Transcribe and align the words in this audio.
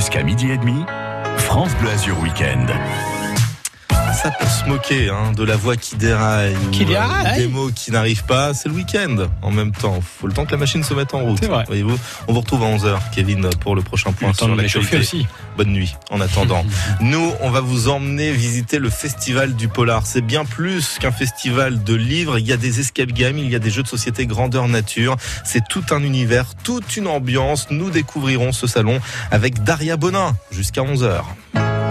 Jusqu'à 0.00 0.22
midi 0.22 0.50
et 0.50 0.56
demi, 0.56 0.82
France 1.36 1.76
Bleu 1.76 1.90
Azur 1.90 2.18
Week-end 2.20 2.64
ça 4.22 4.30
peut 4.30 4.46
se 4.46 4.68
moquer 4.68 5.08
hein, 5.08 5.32
de 5.34 5.44
la 5.44 5.56
voix 5.56 5.76
qui 5.76 5.96
déraille, 5.96 6.54
qui 6.72 6.84
déraille. 6.84 7.38
des 7.38 7.48
mots 7.48 7.70
qui 7.74 7.90
n'arrivent 7.90 8.24
pas. 8.24 8.52
C'est 8.54 8.68
le 8.68 8.74
week-end 8.74 9.16
en 9.42 9.50
même 9.50 9.72
temps. 9.72 10.00
Faut 10.00 10.26
le 10.26 10.32
temps 10.32 10.44
que 10.44 10.52
la 10.52 10.58
machine 10.58 10.82
se 10.82 10.92
mette 10.94 11.14
en 11.14 11.20
route. 11.20 11.42
Voyez-vous. 11.66 11.98
On 12.28 12.32
vous 12.32 12.40
retrouve 12.40 12.62
à 12.62 12.66
11h, 12.66 12.98
Kevin, 13.14 13.48
pour 13.60 13.74
le 13.74 13.82
prochain 13.82 14.12
point 14.12 14.32
sur 14.34 14.54
l'actualité. 14.54 14.98
aussi. 14.98 15.26
Bonne 15.56 15.70
nuit. 15.70 15.96
En 16.10 16.20
attendant, 16.20 16.64
nous, 17.00 17.32
on 17.40 17.50
va 17.50 17.60
vous 17.60 17.88
emmener 17.88 18.32
visiter 18.32 18.78
le 18.78 18.90
festival 18.90 19.54
du 19.54 19.68
polar. 19.68 20.06
C'est 20.06 20.20
bien 20.20 20.44
plus 20.44 20.98
qu'un 20.98 21.12
festival 21.12 21.82
de 21.82 21.94
livres. 21.94 22.38
Il 22.38 22.46
y 22.46 22.52
a 22.52 22.56
des 22.56 22.80
escape 22.80 23.12
games, 23.12 23.38
il 23.38 23.50
y 23.50 23.54
a 23.54 23.58
des 23.58 23.70
jeux 23.70 23.82
de 23.82 23.88
société 23.88 24.26
grandeur 24.26 24.68
nature. 24.68 25.16
C'est 25.44 25.66
tout 25.68 25.84
un 25.90 26.02
univers, 26.02 26.54
toute 26.62 26.96
une 26.96 27.06
ambiance. 27.06 27.68
Nous 27.70 27.90
découvrirons 27.90 28.52
ce 28.52 28.66
salon 28.66 29.00
avec 29.30 29.62
Daria 29.62 29.96
Bonin 29.96 30.34
jusqu'à 30.50 30.82
11h. 30.82 31.22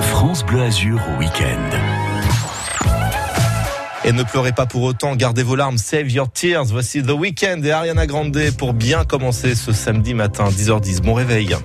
France 0.02 0.46
Bleu 0.46 0.62
Azur 0.62 1.00
au 1.16 1.20
week-end. 1.20 2.09
Et 4.09 4.12
ne 4.12 4.23
pleurez 4.23 4.54
pas 4.54 4.66
pour 4.66 4.81
autant, 4.81 5.16
gardez 5.16 5.44
vos 5.44 5.55
larmes, 5.55 5.77
save 5.77 6.09
your 6.09 6.31
tears. 6.31 6.66
Voici 6.66 7.04
The 7.04 7.12
Weeknd 7.12 7.62
et 7.63 7.70
Ariana 7.70 8.08
Grande 8.08 8.40
pour 8.58 8.73
bien 8.73 9.04
commencer 9.04 9.54
ce 9.54 9.72
samedi 9.72 10.16
matin, 10.16 10.45
10h10. 10.49 11.02
Bon 11.02 11.13
réveil. 11.13 11.55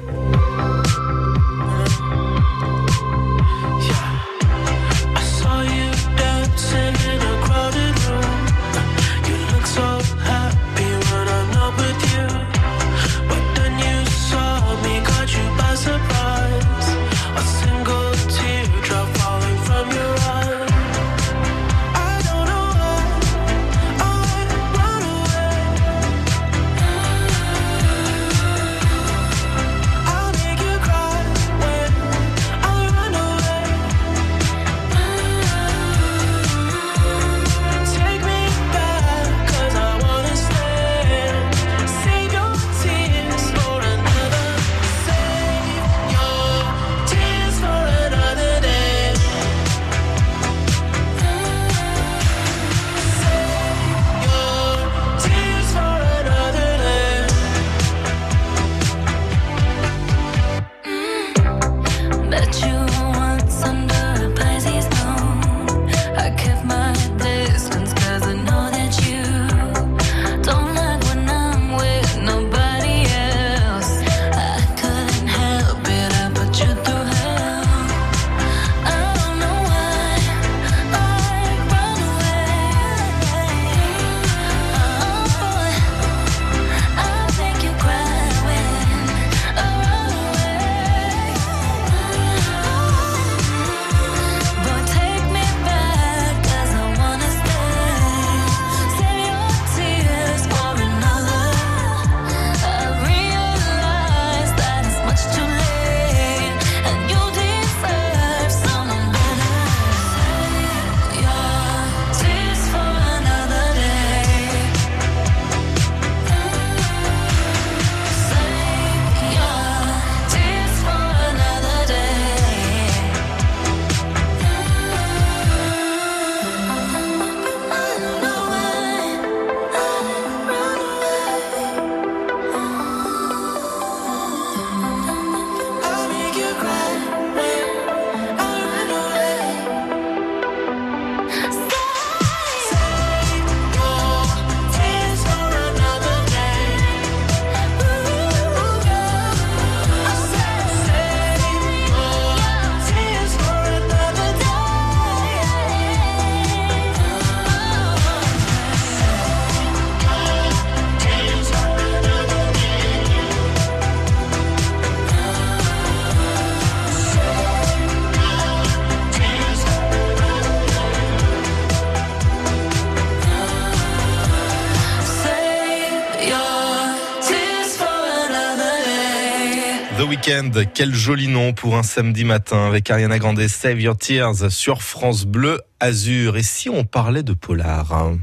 Quel 180.74 180.92
joli 180.92 181.28
nom 181.28 181.52
pour 181.52 181.76
un 181.76 181.84
samedi 181.84 182.24
matin 182.24 182.66
avec 182.66 182.90
Ariana 182.90 183.20
Grande 183.20 183.46
Save 183.46 183.80
Your 183.80 183.96
Tears 183.96 184.50
sur 184.50 184.82
France 184.82 185.26
Bleu 185.26 185.60
Azur. 185.78 186.36
Et 186.36 186.42
si 186.42 186.68
on 186.68 186.82
parlait 186.82 187.22
de 187.22 187.34
polar? 187.34 187.92
Hein 187.92 188.18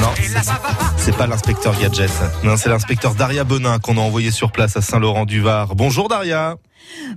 Non, 0.00 0.10
c'est 0.96 1.16
pas 1.16 1.28
l'inspecteur 1.28 1.78
Gadget. 1.78 2.10
Non, 2.42 2.56
c'est 2.56 2.68
l'inspecteur 2.68 3.14
Daria 3.14 3.44
Bonin 3.44 3.78
qu'on 3.78 3.98
a 3.98 4.00
envoyé 4.00 4.32
sur 4.32 4.50
place 4.50 4.76
à 4.76 4.80
Saint-Laurent-du-Var. 4.80 5.76
Bonjour 5.76 6.08
Daria. 6.08 6.56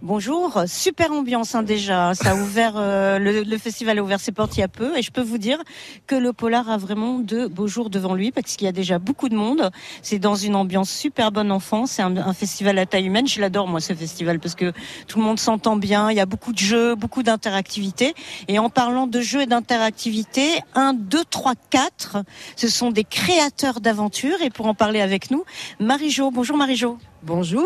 Bonjour, 0.01 0.63
super 0.67 1.11
ambiance 1.11 1.55
hein, 1.55 1.63
déjà. 1.63 2.13
Ça 2.13 2.31
a 2.31 2.35
ouvert 2.35 2.73
euh, 2.75 3.19
le, 3.19 3.57
festival 3.57 3.99
a 3.99 4.03
ouvert 4.03 4.19
ses 4.19 4.31
portes 4.31 4.57
il 4.57 4.61
y 4.61 4.63
a 4.63 4.67
peu 4.67 4.97
et 4.97 5.01
je 5.01 5.11
peux 5.11 5.21
vous 5.21 5.37
dire 5.37 5.59
que 6.05 6.15
le 6.15 6.33
Polar 6.33 6.69
a 6.69 6.77
vraiment 6.77 7.19
de 7.19 7.47
beaux 7.47 7.67
jours 7.67 7.89
devant 7.89 8.13
lui 8.13 8.31
parce 8.31 8.55
qu'il 8.55 8.65
y 8.65 8.69
a 8.69 8.71
déjà 8.71 8.99
beaucoup 8.99 9.29
de 9.29 9.35
monde. 9.35 9.71
C'est 10.01 10.19
dans 10.19 10.35
une 10.35 10.55
ambiance 10.55 10.89
super 10.89 11.31
bonne 11.31 11.51
enfant. 11.51 11.85
C'est 11.85 12.01
un, 12.01 12.33
festival 12.33 12.77
à 12.77 12.85
taille 12.85 13.05
humaine. 13.05 13.27
Je 13.27 13.41
l'adore 13.41 13.67
moi 13.67 13.79
ce 13.79 13.93
festival 13.93 14.39
parce 14.39 14.55
que 14.55 14.71
tout 15.07 15.19
le 15.19 15.25
monde 15.25 15.39
s'entend 15.39 15.75
bien. 15.75 16.11
Il 16.11 16.17
y 16.17 16.21
a 16.21 16.25
beaucoup 16.25 16.53
de 16.53 16.59
jeux, 16.59 16.95
beaucoup 16.95 17.23
d'interactivité. 17.23 18.13
Et 18.47 18.59
en 18.59 18.69
parlant 18.69 19.07
de 19.07 19.21
jeux 19.21 19.41
et 19.41 19.47
d'interactivité, 19.47 20.61
1, 20.75 20.93
2, 20.93 21.23
3, 21.29 21.53
4, 21.69 22.17
ce 22.55 22.67
sont 22.67 22.91
des 22.91 23.03
créateurs 23.03 23.79
d'aventures 23.81 24.41
et 24.41 24.49
pour 24.49 24.67
en 24.67 24.73
parler 24.73 25.01
avec 25.01 25.31
nous, 25.31 25.43
Marie-Jo. 25.79 26.31
Bonjour 26.31 26.57
Marie-Jo. 26.57 26.97
Bonjour. 27.23 27.65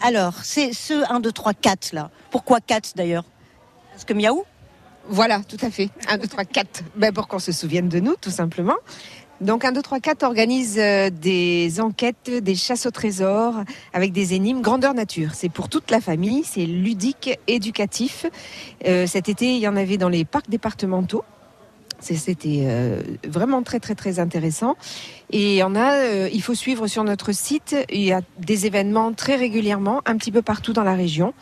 Alors, 0.00 0.34
c'est 0.42 0.72
ce 0.72 1.10
1, 1.12 1.20
2, 1.20 1.32
3, 1.32 1.54
4 1.54 1.92
là. 1.92 2.10
Pourquoi 2.30 2.60
4 2.60 2.92
d'ailleurs? 2.94 3.24
Parce 3.90 4.04
que 4.04 4.12
miaou? 4.14 4.44
Voilà, 5.08 5.40
tout 5.40 5.56
à 5.62 5.70
fait. 5.70 5.90
1, 6.08 6.18
2, 6.18 6.28
3, 6.28 6.44
4. 6.44 6.82
Ben, 6.96 7.12
pour 7.12 7.26
qu'on 7.26 7.38
se 7.38 7.50
souvienne 7.50 7.88
de 7.88 7.98
nous, 7.98 8.14
tout 8.20 8.30
simplement. 8.30 8.76
Donc 9.40 9.64
1, 9.64 9.72
2, 9.72 9.82
3, 9.82 10.00
4 10.00 10.22
organise 10.24 10.78
euh, 10.78 11.10
des 11.10 11.80
enquêtes, 11.80 12.30
des 12.30 12.54
chasses 12.54 12.86
au 12.86 12.90
trésor 12.90 13.54
avec 13.92 14.12
des 14.12 14.34
énigmes 14.34 14.60
grandeur 14.60 14.94
nature. 14.94 15.30
C'est 15.34 15.48
pour 15.48 15.68
toute 15.68 15.90
la 15.90 16.00
famille, 16.00 16.42
c'est 16.44 16.66
ludique, 16.66 17.38
éducatif. 17.46 18.26
Euh, 18.86 19.06
cet 19.06 19.28
été, 19.28 19.54
il 19.54 19.60
y 19.60 19.68
en 19.68 19.76
avait 19.76 19.96
dans 19.96 20.08
les 20.08 20.24
parcs 20.24 20.50
départementaux. 20.50 21.24
C'était 22.00 22.62
euh, 22.62 23.02
vraiment 23.26 23.62
très 23.62 23.80
très 23.80 23.94
très 23.94 24.18
intéressant. 24.18 24.76
Et 25.30 25.62
on 25.64 25.74
a, 25.74 25.94
euh, 25.94 26.28
il 26.32 26.42
faut 26.42 26.54
suivre 26.54 26.86
sur 26.86 27.02
notre 27.04 27.32
site. 27.32 27.74
Il 27.90 28.02
y 28.02 28.12
a 28.12 28.20
des 28.38 28.66
événements 28.66 29.12
très 29.12 29.36
régulièrement, 29.36 30.00
un 30.06 30.16
petit 30.16 30.32
peu 30.32 30.42
partout 30.42 30.72
dans 30.72 30.84
la 30.84 30.94
région. 30.94 31.34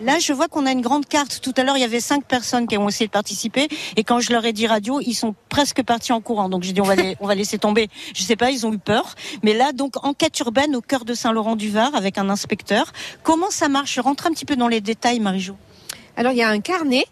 Là, 0.00 0.20
je 0.20 0.32
vois 0.32 0.46
qu'on 0.46 0.64
a 0.64 0.70
une 0.70 0.80
grande 0.80 1.06
carte. 1.06 1.40
Tout 1.42 1.52
à 1.56 1.64
l'heure, 1.64 1.76
il 1.76 1.80
y 1.80 1.84
avait 1.84 1.98
cinq 1.98 2.24
personnes 2.24 2.68
qui 2.68 2.78
ont 2.78 2.88
essayé 2.88 3.08
de 3.08 3.12
participer. 3.12 3.66
Et 3.96 4.04
quand 4.04 4.20
je 4.20 4.32
leur 4.32 4.44
ai 4.44 4.52
dit 4.52 4.68
radio, 4.68 5.00
ils 5.00 5.14
sont 5.14 5.34
presque 5.48 5.82
partis 5.82 6.12
en 6.12 6.20
courant. 6.20 6.48
Donc, 6.48 6.62
j'ai 6.62 6.72
dit, 6.72 6.80
on 6.80 6.84
va, 6.84 6.94
les, 6.94 7.16
on 7.18 7.26
va 7.26 7.34
laisser 7.34 7.58
tomber. 7.58 7.88
Je 8.14 8.22
sais 8.22 8.36
pas, 8.36 8.52
ils 8.52 8.64
ont 8.64 8.72
eu 8.72 8.78
peur. 8.78 9.16
Mais 9.42 9.54
là, 9.54 9.72
donc, 9.72 10.04
enquête 10.04 10.38
urbaine 10.38 10.76
au 10.76 10.80
cœur 10.80 11.04
de 11.04 11.14
Saint-Laurent-du-Var 11.14 11.96
avec 11.96 12.16
un 12.16 12.30
inspecteur. 12.30 12.92
Comment 13.24 13.50
ça 13.50 13.68
marche? 13.68 13.94
Je 13.94 14.00
rentre 14.00 14.28
un 14.28 14.30
petit 14.30 14.44
peu 14.44 14.54
dans 14.54 14.68
les 14.68 14.80
détails, 14.80 15.18
Marie-Jo. 15.18 15.56
Alors, 16.16 16.30
il 16.30 16.38
y 16.38 16.42
a 16.42 16.48
un 16.48 16.60
carnet 16.60 17.04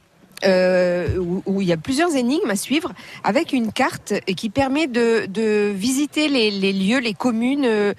euh, 0.45 1.17
où, 1.19 1.43
où 1.47 1.61
il 1.61 1.69
y 1.69 1.73
a 1.73 1.77
plusieurs 1.77 2.15
énigmes 2.15 2.51
à 2.51 2.57
suivre 2.57 2.93
avec 3.25 3.53
une 3.53 3.73
carte 3.73 4.15
qui 4.37 4.51
permet 4.51 4.87
de, 4.87 5.27
de 5.27 5.73
visiter 5.75 6.29
les, 6.29 6.51
les 6.51 6.73
lieux, 6.73 6.99
les 6.99 7.15
communes. 7.15 7.65
Euh, 7.65 7.95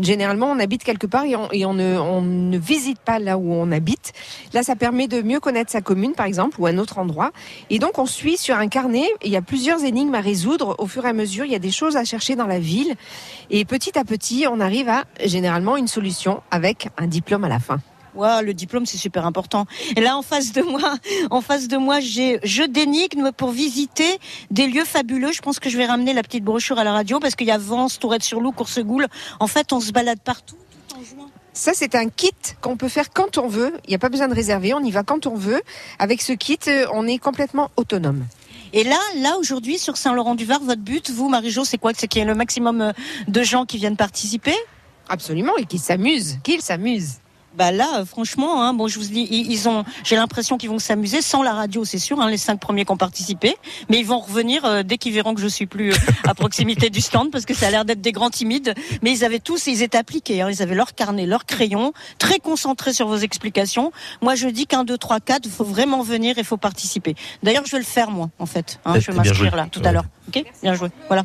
généralement, 0.00 0.50
on 0.50 0.58
habite 0.58 0.84
quelque 0.84 1.06
part 1.06 1.24
et, 1.24 1.36
on, 1.36 1.50
et 1.52 1.64
on, 1.66 1.74
ne, 1.74 1.98
on 1.98 2.22
ne 2.22 2.58
visite 2.58 2.98
pas 3.00 3.18
là 3.18 3.38
où 3.38 3.52
on 3.52 3.72
habite. 3.72 4.12
Là, 4.52 4.62
ça 4.62 4.76
permet 4.76 5.08
de 5.08 5.22
mieux 5.22 5.40
connaître 5.40 5.70
sa 5.70 5.80
commune, 5.80 6.12
par 6.12 6.26
exemple, 6.26 6.60
ou 6.60 6.66
un 6.66 6.78
autre 6.78 6.98
endroit. 6.98 7.32
Et 7.70 7.78
donc, 7.78 7.98
on 7.98 8.06
suit 8.06 8.36
sur 8.36 8.56
un 8.56 8.68
carnet. 8.68 9.06
Il 9.24 9.30
y 9.30 9.36
a 9.36 9.42
plusieurs 9.42 9.84
énigmes 9.84 10.14
à 10.14 10.20
résoudre 10.20 10.76
au 10.78 10.86
fur 10.86 11.04
et 11.06 11.08
à 11.08 11.12
mesure. 11.12 11.44
Il 11.44 11.52
y 11.52 11.56
a 11.56 11.60
des 11.60 11.70
choses 11.70 11.96
à 11.96 12.04
chercher 12.04 12.36
dans 12.36 12.46
la 12.46 12.58
ville. 12.58 12.94
Et 13.50 13.64
petit 13.64 13.98
à 13.98 14.04
petit, 14.04 14.46
on 14.50 14.60
arrive 14.60 14.88
à 14.88 15.04
généralement 15.24 15.76
une 15.76 15.88
solution 15.88 16.42
avec 16.50 16.88
un 16.96 17.06
diplôme 17.06 17.44
à 17.44 17.48
la 17.48 17.58
fin. 17.58 17.80
Wow, 18.14 18.42
le 18.42 18.54
diplôme, 18.54 18.86
c'est 18.86 18.96
super 18.96 19.26
important. 19.26 19.66
Et 19.96 20.00
là, 20.00 20.16
en 20.16 20.22
face 20.22 20.52
de 20.52 20.62
moi, 20.62 20.94
en 21.30 21.40
face 21.40 21.66
de 21.66 21.76
moi, 21.76 21.98
j'ai 22.00 22.38
jeu 22.44 22.68
d'énigmes 22.68 23.32
pour 23.32 23.50
visiter 23.50 24.18
des 24.50 24.68
lieux 24.68 24.84
fabuleux. 24.84 25.32
Je 25.32 25.42
pense 25.42 25.58
que 25.58 25.68
je 25.68 25.76
vais 25.76 25.86
ramener 25.86 26.12
la 26.12 26.22
petite 26.22 26.44
brochure 26.44 26.78
à 26.78 26.84
la 26.84 26.92
radio 26.92 27.18
parce 27.18 27.34
qu'il 27.34 27.48
y 27.48 27.50
a 27.50 27.58
Vence, 27.58 27.98
Tourette-sur-Loup, 27.98 28.52
Coursegoule. 28.52 29.08
En 29.40 29.48
fait, 29.48 29.72
on 29.72 29.80
se 29.80 29.90
balade 29.90 30.20
partout, 30.20 30.56
tout 30.88 30.96
en 30.96 31.02
jouant. 31.02 31.28
Ça, 31.52 31.72
c'est 31.74 31.94
un 31.94 32.08
kit 32.08 32.32
qu'on 32.60 32.76
peut 32.76 32.88
faire 32.88 33.10
quand 33.12 33.38
on 33.38 33.48
veut. 33.48 33.72
Il 33.86 33.90
n'y 33.90 33.94
a 33.96 33.98
pas 33.98 34.08
besoin 34.08 34.28
de 34.28 34.34
réserver. 34.34 34.74
On 34.74 34.80
y 34.80 34.90
va 34.90 35.02
quand 35.02 35.26
on 35.26 35.34
veut. 35.34 35.62
Avec 35.98 36.20
ce 36.22 36.32
kit, 36.32 36.58
euh, 36.68 36.86
on 36.92 37.06
est 37.06 37.18
complètement 37.18 37.70
autonome. 37.76 38.24
Et 38.72 38.82
là, 38.82 38.98
là 39.18 39.36
aujourd'hui, 39.38 39.78
sur 39.78 39.96
Saint-Laurent-du-Var, 39.96 40.60
votre 40.60 40.82
but, 40.82 41.10
vous, 41.10 41.28
Marie-Jo, 41.28 41.64
c'est 41.64 41.78
quoi? 41.78 41.92
C'est 41.96 42.08
qu'il 42.08 42.20
y 42.20 42.24
ait 42.24 42.28
le 42.28 42.34
maximum 42.34 42.80
euh, 42.80 42.92
de 43.28 43.42
gens 43.44 43.66
qui 43.66 43.78
viennent 43.78 43.96
participer? 43.96 44.56
Absolument. 45.08 45.56
Et 45.56 45.64
qu'ils 45.64 45.80
s'amusent. 45.80 46.38
Qu'ils 46.42 46.60
s'amusent. 46.62 47.18
Bah 47.56 47.70
là, 47.70 48.04
franchement, 48.04 48.62
hein, 48.62 48.74
bon, 48.74 48.88
je 48.88 48.98
vous 48.98 49.04
dis, 49.04 49.28
ils, 49.30 49.50
ils 49.52 49.68
ont, 49.68 49.84
j'ai 50.02 50.16
l'impression 50.16 50.58
qu'ils 50.58 50.70
vont 50.70 50.80
s'amuser 50.80 51.22
sans 51.22 51.42
la 51.42 51.52
radio, 51.52 51.84
c'est 51.84 51.98
sûr, 52.00 52.20
hein, 52.20 52.28
les 52.28 52.36
cinq 52.36 52.58
premiers 52.58 52.84
qui 52.84 52.90
ont 52.90 52.96
participé, 52.96 53.56
mais 53.88 54.00
ils 54.00 54.06
vont 54.06 54.18
revenir 54.18 54.64
euh, 54.64 54.82
dès 54.82 54.98
qu'ils 54.98 55.12
verront 55.12 55.34
que 55.34 55.40
je 55.40 55.46
suis 55.46 55.66
plus 55.66 55.92
euh, 55.92 55.96
à 56.24 56.34
proximité 56.34 56.90
du 56.90 57.00
stand, 57.00 57.30
parce 57.30 57.44
que 57.44 57.54
ça 57.54 57.68
a 57.68 57.70
l'air 57.70 57.84
d'être 57.84 58.00
des 58.00 58.10
grands 58.10 58.30
timides. 58.30 58.74
Mais 59.02 59.12
ils 59.12 59.24
avaient 59.24 59.38
tous, 59.38 59.68
ils 59.68 59.82
étaient 59.82 59.98
appliqués, 59.98 60.42
hein, 60.42 60.50
ils 60.50 60.62
avaient 60.62 60.74
leur 60.74 60.94
carnet, 60.94 61.26
leur 61.26 61.46
crayon, 61.46 61.92
très 62.18 62.40
concentrés 62.40 62.92
sur 62.92 63.06
vos 63.06 63.18
explications. 63.18 63.92
Moi, 64.20 64.34
je 64.34 64.48
dis 64.48 64.66
qu'un, 64.66 64.82
deux, 64.82 64.98
trois, 64.98 65.20
quatre, 65.20 65.46
il 65.46 65.52
faut 65.52 65.64
vraiment 65.64 66.02
venir 66.02 66.36
et 66.36 66.40
il 66.40 66.46
faut 66.46 66.56
participer. 66.56 67.14
D'ailleurs, 67.44 67.66
je 67.66 67.72
vais 67.72 67.78
le 67.78 67.84
faire 67.84 68.10
moi, 68.10 68.30
en 68.40 68.46
fait. 68.46 68.80
Eh, 68.86 69.00
je 69.00 69.12
vais 69.12 69.16
m'inscrire 69.16 69.54
là 69.54 69.68
tout 69.70 69.82
à 69.84 69.92
l'heure. 69.92 70.06
Ok, 70.28 70.42
bien 70.62 70.74
joué. 70.74 70.88
Voilà. 71.06 71.24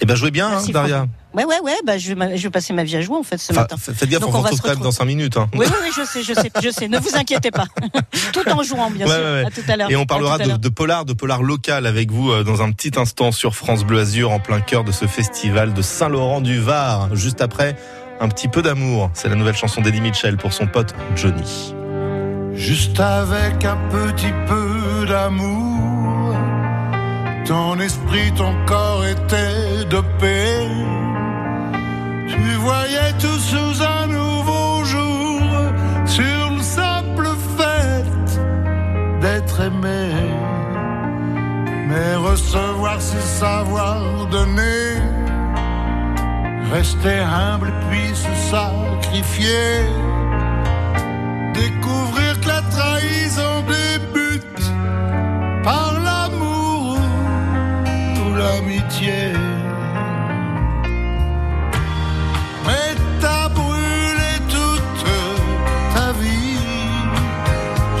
Eh 0.00 0.06
ben, 0.06 0.14
jouez 0.14 0.30
bien, 0.30 0.48
hein, 0.48 0.62
Daria. 0.70 1.06
Ouais, 1.34 1.44
ouais, 1.44 1.60
ouais. 1.62 1.74
Bah, 1.84 1.98
je 1.98 2.14
vais, 2.14 2.36
je 2.36 2.42
vais 2.44 2.50
passer 2.50 2.72
ma 2.72 2.82
vie 2.84 2.96
à 2.96 3.00
jouer 3.02 3.16
en 3.18 3.22
fait 3.22 3.36
ce 3.36 3.52
Enfin, 3.52 3.62
matin. 3.62 3.76
faites 3.78 4.08
gaffe, 4.08 4.20
Donc, 4.20 4.30
on 4.34 4.38
on 4.38 4.40
va 4.40 4.48
retrouve 4.48 4.58
se 4.58 4.62
quand 4.62 4.70
même 4.70 4.82
dans 4.82 4.90
5 4.90 5.04
minutes. 5.04 5.36
hein. 5.36 5.48
Oui, 5.54 5.66
oui, 5.68 5.76
oui, 5.82 5.90
je 5.94 6.02
sais, 6.04 6.22
je 6.22 6.32
sais, 6.32 6.50
je 6.62 6.70
sais. 6.70 6.88
Ne 6.88 6.98
vous 6.98 7.14
inquiétez 7.14 7.50
pas. 7.50 7.66
Tout 8.32 8.48
en 8.50 8.62
jouant, 8.62 8.90
bien 8.90 9.06
Ouais, 9.06 9.12
sûr. 9.12 9.22
ouais, 9.22 9.32
ouais. 9.42 9.46
À 9.46 9.50
tout 9.50 9.60
à 9.70 9.76
l'heure. 9.76 9.90
Et 9.90 9.96
on 9.96 10.06
parlera 10.06 10.38
de, 10.38 10.56
de 10.56 10.68
polar, 10.68 11.04
de 11.04 11.12
polar 11.12 11.42
local 11.42 11.86
avec 11.86 12.10
vous 12.10 12.30
euh, 12.30 12.42
dans 12.44 12.62
un 12.62 12.72
petit 12.72 12.92
instant 12.98 13.32
sur 13.32 13.54
France 13.54 13.84
Bleu 13.84 14.00
Azur 14.00 14.30
en 14.30 14.40
plein 14.40 14.60
cœur 14.60 14.82
de 14.84 14.92
ce 14.92 15.06
festival 15.06 15.74
de 15.74 15.82
Saint-Laurent-du-Var. 15.82 17.14
Juste 17.14 17.42
après, 17.42 17.76
un 18.20 18.28
petit 18.28 18.48
peu 18.48 18.62
d'amour. 18.62 19.10
C'est 19.12 19.28
la 19.28 19.34
nouvelle 19.34 19.56
chanson 19.56 19.82
d'Eddie 19.82 20.00
Mitchell 20.00 20.36
pour 20.38 20.52
son 20.54 20.66
pote 20.66 20.94
Johnny. 21.16 21.74
Juste 22.54 22.98
avec 22.98 23.62
un 23.66 23.76
petit 23.90 24.32
peu 24.48 25.06
d'amour, 25.06 25.75
ton 27.46 27.78
esprit, 27.78 28.32
ton 28.36 28.52
corps 28.66 29.04
étaient 29.06 29.84
dopés. 29.88 30.68
Tu 32.28 32.42
voyais 32.66 33.12
tout 33.20 33.40
sous 33.50 33.82
un 33.82 34.06
nouveau 34.08 34.84
jour, 34.84 35.40
sur 36.04 36.50
le 36.56 36.62
simple 36.62 37.28
fait 37.56 38.40
d'être 39.20 39.60
aimé. 39.60 40.10
Mais 41.88 42.14
recevoir, 42.16 42.96
c'est 43.00 43.20
savoir 43.20 44.26
donner. 44.26 45.00
Rester 46.72 47.20
humble 47.20 47.72
puis 47.88 48.08
se 48.14 48.32
sacrifier. 48.50 49.84
Découvrir 51.54 52.40
que 52.40 52.48
la 52.48 52.62
trahison 52.62 53.62
débute 53.68 54.72
par 55.62 55.95
l'amitié. 58.46 59.32
T'as 63.18 63.48
brûlé 63.48 64.32
toute 64.54 65.04
ta 65.94 66.08
vie 66.20 66.58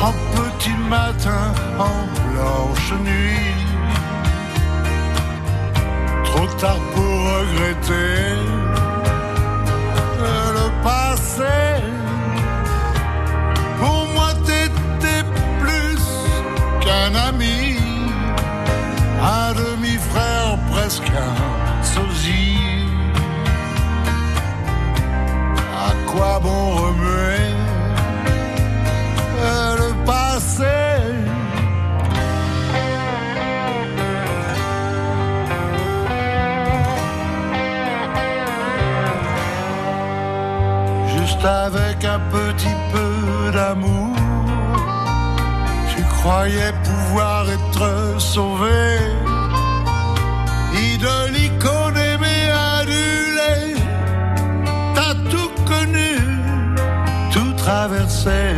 en 0.08 0.12
petit 0.36 0.76
matin, 0.90 1.46
en 1.78 1.98
blanche 2.26 2.92
nuit. 3.06 3.56
Trop 6.24 6.48
tard 6.60 6.82
pour 6.94 7.14
regretter 7.34 8.18
le 10.58 10.66
passé. 10.84 11.58
Pour 13.80 14.00
moi, 14.14 14.30
t'étais 14.46 15.24
plus 15.62 16.04
qu'un 16.82 17.12
ami, 17.28 17.65
un 19.20 19.52
demi-frère, 19.54 20.58
presque 20.70 21.10
un 21.10 21.82
sosie. 21.82 22.58
À 25.74 25.92
quoi 26.10 26.40
bon 26.40 26.74
remuer 26.74 27.56
le 29.78 30.04
passé? 30.04 30.64
Juste 41.16 41.44
avec 41.44 42.04
un 42.04 42.20
petit 42.30 42.76
peu 42.92 43.52
d'amour, 43.52 44.16
tu 45.94 46.02
croyais 46.02 46.72
sauvé. 48.18 48.98
Idole, 50.74 51.36
icône, 51.36 51.96
aimé, 51.96 52.50
adulé, 52.78 53.74
t'as 54.94 55.14
tout 55.30 55.50
connu, 55.64 56.16
tout 57.32 57.52
traversé. 57.56 58.54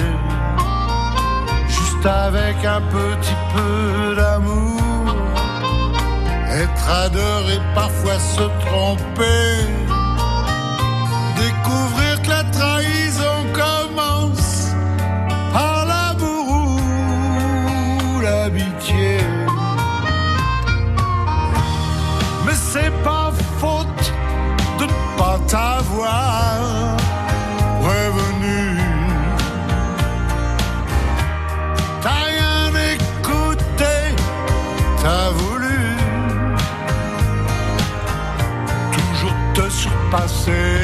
Juste 1.68 2.06
avec 2.06 2.64
un 2.64 2.80
petit 2.96 3.38
peu 3.54 4.16
d'amour, 4.16 5.14
être 6.62 6.88
adoré, 7.04 7.60
parfois 7.74 8.18
se 8.18 8.46
tromper. 8.64 9.87
passei. 40.10 40.77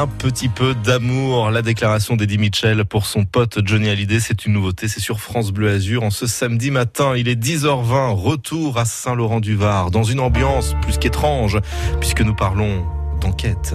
Un 0.00 0.06
petit 0.06 0.48
peu 0.48 0.74
d'amour, 0.74 1.50
la 1.50 1.60
déclaration 1.60 2.16
d'Eddie 2.16 2.38
Mitchell 2.38 2.86
pour 2.86 3.04
son 3.04 3.26
pote 3.26 3.58
Johnny 3.66 3.90
Hallyday, 3.90 4.18
c'est 4.18 4.46
une 4.46 4.54
nouveauté, 4.54 4.88
c'est 4.88 4.98
sur 4.98 5.20
France 5.20 5.50
Bleu 5.50 5.68
Azur. 5.68 6.02
En 6.02 6.08
ce 6.08 6.26
samedi 6.26 6.70
matin, 6.70 7.14
il 7.18 7.28
est 7.28 7.38
10h20, 7.38 8.14
retour 8.14 8.78
à 8.78 8.86
Saint-Laurent-du-Var, 8.86 9.90
dans 9.90 10.02
une 10.02 10.20
ambiance 10.20 10.74
plus 10.80 10.96
qu'étrange, 10.96 11.58
puisque 12.00 12.22
nous 12.22 12.34
parlons 12.34 12.86
d'enquête, 13.20 13.74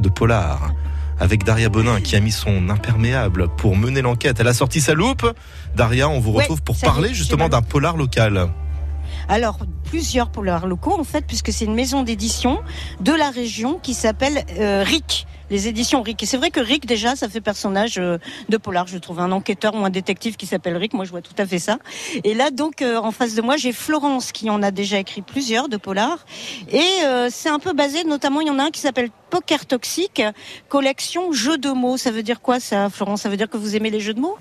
de 0.00 0.08
polar, 0.08 0.72
avec 1.20 1.44
Daria 1.44 1.68
Bonin 1.68 2.00
qui 2.00 2.16
a 2.16 2.20
mis 2.20 2.32
son 2.32 2.68
imperméable 2.68 3.46
pour 3.46 3.76
mener 3.76 4.02
l'enquête. 4.02 4.40
Elle 4.40 4.48
a 4.48 4.54
sorti 4.54 4.80
sa 4.80 4.94
loupe. 4.94 5.32
Daria, 5.76 6.08
on 6.08 6.18
vous 6.18 6.32
Ouais, 6.32 6.42
retrouve 6.42 6.62
pour 6.62 6.76
parler 6.76 7.14
justement 7.14 7.48
d'un 7.48 7.62
polar 7.62 7.96
local. 7.96 8.48
Alors, 9.28 9.58
plusieurs 9.84 10.28
polars 10.28 10.66
locaux, 10.66 10.98
en 10.98 11.04
fait, 11.04 11.24
puisque 11.24 11.52
c'est 11.52 11.66
une 11.66 11.74
maison 11.76 12.02
d'édition 12.02 12.60
de 12.98 13.12
la 13.12 13.30
région 13.30 13.78
qui 13.80 13.94
s'appelle 13.94 14.44
euh, 14.58 14.82
RIC. 14.84 15.28
Les 15.50 15.68
éditions 15.68 16.02
RIC. 16.02 16.22
Et 16.22 16.26
c'est 16.26 16.36
vrai 16.36 16.50
que 16.50 16.60
RIC, 16.60 16.86
déjà, 16.86 17.16
ça 17.16 17.28
fait 17.28 17.40
personnage 17.40 17.98
euh, 17.98 18.18
de 18.48 18.56
polar. 18.56 18.86
Je 18.86 18.98
trouve 18.98 19.20
un 19.20 19.32
enquêteur 19.32 19.74
ou 19.74 19.84
un 19.84 19.90
détective 19.90 20.36
qui 20.36 20.46
s'appelle 20.46 20.76
RIC. 20.76 20.94
Moi, 20.94 21.04
je 21.04 21.10
vois 21.10 21.22
tout 21.22 21.34
à 21.38 21.46
fait 21.46 21.58
ça. 21.58 21.78
Et 22.24 22.34
là, 22.34 22.50
donc, 22.50 22.82
euh, 22.82 22.96
en 22.96 23.10
face 23.10 23.34
de 23.34 23.42
moi, 23.42 23.56
j'ai 23.56 23.72
Florence 23.72 24.32
qui 24.32 24.50
en 24.50 24.62
a 24.62 24.70
déjà 24.70 24.98
écrit 24.98 25.22
plusieurs 25.22 25.68
de 25.68 25.76
polars. 25.76 26.24
Et 26.70 26.82
euh, 27.04 27.28
c'est 27.30 27.48
un 27.48 27.58
peu 27.58 27.72
basé, 27.72 28.04
notamment, 28.04 28.40
il 28.40 28.48
y 28.48 28.50
en 28.50 28.58
a 28.58 28.64
un 28.64 28.70
qui 28.70 28.80
s'appelle 28.80 29.10
Poker 29.30 29.66
Toxique, 29.66 30.22
collection 30.68 31.32
jeux 31.32 31.58
de 31.58 31.70
mots. 31.70 31.96
Ça 31.96 32.10
veut 32.10 32.22
dire 32.22 32.40
quoi, 32.40 32.60
ça, 32.60 32.90
Florence? 32.90 33.22
Ça 33.22 33.28
veut 33.28 33.36
dire 33.36 33.48
que 33.48 33.56
vous 33.56 33.76
aimez 33.76 33.90
les 33.90 34.00
jeux 34.00 34.14
de 34.14 34.20
mots? 34.20 34.36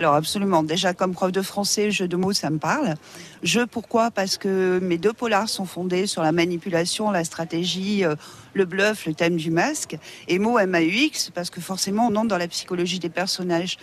Alors 0.00 0.14
absolument, 0.14 0.62
déjà 0.62 0.94
comme 0.94 1.12
prof 1.12 1.30
de 1.30 1.42
français, 1.42 1.90
jeu 1.90 2.08
de 2.08 2.16
mots, 2.16 2.32
ça 2.32 2.48
me 2.48 2.56
parle. 2.56 2.94
Jeu, 3.42 3.66
pourquoi? 3.66 4.10
Parce 4.10 4.38
que 4.38 4.78
mes 4.78 4.96
deux 4.96 5.12
polars 5.12 5.50
sont 5.50 5.66
fondés 5.66 6.06
sur 6.06 6.22
la 6.22 6.32
manipulation, 6.32 7.10
la 7.10 7.22
stratégie, 7.22 8.02
euh, 8.02 8.14
le 8.54 8.64
bluff, 8.64 9.04
le 9.04 9.12
thème 9.12 9.36
du 9.36 9.50
masque. 9.50 9.98
Et 10.26 10.38
mots 10.38 10.58
M-A-U-X, 10.58 11.32
parce 11.34 11.50
que 11.50 11.60
forcément, 11.60 12.08
on 12.10 12.16
entre 12.16 12.28
dans 12.28 12.38
la 12.38 12.48
psychologie 12.48 12.98
des 12.98 13.10
personnages. 13.10 13.76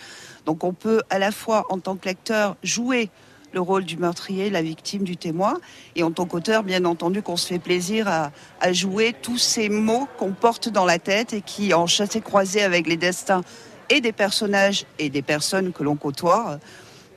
Donc 0.48 0.64
on 0.64 0.74
peut 0.74 1.04
à 1.12 1.20
la 1.20 1.32
fois, 1.32 1.68
en 1.70 1.78
tant 1.78 1.96
que 1.96 2.08
lecteur, 2.08 2.56
jouer 2.64 3.12
le 3.54 3.62
rôle 3.62 3.86
du 3.86 3.98
meurtrier, 3.98 4.50
la 4.50 4.64
victime, 4.64 5.04
du 5.04 5.18
témoin, 5.18 5.60
et 5.96 6.02
en 6.02 6.10
tant 6.10 6.26
qu'auteur, 6.26 6.64
bien 6.64 6.84
entendu, 6.86 7.22
qu'on 7.22 7.38
se 7.38 7.46
fait 7.46 7.60
plaisir 7.60 8.08
à, 8.08 8.32
à 8.60 8.74
jouer 8.74 9.14
tous 9.22 9.38
ces 9.38 9.70
mots 9.70 10.08
qu'on 10.18 10.32
porte 10.32 10.68
dans 10.68 10.86
la 10.86 10.98
tête 10.98 11.34
et 11.34 11.42
qui, 11.42 11.76
en 11.76 11.86
chassé-croisé 11.86 12.64
avec 12.64 12.88
les 12.88 12.98
destins 12.98 13.44
et 13.90 14.02
des 14.02 14.12
personnages 14.12 14.86
et 15.00 15.10
des 15.10 15.22
personnes 15.22 15.72
que 15.74 15.84
l'on 15.84 15.96
côtoie, 15.96 16.60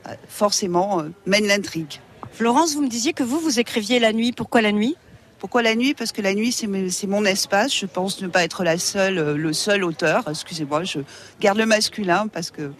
euh, 0.07 0.13
forcément, 0.27 1.01
euh, 1.01 1.09
mènent 1.25 1.47
l'intrigue. 1.47 1.99
Florence, 2.31 2.75
vous 2.75 2.81
me 2.81 2.89
disiez 2.89 3.13
que 3.13 3.23
vous, 3.23 3.39
vous 3.39 3.59
écriviez 3.59 3.99
la 3.99 4.13
nuit. 4.13 4.31
Pourquoi 4.31 4.61
la 4.61 4.71
nuit? 4.71 4.95
Pourquoi 5.39 5.63
la 5.63 5.75
nuit? 5.75 5.93
Parce 5.93 6.11
que 6.11 6.21
la 6.21 6.33
nuit, 6.33 6.51
c'est 6.51 7.07
mon 7.07 7.25
espace. 7.25 7.75
Je 7.75 7.85
pense 7.85 8.21
ne 8.21 8.27
pas 8.27 8.43
être 8.43 8.63
la 8.63 8.77
seule, 8.77 9.17
euh, 9.17 9.35
le 9.35 9.53
seul 9.53 9.83
auteur. 9.83 10.23
Excusez-moi, 10.29 10.83
je 10.83 10.99
garde 11.39 11.57
le 11.57 11.65
masculin 11.65 12.27
parce 12.27 12.51
que 12.51 12.71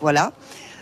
voilà. 0.00 0.32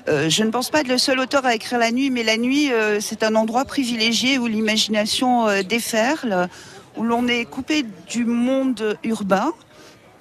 Euh, 0.07 0.29
je 0.29 0.43
ne 0.43 0.51
pense 0.51 0.71
pas 0.71 0.81
être 0.81 0.89
le 0.89 0.99
seul 0.99 1.19
auteur 1.19 1.47
à 1.47 1.55
écrire 1.55 1.79
la 1.79 1.91
nuit, 1.91 2.11
mais 2.11 2.23
la 2.23 2.37
nuit, 2.37 2.71
euh, 2.73 3.01
c'est 3.01 3.23
un 3.23 3.35
endroit 3.35 3.65
privilégié 3.65 4.39
où 4.39 4.47
l'imagination 4.47 5.49
euh, 5.49 5.63
déferle, 5.63 6.49
où 6.97 7.05
l'on 7.05 7.27
est 7.27 7.47
coupé 7.47 7.87
du 8.09 8.27
monde 8.27 8.99
urbain, 9.03 9.53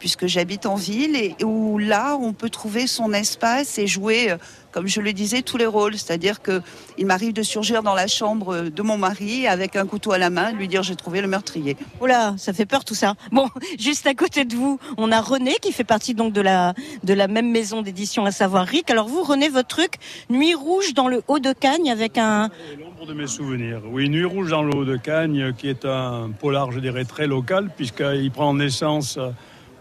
puisque 0.04 0.28
j'habite 0.28 0.66
en 0.66 0.76
ville, 0.76 1.16
et 1.16 1.34
où 1.46 1.78
là, 1.78 2.18
on 2.20 2.34
peut 2.34 2.50
trouver 2.50 2.88
son 2.88 3.14
espace 3.14 3.78
et 3.78 3.88
jouer, 3.88 4.32
euh, 4.32 4.38
comme 4.74 4.86
je 4.86 5.00
le 5.00 5.14
disais, 5.14 5.44
tous 5.44 5.56
les 5.56 5.66
rôles. 5.66 5.94
C'est-à-dire 5.94 6.42
que 6.42 6.62
il 6.98 7.06
m'arrive 7.06 7.32
de 7.32 7.42
surgir 7.42 7.84
dans 7.84 7.94
la 7.94 8.08
chambre 8.08 8.64
de 8.64 8.82
mon 8.82 8.98
mari 8.98 9.48
avec 9.48 9.78
un 9.78 9.86
couteau 9.86 10.12
à 10.12 10.18
la 10.18 10.30
main, 10.30 10.52
lui 10.52 10.68
dire 10.68 10.84
j'ai 10.84 10.98
trouvé 10.98 11.22
le 11.22 11.30
meurtrier. 11.30 11.78
Oh 12.02 12.06
là, 12.06 12.34
ça 12.38 12.52
fait 12.52 12.66
peur 12.66 12.84
tout 12.84 12.96
ça. 12.96 13.14
Bon, 13.32 13.48
juste 13.80 14.06
à 14.06 14.14
côté 14.14 14.44
de 14.44 14.54
vous, 14.58 14.78
on 14.98 15.10
a 15.14 15.22
René 15.22 15.54
qui 15.62 15.72
fait 15.72 15.86
partie 15.86 16.14
donc 16.14 16.34
de 16.34 16.42
la 16.42 16.74
de 17.04 17.14
la 17.14 17.30
même 17.30 17.50
maison 17.50 17.82
d'édition, 17.82 18.26
à 18.26 18.32
savoir 18.32 18.66
RIC. 18.68 18.92
Alors 18.92 19.08
vous, 19.08 19.24
René, 19.24 19.48
votre 19.48 19.70
truc, 19.70 19.94
Nuit 20.30 20.54
rouge 20.54 20.94
dans 20.94 21.08
le 21.08 21.22
haut 21.30 21.40
de 21.40 21.54
Cagne 21.54 21.90
avec 21.90 22.18
un. 22.18 22.50
C'est 22.70 22.76
l'ombre 22.76 23.06
de 23.06 23.14
mes 23.14 23.28
souvenirs. 23.28 23.80
Oui, 23.90 24.10
Nuit 24.10 24.26
rouge 24.26 24.50
dans 24.50 24.64
le 24.64 24.76
haut 24.76 24.84
de 24.84 24.98
Cagne, 24.98 25.54
qui 25.58 25.70
est 25.70 25.86
un 25.86 26.30
polar, 26.42 26.74
je 26.74 26.82
dirais, 26.82 27.06
très 27.06 27.26
local, 27.26 27.72
puisqu'il 27.74 28.32
prend 28.32 28.54
naissance 28.54 29.16
euh, 29.18 29.30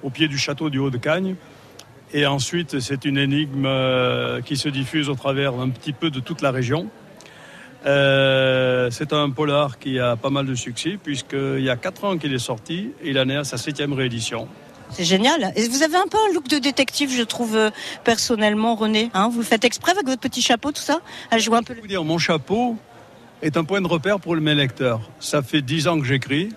au 0.03 0.11
pied 0.11 0.29
du 0.29 0.39
château 0.39 0.71
du 0.71 0.79
haut 0.79 0.91
de 0.91 0.99
Cagne. 0.99 1.37
Et 2.15 2.27
ensuite, 2.27 2.81
c'est 2.81 3.05
une 3.05 3.17
énigme 3.17 3.65
euh, 3.67 4.41
qui 4.43 4.57
se 4.57 4.69
diffuse 4.69 5.09
au 5.09 5.15
travers 5.15 5.55
un 5.55 5.71
petit 5.71 5.93
peu 5.93 6.11
de 6.11 6.21
toute 6.21 6.43
la 6.43 6.51
région. 6.51 6.89
Euh, 7.87 8.91
c'est 8.91 9.13
un 9.13 9.31
polar 9.31 9.79
qui 9.79 9.99
a 9.99 10.17
pas 10.17 10.31
mal 10.31 10.47
de 10.47 10.55
succès, 10.55 10.99
puisqu'il 11.03 11.63
y 11.63 11.71
a 11.71 11.77
4 11.77 12.05
ans 12.05 12.19
qu'il 12.19 12.33
est 12.33 12.39
sorti, 12.39 12.91
et 13.03 13.11
il 13.11 13.19
en 13.19 13.29
est 13.29 13.37
à 13.37 13.45
sa 13.45 13.57
septième 13.57 13.93
réédition. 13.93 14.47
C'est 14.91 15.05
génial. 15.05 15.53
Et 15.57 15.67
vous 15.69 15.83
avez 15.83 15.97
un 15.97 16.07
peu 16.07 16.19
un 16.19 16.35
look 16.35 16.49
de 16.49 16.59
détective, 16.59 17.11
je 17.11 17.23
trouve 17.23 17.57
euh, 17.57 17.71
personnellement, 18.05 18.75
René. 18.75 19.11
Hein 19.15 19.31
vous 19.33 19.39
le 19.39 19.45
faites 19.45 19.65
exprès 19.65 19.93
avec 19.93 20.05
votre 20.07 20.21
petit 20.21 20.43
chapeau, 20.43 20.71
tout 20.71 20.83
ça, 20.83 21.01
à 21.31 21.39
jouer 21.39 21.57
un 21.57 21.63
peu. 21.63 21.75
Je 21.75 21.81
vous 21.81 21.87
dire, 21.87 22.05
mon 22.05 22.19
chapeau 22.19 22.77
est 23.41 23.57
un 23.57 23.65
point 23.65 23.81
de 23.81 23.87
repère 23.89 24.21
pour 24.21 24.37
mes 24.37 24.55
lecteurs. 24.55 25.01
Ça 25.19 25.43
fait 25.43 25.63
dix 25.63 25.89
ans 25.89 25.99
que 25.99 26.05
j'écris. 26.05 26.51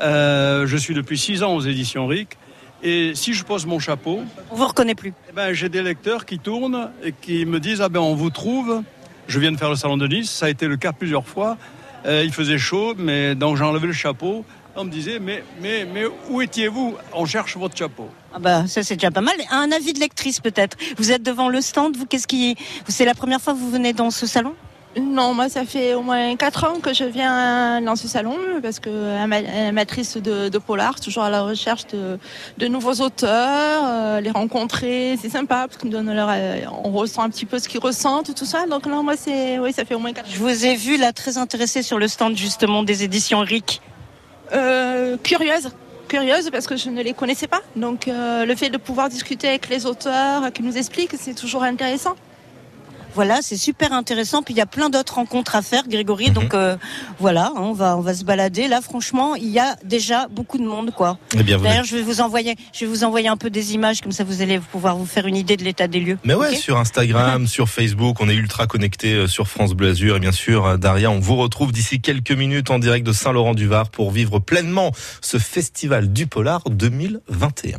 Euh, 0.00 0.66
je 0.66 0.76
suis 0.76 0.94
depuis 0.94 1.18
six 1.18 1.42
ans 1.42 1.54
aux 1.54 1.60
éditions 1.60 2.06
RIC. 2.06 2.36
Et 2.82 3.12
si 3.14 3.34
je 3.34 3.44
pose 3.44 3.66
mon 3.66 3.78
chapeau, 3.78 4.20
On 4.50 4.54
vous 4.54 4.66
reconnaît 4.66 4.94
plus. 4.94 5.12
eh 5.28 5.32
ben, 5.32 5.52
j'ai 5.52 5.68
des 5.68 5.82
lecteurs 5.82 6.24
qui 6.24 6.38
tournent 6.38 6.90
et 7.02 7.12
qui 7.12 7.44
me 7.44 7.58
disent 7.60 7.80
Ah 7.80 7.88
ben, 7.88 8.00
on 8.00 8.14
vous 8.14 8.30
trouve. 8.30 8.82
Je 9.26 9.38
viens 9.40 9.52
de 9.52 9.56
faire 9.56 9.70
le 9.70 9.76
salon 9.76 9.96
de 9.96 10.06
Nice, 10.06 10.30
ça 10.30 10.46
a 10.46 10.48
été 10.48 10.66
le 10.68 10.76
cas 10.76 10.92
plusieurs 10.92 11.26
fois. 11.26 11.58
Euh, 12.06 12.22
il 12.24 12.32
faisait 12.32 12.56
chaud, 12.58 12.94
mais 12.96 13.34
donc 13.34 13.56
j'ai 13.56 13.64
enlevé 13.64 13.88
le 13.88 13.92
chapeau. 13.92 14.44
On 14.76 14.84
me 14.84 14.90
disait 14.90 15.18
Mais, 15.18 15.42
mais, 15.60 15.84
mais 15.92 16.04
où 16.30 16.40
étiez-vous? 16.40 16.96
On 17.12 17.26
cherche 17.26 17.56
votre 17.56 17.76
chapeau. 17.76 18.08
Ah 18.32 18.38
bah 18.38 18.66
ça 18.68 18.82
c'est 18.84 18.94
déjà 18.94 19.10
pas 19.10 19.20
mal. 19.22 19.34
Un 19.50 19.72
avis 19.72 19.92
de 19.92 19.98
lectrice 19.98 20.38
peut-être. 20.38 20.76
Vous 20.98 21.10
êtes 21.10 21.22
devant 21.24 21.48
le 21.48 21.60
stand. 21.60 21.96
Vous 21.96 22.06
qu'est-ce 22.06 22.28
qui 22.28 22.54
C'est 22.86 23.04
la 23.04 23.14
première 23.14 23.40
fois 23.40 23.54
que 23.54 23.58
vous 23.58 23.70
venez 23.70 23.92
dans 23.92 24.10
ce 24.12 24.26
salon? 24.26 24.54
Non, 24.96 25.34
moi 25.34 25.48
ça 25.48 25.64
fait 25.64 25.94
au 25.94 26.02
moins 26.02 26.34
4 26.34 26.64
ans 26.64 26.80
que 26.80 26.92
je 26.94 27.04
viens 27.04 27.80
dans 27.82 27.94
ce 27.94 28.08
salon 28.08 28.36
parce 28.62 28.80
que 28.80 29.16
ama- 29.22 29.68
amatrice 29.68 30.16
de, 30.16 30.48
de 30.48 30.58
polar, 30.58 30.98
toujours 30.98 31.22
à 31.24 31.30
la 31.30 31.42
recherche 31.42 31.86
de, 31.88 32.18
de 32.56 32.66
nouveaux 32.68 32.94
auteurs, 32.94 33.82
euh, 33.84 34.20
les 34.20 34.30
rencontrer, 34.30 35.16
c'est 35.20 35.28
sympa 35.28 35.66
parce 35.68 35.76
qu'on 35.76 35.88
donne 35.88 36.12
leur, 36.12 36.28
euh, 36.32 36.60
on 36.84 36.90
ressent 36.90 37.22
un 37.22 37.28
petit 37.30 37.44
peu 37.44 37.58
ce 37.58 37.68
qu'ils 37.68 37.80
ressentent, 37.80 38.34
tout 38.34 38.46
ça. 38.46 38.66
Donc 38.66 38.86
non, 38.86 39.02
moi 39.04 39.14
c'est, 39.16 39.58
oui, 39.58 39.72
ça 39.72 39.84
fait 39.84 39.94
au 39.94 39.98
moins 40.00 40.12
4 40.12 40.26
ans. 40.26 40.30
Je 40.32 40.38
vous 40.38 40.64
ai 40.66 40.74
vu 40.74 40.96
là 40.96 41.12
très 41.12 41.38
intéressé 41.38 41.82
sur 41.82 41.98
le 41.98 42.08
stand 42.08 42.36
justement 42.36 42.82
des 42.82 43.04
éditions 43.04 43.40
RIC. 43.40 43.80
Euh, 44.54 45.16
curieuse. 45.22 45.70
Curieuse 46.08 46.48
parce 46.50 46.66
que 46.66 46.76
je 46.76 46.88
ne 46.88 47.02
les 47.02 47.12
connaissais 47.12 47.46
pas. 47.46 47.60
Donc 47.76 48.08
euh, 48.08 48.46
le 48.46 48.56
fait 48.56 48.70
de 48.70 48.78
pouvoir 48.78 49.10
discuter 49.10 49.48
avec 49.48 49.68
les 49.68 49.84
auteurs 49.84 50.50
qui 50.52 50.62
nous 50.62 50.76
expliquent, 50.78 51.14
c'est 51.20 51.34
toujours 51.34 51.62
intéressant. 51.62 52.14
Voilà, 53.18 53.40
c'est 53.42 53.56
super 53.56 53.92
intéressant. 53.92 54.44
Puis 54.44 54.54
il 54.54 54.58
y 54.58 54.60
a 54.60 54.66
plein 54.66 54.90
d'autres 54.90 55.16
rencontres 55.16 55.56
à 55.56 55.62
faire, 55.62 55.88
Grégory. 55.88 56.28
Mhm. 56.28 56.34
Donc 56.34 56.54
euh, 56.54 56.76
voilà, 57.18 57.46
hein, 57.46 57.62
on 57.62 57.72
va 57.72 57.96
on 57.96 58.00
va 58.00 58.14
se 58.14 58.22
balader. 58.22 58.68
Là, 58.68 58.80
franchement, 58.80 59.34
il 59.34 59.48
y 59.48 59.58
a 59.58 59.74
déjà 59.82 60.28
beaucoup 60.28 60.56
de 60.56 60.62
monde, 60.62 60.92
quoi. 60.92 61.18
Eh 61.34 61.42
bien, 61.42 61.58
D'ailleurs, 61.58 61.82
je 61.82 61.96
vais 61.96 62.02
vous 62.02 62.20
envoyer, 62.20 62.54
je 62.72 62.84
vais 62.84 62.86
vous 62.86 63.02
envoyer 63.02 63.26
un 63.26 63.36
peu 63.36 63.50
des 63.50 63.74
images 63.74 64.02
comme 64.02 64.12
ça, 64.12 64.22
vous 64.22 64.40
allez 64.40 64.60
pouvoir 64.60 64.96
vous 64.96 65.04
faire 65.04 65.26
une 65.26 65.34
idée 65.34 65.56
de 65.56 65.64
l'état 65.64 65.88
des 65.88 65.98
lieux. 65.98 66.16
Mais 66.22 66.34
ouais, 66.34 66.54
sur 66.54 66.78
Instagram, 66.78 67.46
sur 67.48 67.68
Facebook, 67.68 68.18
on 68.20 68.28
est 68.28 68.36
ultra 68.36 68.68
connecté 68.68 69.14
euh, 69.14 69.26
sur 69.26 69.48
France 69.48 69.72
Bleu 69.72 69.90
Azur 69.90 70.14
et 70.14 70.20
bien 70.20 70.30
sûr, 70.30 70.64
euh, 70.64 70.76
Daria, 70.76 71.10
on 71.10 71.18
vous 71.18 71.34
retrouve 71.34 71.72
d'ici 71.72 72.00
quelques 72.00 72.30
minutes 72.30 72.70
en 72.70 72.78
direct 72.78 73.04
de 73.04 73.12
Saint-Laurent-du-Var 73.12 73.90
pour 73.90 74.12
vivre 74.12 74.38
pleinement 74.38 74.92
ce 75.22 75.38
festival 75.38 76.12
du 76.12 76.28
polar 76.28 76.62
2021. 76.70 77.78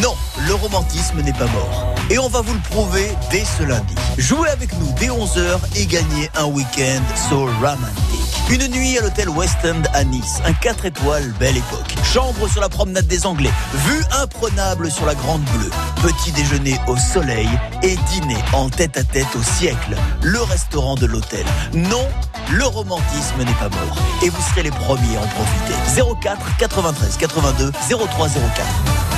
Non, 0.00 0.14
le 0.46 0.54
romantisme 0.54 1.22
n'est 1.22 1.32
pas 1.32 1.46
mort. 1.46 1.93
Et 2.10 2.18
on 2.18 2.28
va 2.28 2.42
vous 2.42 2.52
le 2.52 2.60
prouver 2.60 3.10
dès 3.30 3.44
ce 3.44 3.62
lundi. 3.62 3.94
Jouez 4.18 4.48
avec 4.50 4.72
nous 4.78 4.92
dès 5.00 5.08
11h 5.08 5.58
et 5.76 5.86
gagnez 5.86 6.30
un 6.36 6.44
week-end 6.44 7.00
so 7.30 7.46
romantique. 7.46 8.24
Une 8.50 8.68
nuit 8.68 8.98
à 8.98 9.00
l'hôtel 9.00 9.30
West 9.30 9.56
End 9.64 9.82
à 9.94 10.04
Nice, 10.04 10.40
un 10.44 10.52
4 10.52 10.84
étoiles 10.84 11.32
belle 11.40 11.56
époque. 11.56 11.94
Chambre 12.04 12.46
sur 12.46 12.60
la 12.60 12.68
promenade 12.68 13.06
des 13.06 13.26
Anglais, 13.26 13.50
vue 13.86 14.04
imprenable 14.20 14.90
sur 14.90 15.06
la 15.06 15.14
Grande 15.14 15.42
Bleue. 15.56 15.70
Petit 16.02 16.30
déjeuner 16.32 16.78
au 16.86 16.96
soleil 16.96 17.48
et 17.82 17.96
dîner 18.10 18.36
en 18.52 18.68
tête 18.68 18.98
à 18.98 19.02
tête 19.02 19.34
au 19.34 19.42
siècle. 19.42 19.96
Le 20.22 20.42
restaurant 20.42 20.96
de 20.96 21.06
l'hôtel. 21.06 21.46
Non, 21.72 22.06
le 22.50 22.66
romantisme 22.66 23.38
n'est 23.38 23.54
pas 23.54 23.70
mort. 23.70 23.96
Et 24.22 24.28
vous 24.28 24.42
serez 24.50 24.64
les 24.64 24.70
premiers 24.70 25.16
à 25.16 25.20
en 25.20 25.26
profiter. 25.26 25.74
04 26.20 26.56
93 26.58 27.16
82 27.16 27.72
0304. 27.88 29.13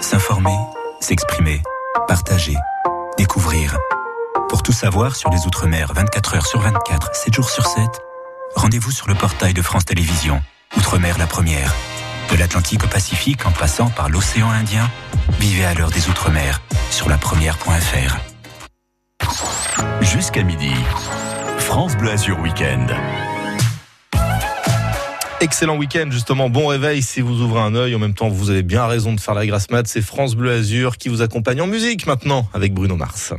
S'informer, 0.00 0.56
s'exprimer, 1.00 1.62
partager, 2.06 2.56
découvrir. 3.18 3.76
Pour 4.48 4.62
tout 4.62 4.72
savoir 4.72 5.16
sur 5.16 5.30
les 5.30 5.46
Outre-mer 5.46 5.92
24 5.94 6.34
heures 6.36 6.46
sur 6.46 6.60
24, 6.60 7.14
7 7.14 7.34
jours 7.34 7.50
sur 7.50 7.66
7, 7.66 7.82
rendez-vous 8.54 8.90
sur 8.90 9.08
le 9.08 9.14
portail 9.14 9.54
de 9.54 9.62
France 9.62 9.84
Télévisions. 9.84 10.42
Outre-mer 10.76 11.18
la 11.18 11.26
première. 11.26 11.74
De 12.30 12.36
l'Atlantique 12.36 12.84
au 12.84 12.88
Pacifique 12.88 13.46
en 13.46 13.52
passant 13.52 13.88
par 13.88 14.08
l'océan 14.08 14.50
Indien, 14.50 14.88
vivez 15.38 15.64
à 15.64 15.74
l'heure 15.74 15.90
des 15.90 16.08
Outre-mer 16.08 16.60
sur 16.90 17.08
la 17.08 17.18
première.fr. 17.18 18.16
Jusqu'à 20.00 20.42
midi, 20.42 20.72
France 21.58 21.96
Bleu 21.96 22.10
Azur 22.10 22.38
Week-end. 22.40 22.86
Excellent 25.40 25.76
week-end, 25.76 26.08
justement. 26.10 26.48
Bon 26.48 26.66
réveil 26.66 27.02
si 27.02 27.20
vous 27.20 27.42
ouvrez 27.42 27.60
un 27.60 27.74
œil. 27.74 27.94
En 27.94 27.98
même 27.98 28.14
temps, 28.14 28.28
vous 28.28 28.48
avez 28.48 28.62
bien 28.62 28.86
raison 28.86 29.12
de 29.12 29.20
faire 29.20 29.34
la 29.34 29.46
grasse 29.46 29.70
mat. 29.70 29.86
C'est 29.86 30.00
France 30.00 30.34
Bleu 30.34 30.50
Azur 30.50 30.96
qui 30.96 31.10
vous 31.10 31.20
accompagne 31.20 31.60
en 31.60 31.66
musique 31.66 32.06
maintenant 32.06 32.48
avec 32.54 32.72
Bruno 32.72 32.96
Mars. 32.96 33.34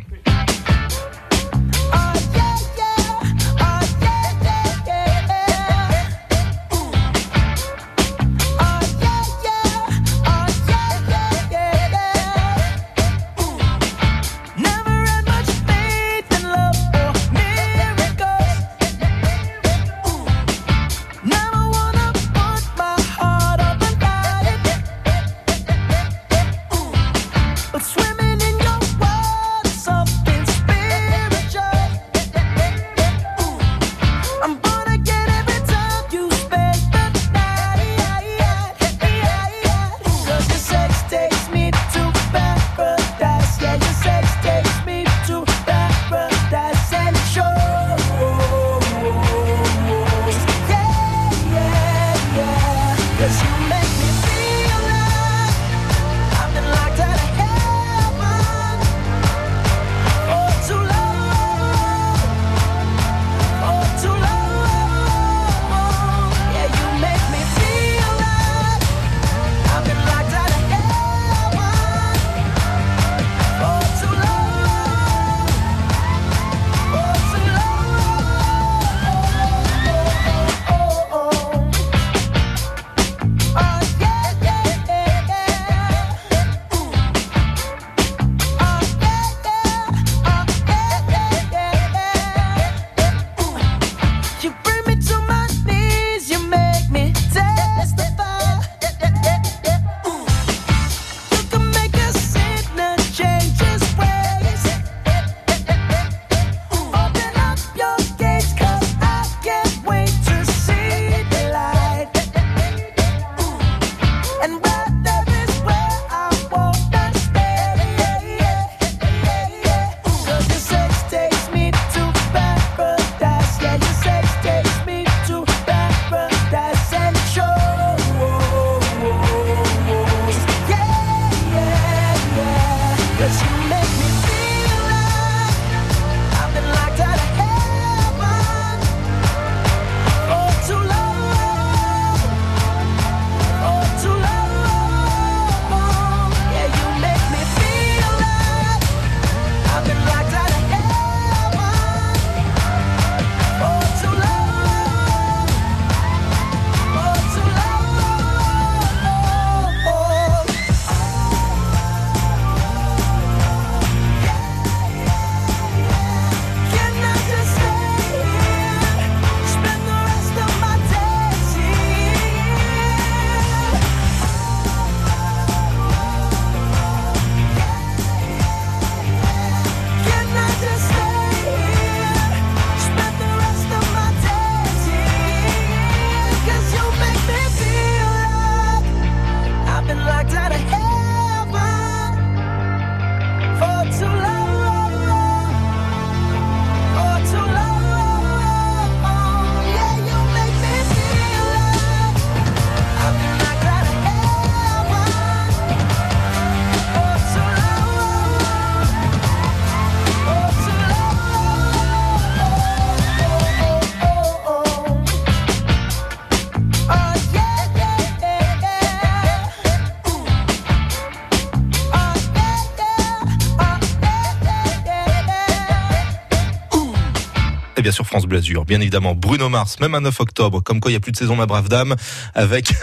Bien 227.87 227.93
sûr 227.93 228.05
France 228.05 228.25
Bleu 228.25 228.39
Azur. 228.39 228.65
Bien 228.65 228.81
évidemment, 228.81 229.15
Bruno 229.15 229.47
Mars, 229.47 229.79
même 229.79 229.95
un 229.95 230.01
9 230.01 230.19
octobre, 230.19 230.61
comme 230.61 230.81
quoi 230.81 230.91
il 230.91 230.95
n'y 230.95 230.97
a 230.97 230.99
plus 230.99 231.13
de 231.13 231.17
saison, 231.17 231.37
ma 231.37 231.45
brave 231.45 231.69
dame, 231.69 231.95
avec, 232.35 232.73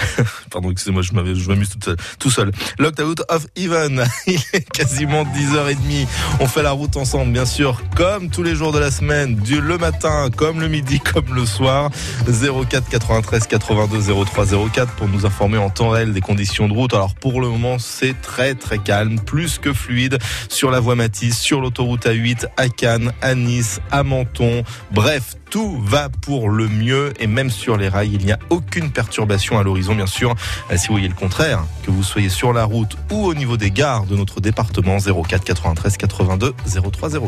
pardon, 0.50 0.70
excusez-moi, 0.70 1.02
je 1.02 1.12
m'amuse 1.12 1.68
tout 1.68 1.78
seul, 1.84 1.96
tout 2.18 2.30
seul. 2.30 2.50
Locked 2.78 3.04
Out 3.04 3.20
of 3.28 3.46
Even. 3.56 4.06
Il 4.26 4.40
est 4.54 4.66
quasiment 4.70 5.24
10h30. 5.24 6.06
On 6.40 6.46
fait 6.46 6.62
la 6.62 6.70
route 6.70 6.96
ensemble, 6.96 7.30
bien 7.30 7.44
sûr, 7.44 7.82
comme 7.94 8.30
tous 8.30 8.42
les 8.42 8.54
jours 8.54 8.72
de 8.72 8.78
la 8.78 8.90
semaine, 8.90 9.34
du 9.34 9.60
le 9.60 9.76
matin, 9.76 10.30
comme 10.34 10.60
le 10.60 10.68
midi, 10.68 10.98
comme 10.98 11.34
le 11.34 11.44
soir. 11.44 11.90
04 12.26 12.88
93 12.88 13.46
82 13.46 14.24
03 14.24 14.46
04 14.72 14.92
pour 14.94 15.08
nous 15.08 15.26
informer 15.26 15.58
en 15.58 15.68
temps 15.68 15.90
réel 15.90 16.14
des 16.14 16.22
conditions 16.22 16.68
de 16.68 16.72
route. 16.72 16.94
Alors 16.94 17.14
pour 17.14 17.42
le 17.42 17.48
moment, 17.48 17.78
c'est 17.78 18.18
très 18.22 18.54
très 18.54 18.78
calme, 18.78 19.20
plus 19.20 19.58
que 19.58 19.74
fluide 19.74 20.16
sur 20.48 20.70
la 20.70 20.80
voie 20.80 20.94
Matisse, 20.94 21.38
sur 21.38 21.60
l'autoroute 21.60 22.06
A8, 22.06 22.46
à 22.56 22.70
Cannes, 22.70 23.12
à 23.20 23.34
Nice, 23.34 23.80
à 23.90 24.02
Menton. 24.04 24.53
Bref, 24.92 25.36
tout 25.50 25.80
va 25.82 26.08
pour 26.08 26.48
le 26.48 26.68
mieux 26.68 27.12
et 27.20 27.26
même 27.26 27.50
sur 27.50 27.76
les 27.76 27.88
rails, 27.88 28.10
il 28.12 28.24
n'y 28.24 28.32
a 28.32 28.38
aucune 28.50 28.90
perturbation 28.90 29.58
à 29.58 29.62
l'horizon, 29.62 29.94
bien 29.94 30.06
sûr. 30.06 30.34
Euh, 30.70 30.76
Si 30.76 30.88
vous 30.88 30.94
voyez 30.94 31.08
le 31.08 31.14
contraire, 31.14 31.64
que 31.84 31.90
vous 31.90 32.02
soyez 32.02 32.28
sur 32.28 32.52
la 32.52 32.64
route 32.64 32.96
ou 33.10 33.26
au 33.26 33.34
niveau 33.34 33.56
des 33.56 33.70
gares 33.70 34.06
de 34.06 34.16
notre 34.16 34.40
département, 34.40 34.98
04 34.98 35.44
93 35.44 35.96
82 35.96 36.54
03 36.92 37.10
04. 37.10 37.20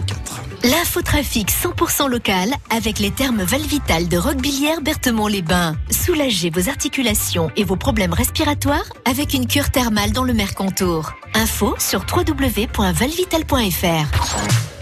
L'infotrafic 0.64 1.50
100% 1.50 2.08
local 2.08 2.50
avec 2.70 2.98
les 2.98 3.10
termes 3.10 3.42
Valvital 3.42 4.08
de 4.08 4.16
Roquebillière 4.16 4.80
Berthemont-les-Bains. 4.82 5.76
Soulagez 5.90 6.50
vos 6.50 6.68
articulations 6.68 7.50
et 7.56 7.64
vos 7.64 7.76
problèmes 7.76 8.12
respiratoires 8.12 8.84
avec 9.04 9.34
une 9.34 9.46
cure 9.46 9.70
thermale 9.70 10.12
dans 10.12 10.24
le 10.24 10.34
Mercantour. 10.34 11.12
Info 11.34 11.74
sur 11.78 12.04
www.valvital.fr. 12.14 14.75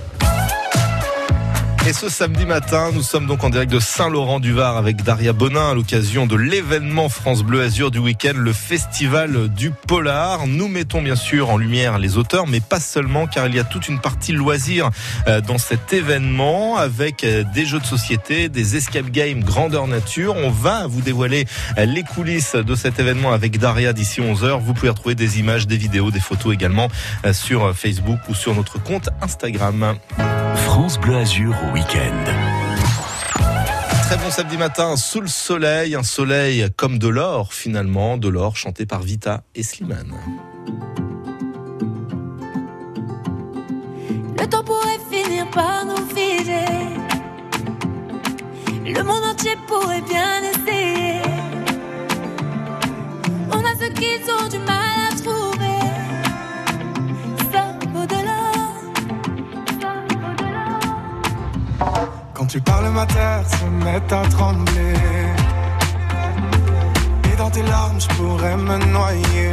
Et 1.87 1.93
ce 1.93 2.09
samedi 2.09 2.47
matin, 2.47 2.93
nous 2.95 3.03
sommes 3.03 3.27
donc 3.27 3.45
en 3.45 3.51
direct 3.51 3.71
de 3.71 3.79
Saint-Laurent-du-Var 3.79 4.79
avec 4.79 5.03
Daria 5.03 5.35
Bonin 5.35 5.69
à 5.73 5.75
l'occasion 5.75 6.27
de 6.27 6.35
l'événement 6.35 7.11
France 7.11 7.43
Bleu 7.43 7.61
Azur 7.61 7.91
du 7.91 7.99
week-end, 7.99 8.33
le 8.35 8.55
festival 8.55 9.51
du 9.51 9.71
polar. 9.71 10.47
Nous 10.47 10.69
mettons 10.69 11.03
bien 11.03 11.15
sûr 11.15 11.51
en 11.51 11.59
lumière 11.59 11.99
les 11.99 12.17
auteurs, 12.17 12.47
mais 12.47 12.61
pas 12.61 12.81
seulement, 12.81 13.27
car 13.27 13.49
il 13.49 13.55
y 13.55 13.59
a 13.59 13.65
toute 13.65 13.87
une 13.89 14.01
partie 14.01 14.33
loisir 14.33 14.89
euh, 15.29 15.43
dans 15.43 15.59
cet 15.59 15.93
événement 15.93 16.79
avec 16.79 17.23
euh, 17.23 17.45
des 17.55 17.67
jeux 17.67 17.81
de 17.81 17.87
société, 17.87 18.49
des 18.49 18.77
escape 18.77 19.11
games 19.11 19.45
grandeur 19.45 19.87
nature. 19.87 20.37
On 20.37 20.51
va 20.51 20.87
vous 20.87 21.03
dévoiler 21.03 21.45
euh, 21.77 21.85
les 21.85 22.03
coulisses 22.03 22.55
de 22.55 22.75
cet 22.75 22.99
événement 22.99 23.33
avec 23.33 23.59
Daria 23.59 23.93
d'ici 23.93 24.23
11h. 24.23 24.59
Vous 24.59 24.73
pouvez 24.73 24.89
retrouver 24.89 25.17
des 25.17 25.39
images, 25.39 25.67
des 25.67 25.77
vidéos, 25.77 26.11
des 26.11 26.21
photos 26.21 26.55
également 26.55 26.89
sur 27.33 27.77
Facebook 27.77 28.21
ou 28.31 28.35
sur 28.35 28.55
notre 28.55 28.83
compte 28.83 29.11
Instagram. 29.21 29.97
France 30.57 30.99
Bleu 30.99 31.17
Azur 31.17 31.55
au 31.67 31.75
week-end. 31.75 32.25
Très 34.03 34.17
bon 34.17 34.31
samedi 34.31 34.57
matin 34.57 34.97
sous 34.97 35.21
le 35.21 35.27
soleil, 35.29 35.95
un 35.95 36.03
soleil 36.03 36.69
comme 36.77 36.99
de 36.99 37.09
l'or 37.09 37.53
finalement, 37.53 38.17
de 38.17 38.29
l'or 38.29 38.57
chanté 38.57 38.87
par 38.87 39.03
Vita 39.03 39.43
et 39.55 39.63
Slimane. 39.63 40.15
Le 44.39 44.47
temps 44.47 44.65
pourrait 44.65 45.01
finir 45.11 45.49
par 45.51 45.85
nous 45.87 46.07
figer. 46.15 46.65
Le 48.87 49.03
monde 49.03 49.25
entier 49.25 49.57
pourrait 49.67 50.03
bien 50.03 50.43
essayer. 50.43 51.23
On 53.51 53.59
a 53.59 53.75
ceux 53.81 53.93
qui 53.95 54.21
ont 54.31 54.49
du 54.49 54.59
mal 54.59 54.84
Quand 62.45 62.51
tu 62.51 62.61
parles, 62.61 62.91
ma 62.91 63.07
terre 63.07 63.43
se 63.49 63.65
met 63.65 64.13
à 64.13 64.29
trembler. 64.29 64.97
Et 67.33 67.37
dans 67.37 67.49
tes 67.49 67.63
larmes, 67.63 67.99
je 67.99 68.09
pourrais 68.17 68.55
me 68.59 68.77
noyer. 68.93 69.51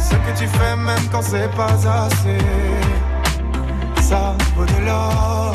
Ce 0.00 0.14
que 0.16 0.36
tu 0.36 0.48
fais, 0.48 0.74
même 0.74 1.06
quand 1.12 1.22
c'est 1.22 1.48
pas 1.54 1.74
assez, 2.06 2.38
ça 4.02 4.34
vaut 4.56 4.66
de 4.66 4.84
l'or. 4.84 5.52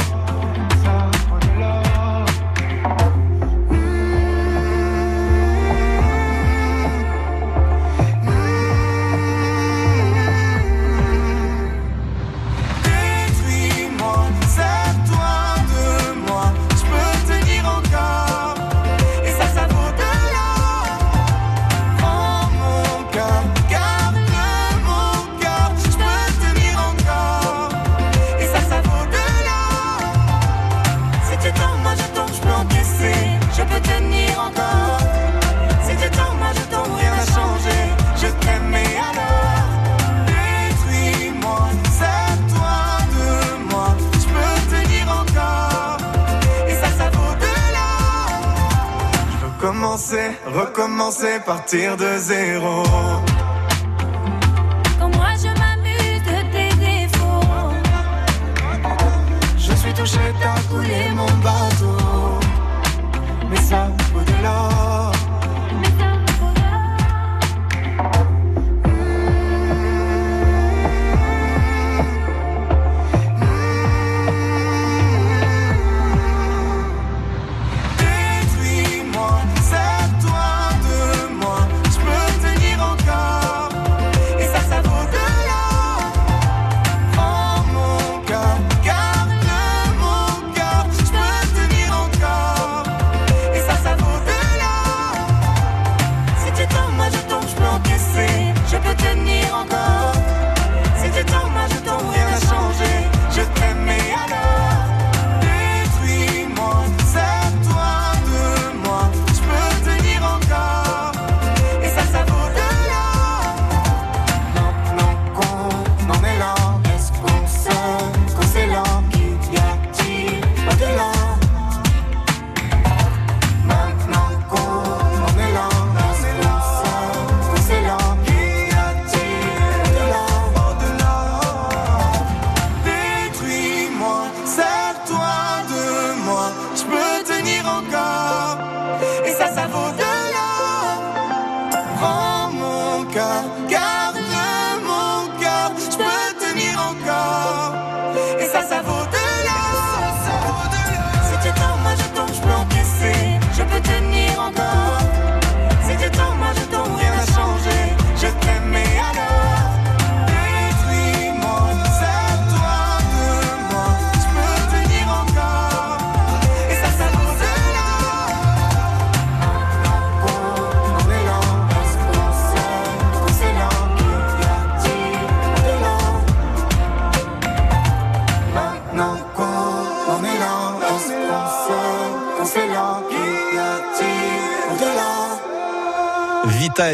Recommencer, 50.46 51.44
partir 51.44 51.96
de 51.96 52.18
zéro. 52.18 53.29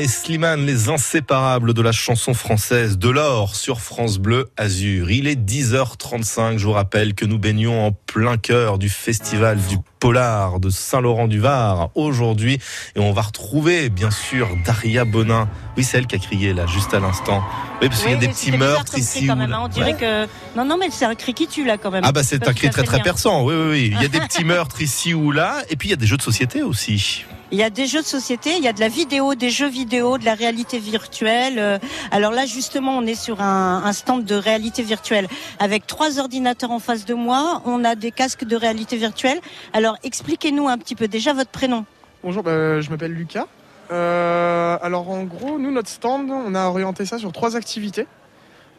Et 0.05 0.07
Slimane, 0.07 0.67
les 0.67 0.89
inséparables 0.89 1.73
de 1.73 1.81
la 1.81 1.91
chanson 1.91 2.35
française 2.35 2.99
de 2.99 3.09
l'or 3.09 3.55
sur 3.55 3.81
France 3.81 4.19
Bleu 4.19 4.45
Azur. 4.55 5.09
Il 5.09 5.27
est 5.27 5.35
10h35. 5.35 6.59
Je 6.59 6.65
vous 6.67 6.73
rappelle 6.73 7.15
que 7.15 7.25
nous 7.25 7.39
baignons 7.39 7.87
en 7.87 7.91
plein 7.91 8.37
cœur 8.37 8.77
du 8.77 8.87
festival 8.87 9.57
du 9.67 9.77
Polar 9.99 10.59
de 10.59 10.69
Saint-Laurent-du-Var 10.69 11.89
aujourd'hui. 11.95 12.59
Et 12.95 12.99
on 12.99 13.13
va 13.13 13.23
retrouver, 13.23 13.89
bien 13.89 14.11
sûr, 14.11 14.47
Daria 14.63 15.05
Bonin. 15.05 15.49
Oui, 15.75 15.83
c'est 15.83 15.97
elle 15.97 16.05
qui 16.05 16.17
a 16.17 16.19
crié 16.19 16.53
là, 16.53 16.67
juste 16.67 16.93
à 16.93 16.99
l'instant. 16.99 17.43
Oui, 17.81 17.89
parce 17.89 18.03
qu'il 18.03 18.11
y 18.11 18.13
a 18.13 18.17
des 18.17 18.27
petits 18.27 18.51
meurtres 18.51 18.99
ici. 18.99 19.25
quand 19.25 19.35
même, 19.35 19.53
hein. 19.53 19.61
On 19.63 19.67
dirait 19.69 19.93
Ouais. 19.93 19.99
que 19.99 20.55
non, 20.55 20.65
non, 20.65 20.77
mais 20.79 20.89
c'est 20.91 21.05
un 21.05 21.15
cri 21.15 21.33
qui 21.33 21.47
tue 21.47 21.65
là 21.65 21.77
quand 21.79 21.89
même. 21.89 22.03
Ah 22.05 22.11
bah 22.11 22.21
c'est 22.23 22.47
un 22.47 22.53
cri 22.53 22.69
très 22.69 22.83
très 22.83 23.01
perçant, 23.01 23.43
oui, 23.43 23.55
oui, 23.55 23.67
oui. 23.71 23.91
Il 23.95 24.01
y 24.03 24.05
a 24.05 24.07
des 24.07 24.19
petits 24.27 24.43
meurtres 24.43 24.83
ici 24.83 25.15
ou 25.15 25.31
là, 25.31 25.63
et 25.71 25.75
puis 25.75 25.87
il 25.87 25.91
y 25.91 25.95
a 25.95 25.97
des 25.97 26.05
jeux 26.05 26.17
de 26.17 26.21
société 26.21 26.61
aussi. 26.61 27.25
Il 27.51 27.59
y 27.59 27.63
a 27.63 27.69
des 27.69 27.85
jeux 27.85 28.01
de 28.01 28.05
société, 28.05 28.57
il 28.57 28.63
y 28.63 28.67
a 28.67 28.73
de 28.73 28.79
la 28.79 28.87
vidéo, 28.87 29.35
des 29.35 29.51
jeux 29.51 29.69
vidéo, 29.69 30.17
de 30.17 30.25
la 30.25 30.33
réalité 30.33 30.79
virtuelle. 30.79 31.59
Euh, 31.59 31.77
Alors 32.09 32.31
là, 32.31 32.47
justement, 32.47 32.97
on 32.97 33.05
est 33.05 33.15
sur 33.15 33.39
un, 33.39 33.93
stand 33.93 34.25
de 34.25 34.35
réalité 34.35 34.81
virtuelle 34.81 35.27
avec 35.59 35.85
trois 35.85 36.19
ordinateurs 36.19 36.71
en 36.71 36.79
face 36.79 37.05
de 37.05 37.13
moi. 37.13 37.61
On 37.65 37.83
a 37.83 37.93
des 37.95 38.11
casques 38.11 38.45
de 38.45 38.55
réalité 38.55 38.97
virtuelle. 38.97 39.39
Alors, 39.73 39.95
expliquez-nous 40.03 40.67
un 40.67 40.77
petit 40.79 40.95
peu 40.95 41.07
déjà 41.07 41.33
votre 41.33 41.51
prénom. 41.51 41.85
Bonjour, 42.23 42.41
bah, 42.41 42.81
je 42.81 42.89
m'appelle 42.89 43.11
Lucas. 43.11 43.45
Euh, 43.91 44.77
alors 44.81 45.11
en 45.11 45.23
gros, 45.25 45.59
nous, 45.59 45.71
notre 45.71 45.89
stand, 45.89 46.31
on 46.31 46.55
a 46.55 46.65
orienté 46.65 47.05
ça 47.05 47.19
sur 47.19 47.31
trois 47.31 47.55
activités. 47.55 48.07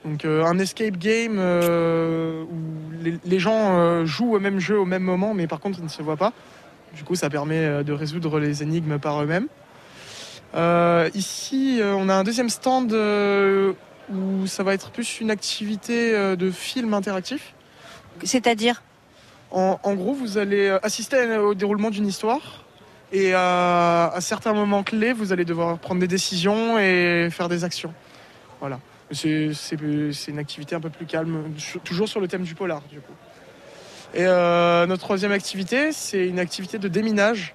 Donc 0.04 0.24
euh, 0.24 0.44
un 0.44 0.58
escape 0.58 0.96
game 0.96 1.38
où 1.38 3.18
les, 3.24 3.38
gens 3.38 4.04
jouent 4.04 4.34
au 4.34 4.40
même 4.40 4.58
jeu 4.58 4.78
au 4.78 4.84
même 4.84 5.04
moment, 5.04 5.34
mais 5.34 5.46
par 5.46 5.60
contre 5.60 5.78
ils 5.78 5.84
ne 5.84 5.88
se 5.88 6.02
voient 6.02 6.16
pas. 6.16 6.32
Du 6.96 7.04
coup, 7.04 7.14
ça 7.14 7.28
permet 7.28 7.64
euh, 7.64 7.82
de 7.82 7.92
résoudre 7.92 8.40
les 8.40 8.62
énigmes 8.62 8.98
par 8.98 9.22
eux-mêmes. 9.22 9.48
Euh, 10.54 11.10
ici, 11.14 11.78
euh, 11.80 11.94
on 11.94 12.08
a 12.08 12.14
un 12.14 12.24
deuxième 12.24 12.48
stand 12.48 12.90
où 12.92 14.46
ça 14.46 14.62
va 14.62 14.72
être 14.72 14.90
plus 14.90 15.20
une 15.20 15.30
activité 15.30 16.12
de 16.36 16.50
film 16.50 16.94
interactif. 16.94 17.54
C'est-à-dire? 18.24 18.82
En, 19.50 19.78
en 19.82 19.94
gros, 19.94 20.14
vous 20.14 20.38
allez 20.38 20.70
assister 20.82 21.36
au 21.36 21.54
déroulement 21.54 21.90
d'une 21.90 22.06
histoire 22.06 22.64
et 23.12 23.34
à, 23.34 24.08
à 24.08 24.20
certains 24.20 24.52
moments 24.52 24.82
clés, 24.82 25.12
vous 25.12 25.32
allez 25.32 25.44
devoir 25.44 25.78
prendre 25.78 26.00
des 26.00 26.08
décisions 26.08 26.78
et 26.78 27.28
faire 27.30 27.48
des 27.48 27.62
actions. 27.64 27.92
Voilà. 28.60 28.78
C'est 29.12 29.52
une 30.28 30.38
activité 30.38 30.74
un 30.74 30.80
peu 30.80 30.90
plus 30.90 31.06
calme, 31.06 31.52
toujours 31.84 32.08
sur 32.08 32.20
le 32.20 32.28
thème 32.28 32.42
du 32.42 32.54
polar, 32.54 32.82
du 32.90 33.00
coup. 33.00 33.12
Et 34.16 34.24
euh, 34.24 34.86
notre 34.86 35.02
troisième 35.02 35.32
activité, 35.32 35.92
c'est 35.92 36.26
une 36.26 36.38
activité 36.38 36.78
de 36.78 36.88
déminage. 36.88 37.54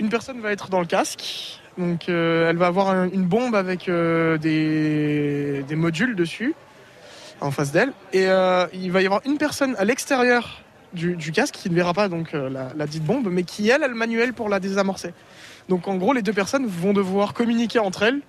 Une 0.00 0.08
personne 0.08 0.40
va 0.40 0.50
être 0.50 0.70
dans 0.70 0.80
le 0.80 0.86
casque, 0.86 1.60
donc 1.78 2.08
euh, 2.08 2.50
elle 2.50 2.56
va 2.56 2.66
avoir 2.66 2.90
un- 2.90 3.08
une 3.08 3.26
bombe 3.26 3.54
avec 3.54 3.88
euh, 3.88 4.38
des, 4.38 5.64
modules 5.76 6.16
dessus 6.16 6.56
en 7.40 7.52
face 7.52 7.70
d'elle. 7.70 7.92
Et 8.12 8.24
il 8.74 8.90
va 8.90 9.02
y 9.02 9.06
avoir 9.06 9.20
une 9.24 9.38
personne 9.38 9.76
à 9.78 9.84
l'extérieur 9.84 10.62
du, 10.94 11.16
casque 11.30 11.54
qui 11.54 11.70
ne 11.70 11.76
verra 11.76 11.94
pas 11.94 12.08
donc 12.08 12.32
la 12.32 12.86
dite 12.86 13.04
bombe, 13.04 13.28
mais 13.30 13.44
qui 13.44 13.68
elle 13.68 13.84
a 13.84 13.88
le 13.88 13.94
manuel 13.94 14.32
pour 14.32 14.48
la 14.48 14.58
désamorcer. 14.58 15.14
Donc 15.68 15.86
en 15.86 15.94
gros, 15.94 16.12
les 16.12 16.22
deux 16.22 16.32
personnes 16.32 16.66
vont 16.66 16.92
devoir 16.92 17.34
communiquer 17.34 17.78
entre 17.78 18.02
elles 18.02 18.20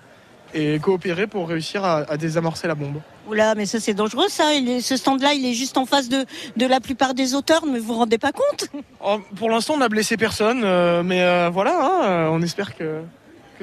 et 0.53 0.79
coopérer 0.79 1.27
pour 1.27 1.47
réussir 1.49 1.83
à, 1.83 1.97
à 2.09 2.17
désamorcer 2.17 2.67
la 2.67 2.75
bombe. 2.75 2.99
Oula, 3.29 3.55
mais 3.55 3.65
ça 3.65 3.79
c'est 3.79 3.93
dangereux 3.93 4.27
ça. 4.29 4.53
Il 4.53 4.69
est- 4.69 4.81
ce 4.81 4.97
stand-là, 4.97 5.33
il 5.33 5.45
est 5.45 5.53
juste 5.53 5.77
en 5.77 5.85
face 5.85 6.09
de, 6.09 6.25
de 6.57 6.65
la 6.65 6.79
plupart 6.79 7.13
des 7.13 7.35
auteurs, 7.35 7.65
mais 7.65 7.79
vous 7.79 7.87
vous 7.93 7.99
rendez 7.99 8.17
pas 8.17 8.31
compte? 8.31 8.67
Oh, 9.03 9.19
pour 9.35 9.49
l'instant, 9.49 9.75
on 9.75 9.77
n'a 9.77 9.89
blessé 9.89 10.17
personne, 10.17 10.61
euh, 10.63 11.03
mais 11.03 11.21
euh, 11.21 11.49
voilà, 11.51 11.79
hein, 11.81 12.03
euh, 12.03 12.27
on 12.31 12.41
espère 12.41 12.75
que. 12.75 13.01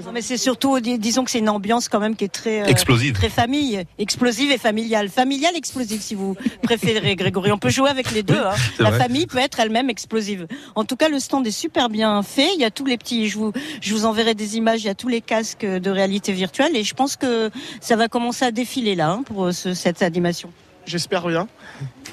Non, 0.04 0.12
mais 0.12 0.22
c'est 0.22 0.36
surtout, 0.38 0.80
dis- 0.80 0.98
disons 0.98 1.24
que 1.24 1.30
c'est 1.30 1.40
une 1.40 1.48
ambiance 1.48 1.88
quand 1.88 2.00
même 2.00 2.16
qui 2.16 2.24
est 2.24 2.28
très 2.28 2.62
euh, 2.62 2.66
Explosive. 2.66 3.12
très 3.12 3.28
famille, 3.28 3.84
explosive 3.98 4.50
et 4.50 4.56
familiale, 4.58 5.08
familiale 5.10 5.54
explosive 5.56 6.00
si 6.00 6.14
vous 6.14 6.36
préférez, 6.62 7.16
Grégory. 7.16 7.52
On 7.52 7.58
peut 7.58 7.68
jouer 7.68 7.90
avec 7.90 8.10
les 8.12 8.22
deux. 8.22 8.38
hein. 8.38 8.54
La 8.78 8.90
vrai. 8.90 8.98
famille 8.98 9.26
peut 9.26 9.38
être 9.38 9.60
elle-même 9.60 9.90
explosive. 9.90 10.46
En 10.74 10.84
tout 10.84 10.96
cas, 10.96 11.08
le 11.08 11.18
stand 11.18 11.46
est 11.46 11.50
super 11.50 11.88
bien 11.90 12.22
fait. 12.22 12.48
Il 12.54 12.60
y 12.60 12.64
a 12.64 12.70
tous 12.70 12.86
les 12.86 12.96
petits, 12.96 13.28
je 13.28 13.36
vous 13.38 13.52
je 13.82 13.92
vous 13.94 14.06
enverrai 14.06 14.34
des 14.34 14.56
images. 14.56 14.82
Il 14.82 14.86
y 14.86 14.90
a 14.90 14.94
tous 14.94 15.08
les 15.08 15.20
casques 15.20 15.66
de 15.66 15.90
réalité 15.90 16.32
virtuelle 16.32 16.74
et 16.76 16.84
je 16.84 16.94
pense 16.94 17.16
que 17.16 17.50
ça 17.80 17.96
va 17.96 18.08
commencer 18.08 18.44
à 18.44 18.52
défiler 18.52 18.94
là 18.94 19.10
hein, 19.10 19.22
pour 19.24 19.52
ce- 19.52 19.74
cette 19.74 20.02
animation. 20.02 20.50
J'espère 20.86 21.26
bien. 21.28 21.46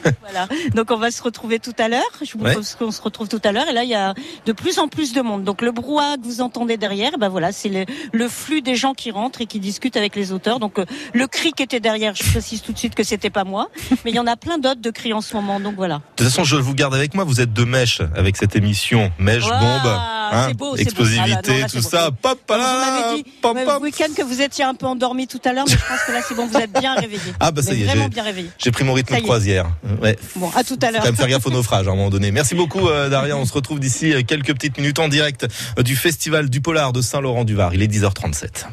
Voilà. 0.21 0.47
Donc 0.75 0.91
on 0.91 0.97
va 0.97 1.11
se 1.11 1.21
retrouver 1.21 1.59
tout 1.59 1.73
à 1.79 1.87
l'heure. 1.87 2.01
Je 2.21 2.31
vous 2.37 2.43
Ouais. 2.43 2.51
propose 2.51 2.75
qu'on 2.75 2.91
se 2.91 3.01
retrouve 3.01 3.27
tout 3.27 3.41
à 3.43 3.51
l'heure. 3.51 3.67
Et 3.69 3.73
là, 3.73 3.83
il 3.83 3.89
y 3.89 3.95
a 3.95 4.13
de 4.45 4.51
plus 4.51 4.79
en 4.79 4.87
plus 4.87 5.13
de 5.13 5.21
monde. 5.21 5.43
Donc 5.43 5.61
le 5.61 5.71
brouhaha 5.71 6.17
que 6.17 6.23
vous 6.23 6.41
entendez 6.41 6.77
derrière, 6.77 7.17
ben 7.19 7.29
voilà, 7.29 7.51
c'est 7.51 7.69
le, 7.69 7.85
le 8.13 8.27
flux 8.29 8.61
des 8.61 8.75
gens 8.75 8.93
qui 8.93 9.11
rentrent 9.11 9.41
et 9.41 9.45
qui 9.45 9.59
discutent 9.59 9.97
avec 9.97 10.15
les 10.15 10.31
auteurs. 10.31 10.59
Donc 10.59 10.79
euh, 10.79 10.85
le 11.13 11.27
cri 11.27 11.51
qui 11.53 11.63
était 11.63 11.79
derrière, 11.79 12.13
je 12.15 12.23
précise 12.23 12.61
tout 12.61 12.73
de 12.73 12.77
suite 12.77 12.95
que 12.95 13.03
c'était 13.03 13.29
pas 13.29 13.43
moi, 13.43 13.69
mais 14.05 14.11
il 14.11 14.15
y 14.15 14.19
en 14.19 14.27
a 14.27 14.35
plein 14.35 14.57
d'autres 14.57 14.81
de 14.81 14.89
cris 14.91 15.13
en 15.13 15.21
ce 15.21 15.35
moment. 15.35 15.59
Donc 15.59 15.75
voilà. 15.75 15.95
De 15.95 16.01
toute 16.17 16.27
façon, 16.27 16.43
je 16.43 16.55
vous 16.57 16.73
garde 16.73 16.93
avec 16.93 17.13
moi. 17.13 17.23
Vous 17.23 17.41
êtes 17.41 17.53
de 17.53 17.63
mèche 17.63 18.01
avec 18.15 18.37
cette 18.37 18.55
émission. 18.55 19.11
Mèche, 19.19 19.45
Ouah, 19.45 19.59
bombe, 19.59 19.91
hein, 20.31 20.45
c'est 20.49 20.53
beau, 20.57 20.65
c'est 20.75 20.83
beau. 20.83 20.89
explosivité, 20.89 21.31
Ah 21.33 21.51
non, 21.61 21.65
c'est 21.67 21.77
tout 21.77 21.83
beau. 21.83 21.89
ça. 21.89 22.09
Pop, 22.21 22.39
Vous 22.47 22.53
là, 22.55 23.01
m'avez 23.01 23.23
dit 23.23 23.29
pom. 23.41 23.57
le 23.57 23.81
week-end 23.81 24.07
que 24.15 24.21
vous 24.23 24.41
étiez 24.41 24.63
un 24.63 24.73
peu 24.75 24.85
endormi 24.85 25.27
tout 25.27 25.41
à 25.45 25.53
l'heure, 25.53 25.65
mais 25.67 25.73
je 25.73 25.77
pense 25.87 26.01
que 26.05 26.11
là 26.11 26.19
c'est 26.27 26.35
bon, 26.35 26.45
vous 26.47 26.57
êtes 26.57 26.71
bien 26.79 26.93
réveillé. 26.99 27.33
Ah 27.39 27.51
bah 27.51 27.61
ça 27.61 27.73
y 27.73 27.81
est, 27.81 27.85
vraiment 27.85 28.03
j'ai- 28.03 28.09
bien 28.09 28.23
réveillé. 28.23 28.49
J'ai 28.57 28.71
pris 28.71 28.83
mon 28.83 28.93
rythme 28.93 29.15
de 29.15 29.21
croisière. 29.21 29.67
Ouais. 30.01 30.17
Bon, 30.35 30.49
à 30.55 30.63
tout 30.63 30.77
à 30.81 30.91
l'heure. 30.91 31.01
quand 31.01 31.07
même 31.07 31.15
faire 31.15 31.27
gaffe 31.27 31.45
au 31.45 31.51
naufrage 31.51 31.87
à 31.87 31.91
un 31.91 31.95
moment 31.95 32.09
donné. 32.09 32.31
Merci 32.31 32.55
beaucoup 32.55 32.87
euh, 32.87 33.09
Daria. 33.09 33.37
On 33.37 33.45
se 33.45 33.53
retrouve 33.53 33.79
d'ici 33.79 34.13
euh, 34.13 34.21
quelques 34.21 34.53
petites 34.53 34.77
minutes 34.77 34.99
en 34.99 35.07
direct 35.07 35.47
euh, 35.77 35.83
du 35.83 35.95
Festival 35.95 36.49
du 36.49 36.61
Polar 36.61 36.93
de 36.93 37.01
Saint-Laurent-du-Var. 37.01 37.73
Il 37.73 37.81
est 37.81 37.87
10h37. 37.87 38.65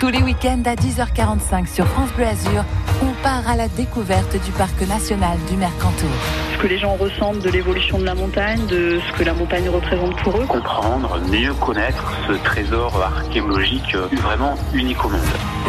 Tous 0.00 0.08
les 0.08 0.22
week-ends 0.22 0.62
à 0.64 0.76
10h45 0.76 1.66
sur 1.66 1.86
France 1.86 2.10
Bleu 2.16 2.24
Azur, 2.24 2.64
on 3.02 3.22
part 3.22 3.46
à 3.46 3.54
la 3.54 3.68
découverte 3.68 4.32
du 4.42 4.50
parc 4.52 4.80
national 4.88 5.36
du 5.46 5.58
Mercantour. 5.58 6.08
ce 6.54 6.58
que 6.58 6.66
les 6.68 6.78
gens 6.78 6.94
ressentent 6.94 7.40
de 7.40 7.50
l'évolution 7.50 7.98
de 7.98 8.04
la 8.04 8.14
montagne, 8.14 8.64
de 8.66 8.98
ce 8.98 9.18
que 9.18 9.24
la 9.24 9.34
montagne 9.34 9.68
représente 9.68 10.16
pour 10.22 10.38
eux. 10.38 10.46
comprendre, 10.46 11.20
mieux 11.30 11.52
connaître 11.52 12.14
ce 12.26 12.32
trésor 12.32 12.98
archéologique 13.02 13.94
euh, 13.94 14.08
vraiment 14.22 14.54
unique 14.72 15.04
au 15.04 15.10
monde. 15.10 15.20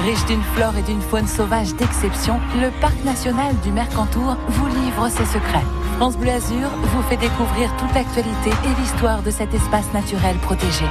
Riche 0.05 0.25
d'une 0.27 0.43
flore 0.55 0.77
et 0.77 0.83
d'une 0.83 1.01
faune 1.01 1.27
sauvage 1.27 1.75
d'exception, 1.75 2.39
le 2.61 2.69
parc 2.79 3.03
national 3.03 3.53
du 3.65 3.71
Mercantour 3.73 4.37
vous 4.47 4.67
livre 4.67 5.09
ses 5.09 5.25
secrets. 5.25 5.65
France 5.97 6.15
Bleu 6.17 6.31
Azur 6.31 6.69
vous 6.81 7.01
fait 7.03 7.17
découvrir 7.17 7.69
toute 7.75 7.93
l'actualité 7.93 8.49
et 8.49 8.81
l'histoire 8.81 9.23
de 9.23 9.29
cet 9.29 9.53
espace 9.53 9.91
naturel 9.93 10.37
protégé. 10.37 10.85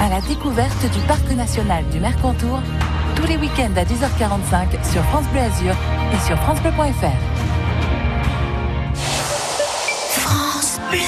À 0.00 0.08
la 0.08 0.22
découverte 0.22 0.90
du 0.92 0.98
parc 1.00 1.30
national 1.32 1.84
du 1.92 2.00
Mercantour, 2.00 2.62
tous 3.16 3.26
les 3.26 3.36
week-ends 3.36 3.74
à 3.76 3.84
10h45 3.84 4.90
sur 4.90 5.04
France 5.04 5.26
Bleu 5.30 5.42
Azur 5.42 5.76
et 6.14 6.26
sur 6.26 6.38
francebleu.fr. 6.38 7.04
France 10.12 10.80
Bleu. 10.90 11.00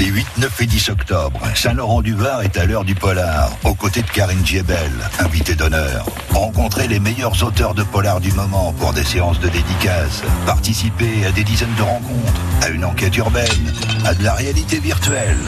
Les 0.00 0.06
8, 0.06 0.26
9 0.38 0.60
et 0.62 0.66
10 0.66 0.88
octobre, 0.88 1.40
Saint-Laurent-du-Var 1.54 2.42
est 2.42 2.56
à 2.56 2.64
l'heure 2.64 2.84
du 2.84 2.96
polar, 2.96 3.52
aux 3.62 3.74
côtés 3.74 4.02
de 4.02 4.10
Karine 4.10 4.44
Giebel, 4.44 4.90
invitée 5.20 5.54
d'honneur. 5.54 6.04
Rencontrez 6.32 6.88
les 6.88 6.98
meilleurs 6.98 7.40
auteurs 7.44 7.74
de 7.74 7.84
polar 7.84 8.20
du 8.20 8.32
moment 8.32 8.72
pour 8.80 8.92
des 8.92 9.04
séances 9.04 9.38
de 9.38 9.48
dédicaces. 9.48 10.24
Participez 10.44 11.24
à 11.24 11.30
des 11.30 11.44
dizaines 11.44 11.74
de 11.76 11.82
rencontres, 11.82 12.40
à 12.62 12.68
une 12.70 12.84
enquête 12.84 13.16
urbaine, 13.16 13.72
à 14.04 14.12
de 14.12 14.24
la 14.24 14.34
réalité 14.34 14.80
virtuelle. 14.80 15.38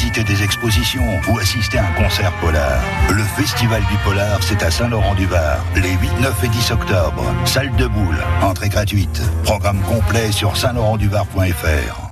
Visitez 0.00 0.24
des 0.24 0.42
expositions 0.42 1.20
ou 1.28 1.38
assistez 1.38 1.76
à 1.76 1.86
un 1.86 1.92
concert 1.92 2.32
polar. 2.40 2.80
Le 3.10 3.22
Festival 3.22 3.82
du 3.82 3.98
Polar, 3.98 4.42
c'est 4.42 4.62
à 4.62 4.70
Saint-Laurent-du-Var, 4.70 5.58
les 5.76 5.92
8, 5.92 6.20
9 6.22 6.44
et 6.44 6.48
10 6.48 6.70
octobre. 6.70 7.22
Salle 7.44 7.70
de 7.76 7.86
boule, 7.86 8.16
entrée 8.40 8.70
gratuite. 8.70 9.20
Programme 9.44 9.78
complet 9.82 10.32
sur 10.32 10.56
saint-laurent-du-var.fr. 10.56 12.08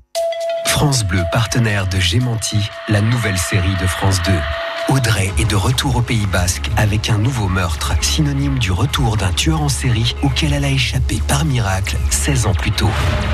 France 0.67 1.03
Bleu, 1.03 1.23
partenaire 1.33 1.87
de 1.87 1.99
Gémenti, 1.99 2.69
la 2.89 3.01
nouvelle 3.01 3.39
série 3.39 3.75
de 3.81 3.87
France 3.87 4.21
2. 4.23 4.33
Audrey 4.89 5.31
est 5.39 5.45
de 5.45 5.55
retour 5.55 5.97
au 5.97 6.03
Pays 6.03 6.27
Basque 6.27 6.71
avec 6.79 7.11
un 7.11 7.19
nouveau 7.19 7.47
meurtre, 7.47 7.93
synonyme 8.01 8.59
du 8.59 8.73
retour 8.73 9.19
d'un 9.19 9.33
tueur 9.33 9.61
en 9.61 9.69
série 9.69 10.15
auquel 10.23 10.55
elle 10.55 10.65
a 10.65 10.71
échappé 10.71 11.21
par 11.29 11.45
miracle 11.45 11.97
16 12.09 12.47
ans 12.47 12.55
plus 12.55 12.71
tôt. 12.71 12.89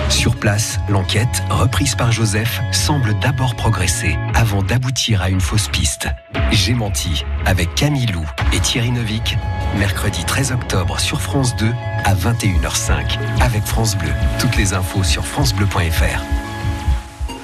Sur 0.08 0.34
place, 0.34 0.80
l'enquête, 0.88 1.44
reprise 1.50 1.94
par 1.94 2.10
Joseph, 2.10 2.60
semble 2.72 3.16
d'abord 3.20 3.54
progresser 3.54 4.16
avant 4.34 4.62
d'aboutir 4.62 5.22
à 5.22 5.30
une 5.30 5.40
fausse 5.40 5.68
piste. 5.68 6.08
Gémenti, 6.50 7.24
avec 7.46 7.72
Camille 7.76 8.06
Lou 8.06 8.24
et 8.52 8.58
Thierry 8.58 8.90
Neuvik, 8.90 9.38
mercredi 9.78 10.24
13 10.24 10.52
octobre 10.52 10.98
sur 10.98 11.20
France 11.20 11.54
2 11.56 11.72
à 12.04 12.14
21h05 12.14 13.18
avec 13.40 13.62
France 13.64 13.96
Bleu. 13.96 14.12
Toutes 14.40 14.56
les 14.56 14.74
infos 14.74 15.04
sur 15.04 15.24
francebleu.fr. 15.24 16.20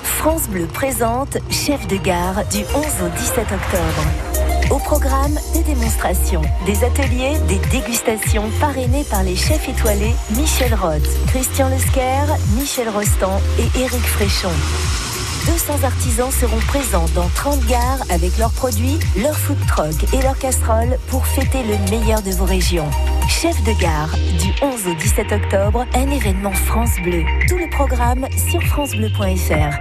France 0.02 0.48
Bleu 0.48 0.66
présente 0.66 1.38
Chef 1.50 1.86
de 1.86 1.96
gare 1.96 2.44
du 2.52 2.58
11 2.58 2.84
au 3.04 3.08
17 3.18 3.38
octobre. 3.38 4.70
Au 4.70 4.78
programme, 4.78 5.38
des 5.54 5.62
démonstrations, 5.62 6.42
des 6.66 6.84
ateliers, 6.84 7.38
des 7.48 7.58
dégustations 7.70 8.48
parrainées 8.60 9.04
par 9.10 9.22
les 9.22 9.36
chefs 9.36 9.68
étoilés 9.68 10.14
Michel 10.36 10.74
Roth, 10.74 11.08
Christian 11.28 11.68
Lesquer, 11.68 12.32
Michel 12.56 12.88
Rostand 12.88 13.40
et 13.58 13.80
Éric 13.80 14.02
Fréchon. 14.02 15.09
200 15.46 15.84
artisans 15.84 16.30
seront 16.30 16.58
présents 16.68 17.06
dans 17.14 17.28
30 17.34 17.64
gares 17.66 18.00
avec 18.10 18.36
leurs 18.38 18.52
produits, 18.52 18.98
leurs 19.16 19.36
food 19.36 19.58
trucks 19.66 20.12
et 20.12 20.22
leurs 20.22 20.38
casseroles 20.38 20.98
pour 21.08 21.26
fêter 21.26 21.62
le 21.62 21.78
meilleur 21.90 22.22
de 22.22 22.30
vos 22.30 22.44
régions. 22.44 22.88
Chef 23.28 23.62
de 23.64 23.72
gare, 23.80 24.10
du 24.38 24.52
11 24.62 24.88
au 24.88 24.94
17 24.94 25.32
octobre, 25.32 25.86
un 25.94 26.10
événement 26.10 26.52
France 26.52 26.96
Bleu. 27.02 27.24
Tout 27.48 27.56
le 27.56 27.70
programme 27.70 28.26
sur 28.50 28.62
francebleu.fr. 28.64 29.78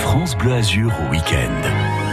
France 0.00 0.36
Bleu 0.36 0.52
Azur 0.54 0.92
au 1.04 1.10
week-end. 1.10 2.05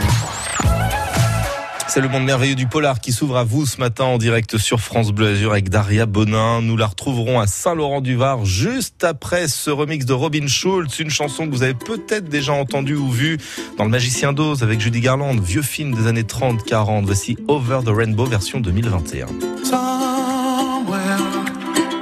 C'est 1.93 2.01
le 2.01 2.09
monde 2.09 2.23
merveilleux 2.23 2.55
du 2.55 2.65
polar 2.65 2.99
qui 2.99 3.11
s'ouvre 3.11 3.37
à 3.37 3.43
vous 3.43 3.67
ce 3.67 3.77
matin 3.77 4.05
en 4.05 4.17
direct 4.17 4.57
sur 4.57 4.79
France 4.79 5.11
Bleu 5.11 5.27
Azur 5.27 5.51
avec 5.51 5.69
Daria 5.69 6.07
Bonin. 6.07 6.59
Nous 6.63 6.75
la 6.75 6.87
retrouverons 6.87 7.39
à 7.39 7.45
Saint-Laurent-du-Var 7.45 8.45
juste 8.45 9.03
après 9.03 9.47
ce 9.47 9.69
remix 9.69 10.03
de 10.03 10.13
Robin 10.13 10.47
Schulz, 10.47 10.99
une 10.99 11.11
chanson 11.11 11.45
que 11.45 11.51
vous 11.51 11.61
avez 11.61 11.75
peut-être 11.75 12.27
déjà 12.27 12.51
entendue 12.51 12.95
ou 12.95 13.11
vue 13.11 13.37
dans 13.77 13.83
Le 13.83 13.91
Magicien 13.91 14.33
d'Oz 14.33 14.63
avec 14.63 14.81
Judy 14.81 15.01
Garland, 15.01 15.39
vieux 15.39 15.61
film 15.61 15.93
des 15.93 16.07
années 16.07 16.23
30-40. 16.23 17.05
Voici 17.05 17.37
Over 17.47 17.81
the 17.85 17.89
Rainbow 17.89 18.25
version 18.25 18.59
2021. 18.59 19.27
Somewhere 19.63 21.19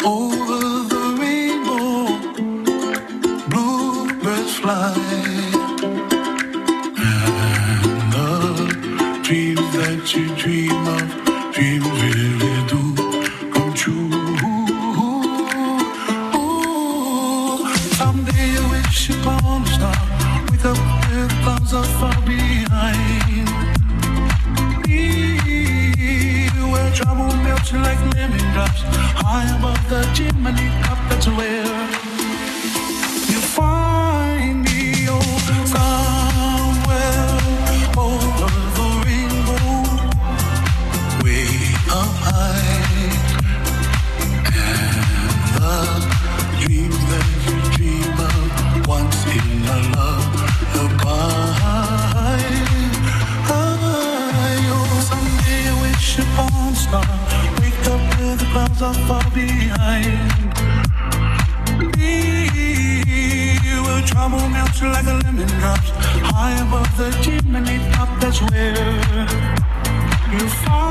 over 0.05 0.87
the 0.87 1.19
rainbow. 1.19 1.81
Like 27.73 28.15
lemon 28.15 28.37
drops 28.53 28.81
high 29.23 29.47
above 29.57 29.89
the 29.89 30.01
chimney 30.13 30.67
top. 30.83 30.97
That's 31.09 31.27
where 31.27 31.60
clouds 58.81 58.97
far 59.07 59.23
behind. 59.29 60.09
We 61.97 63.77
will 63.85 64.01
trouble 64.07 64.49
melts 64.49 64.81
like 64.81 65.05
a 65.05 65.21
lemon 65.23 65.47
drops 65.59 65.89
high 66.31 66.57
above 66.65 66.89
the 66.97 67.11
chimney 67.21 67.77
top. 67.93 68.09
That's 68.19 68.41
where 68.49 68.73
you 70.33 70.49
find 70.65 70.90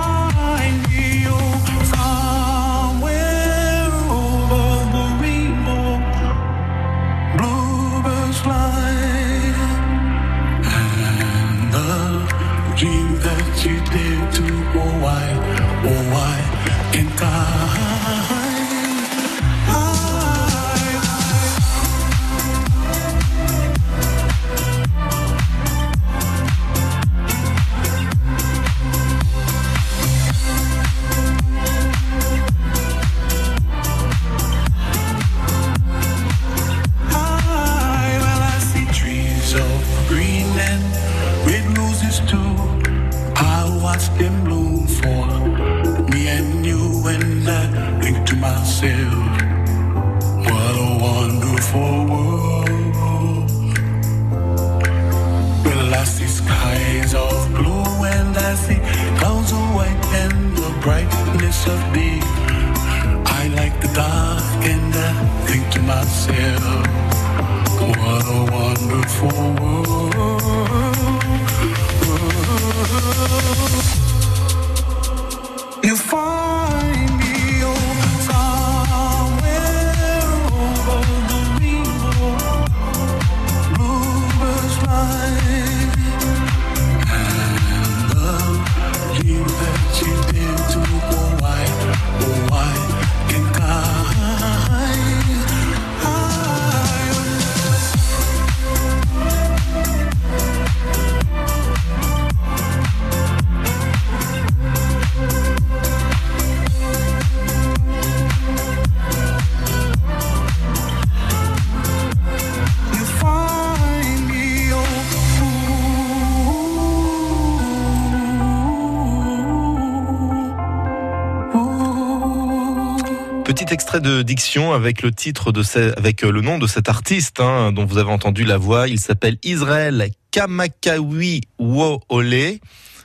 Extrait 123.71 124.01
de 124.01 124.23
diction 124.23 124.73
avec 124.73 125.01
le 125.01 125.13
titre 125.13 125.53
de 125.53 125.63
avec 125.97 126.25
euh, 126.25 126.33
le 126.33 126.41
nom 126.41 126.59
de 126.59 126.67
cet 126.67 126.89
artiste 126.89 127.39
hein, 127.39 127.71
dont 127.71 127.85
vous 127.85 127.99
avez 127.99 128.11
entendu 128.11 128.45
la 128.45 128.59
voix. 128.59 128.89
Il 128.89 128.99
s'appelle 128.99 129.39
Israël 129.45 130.11
Kamakawi 130.33 131.43
Woole, 131.61 132.59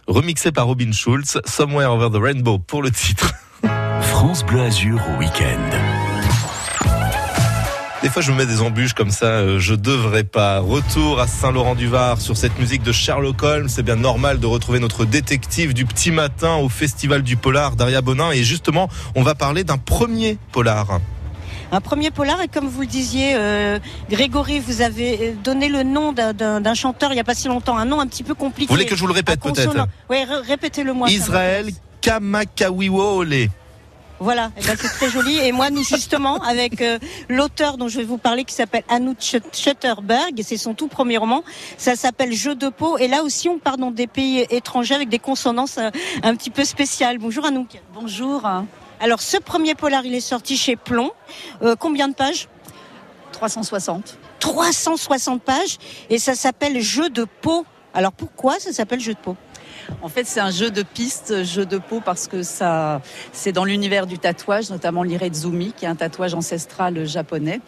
remixé 0.08 0.52
par 0.52 0.66
Robin 0.66 0.92
Schulz. 0.92 1.40
Somewhere 1.46 1.92
Over 1.92 2.10
the 2.12 2.20
Rainbow 2.20 2.58
pour 2.58 2.82
le 2.82 2.90
titre. 2.90 3.32
France 4.02 4.44
Bleu 4.44 4.62
Azur 4.62 5.00
au 5.14 5.20
week-end. 5.20 6.15
Des 8.06 8.12
fois, 8.12 8.22
je 8.22 8.32
me 8.32 8.38
mets 8.38 8.46
des 8.46 8.62
embûches 8.62 8.94
comme 8.94 9.10
ça, 9.10 9.26
euh, 9.26 9.58
je 9.58 9.74
devrais 9.74 10.24
pas. 10.24 10.60
Retour 10.60 11.20
à 11.20 11.26
Saint-Laurent-du-Var 11.26 12.22
sur 12.22 12.38
cette 12.38 12.60
musique 12.60 12.84
de 12.84 12.92
Sherlock 12.92 13.42
Holmes. 13.42 13.68
C'est 13.68 13.82
bien 13.82 13.96
normal 13.96 14.40
de 14.40 14.46
retrouver 14.46 14.78
notre 14.80 15.06
détective 15.06 15.74
du 15.74 15.86
petit 15.88 16.12
matin 16.12 16.58
au 16.58 16.70
Festival 16.70 17.24
du 17.24 17.36
Polar, 17.36 17.76
Daria 17.76 18.02
Bonin. 18.02 18.30
Et 18.30 18.44
justement, 18.44 18.90
on 19.16 19.24
va 19.24 19.34
parler 19.34 19.64
d'un 19.64 19.80
premier 19.80 20.38
polar. 20.52 21.00
Un 21.72 21.82
premier 21.82 22.12
polar, 22.12 22.40
et 22.44 22.48
comme 22.48 22.68
vous 22.68 22.82
le 22.82 22.86
disiez, 22.88 23.32
euh, 23.34 23.80
Grégory, 24.12 24.60
vous 24.60 24.84
avez 24.84 25.18
euh, 25.20 25.34
donné 25.44 25.68
le 25.68 25.82
nom 25.82 26.14
d'un- 26.14 26.74
chanteur 26.76 27.10
il 27.12 27.16
n'y 27.16 27.22
a 27.22 27.24
pas 27.24 27.34
si 27.34 27.48
longtemps, 27.48 27.76
un 27.76 27.86
nom 27.86 28.00
un 28.02 28.06
petit 28.06 28.22
peu 28.22 28.36
compliqué. 28.36 28.68
Vous 28.70 28.76
voulez 28.76 28.86
que 28.86 28.96
je 28.96 29.02
vous 29.02 29.08
le 29.08 29.14
répète 29.14 29.40
peut-être 29.42 29.88
Oui, 30.12 30.18
ré- 30.24 30.42
répétez-le 30.48 30.94
moi. 30.94 31.10
Israël 31.10 31.70
Kamakawiwole. 32.02 33.48
Voilà, 34.20 34.52
eh 34.58 34.62
ben, 34.66 34.78
c'est 34.80 34.88
très 34.88 35.10
joli. 35.10 35.38
Et 35.40 35.52
moi, 35.52 35.70
nous 35.70 35.84
justement, 35.84 36.42
avec 36.42 36.82
euh, 36.82 37.00
l'auteur 37.28 37.78
dont 37.78 37.90
je 37.90 37.98
vais 37.98 38.06
vous 38.06 38.18
parler, 38.18 38.46
qui 38.46 38.54
s'appelle 38.56 38.84
Anouk 38.88 39.18
Schut- 39.20 39.54
Schutterberg, 39.54 40.42
c'est 40.44 40.56
son 40.58 40.74
tout 40.74 40.88
premier 40.88 41.18
roman. 41.18 41.44
Ça 41.78 41.96
s'appelle 41.98 42.32
Jeu 42.32 42.56
de 42.56 42.70
peau. 42.70 42.98
Et 42.98 43.08
là 43.10 43.24
aussi, 43.24 43.50
on 43.50 43.60
part 43.60 43.78
dans 43.78 43.92
des 43.92 44.08
pays 44.08 44.46
étrangers 44.50 44.96
avec 44.96 45.10
des 45.10 45.20
consonances 45.20 45.78
euh, 45.78 45.90
un 46.24 46.36
petit 46.36 46.50
peu 46.50 46.64
spéciales. 46.64 47.18
Bonjour 47.18 47.46
Anouk. 47.46 47.82
Bonjour. 47.94 48.48
Alors, 49.02 49.22
ce 49.22 49.36
premier 49.38 49.76
polar, 49.76 50.06
il 50.06 50.14
est 50.16 50.22
sorti 50.22 50.56
chez 50.56 50.78
Plomb. 50.78 51.12
Euh, 51.62 51.76
combien 51.78 52.08
de 52.08 52.14
pages? 52.14 52.48
360. 53.34 54.18
360 54.40 55.42
pages 55.42 55.78
et 56.10 56.20
ça 56.20 56.36
s'appelle 56.36 56.80
Jeu 56.80 57.10
de 57.10 57.26
peau. 57.42 57.66
Alors 57.94 58.12
pourquoi 58.14 58.60
ça 58.60 58.72
s'appelle 58.72 59.00
Jeu 59.02 59.14
de 59.14 59.20
peau? 59.20 59.36
En 60.02 60.10
fait, 60.10 60.26
c'est 60.26 60.40
un 60.40 60.52
jeu 60.52 60.72
de 60.72 60.84
piste, 60.84 61.44
jeu 61.44 61.66
de 61.66 61.78
peau, 61.78 62.02
parce 62.04 62.28
que 62.28 62.42
c'est 62.44 63.52
dans 63.52 63.66
l'univers 63.66 64.08
du 64.08 64.18
tatouage, 64.18 64.70
notamment 64.70 65.04
l'irezumi, 65.04 65.74
qui 65.74 65.86
est 65.86 65.88
un 65.88 65.96
tatouage 65.96 66.34
ancestral 66.34 67.06
japonais. 67.06 67.62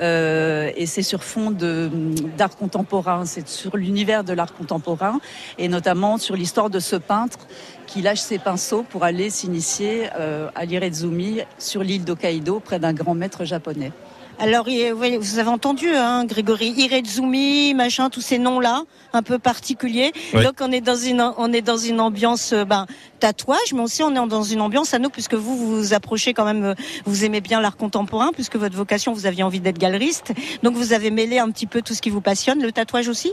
Euh, 0.00 0.70
et 0.76 0.86
c'est 0.86 1.02
sur 1.02 1.24
fond 1.24 1.50
d'art 1.50 2.56
contemporain. 2.56 3.24
C'est 3.24 3.48
sur 3.48 3.76
l'univers 3.76 4.24
de 4.24 4.32
l'art 4.32 4.54
contemporain, 4.54 5.20
et 5.58 5.68
notamment 5.68 6.18
sur 6.18 6.36
l'histoire 6.36 6.70
de 6.70 6.78
ce 6.78 6.96
peintre 6.96 7.38
qui 7.86 8.02
lâche 8.02 8.20
ses 8.20 8.38
pinceaux 8.38 8.82
pour 8.82 9.04
aller 9.04 9.30
s'initier 9.30 10.08
euh, 10.16 10.48
à 10.54 10.64
l'irezumi 10.64 11.40
sur 11.58 11.82
l'île 11.82 12.04
d'Hokkaido, 12.04 12.60
près 12.60 12.78
d'un 12.78 12.92
grand 12.92 13.14
maître 13.14 13.44
japonais. 13.44 13.92
Alors, 14.38 14.66
vous 14.66 15.38
avez 15.38 15.48
entendu, 15.48 15.88
hein, 15.94 16.26
Grégory, 16.26 16.68
Irezumi, 16.76 17.72
machin, 17.72 18.10
tous 18.10 18.20
ces 18.20 18.38
noms-là, 18.38 18.82
un 19.14 19.22
peu 19.22 19.38
particuliers. 19.38 20.12
Oui. 20.34 20.44
Donc, 20.44 20.56
on 20.60 20.70
est 20.72 20.82
dans 20.82 20.96
une, 20.96 21.32
on 21.38 21.52
est 21.54 21.62
dans 21.62 21.78
une 21.78 22.00
ambiance 22.00 22.52
euh, 22.52 22.66
ben, 22.66 22.86
tatouage, 23.18 23.72
mais 23.72 23.80
aussi 23.80 24.02
on 24.02 24.10
est 24.10 24.28
dans 24.28 24.42
une 24.42 24.60
ambiance 24.60 24.92
à 24.92 24.98
nous, 24.98 25.08
puisque 25.08 25.32
vous 25.32 25.56
vous 25.56 25.76
vous 25.78 25.94
approchez 25.94 26.34
quand 26.34 26.44
même, 26.44 26.64
euh, 26.64 26.74
vous 27.06 27.24
aimez 27.24 27.40
bien 27.40 27.62
l'art 27.62 27.78
contemporain, 27.78 28.30
puisque 28.34 28.56
votre 28.56 28.76
vocation, 28.76 29.14
vous 29.14 29.24
aviez 29.24 29.42
envie 29.42 29.60
d'être 29.60 29.78
galeriste. 29.78 30.32
Donc, 30.62 30.74
vous 30.74 30.92
avez 30.92 31.10
mêlé 31.10 31.38
un 31.38 31.50
petit 31.50 31.66
peu 31.66 31.80
tout 31.80 31.94
ce 31.94 32.02
qui 32.02 32.10
vous 32.10 32.20
passionne, 32.20 32.62
le 32.62 32.72
tatouage 32.72 33.08
aussi? 33.08 33.32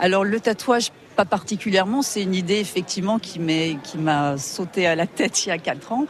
Alors 0.00 0.24
le 0.24 0.40
tatouage, 0.40 0.90
pas 1.12 1.24
particulièrement, 1.24 2.02
c'est 2.02 2.22
une 2.22 2.34
idée 2.34 2.58
effectivement 2.58 3.18
qui 3.18 3.38
m'a 3.38 4.38
sauté 4.38 4.86
à 4.86 4.94
la 4.94 5.06
tête 5.06 5.46
il 5.46 5.50
y 5.50 5.52
a 5.52 5.58
quatre 5.58 5.92
ans. 5.92 6.06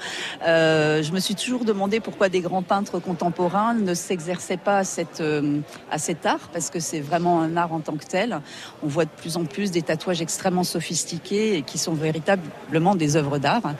Euh, 0.46 1.02
je 1.02 1.12
me 1.12 1.20
suis 1.20 1.34
toujours 1.34 1.64
demandé 1.64 2.00
pourquoi 2.00 2.28
des 2.28 2.40
grands 2.40 2.62
peintres 2.62 2.98
contemporains 2.98 3.74
ne 3.74 3.94
s'exerçaient 3.94 4.56
pas 4.56 4.82
euh, 5.20 5.60
à 5.90 5.98
cet 5.98 6.26
art 6.26 6.48
parce 6.52 6.70
que 6.70 6.80
c'est 6.80 7.00
vraiment 7.00 7.40
un 7.40 7.56
art 7.56 7.72
en 7.72 7.80
tant 7.80 7.96
que 7.96 8.04
tel. 8.04 8.40
On 8.82 8.88
voit 8.88 9.04
de 9.04 9.10
plus 9.10 9.36
en 9.36 9.44
plus 9.44 9.70
des 9.70 9.82
tatouages 9.82 10.22
extrêmement 10.22 10.64
sophistiqués 10.64 11.62
qui 11.66 11.78
sont 11.78 11.94
véritablement 11.94 12.94
des 12.94 13.16
œuvres 13.16 13.38
d'art. 13.38 13.74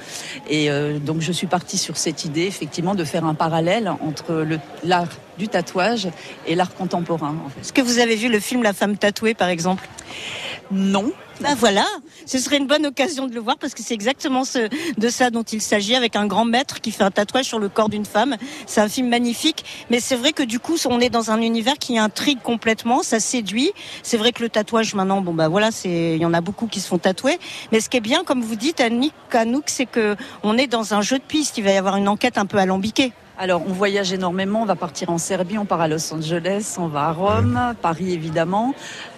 Et 0.49 0.71
euh, 0.71 0.99
donc 0.99 1.21
je 1.21 1.33
suis 1.33 1.47
partie 1.47 1.79
sur 1.79 1.97
cette 1.97 2.25
idée 2.25 2.43
effectivement 2.43 2.95
de 2.95 3.05
faire 3.05 3.25
un 3.25 3.35
parallèle 3.35 3.93
entre 4.01 4.47
l'art 4.85 5.09
du 5.39 5.49
tatouage 5.49 6.09
et 6.47 6.55
l'art 6.55 6.75
contemporain. 6.75 7.35
en 7.45 7.49
fait. 7.49 7.61
Est-ce 7.61 7.73
que 7.73 7.83
vous 7.83 7.99
avez 7.99 8.17
vu 8.17 8.29
le 8.29 8.41
film 8.41 8.63
La 8.63 8.73
femme 8.73 8.97
tatouée, 8.97 9.35
par 9.35 9.49
exemple? 9.49 9.89
Non. 10.71 11.13
Ben 11.41 11.57
voilà, 11.57 11.85
ce 12.25 12.39
serait 12.39 12.57
une 12.59 12.69
bonne 12.69 12.87
occasion 12.87 13.27
de 13.27 13.35
le 13.35 13.41
voir 13.41 13.59
parce 13.59 13.75
que 13.75 13.83
c'est 13.83 13.95
exactement 13.95 14.45
ce, 14.45 14.69
de 14.97 15.09
ça 15.09 15.31
dont 15.31 15.43
il 15.43 15.61
s'agit 15.61 15.97
avec 15.97 16.15
un 16.15 16.27
grand 16.27 16.45
maître 16.45 16.81
qui 16.81 16.93
fait 16.93 17.03
un 17.03 17.11
tatouage 17.11 17.47
sur 17.47 17.59
le 17.59 17.69
corps 17.69 17.89
d'une 17.89 18.05
femme. 18.05 18.37
C'est 18.67 18.81
un 18.81 18.89
film 18.89 19.09
magnifique, 19.09 19.65
mais 19.91 19.99
c'est 19.99 20.15
vrai 20.15 20.33
que 20.33 20.45
du 20.45 20.61
coup, 20.61 20.77
on 20.89 21.01
est 21.01 21.11
dans 21.11 21.33
un 21.33 21.41
univers 21.41 21.79
qui 21.79 21.99
intrigue 21.99 22.41
complètement, 22.43 23.03
ça 23.03 23.19
séduit. 23.19 23.73
C'est 24.05 24.19
vrai 24.19 24.31
que 24.31 24.41
le 24.41 24.51
tatouage 24.51 24.95
maintenant, 24.95 25.21
bon 25.21 25.35
bah 25.35 25.49
voilà, 25.49 25.73
c'est, 25.73 26.15
il 26.15 26.23
y 26.23 26.27
en 26.27 26.35
a 26.35 26.41
beaucoup 26.41 26.69
qui 26.69 26.79
se 26.79 26.87
font 26.87 26.99
tatouer. 26.99 27.39
Mais 27.73 27.81
ce 27.81 27.89
qui 27.89 27.97
est 27.97 28.01
bien, 28.01 28.23
comme 28.23 28.41
vous 28.43 28.57
dites, 28.57 28.81
Annick, 28.81 29.15
Anouk, 29.33 29.65
c'est 29.67 29.87
que 29.87 30.15
on 30.45 30.57
est 30.57 30.69
dans 30.69 30.95
un 30.95 31.03
jeu 31.03 31.19
de 31.19 31.25
piste. 31.25 31.59
Il 31.59 31.65
va 31.65 31.73
y 31.73 31.77
avoir 31.77 31.97
une 31.97 32.09
enquête 32.09 32.39
un 32.39 32.47
peu 32.47 32.59
alambiquée. 32.59 33.13
Alors, 33.39 33.63
on 33.67 33.73
voyage 33.73 34.13
énormément. 34.13 34.63
On 34.63 34.67
va 34.67 34.77
partir 34.77 35.11
en 35.11 35.19
Serbie, 35.19 35.57
on 35.59 35.65
part 35.65 35.81
à 35.81 35.89
Los 35.89 36.13
Angeles, 36.13 36.77
on 36.79 36.87
va 36.87 37.05
à 37.07 37.13
Rome, 37.13 37.75
Paris 37.81 38.13
évidemment, 38.13 38.75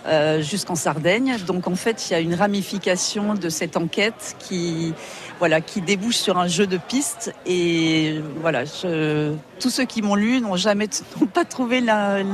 euh, 0.06 0.40
jusqu'en 0.40 0.76
Sardaigne. 0.76 1.36
Donc, 1.46 1.66
en 1.66 1.74
fait, 1.74 2.08
il 2.08 2.12
y 2.12 2.16
a 2.16 2.20
une 2.20 2.34
ramification 2.34 3.34
de 3.34 3.48
cette 3.48 3.76
enquête 3.76 4.36
qui, 4.38 4.94
voilà, 5.40 5.60
qui 5.60 5.80
débouche 5.80 6.16
sur 6.16 6.38
un 6.38 6.46
jeu 6.46 6.66
de 6.66 6.78
pistes. 6.78 7.34
Et 7.44 8.20
voilà, 8.40 8.64
je- 8.64 9.34
tous 9.60 9.70
ceux 9.70 9.84
qui 9.84 10.00
m'ont 10.00 10.14
lu 10.14 10.40
n'ont 10.40 10.56
jamais, 10.56 10.88
n'ont 11.20 11.26
pas 11.26 11.44
trouvé 11.44 11.82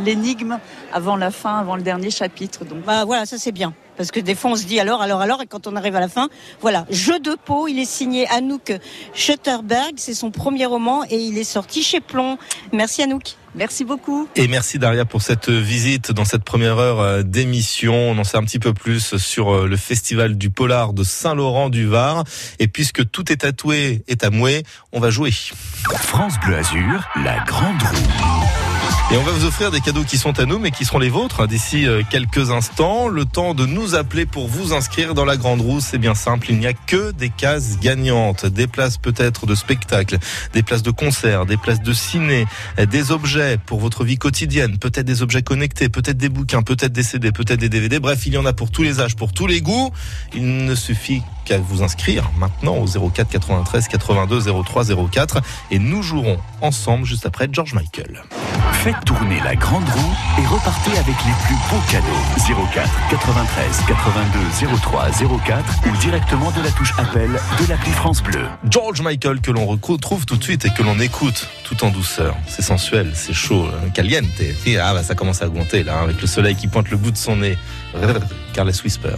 l'énigme 0.05 0.59
avant 0.93 1.17
la 1.17 1.31
fin, 1.31 1.59
avant 1.59 1.77
le 1.77 1.83
dernier 1.83 2.11
chapitre. 2.11 2.65
Donc, 2.65 2.85
Bah 2.85 3.05
voilà, 3.05 3.25
ça 3.27 3.39
c'est 3.39 3.53
bien. 3.53 3.73
Parce 3.97 4.11
que 4.11 4.21
des 4.21 4.35
fois 4.35 4.53
on 4.53 4.57
se 4.57 4.65
dit 4.65 4.81
alors, 4.81 5.03
alors, 5.03 5.21
alors, 5.21 5.43
et 5.43 5.47
quand 5.47 5.67
on 5.67 5.77
arrive 5.77 5.97
à 5.97 6.01
la 6.01 6.09
fin, 6.09 6.29
voilà, 6.61 6.87
Jeu 6.91 7.19
de 7.19 7.37
peau, 7.45 7.69
il 7.69 7.79
est 7.79 7.85
signé 7.85 8.27
Anouk 8.29 8.73
Schutterberg, 9.15 9.95
c'est 9.97 10.15
son 10.15 10.31
premier 10.31 10.67
roman 10.67 11.05
et 11.05 11.17
il 11.17 11.39
est 11.39 11.45
sorti 11.45 11.83
chez 11.83 12.01
Plomb. 12.01 12.39
Merci 12.73 13.03
Anouk. 13.03 13.37
Merci 13.55 13.85
beaucoup. 13.85 14.29
Et 14.37 14.47
merci 14.47 14.79
Daria 14.79 15.05
pour 15.05 15.23
cette 15.23 15.51
visite 15.51 16.13
dans 16.13 16.25
cette 16.25 16.45
première 16.45 16.79
heure 16.79 17.01
euh, 17.01 17.23
d'émission. 17.23 17.95
On 17.95 18.17
en 18.19 18.25
sait 18.25 18.37
un 18.37 18.45
petit 18.45 18.61
peu 18.61 18.73
plus 18.73 19.17
sur 19.17 19.53
euh, 19.53 19.67
le 19.67 19.77
festival 19.77 20.39
du 20.39 20.51
polar 20.51 20.93
de 20.93 21.03
Saint-Laurent-du-Var. 21.03 22.25
Et 22.61 22.69
puisque 22.69 23.11
tout 23.11 23.33
est 23.33 23.39
tatoué 23.39 24.05
et 24.07 24.17
tamoué, 24.17 24.63
on 24.93 25.01
va 25.01 25.11
jouer. 25.11 25.33
France 25.33 26.35
Bleu 26.45 26.57
Azur, 26.57 27.09
la 27.17 27.41
grande 27.41 27.83
roue. 27.83 28.60
Et 29.13 29.17
on 29.17 29.25
va 29.25 29.33
vous 29.33 29.45
offrir 29.45 29.73
des 29.73 29.81
cadeaux 29.81 30.05
qui 30.05 30.19
sont 30.19 30.39
à 30.39 30.45
nous, 30.45 30.61
mais 30.61 30.71
qui 30.71 30.85
seront 30.85 31.01
les 31.01 31.09
vôtres 31.09 31.41
hein, 31.41 31.49
d'ici 31.49 31.85
euh, 31.85 32.03
quelques 32.09 32.53
instants. 32.53 33.09
Le 33.09 33.25
temps 33.25 33.55
de 33.55 33.67
nous 33.67 33.97
appeler 33.97 34.25
pour 34.25 34.47
vous 34.47 34.73
inscrire 34.73 35.15
dans 35.15 35.25
la 35.25 35.37
grande 35.37 35.61
roue, 35.61 35.81
c'est 35.81 35.99
bien 35.99 36.15
simple. 36.15 36.47
Il 36.51 36.61
n'y 36.61 36.69
a 36.69 36.75
que 36.75 37.11
des 37.11 37.29
cases 37.29 37.81
gagnantes. 37.81 38.47
Des 38.47 38.69
places 38.69 38.99
peut-être 38.99 39.47
de 39.47 39.57
spectacle, 39.57 40.17
des 40.53 40.63
places 40.63 40.85
de 40.85 40.93
concert, 40.93 41.45
des 41.45 41.57
places 41.57 41.83
de 41.83 41.93
ciné, 41.93 42.47
des 42.79 43.11
objets 43.11 43.59
pour 43.67 43.81
votre 43.81 44.05
vie 44.05 44.17
quotidienne, 44.17 44.79
peut-être 44.79 45.07
des 45.07 45.23
objets 45.23 45.43
connectés, 45.43 45.89
peut-être 45.89 46.17
des 46.17 46.29
bouquins, 46.29 46.63
peut-être 46.63 46.93
des 46.93 47.03
CD, 47.03 47.33
peut-être 47.33 47.59
des 47.59 47.69
DVD. 47.69 47.99
Bref, 47.99 48.27
il 48.27 48.35
y 48.35 48.39
en 48.39 48.47
a 48.47 48.53
pour 48.53 48.71
tous 48.71 48.85
les 48.85 49.01
âges, 49.01 49.17
pour 49.17 49.33
tous 49.33 49.49
les 49.49 49.61
goûts. 49.61 49.91
Il 50.35 50.65
ne 50.65 50.75
suffit 50.77 51.23
qu'à 51.45 51.59
vous 51.59 51.83
inscrire 51.83 52.31
maintenant 52.39 52.77
au 52.77 52.87
04 52.87 53.29
93 53.29 53.89
82 53.89 54.43
03 54.63 54.85
04 55.11 55.41
et 55.73 55.81
nous 55.81 56.01
jouerons 56.05 56.39
ensemble 56.61 57.07
juste 57.07 57.27
après 57.27 57.49
George 57.51 57.75
Michael. 57.75 58.23
Tourner 59.05 59.41
la 59.45 59.55
grande 59.57 59.89
roue 59.89 60.15
et 60.43 60.47
repartez 60.47 60.93
avec 60.93 61.17
les 61.25 61.33
plus 61.45 61.57
beaux 61.71 61.83
cadeaux. 61.91 62.67
04 62.73 62.89
93 63.11 63.85
82 63.87 64.77
03 64.83 65.09
04 65.47 65.65
ou 65.87 65.97
directement 65.99 66.51
de 66.51 66.63
la 66.63 66.71
touche 66.71 66.93
appel 66.99 67.31
de 67.31 67.69
l'appli 67.69 67.91
France 67.93 68.23
Bleu. 68.23 68.47
George 68.69 69.03
Michael 69.03 69.41
que 69.41 69.51
l'on 69.51 69.67
retrouve 69.67 70.27
tout 70.27 70.37
de 70.37 70.43
suite 70.43 70.65
et 70.65 70.71
que 70.71 70.83
l'on 70.83 70.99
écoute 71.01 71.49
tout 71.65 71.85
en 71.85 71.91
douceur. 71.91 72.37
C'est 72.47 72.63
sensuel, 72.63 73.13
c'est 73.15 73.33
chaud, 73.33 73.67
hein, 73.67 73.91
caliente. 73.91 74.27
Ah 74.81 74.95
bah 74.95 75.03
ça 75.03 75.15
commence 75.15 75.43
à 75.43 75.47
augmenter 75.47 75.83
là, 75.83 75.99
hein, 75.99 76.05
avec 76.05 76.21
le 76.21 76.27
soleil 76.27 76.55
qui 76.55 76.69
pointe 76.69 76.91
le 76.91 76.97
bout 76.97 77.11
de 77.11 77.17
son 77.17 77.37
nez. 77.37 77.57
Carles 78.53 78.73
Whisper. 78.85 79.17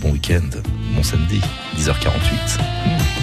Bon 0.00 0.10
week-end, 0.10 0.48
bon 0.94 1.02
samedi, 1.02 1.40
10h48. 1.78 3.13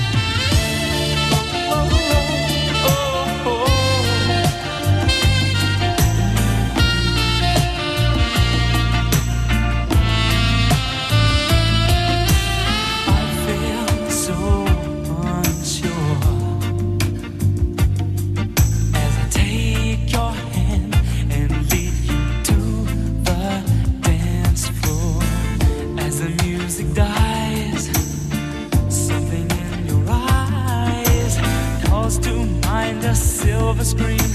A 33.80 33.86
silver 33.86 34.31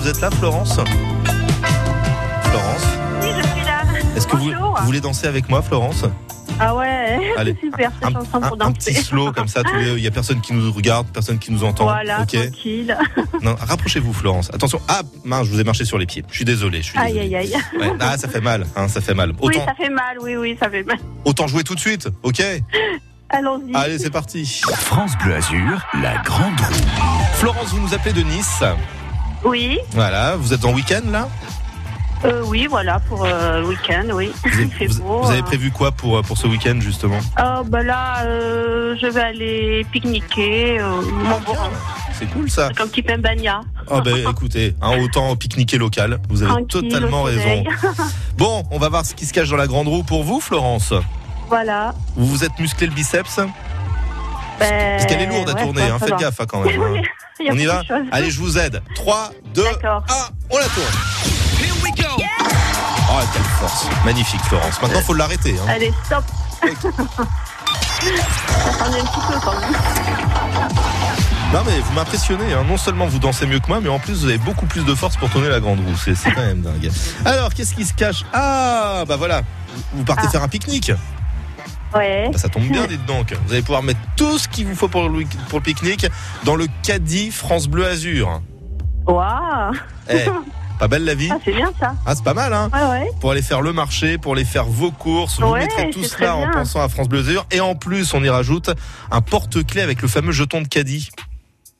vous 0.00 0.08
êtes 0.08 0.20
là, 0.20 0.30
Florence 0.30 0.74
Florence 2.44 2.86
Oui, 3.22 3.28
je 3.36 3.46
suis 3.48 3.64
là. 3.64 3.82
Est-ce 4.16 4.26
que 4.26 4.36
vous, 4.36 4.50
vous 4.50 4.84
voulez 4.86 5.00
danser 5.00 5.26
avec 5.26 5.48
moi, 5.48 5.62
Florence 5.62 6.04
Ah 6.58 6.74
ouais, 6.74 7.32
Allez, 7.36 7.54
c'est 7.60 7.66
super, 7.66 7.90
cette 8.02 8.12
chanson 8.12 8.40
pour 8.40 8.44
un, 8.44 8.52
un 8.52 8.56
danser. 8.70 8.92
petit 8.92 9.02
slow 9.02 9.32
comme 9.32 9.48
ça, 9.48 9.62
il 9.80 9.98
y 10.00 10.06
a 10.06 10.10
personne 10.10 10.40
qui 10.40 10.52
nous 10.52 10.72
regarde, 10.72 11.06
personne 11.12 11.38
qui 11.38 11.52
nous 11.52 11.64
entend. 11.64 11.84
Voilà, 11.84 12.22
ok 12.22 12.28
tranquille. 12.50 12.96
Non, 13.42 13.54
rapprochez-vous, 13.58 14.12
Florence. 14.12 14.50
Attention. 14.52 14.80
Ah, 14.88 15.00
mince, 15.24 15.46
je 15.46 15.52
vous 15.52 15.60
ai 15.60 15.64
marché 15.64 15.84
sur 15.86 15.96
les 15.96 16.04
pieds. 16.06 16.22
Je 16.30 16.34
suis 16.36 16.44
désolé. 16.44 16.82
Je 16.82 16.88
suis 16.90 16.98
Aïe, 16.98 17.14
désolé. 17.14 17.36
aïe, 17.36 17.54
aïe. 17.54 17.78
Ouais, 17.80 17.92
Ah, 18.00 18.18
ça 18.18 18.28
fait 18.28 18.40
mal. 18.42 18.66
Hein, 18.76 18.86
ça 18.88 19.00
fait 19.00 19.14
mal. 19.14 19.32
Oui, 19.40 19.54
ça 19.54 19.72
fait 19.74 19.88
mal, 19.88 20.18
oui, 20.20 20.36
oui, 20.36 20.56
ça 20.60 20.68
fait 20.68 20.82
mal. 20.82 20.98
autant 21.24 21.46
jouer 21.46 21.62
tout 21.64 21.74
de 21.74 21.80
suite. 21.80 22.08
Ok. 22.22 22.42
Allons-y. 23.30 23.74
Allez, 23.74 23.98
c'est 23.98 24.10
parti. 24.10 24.44
France 24.44 25.12
Bleu 25.22 25.36
Azur, 25.36 25.80
la 26.02 26.16
grande 26.18 26.58
roue. 26.60 27.14
Florence, 27.34 27.68
vous 27.68 27.80
nous 27.80 27.94
appelez 27.94 28.12
de 28.12 28.22
Nice. 28.22 28.62
Oui, 29.44 29.78
Voilà, 29.92 30.36
vous 30.36 30.52
êtes 30.52 30.64
en 30.64 30.72
week-end 30.72 31.02
là 31.10 31.28
euh, 32.22 32.42
oui, 32.44 32.66
voilà, 32.68 33.00
pour 33.00 33.24
euh, 33.24 33.62
le 33.62 33.68
week-end, 33.68 34.04
oui. 34.12 34.30
vous 34.44 34.50
avez, 34.74 34.86
vous- 34.88 35.02
beau. 35.02 35.22
vous 35.22 35.30
avez 35.30 35.38
euh. 35.40 35.42
prévu 35.42 35.70
quoi 35.70 35.90
pour, 35.90 36.18
euh, 36.18 36.22
pour 36.22 36.36
ce 36.36 36.46
week-end 36.46 36.76
justement 36.78 37.18
Ah, 37.36 37.62
bah 37.66 37.82
là, 37.82 38.24
euh, 38.26 38.94
je 39.00 39.06
vais 39.06 39.22
aller 39.22 39.86
pique-niquer 39.90 40.80
euh, 40.80 41.00
Montborin. 41.00 41.70
C'est 42.12 42.26
cool 42.26 42.50
ça. 42.50 42.68
Comme 42.76 42.90
petit 42.90 43.00
Pembania. 43.00 43.62
Ah 43.90 44.02
ben 44.02 44.14
écoutez, 44.28 44.74
hein, 44.82 44.98
autant 45.02 45.34
pique-niquer 45.34 45.78
local. 45.78 46.20
Vous 46.28 46.42
avez 46.42 46.50
Tranquille, 46.50 46.90
totalement 46.90 47.22
raison. 47.22 47.64
Bon, 48.36 48.64
on 48.70 48.78
va 48.78 48.90
voir 48.90 49.06
ce 49.06 49.14
qui 49.14 49.24
se 49.24 49.32
cache 49.32 49.48
dans 49.48 49.56
la 49.56 49.66
grande 49.66 49.88
roue 49.88 50.02
pour 50.02 50.22
vous, 50.22 50.40
Florence. 50.40 50.92
voilà. 51.48 51.94
Vous 52.16 52.26
vous 52.26 52.44
êtes 52.44 52.58
musclé 52.58 52.86
le 52.86 52.92
biceps 52.92 53.36
Ben, 54.58 54.98
Parce 54.98 55.06
qu'elle 55.06 55.22
est 55.22 55.26
lourde 55.26 55.48
à 55.48 55.54
tourner, 55.54 55.84
hein, 55.84 55.98
faites 55.98 56.18
gaffe 56.18 56.38
hein, 56.38 56.44
quand 56.46 56.60
même. 56.60 57.02
Il 57.40 57.46
y 57.46 57.48
a 57.48 57.52
On 57.52 57.56
y 57.56 57.64
va. 57.66 57.82
Allez, 58.12 58.30
je 58.30 58.38
vous 58.38 58.58
aide. 58.58 58.82
3, 58.94 59.30
2, 59.54 59.64
1, 59.64 59.68
on 60.50 60.58
la 60.58 60.64
tourne. 60.64 60.84
Oh, 63.12 63.18
quelle 63.32 63.42
force. 63.58 63.86
Magnifique, 64.04 64.40
Florence. 64.44 64.80
Maintenant, 64.80 65.00
faut 65.00 65.14
l'arrêter. 65.14 65.56
hein. 65.58 65.66
Allez, 65.68 65.92
stop. 66.04 66.24
Attendez 68.66 69.00
un 69.00 69.04
petit 69.04 69.20
peu 69.28 69.34
quand 69.42 69.52
même. 69.60 69.72
Non, 71.52 71.62
mais 71.66 71.80
vous 71.80 71.92
m'impressionnez. 71.92 72.52
hein. 72.52 72.64
Non 72.68 72.76
seulement 72.76 73.06
vous 73.06 73.18
dansez 73.18 73.46
mieux 73.46 73.58
que 73.58 73.66
moi, 73.68 73.80
mais 73.80 73.88
en 73.88 73.98
plus, 73.98 74.20
vous 74.20 74.26
avez 74.26 74.38
beaucoup 74.38 74.66
plus 74.66 74.84
de 74.84 74.94
force 74.94 75.16
pour 75.16 75.28
tourner 75.30 75.48
la 75.48 75.60
grande 75.60 75.80
roue. 75.80 75.96
C'est 76.02 76.14
c'est 76.14 76.30
quand 76.30 76.40
même 76.42 76.60
dingue. 76.62 76.90
Alors, 77.24 77.52
qu'est-ce 77.52 77.74
qui 77.74 77.84
se 77.84 77.92
cache? 77.94 78.24
Ah, 78.32 79.04
bah 79.08 79.16
voilà. 79.16 79.42
Vous 79.92 80.04
partez 80.04 80.28
faire 80.28 80.42
un 80.42 80.48
pique-nique. 80.48 80.92
Ouais. 81.94 82.28
Bah, 82.32 82.38
ça 82.38 82.48
tombe 82.48 82.64
bien, 82.68 82.86
dites 82.86 83.04
donc. 83.06 83.34
Vous 83.46 83.52
allez 83.52 83.62
pouvoir 83.62 83.82
mettre 83.82 84.00
tout 84.16 84.38
ce 84.38 84.46
qu'il 84.48 84.66
vous 84.66 84.74
faut 84.76 84.88
pour 84.88 85.08
le, 85.08 85.10
week- 85.18 85.36
pour 85.48 85.58
le 85.58 85.64
pique-nique 85.64 86.06
dans 86.44 86.56
le 86.56 86.66
caddie 86.82 87.30
France 87.30 87.66
Bleu 87.68 87.86
Azur. 87.86 88.40
Waouh. 89.06 89.74
Eh, 90.08 90.26
pas 90.78 90.88
belle 90.88 91.04
la 91.04 91.14
vie 91.14 91.28
Ah, 91.32 91.38
c'est 91.44 91.52
bien 91.52 91.70
ça. 91.78 91.94
Ah, 92.06 92.14
c'est 92.14 92.24
pas 92.24 92.34
mal, 92.34 92.52
hein 92.54 92.70
Ouais, 92.72 93.00
ouais. 93.00 93.10
Pour 93.20 93.32
aller 93.32 93.42
faire 93.42 93.60
le 93.60 93.72
marché, 93.72 94.18
pour 94.18 94.32
aller 94.34 94.44
faire 94.44 94.64
vos 94.64 94.90
courses. 94.90 95.40
Vous 95.40 95.54
mettrez 95.54 95.90
tout 95.90 96.04
cela 96.04 96.36
en 96.36 96.48
pensant 96.50 96.80
à 96.80 96.88
France 96.88 97.08
Bleu 97.08 97.20
Azur. 97.20 97.44
Et 97.50 97.60
en 97.60 97.74
plus, 97.74 98.14
on 98.14 98.22
y 98.22 98.28
rajoute 98.28 98.70
un 99.10 99.20
porte-clés 99.20 99.82
avec 99.82 100.00
le 100.02 100.08
fameux 100.08 100.32
jeton 100.32 100.60
de 100.62 100.68
caddie. 100.68 101.10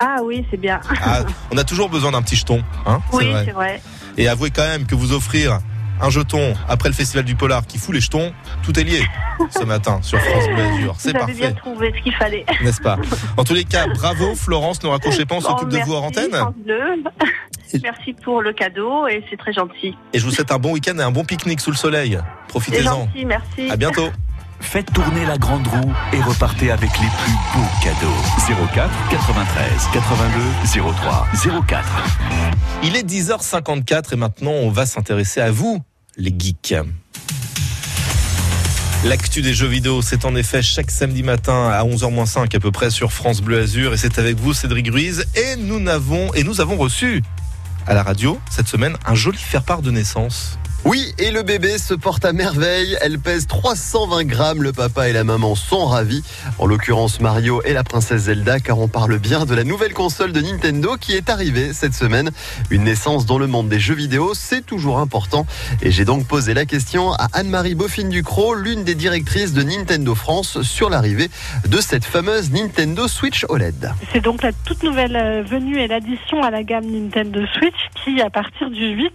Ah 0.00 0.16
oui, 0.24 0.44
c'est 0.50 0.56
bien. 0.56 0.80
Ah, 1.02 1.20
on 1.50 1.58
a 1.58 1.64
toujours 1.64 1.88
besoin 1.90 2.12
d'un 2.12 2.22
petit 2.22 2.36
jeton, 2.36 2.64
hein 2.86 3.00
oui, 3.12 3.26
c'est 3.44 3.50
vrai. 3.52 3.82
Et 4.16 4.28
avouez 4.28 4.50
quand 4.50 4.66
même 4.66 4.86
que 4.86 4.94
vous 4.94 5.12
offrir 5.12 5.60
un 6.02 6.10
jeton 6.10 6.54
après 6.68 6.88
le 6.88 6.94
festival 6.94 7.24
du 7.24 7.34
polar 7.34 7.66
qui 7.66 7.78
fout 7.78 7.94
les 7.94 8.00
jetons, 8.00 8.32
tout 8.62 8.78
est 8.78 8.84
lié 8.84 9.02
ce 9.50 9.64
matin 9.64 10.00
sur 10.02 10.18
France 10.20 10.44
Bleu 10.48 10.62
Azur. 10.62 10.94
C'est 10.98 11.12
Vous 11.16 11.22
avez 11.22 11.32
bien 11.34 11.48
parfait, 11.52 11.60
trouvé 11.60 11.92
ce 11.96 12.02
qu'il 12.02 12.14
fallait. 12.14 12.44
n'est-ce 12.62 12.80
pas? 12.80 12.98
En 13.36 13.44
tous 13.44 13.54
les 13.54 13.64
cas, 13.64 13.86
bravo 13.88 14.34
Florence, 14.36 14.82
ne 14.82 14.88
raccrochez 14.88 15.24
pas, 15.26 15.36
on 15.36 15.40
s'occupe 15.40 15.68
Bon, 15.68 15.78
de 15.78 15.82
vous 15.84 15.92
hors 15.94 16.02
merci, 16.02 16.18
antenne. 16.20 16.34
France 16.40 16.54
Bleu. 16.64 17.02
Merci 17.82 18.12
pour 18.24 18.42
le 18.42 18.52
cadeau 18.52 19.06
et 19.06 19.24
c'est 19.30 19.36
très 19.36 19.52
gentil. 19.52 19.96
Et 20.12 20.18
je 20.18 20.24
vous 20.24 20.32
souhaite 20.32 20.50
un 20.50 20.58
bon 20.58 20.72
week-end 20.72 20.98
et 20.98 21.02
un 21.02 21.12
bon 21.12 21.24
pique-nique 21.24 21.60
sous 21.60 21.70
le 21.70 21.76
soleil. 21.76 22.18
Profitez-en. 22.48 22.82
gentil, 23.06 23.24
merci. 23.24 23.70
À 23.70 23.76
bientôt. 23.76 24.08
Faites 24.62 24.92
tourner 24.92 25.24
la 25.24 25.38
grande 25.38 25.66
roue 25.68 25.92
et 26.12 26.20
repartez 26.20 26.70
avec 26.70 26.90
les 26.98 27.06
plus 27.06 27.32
beaux 27.54 27.66
cadeaux. 27.82 28.66
04 28.74 28.90
93 29.08 29.88
82 29.92 30.82
03 30.92 31.26
04. 31.66 31.84
Il 32.82 32.94
est 32.96 33.08
10h54 33.08 34.12
et 34.12 34.16
maintenant 34.16 34.50
on 34.50 34.68
va 34.70 34.84
s'intéresser 34.84 35.40
à 35.40 35.50
vous, 35.50 35.80
les 36.20 36.34
geeks. 36.38 36.74
L'actu 39.04 39.40
des 39.40 39.54
jeux 39.54 39.66
vidéo, 39.66 40.02
c'est 40.02 40.26
en 40.26 40.36
effet 40.36 40.60
chaque 40.60 40.90
samedi 40.90 41.22
matin 41.22 41.68
à 41.70 41.82
11h05 41.84 42.54
à 42.54 42.60
peu 42.60 42.70
près 42.70 42.90
sur 42.90 43.12
France 43.12 43.40
Bleu 43.40 43.62
Azur 43.62 43.94
et 43.94 43.96
c'est 43.96 44.18
avec 44.18 44.36
vous 44.36 44.52
Cédric 44.52 44.90
Ruiz 44.90 45.24
et 45.34 45.56
nous 45.56 45.80
n'avons 45.80 46.32
et 46.34 46.44
nous 46.44 46.60
avons 46.60 46.76
reçu 46.76 47.22
à 47.86 47.94
la 47.94 48.02
radio 48.02 48.38
cette 48.50 48.68
semaine 48.68 48.96
un 49.06 49.14
joli 49.14 49.38
faire-part 49.38 49.80
de 49.80 49.90
naissance. 49.90 50.58
Oui, 50.86 51.12
et 51.18 51.30
le 51.30 51.42
bébé 51.42 51.76
se 51.76 51.92
porte 51.92 52.24
à 52.24 52.32
merveille. 52.32 52.96
Elle 53.02 53.18
pèse 53.18 53.46
320 53.46 54.24
grammes. 54.24 54.62
Le 54.62 54.72
papa 54.72 55.10
et 55.10 55.12
la 55.12 55.24
maman 55.24 55.54
sont 55.54 55.84
ravis. 55.84 56.22
En 56.58 56.64
l'occurrence, 56.64 57.20
Mario 57.20 57.60
et 57.66 57.74
la 57.74 57.84
princesse 57.84 58.22
Zelda, 58.22 58.60
car 58.60 58.78
on 58.78 58.88
parle 58.88 59.18
bien 59.18 59.44
de 59.44 59.54
la 59.54 59.62
nouvelle 59.62 59.92
console 59.92 60.32
de 60.32 60.40
Nintendo 60.40 60.96
qui 60.98 61.12
est 61.12 61.28
arrivée 61.28 61.74
cette 61.74 61.92
semaine. 61.92 62.30
Une 62.70 62.84
naissance 62.84 63.26
dans 63.26 63.38
le 63.38 63.46
monde 63.46 63.68
des 63.68 63.78
jeux 63.78 63.94
vidéo, 63.94 64.32
c'est 64.32 64.64
toujours 64.64 65.00
important. 65.00 65.44
Et 65.82 65.90
j'ai 65.90 66.06
donc 66.06 66.26
posé 66.26 66.54
la 66.54 66.64
question 66.64 67.12
à 67.12 67.28
Anne-Marie 67.34 67.74
Boffin-Ducrot, 67.74 68.54
l'une 68.54 68.82
des 68.82 68.94
directrices 68.94 69.52
de 69.52 69.62
Nintendo 69.62 70.14
France, 70.14 70.62
sur 70.62 70.88
l'arrivée 70.88 71.28
de 71.68 71.76
cette 71.82 72.06
fameuse 72.06 72.52
Nintendo 72.52 73.06
Switch 73.06 73.44
OLED. 73.50 73.92
C'est 74.14 74.22
donc 74.22 74.42
la 74.42 74.52
toute 74.52 74.82
nouvelle 74.82 75.16
euh, 75.16 75.42
venue 75.42 75.78
et 75.78 75.88
l'addition 75.88 76.42
à 76.42 76.50
la 76.50 76.62
gamme 76.62 76.86
Nintendo 76.86 77.42
Switch 77.58 77.90
qui, 78.02 78.22
à 78.22 78.30
partir 78.30 78.70
du 78.70 78.88
8, 78.88 79.12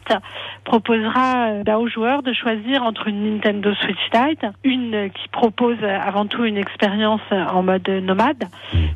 proposera 0.63 1.54
bah, 1.63 1.77
aux 1.77 1.87
joueurs 1.87 2.23
de 2.23 2.33
choisir 2.33 2.83
entre 2.83 3.07
une 3.07 3.23
Nintendo 3.23 3.73
Switch 3.75 3.97
Lite, 4.13 4.45
une 4.63 4.93
euh, 4.93 5.07
qui 5.09 5.27
propose 5.29 5.77
euh, 5.81 5.99
avant 5.99 6.25
tout 6.25 6.43
une 6.45 6.57
expérience 6.57 7.21
euh, 7.31 7.45
en 7.45 7.63
mode 7.63 7.87
nomade, 7.87 8.43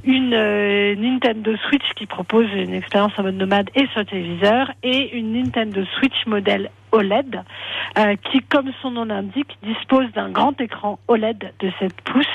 une 0.03 0.33
euh, 0.33 0.95
Nintendo 0.95 1.55
Switch 1.67 1.93
qui 1.95 2.05
propose 2.05 2.47
une 2.53 2.73
expérience 2.73 3.11
en 3.17 3.23
mode 3.23 3.37
nomade 3.37 3.69
et 3.75 3.87
sur 3.87 4.05
téléviseur, 4.05 4.71
et 4.83 5.17
une 5.17 5.33
Nintendo 5.33 5.83
Switch 5.97 6.25
modèle 6.25 6.69
OLED 6.91 7.43
euh, 7.97 8.15
qui, 8.31 8.41
comme 8.41 8.71
son 8.81 8.91
nom 8.91 9.05
l'indique, 9.05 9.57
dispose 9.63 10.05
d'un 10.13 10.29
grand 10.29 10.59
écran 10.61 10.99
OLED 11.07 11.53
de 11.59 11.71
7 11.79 11.93
pouces. 12.01 12.25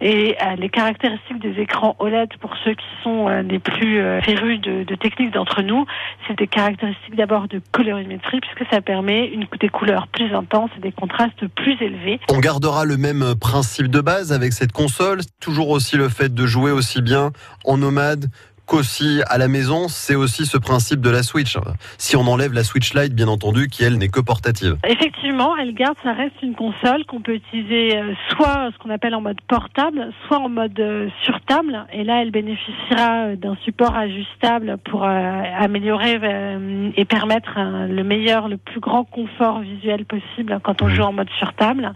Et 0.00 0.36
euh, 0.42 0.56
les 0.56 0.68
caractéristiques 0.68 1.40
des 1.40 1.60
écrans 1.60 1.96
OLED, 1.98 2.30
pour 2.40 2.54
ceux 2.64 2.74
qui 2.74 2.86
sont 3.02 3.28
euh, 3.28 3.42
les 3.42 3.58
plus 3.58 4.00
férus 4.22 4.60
de, 4.60 4.84
de 4.84 4.94
techniques 4.94 5.32
d'entre 5.32 5.62
nous, 5.62 5.86
c'est 6.26 6.36
des 6.36 6.46
caractéristiques 6.46 7.16
d'abord 7.16 7.48
de 7.48 7.60
colorimétrie, 7.72 8.40
puisque 8.40 8.70
ça 8.70 8.80
permet 8.80 9.26
une, 9.28 9.46
des 9.60 9.68
couleurs 9.68 10.08
plus 10.08 10.34
intenses 10.34 10.70
et 10.76 10.80
des 10.80 10.92
contrastes 10.92 11.46
plus 11.48 11.80
élevés. 11.80 12.20
On 12.30 12.38
gardera 12.38 12.84
le 12.84 12.96
même 12.96 13.34
principe 13.40 13.88
de 13.88 14.00
base 14.00 14.32
avec 14.32 14.52
cette 14.52 14.72
console, 14.72 15.20
toujours 15.40 15.70
aussi 15.70 15.96
le 15.96 16.08
fait 16.08 16.34
de 16.34 16.46
jouer 16.46 16.70
aussi 16.70 17.02
bien 17.02 17.30
en 17.64 17.76
nomade 17.76 18.26
qu'aussi 18.72 19.20
à 19.28 19.36
la 19.36 19.48
maison, 19.48 19.88
c'est 19.88 20.14
aussi 20.14 20.46
ce 20.46 20.56
principe 20.56 21.02
de 21.02 21.10
la 21.10 21.22
Switch. 21.22 21.58
Si 21.98 22.16
on 22.16 22.22
enlève 22.22 22.54
la 22.54 22.64
Switch 22.64 22.94
Lite, 22.94 23.14
bien 23.14 23.28
entendu, 23.28 23.68
qui 23.68 23.84
elle 23.84 23.98
n'est 23.98 24.08
que 24.08 24.20
portative. 24.20 24.78
Effectivement, 24.88 25.54
elle 25.58 25.74
garde, 25.74 25.96
ça 26.02 26.14
reste 26.14 26.40
une 26.42 26.54
console 26.54 27.04
qu'on 27.04 27.20
peut 27.20 27.34
utiliser 27.34 27.98
euh, 27.98 28.14
soit 28.30 28.70
ce 28.72 28.78
qu'on 28.78 28.88
appelle 28.88 29.14
en 29.14 29.20
mode 29.20 29.42
portable, 29.46 30.10
soit 30.26 30.38
en 30.38 30.48
mode 30.48 30.80
euh, 30.80 31.10
sur 31.22 31.38
table. 31.42 31.84
Et 31.92 32.02
là, 32.02 32.22
elle 32.22 32.30
bénéficiera 32.30 33.26
euh, 33.26 33.36
d'un 33.36 33.56
support 33.62 33.94
ajustable 33.94 34.78
pour 34.78 35.04
améliorer 35.04 36.18
et 36.96 37.04
permettre 37.04 37.58
le 37.58 38.02
meilleur, 38.02 38.48
le 38.48 38.56
plus 38.56 38.80
grand 38.80 39.04
confort 39.04 39.60
visuel 39.60 40.06
possible 40.06 40.60
quand 40.62 40.80
on 40.80 40.88
joue 40.88 41.02
en 41.02 41.12
mode 41.12 41.28
sur 41.38 41.52
table. 41.52 41.92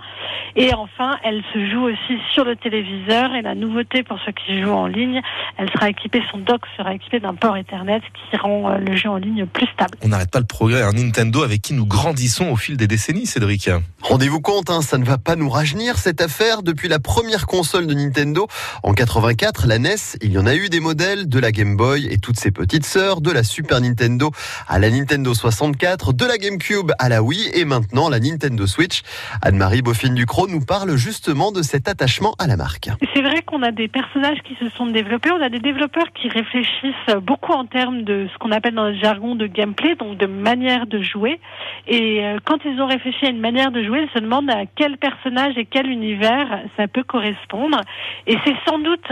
Et 0.56 0.74
enfin, 0.74 1.16
elle 1.22 1.42
se 1.54 1.70
joue 1.70 1.84
aussi 1.84 2.18
sur 2.32 2.44
le 2.44 2.56
téléviseur. 2.56 3.34
Et 3.34 3.42
la 3.42 3.54
nouveauté 3.54 4.02
pour 4.02 4.18
ceux 4.24 4.32
qui 4.32 4.60
jouent 4.60 4.70
en 4.70 4.86
ligne, 4.86 5.22
elle 5.56 5.70
sera 5.70 5.88
équipée, 5.88 6.22
son 6.30 6.38
dock 6.38 6.65
sera 6.76 6.94
équipé 6.94 7.20
d'un 7.20 7.34
port 7.34 7.56
Ethernet 7.56 8.00
qui 8.00 8.36
rend 8.36 8.70
euh, 8.70 8.78
le 8.78 8.96
jeu 8.96 9.08
en 9.08 9.16
ligne 9.16 9.46
plus 9.46 9.66
stable. 9.66 9.98
On 10.02 10.08
n'arrête 10.08 10.30
pas 10.30 10.40
le 10.40 10.46
progrès, 10.46 10.82
un 10.82 10.92
Nintendo 10.92 11.42
avec 11.42 11.62
qui 11.62 11.74
nous 11.74 11.86
grandissons 11.86 12.50
au 12.50 12.56
fil 12.56 12.76
des 12.76 12.86
décennies, 12.86 13.26
Cédric. 13.26 13.70
Rendez-vous 14.02 14.40
compte, 14.40 14.70
hein, 14.70 14.82
ça 14.82 14.98
ne 14.98 15.04
va 15.04 15.18
pas 15.18 15.36
nous 15.36 15.48
rajeunir 15.48 15.98
cette 15.98 16.20
affaire. 16.20 16.62
Depuis 16.62 16.88
la 16.88 16.98
première 16.98 17.46
console 17.46 17.86
de 17.86 17.94
Nintendo 17.94 18.46
en 18.82 18.94
84, 18.94 19.66
la 19.66 19.78
NES, 19.78 19.94
il 20.22 20.32
y 20.32 20.38
en 20.38 20.46
a 20.46 20.54
eu 20.54 20.68
des 20.68 20.80
modèles 20.80 21.28
de 21.28 21.38
la 21.38 21.52
Game 21.52 21.76
Boy 21.76 22.06
et 22.10 22.18
toutes 22.18 22.38
ses 22.38 22.50
petites 22.50 22.86
sœurs, 22.86 23.20
de 23.20 23.30
la 23.30 23.42
Super 23.42 23.80
Nintendo 23.80 24.30
à 24.68 24.78
la 24.78 24.90
Nintendo 24.90 25.34
64, 25.34 26.12
de 26.12 26.24
la 26.24 26.38
GameCube 26.38 26.92
à 26.98 27.08
la 27.08 27.22
Wii 27.22 27.50
et 27.54 27.64
maintenant 27.64 28.08
la 28.08 28.20
Nintendo 28.20 28.66
Switch. 28.66 29.02
Anne-Marie 29.42 29.82
Boffin-Ducrot 29.82 30.48
nous 30.48 30.60
parle 30.60 30.96
justement 30.96 31.52
de 31.52 31.62
cet 31.62 31.88
attachement 31.88 32.34
à 32.38 32.46
la 32.46 32.56
marque. 32.56 32.88
C'est 33.14 33.22
vrai 33.22 33.42
qu'on 33.42 33.62
a 33.62 33.72
des 33.72 33.88
personnages 33.88 34.38
qui 34.44 34.54
se 34.56 34.68
sont 34.70 34.86
développés, 34.86 35.30
on 35.30 35.42
a 35.42 35.48
des 35.48 35.60
développeurs 35.60 36.06
qui 36.14 36.28
réfléchissent 36.28 36.45
beaucoup 37.22 37.52
en 37.52 37.66
termes 37.66 38.02
de 38.02 38.28
ce 38.32 38.38
qu'on 38.38 38.52
appelle 38.52 38.74
dans 38.74 38.88
le 38.88 38.94
jargon 38.94 39.34
de 39.34 39.46
gameplay, 39.46 39.94
donc 39.94 40.16
de 40.18 40.26
manière 40.26 40.86
de 40.86 41.00
jouer. 41.00 41.40
Et 41.86 42.24
euh, 42.24 42.38
quand 42.44 42.58
ils 42.64 42.80
ont 42.80 42.86
réfléchi 42.86 43.26
à 43.26 43.30
une 43.30 43.40
manière 43.40 43.70
de 43.70 43.82
jouer, 43.82 44.02
ils 44.02 44.14
se 44.14 44.18
demandent 44.18 44.50
à 44.50 44.66
quel 44.66 44.98
personnage 44.98 45.56
et 45.56 45.64
quel 45.64 45.88
univers 45.88 46.62
ça 46.76 46.88
peut 46.88 47.02
correspondre. 47.02 47.80
Et 48.26 48.36
c'est 48.44 48.56
sans 48.66 48.78
doute 48.78 49.08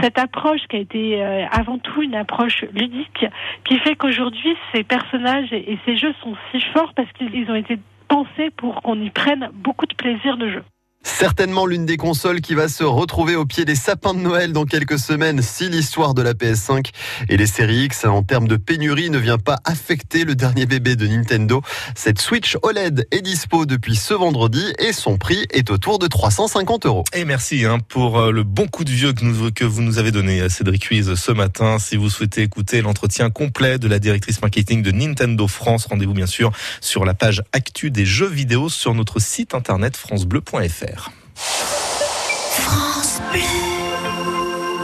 cette 0.00 0.18
approche 0.18 0.60
qui 0.68 0.76
a 0.76 0.80
été 0.80 1.22
euh, 1.22 1.46
avant 1.50 1.78
tout 1.78 2.02
une 2.02 2.14
approche 2.14 2.64
ludique, 2.72 3.26
qui 3.64 3.78
fait 3.78 3.96
qu'aujourd'hui 3.96 4.56
ces 4.72 4.84
personnages 4.84 5.52
et, 5.52 5.78
ces 5.84 5.96
jeux 5.96 6.14
sont 6.22 6.36
si 6.50 6.60
forts 6.72 6.92
parce 6.94 7.10
qu'ils 7.12 7.34
ils 7.34 7.50
ont 7.50 7.54
été 7.54 7.78
pensés 8.08 8.50
pour 8.56 8.82
qu'on 8.82 9.00
y 9.00 9.10
prenne 9.10 9.48
beaucoup 9.52 9.86
de 9.86 9.94
plaisir 9.94 10.36
de 10.36 10.50
jeu. 10.50 10.62
Certainement 11.02 11.64
l'une 11.64 11.86
des 11.86 11.96
consoles 11.96 12.42
qui 12.42 12.54
va 12.54 12.68
se 12.68 12.84
retrouver 12.84 13.34
au 13.34 13.46
pied 13.46 13.64
des 13.64 13.74
sapins 13.74 14.12
de 14.12 14.20
Noël 14.20 14.52
dans 14.52 14.66
quelques 14.66 14.98
semaines 14.98 15.40
si 15.40 15.68
l'histoire 15.70 16.12
de 16.12 16.20
la 16.20 16.34
PS5 16.34 16.90
et 17.28 17.38
les 17.38 17.46
séries 17.46 17.84
X 17.84 18.04
en 18.04 18.22
termes 18.22 18.48
de 18.48 18.56
pénurie 18.56 19.08
ne 19.08 19.18
vient 19.18 19.38
pas 19.38 19.58
affecter 19.64 20.24
le 20.24 20.34
dernier 20.34 20.66
bébé 20.66 20.96
de 20.96 21.06
Nintendo. 21.06 21.62
Cette 21.94 22.20
Switch 22.20 22.58
OLED 22.62 23.06
est 23.10 23.22
dispo 23.22 23.64
depuis 23.64 23.96
ce 23.96 24.12
vendredi 24.12 24.62
et 24.78 24.92
son 24.92 25.16
prix 25.16 25.46
est 25.52 25.70
autour 25.70 25.98
de 25.98 26.06
350 26.06 26.84
euros. 26.84 27.04
Et 27.14 27.24
merci 27.24 27.64
hein, 27.64 27.78
pour 27.88 28.18
euh, 28.18 28.30
le 28.30 28.42
bon 28.42 28.66
coup 28.66 28.84
de 28.84 28.90
vieux 28.90 29.12
que, 29.14 29.64
vous 29.64 29.82
nous 29.82 29.98
avez 29.98 30.12
donné, 30.12 30.48
Cédric 30.50 30.84
Huiz, 30.84 31.14
ce 31.14 31.32
matin. 31.32 31.78
Si 31.78 31.96
vous 31.96 32.10
souhaitez 32.10 32.42
écouter 32.42 32.82
l'entretien 32.82 33.30
complet 33.30 33.78
de 33.78 33.88
la 33.88 33.98
directrice 33.98 34.42
marketing 34.42 34.82
de 34.82 34.90
Nintendo 34.90 35.46
France, 35.48 35.86
rendez-vous 35.86 36.14
bien 36.14 36.26
sûr 36.26 36.52
sur 36.82 37.06
la 37.06 37.14
page 37.14 37.42
actu 37.52 37.90
des 37.90 38.04
jeux 38.04 38.28
vidéo 38.28 38.68
sur 38.68 38.94
notre 38.94 39.18
site 39.18 39.54
internet 39.54 39.96
francebleu.fr. 39.96 40.89
France 41.36 43.20
Bleu. 43.32 43.69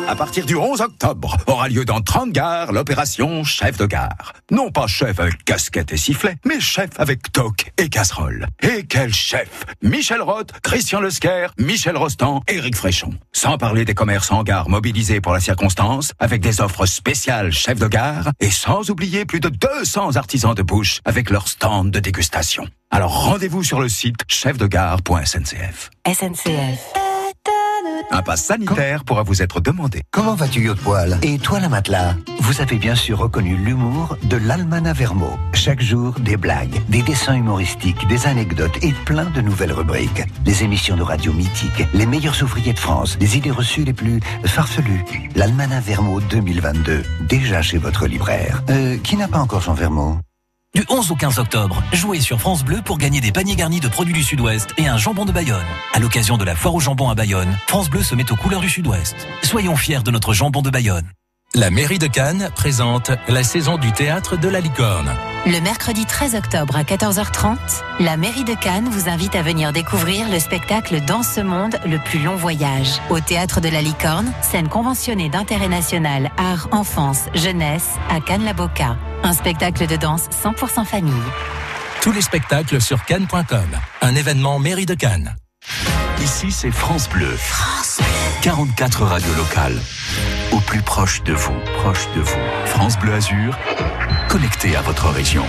À 0.09 0.15
partir 0.15 0.47
du 0.47 0.55
11 0.55 0.83
octobre, 0.83 1.37
aura 1.49 1.69
lieu 1.69 1.85
dans 1.85 2.01
30 2.01 2.31
gares 2.31 2.73
l'opération 2.73 3.43
Chef 3.43 3.77
de 3.77 3.87
gare. 3.87 4.35
Non 4.53 4.71
pas 4.71 4.87
chef 4.87 5.19
avec 5.19 5.45
casquette 5.45 5.93
et 5.93 5.97
sifflet, 5.97 6.37
mais 6.45 6.61
chef 6.61 6.91
avec 6.99 7.33
toque 7.33 7.73
et 7.77 7.89
casserole. 7.89 8.47
Et 8.63 8.85
quel 8.85 9.13
chef 9.13 9.65
Michel 9.83 10.23
Roth, 10.23 10.53
Christian 10.63 11.01
Lesquer, 11.01 11.49
Michel 11.59 11.97
Rostand, 11.97 12.43
Éric 12.47 12.77
Fréchon. 12.77 13.15
Sans 13.33 13.59
parler 13.59 13.85
des 13.85 13.95
commerces 13.95 14.31
en 14.31 14.45
gare 14.45 14.69
mobilisés 14.69 15.21
pour 15.21 15.33
la 15.33 15.41
circonstance, 15.41 16.13
avec 16.21 16.41
des 16.41 16.61
offres 16.61 16.87
spéciales 16.87 17.51
chef 17.51 17.79
de 17.79 17.89
gare, 17.89 18.31
et 18.39 18.51
sans 18.51 18.91
oublier 18.91 19.25
plus 19.25 19.41
de 19.41 19.49
200 19.49 20.15
artisans 20.15 20.55
de 20.55 20.63
bouche 20.63 21.01
avec 21.05 21.31
leur 21.31 21.49
stand 21.49 21.91
de 21.91 21.99
dégustation. 21.99 22.69
Alors 22.93 23.25
rendez-vous 23.25 23.65
sur 23.65 23.81
le 23.81 23.89
site 23.89 24.21
chefdegare.sncf. 24.29 25.91
SNCF. 26.07 27.06
Un 28.11 28.23
pass 28.23 28.45
sanitaire 28.45 29.05
pourra 29.05 29.23
vous 29.23 29.43
être 29.43 29.61
demandé. 29.61 30.03
Comment 30.11 30.35
vas-tu, 30.35 30.71
Poil? 30.83 31.19
Et 31.23 31.39
toi, 31.39 31.61
la 31.61 31.69
matelas? 31.69 32.15
Vous 32.41 32.61
avez 32.61 32.77
bien 32.77 32.95
sûr 32.95 33.19
reconnu 33.19 33.57
l'humour 33.57 34.17
de 34.23 34.37
l'Almana 34.37 34.93
Vermo. 34.93 35.39
Chaque 35.53 35.81
jour, 35.81 36.15
des 36.21 36.37
blagues, 36.37 36.81
des 36.89 37.03
dessins 37.03 37.35
humoristiques, 37.35 38.07
des 38.09 38.27
anecdotes 38.27 38.79
et 38.83 38.93
plein 39.05 39.31
de 39.31 39.41
nouvelles 39.41 39.73
rubriques. 39.73 40.23
Les 40.45 40.63
émissions 40.63 40.97
de 40.97 41.03
radio 41.03 41.33
mythiques, 41.33 41.87
les 41.93 42.07
meilleurs 42.07 42.41
ouvriers 42.43 42.73
de 42.73 42.79
France, 42.79 43.17
les 43.21 43.37
idées 43.37 43.51
reçues 43.51 43.85
les 43.85 43.93
plus 43.93 44.21
farfelues. 44.45 45.05
L'Almana 45.35 45.81
Vermo 45.81 46.21
2022, 46.21 47.03
déjà 47.29 47.63
chez 47.63 47.79
votre 47.79 48.07
libraire. 48.07 48.63
Euh, 48.71 48.97
qui 48.99 49.17
n'a 49.17 49.29
pas 49.29 49.39
encore 49.39 49.63
son 49.63 49.75
Vermo? 49.75 50.19
Du 50.77 50.85
11 50.91 51.11
au 51.11 51.17
15 51.17 51.39
octobre, 51.39 51.83
jouez 51.95 52.21
sur 52.21 52.39
France 52.39 52.63
Bleu 52.63 52.83
pour 52.85 52.99
gagner 52.99 53.23
des 53.23 53.33
paniers 53.33 53.57
garnis 53.57 53.81
de 53.81 53.89
produits 53.89 54.13
du 54.13 54.23
Sud-Ouest 54.23 54.75
et 54.77 54.87
un 54.87 54.99
jambon 54.99 55.25
de 55.25 55.33
Bayonne. 55.33 55.65
À 55.95 56.01
l'occasion 56.01 56.37
de 56.37 56.45
la 56.45 56.55
foire 56.55 56.75
au 56.75 56.81
jambon 56.81 57.09
à 57.09 57.15
Bayonne, 57.15 57.57
France 57.67 57.89
Bleu 57.89 58.03
se 58.03 58.15
met 58.15 58.31
aux 58.31 58.37
couleurs 58.37 58.61
du 58.61 58.69
Sud-Ouest. 58.69 59.17
Soyons 59.43 59.75
fiers 59.75 60.03
de 60.05 60.11
notre 60.11 60.35
jambon 60.35 60.61
de 60.61 60.69
Bayonne. 60.69 61.11
La 61.55 61.71
mairie 61.71 61.99
de 61.99 62.07
Cannes 62.07 62.51
présente 62.55 63.11
la 63.29 63.43
saison 63.43 63.79
du 63.79 63.91
théâtre 63.91 64.37
de 64.37 64.49
la 64.49 64.61
licorne. 64.61 65.11
Le 65.47 65.59
mercredi 65.61 66.05
13 66.05 66.35
octobre 66.35 66.77
à 66.77 66.83
14h30, 66.83 67.57
la 68.01 68.19
mairie 68.19 68.45
de 68.45 68.53
Cannes 68.55 68.89
vous 68.91 69.09
invite 69.09 69.35
à 69.35 69.43
venir 69.43 69.73
découvrir 69.73 70.29
le 70.29 70.39
spectacle 70.39 71.01
Dans 71.07 71.23
ce 71.23 71.41
monde, 71.41 71.79
le 71.87 71.99
plus 71.99 72.19
long 72.19 72.37
voyage. 72.37 73.01
Au 73.09 73.21
théâtre 73.21 73.63
de 73.63 73.69
la 73.71 73.81
Licorne, 73.81 74.31
scène 74.43 74.69
conventionnée 74.69 75.31
d'intérêt 75.31 75.69
national, 75.69 76.31
art, 76.37 76.69
enfance, 76.73 77.21
jeunesse, 77.35 77.95
à 78.11 78.21
Cannes-la-Boca. 78.21 78.99
Un 79.23 79.33
spectacle 79.33 79.87
de 79.87 79.97
danse 79.97 80.29
100% 80.45 80.85
famille. 80.85 81.15
Tous 82.03 82.13
les 82.13 82.23
spectacles 82.23 82.83
sur 82.83 83.03
cannes.com. 83.07 83.69
Un 84.03 84.15
événement 84.15 84.59
mairie 84.59 84.87
de 84.87 84.95
Cannes. 84.95 85.37
Ici, 86.21 86.53
c'est 86.53 86.71
France 86.73 87.09
Bleu. 87.09 87.35
44 88.47 89.03
radios 89.03 89.35
locales, 89.35 89.77
au 90.53 90.61
plus 90.61 90.81
proche 90.81 91.21
de 91.25 91.33
vous, 91.33 91.59
proche 91.79 92.07
de 92.15 92.21
vous. 92.21 92.39
France 92.67 92.97
Bleu 92.97 93.13
Azur, 93.13 93.59
connecté 94.29 94.77
à 94.77 94.83
votre 94.83 95.09
région. 95.09 95.43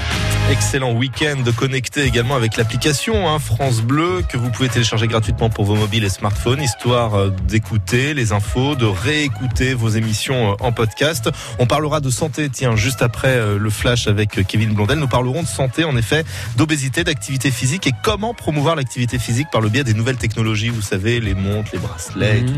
Excellent 0.50 0.94
week-end 0.94 1.44
connecté 1.56 2.04
également 2.04 2.36
avec 2.36 2.58
l'application 2.58 3.30
hein, 3.30 3.38
France 3.38 3.82
Bleu 3.82 4.24
que 4.28 4.38
vous 4.38 4.50
pouvez 4.50 4.70
télécharger 4.70 5.08
gratuitement 5.08 5.50
pour 5.50 5.66
vos 5.66 5.76
mobiles 5.76 6.06
et 6.06 6.10
smartphones, 6.10 6.62
histoire 6.62 7.16
euh, 7.16 7.30
d'écouter 7.48 8.14
les 8.14 8.32
infos, 8.32 8.76
de 8.76 8.86
réécouter 8.86 9.74
vos 9.74 9.90
émissions 9.90 10.54
euh, 10.54 10.56
en 10.62 10.72
podcast. 10.72 11.30
On 11.60 11.68
parlera 11.68 12.00
de 12.00 12.10
santé, 12.10 12.50
tiens, 12.50 12.76
juste 12.76 13.02
après 13.02 13.36
euh, 13.36 13.60
le 13.60 13.70
flash 13.70 14.08
avec 14.08 14.48
Kevin 14.48 14.74
Blondel, 14.74 15.00
nous 15.00 15.08
parlerons 15.08 15.44
de 15.44 15.48
santé, 15.48 15.84
en 15.84 15.98
effet, 15.98 16.24
d'obésité, 16.56 17.04
d'activité 17.04 17.52
physique 17.52 17.86
et 17.88 17.94
comment 18.04 18.34
promouvoir 18.34 18.76
l'activité 18.76 19.20
physique 19.20 19.48
par 19.52 19.62
le 19.62 19.70
biais 19.70 19.84
des 19.84 19.94
nouvelles 19.94 20.18
technologies, 20.18 20.70
vous 20.70 20.82
savez, 20.82 21.20
les 21.20 21.36
montres, 21.36 21.72
les 21.74 21.80
bracelets, 21.80 22.42
mmh. 22.42 22.46
tout 22.46 22.56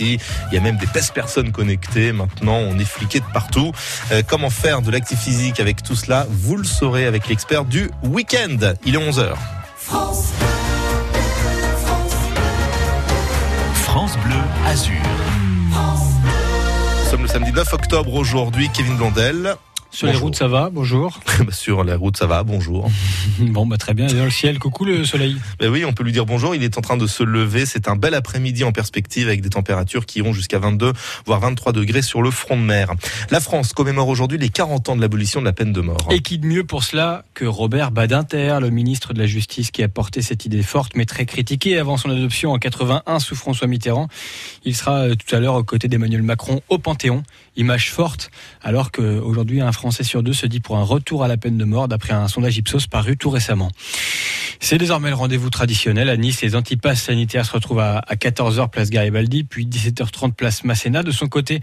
il 0.00 0.18
y 0.52 0.56
a 0.56 0.60
même 0.60 0.76
des 0.76 0.86
tests 0.86 1.12
personnes 1.12 1.52
connectées. 1.52 2.12
Maintenant, 2.12 2.56
on 2.56 2.78
est 2.78 2.84
fliqué 2.84 3.20
de 3.20 3.24
partout. 3.32 3.72
Euh, 4.12 4.22
comment 4.26 4.50
faire 4.50 4.82
de 4.82 4.90
l'actif 4.90 5.18
physique 5.20 5.60
avec 5.60 5.82
tout 5.82 5.94
cela? 5.94 6.26
Vous 6.30 6.56
le 6.56 6.64
saurez 6.64 7.06
avec 7.06 7.28
l'expert 7.28 7.64
du 7.64 7.90
week-end. 8.02 8.74
Il 8.84 8.94
est 8.94 8.98
11h. 8.98 9.34
France 9.84 10.32
Bleu, 10.38 10.48
France 13.84 14.16
Azur. 14.66 14.94
Nous 17.04 17.10
sommes 17.10 17.22
le 17.22 17.28
samedi 17.28 17.52
9 17.52 17.72
octobre 17.72 18.14
aujourd'hui. 18.14 18.68
Kevin 18.74 18.96
Blondel, 18.96 19.56
Sur 19.98 20.06
les 20.06 20.16
routes, 20.16 20.36
ça 20.36 20.48
va, 20.48 20.68
bonjour. 20.70 21.18
Sur 21.50 21.82
la 21.82 21.96
route, 21.96 22.16
ça 22.16 22.26
va, 22.26 22.42
bonjour. 22.42 22.90
bon, 23.40 23.66
bah 23.66 23.78
très 23.78 23.94
bien. 23.94 24.06
Et 24.06 24.12
Dans 24.12 24.24
le 24.24 24.30
ciel, 24.30 24.58
coucou 24.58 24.84
le 24.84 25.04
soleil. 25.04 25.36
Ben 25.58 25.70
oui, 25.70 25.84
on 25.86 25.92
peut 25.94 26.04
lui 26.04 26.12
dire 26.12 26.26
bonjour. 26.26 26.54
Il 26.54 26.62
est 26.62 26.76
en 26.76 26.82
train 26.82 26.98
de 26.98 27.06
se 27.06 27.22
lever. 27.22 27.64
C'est 27.64 27.88
un 27.88 27.96
bel 27.96 28.14
après-midi 28.14 28.64
en 28.64 28.72
perspective 28.72 29.28
avec 29.28 29.40
des 29.40 29.48
températures 29.48 30.04
qui 30.04 30.18
iront 30.18 30.34
jusqu'à 30.34 30.58
22 30.58 30.92
voire 31.24 31.40
23 31.40 31.72
degrés 31.72 32.02
sur 32.02 32.20
le 32.20 32.30
front 32.30 32.56
de 32.56 32.62
mer. 32.62 32.92
La 33.30 33.40
France 33.40 33.72
commémore 33.72 34.08
aujourd'hui 34.08 34.36
les 34.36 34.50
40 34.50 34.90
ans 34.90 34.96
de 34.96 35.00
l'abolition 35.00 35.40
de 35.40 35.46
la 35.46 35.52
peine 35.52 35.72
de 35.72 35.80
mort. 35.80 36.08
Et 36.10 36.20
qui 36.20 36.38
de 36.38 36.46
mieux 36.46 36.64
pour 36.64 36.84
cela 36.84 37.24
que 37.32 37.46
Robert 37.46 37.90
Badinter, 37.90 38.58
le 38.60 38.70
ministre 38.70 39.14
de 39.14 39.18
la 39.18 39.26
Justice 39.26 39.70
qui 39.70 39.82
a 39.82 39.88
porté 39.88 40.20
cette 40.20 40.44
idée 40.44 40.62
forte 40.62 40.92
mais 40.96 41.06
très 41.06 41.24
critiquée 41.24 41.78
avant 41.78 41.96
son 41.96 42.10
adoption 42.10 42.52
en 42.52 42.58
81 42.58 43.18
sous 43.20 43.34
François 43.34 43.66
Mitterrand. 43.66 44.08
Il 44.64 44.76
sera 44.76 44.98
euh, 44.98 45.14
tout 45.14 45.34
à 45.34 45.40
l'heure 45.40 45.54
aux 45.54 45.64
côtés 45.64 45.88
d'Emmanuel 45.88 46.22
Macron 46.22 46.60
au 46.68 46.78
Panthéon. 46.78 47.22
Image 47.56 47.90
forte, 47.90 48.30
alors 48.62 48.92
qu'aujourd'hui 48.92 49.60
un 49.60 49.72
Français 49.78 50.02
sur 50.02 50.24
deux 50.24 50.32
se 50.32 50.44
dit 50.44 50.58
pour 50.58 50.76
un 50.76 50.82
retour 50.82 51.22
à 51.22 51.28
la 51.28 51.36
peine 51.36 51.56
de 51.56 51.64
mort 51.64 51.86
d'après 51.86 52.12
un 52.12 52.26
sondage 52.26 52.58
Ipsos 52.58 52.88
paru 52.90 53.16
tout 53.16 53.30
récemment. 53.30 53.70
C'est 54.60 54.76
désormais 54.76 55.10
le 55.10 55.14
rendez-vous 55.14 55.50
traditionnel. 55.50 56.08
À 56.08 56.16
Nice, 56.16 56.42
les 56.42 56.56
antipasses 56.56 57.02
sanitaires 57.02 57.46
se 57.46 57.52
retrouvent 57.52 57.78
à 57.78 58.02
14h 58.10 58.68
place 58.70 58.90
Garibaldi, 58.90 59.44
puis 59.44 59.66
17h30 59.66 60.32
place 60.32 60.64
Masséna. 60.64 61.04
De 61.04 61.12
son 61.12 61.28
côté, 61.28 61.60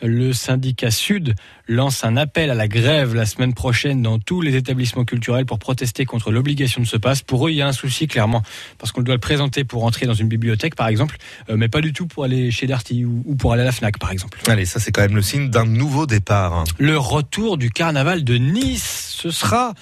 le 0.00 0.32
syndicat 0.32 0.92
Sud 0.92 1.34
lance 1.66 2.04
un 2.04 2.16
appel 2.16 2.50
à 2.50 2.54
la 2.54 2.68
grève 2.68 3.14
la 3.14 3.26
semaine 3.26 3.52
prochaine 3.52 4.00
dans 4.00 4.20
tous 4.20 4.40
les 4.40 4.54
établissements 4.54 5.04
culturels 5.04 5.44
pour 5.44 5.58
protester 5.58 6.04
contre 6.04 6.30
l'obligation 6.30 6.80
de 6.80 6.86
ce 6.86 6.96
passe. 6.96 7.22
Pour 7.22 7.48
eux, 7.48 7.50
il 7.50 7.56
y 7.56 7.62
a 7.62 7.66
un 7.66 7.72
souci 7.72 8.06
clairement, 8.06 8.42
parce 8.78 8.92
qu'on 8.92 9.02
doit 9.02 9.16
le 9.16 9.20
présenter 9.20 9.64
pour 9.64 9.84
entrer 9.84 10.06
dans 10.06 10.14
une 10.14 10.28
bibliothèque, 10.28 10.76
par 10.76 10.86
exemple, 10.86 11.16
euh, 11.50 11.56
mais 11.56 11.68
pas 11.68 11.80
du 11.80 11.92
tout 11.92 12.06
pour 12.06 12.22
aller 12.24 12.52
chez 12.52 12.68
Darty 12.68 13.04
ou, 13.04 13.22
ou 13.26 13.34
pour 13.34 13.52
aller 13.52 13.62
à 13.62 13.66
la 13.66 13.72
Fnac, 13.72 13.98
par 13.98 14.12
exemple. 14.12 14.38
Allez, 14.46 14.66
ça 14.66 14.78
c'est 14.78 14.92
quand 14.92 15.02
même 15.02 15.16
le 15.16 15.22
signe 15.22 15.50
d'un 15.50 15.66
nouveau 15.66 16.06
départ. 16.06 16.62
Le 16.78 16.96
retour 16.96 17.58
du 17.58 17.70
carnaval 17.70 18.22
de 18.22 18.36
Nice, 18.36 19.16
ce 19.16 19.30
sera 19.30 19.74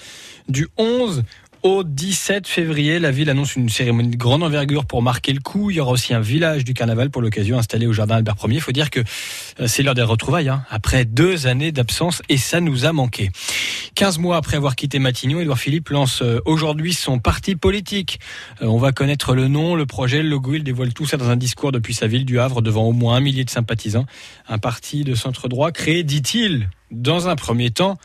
du 0.47 0.67
11 0.77 1.23
au 1.65 1.83
17 1.83 2.47
février. 2.47 2.99
La 2.99 3.09
ville 3.09 3.27
annonce 3.27 3.55
une 3.55 3.69
cérémonie 3.69 4.11
de 4.11 4.17
grande 4.17 4.43
envergure 4.43 4.85
pour 4.85 5.01
marquer 5.01 5.33
le 5.33 5.39
coup. 5.39 5.71
Il 5.71 5.77
y 5.77 5.79
aura 5.79 5.93
aussi 5.93 6.13
un 6.13 6.19
village 6.19 6.63
du 6.63 6.75
carnaval 6.75 7.09
pour 7.09 7.23
l'occasion 7.23 7.57
installé 7.57 7.87
au 7.87 7.91
jardin 7.91 8.17
Albert 8.17 8.35
Ier. 8.43 8.53
Il 8.53 8.61
faut 8.61 8.71
dire 8.71 8.91
que 8.91 8.99
euh, 9.59 9.65
c'est 9.65 9.81
l'heure 9.81 9.95
des 9.95 10.03
retrouvailles, 10.03 10.49
hein, 10.49 10.63
après 10.69 11.05
deux 11.05 11.47
années 11.47 11.71
d'absence 11.71 12.21
et 12.29 12.37
ça 12.37 12.61
nous 12.61 12.85
a 12.85 12.93
manqué. 12.93 13.31
15 13.95 14.19
mois 14.19 14.37
après 14.37 14.57
avoir 14.57 14.75
quitté 14.75 14.99
Matignon, 14.99 15.39
Édouard 15.39 15.57
Philippe 15.57 15.89
lance 15.89 16.21
euh, 16.21 16.39
aujourd'hui 16.45 16.93
son 16.93 17.17
parti 17.17 17.55
politique. 17.55 18.19
Euh, 18.61 18.67
on 18.67 18.77
va 18.77 18.91
connaître 18.91 19.33
le 19.33 19.47
nom, 19.47 19.73
le 19.73 19.87
projet, 19.87 20.21
le 20.21 20.29
logo. 20.29 20.53
Il 20.53 20.63
dévoile 20.63 20.93
tout 20.93 21.07
ça 21.07 21.17
dans 21.17 21.31
un 21.31 21.35
discours 21.35 21.71
depuis 21.71 21.95
sa 21.95 22.05
ville 22.05 22.25
du 22.25 22.39
Havre 22.39 22.61
devant 22.61 22.83
au 22.83 22.91
moins 22.91 23.15
un 23.15 23.21
millier 23.21 23.43
de 23.43 23.49
sympathisants. 23.49 24.05
Un 24.47 24.59
parti 24.59 25.03
de 25.03 25.15
centre 25.15 25.47
droit 25.47 25.71
créé, 25.71 26.03
dit-il, 26.03 26.69
dans 26.91 27.27
un 27.27 27.35
premier 27.35 27.71
temps 27.71 27.97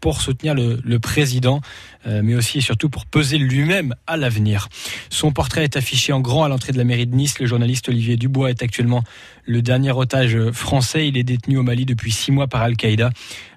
pour 0.00 0.20
soutenir 0.20 0.54
le, 0.54 0.98
président 0.98 1.60
euh, 2.06 2.22
mais 2.24 2.34
aussi 2.34 2.58
et 2.58 2.60
surtout 2.60 2.88
pour 2.88 3.06
peser 3.06 3.38
lui-même 3.38 3.94
à 4.06 4.16
l'avenir. 4.16 4.68
Son 5.10 5.32
portrait 5.32 5.64
est 5.64 5.76
affiché 5.76 6.12
en 6.12 6.20
grand 6.20 6.44
à 6.44 6.48
l'entrée 6.48 6.72
de 6.72 6.78
la 6.78 6.84
mairie 6.84 7.06
de 7.06 7.14
Nice. 7.14 7.38
Le 7.38 7.46
journaliste 7.46 7.88
Olivier 7.88 8.16
Dubois 8.16 8.50
est 8.50 8.62
actuellement 8.62 9.02
le 9.44 9.62
dernier 9.62 9.92
otage 9.92 10.50
français. 10.52 11.08
Il 11.08 11.16
est 11.16 11.24
détenu 11.24 11.56
au 11.58 11.62
Mali 11.62 11.86
depuis 11.86 12.12
six 12.12 12.32
mois 12.32 12.46
par 12.46 12.62
Al-Qaïda. 12.62 13.10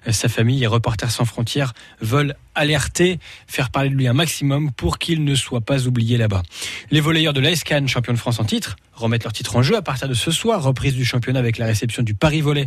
Euh, 0.06 0.12
Sa 0.12 0.28
famille 0.28 0.62
et 0.62 0.66
Reporters 0.66 1.10
sans 1.10 1.24
frontières 1.24 1.72
veulent 2.00 2.34
alerter, 2.54 3.18
faire 3.46 3.70
parler 3.70 3.88
de 3.88 3.94
lui 3.94 4.06
un 4.06 4.12
maximum 4.12 4.72
pour 4.72 4.98
qu'il 4.98 5.24
ne 5.24 5.34
soit 5.34 5.60
pas 5.60 5.86
oublié 5.86 6.16
là-bas. 6.16 6.42
Les 6.90 7.00
volleyeurs 7.00 7.32
de 7.32 7.40
l'ASCAN, 7.40 7.86
champion 7.86 8.12
de 8.12 8.18
France 8.18 8.40
en 8.40 8.44
titre, 8.44 8.76
remettent 8.92 9.24
leur 9.24 9.32
titre 9.32 9.56
en 9.56 9.62
jeu 9.62 9.76
à 9.76 9.82
partir 9.82 10.08
de 10.08 10.14
ce 10.14 10.30
soir. 10.30 10.62
Reprise 10.62 10.94
du 10.94 11.04
championnat 11.04 11.38
avec 11.38 11.58
la 11.58 11.66
réception 11.66 12.02
du 12.02 12.14
Paris 12.14 12.40
Volley 12.40 12.66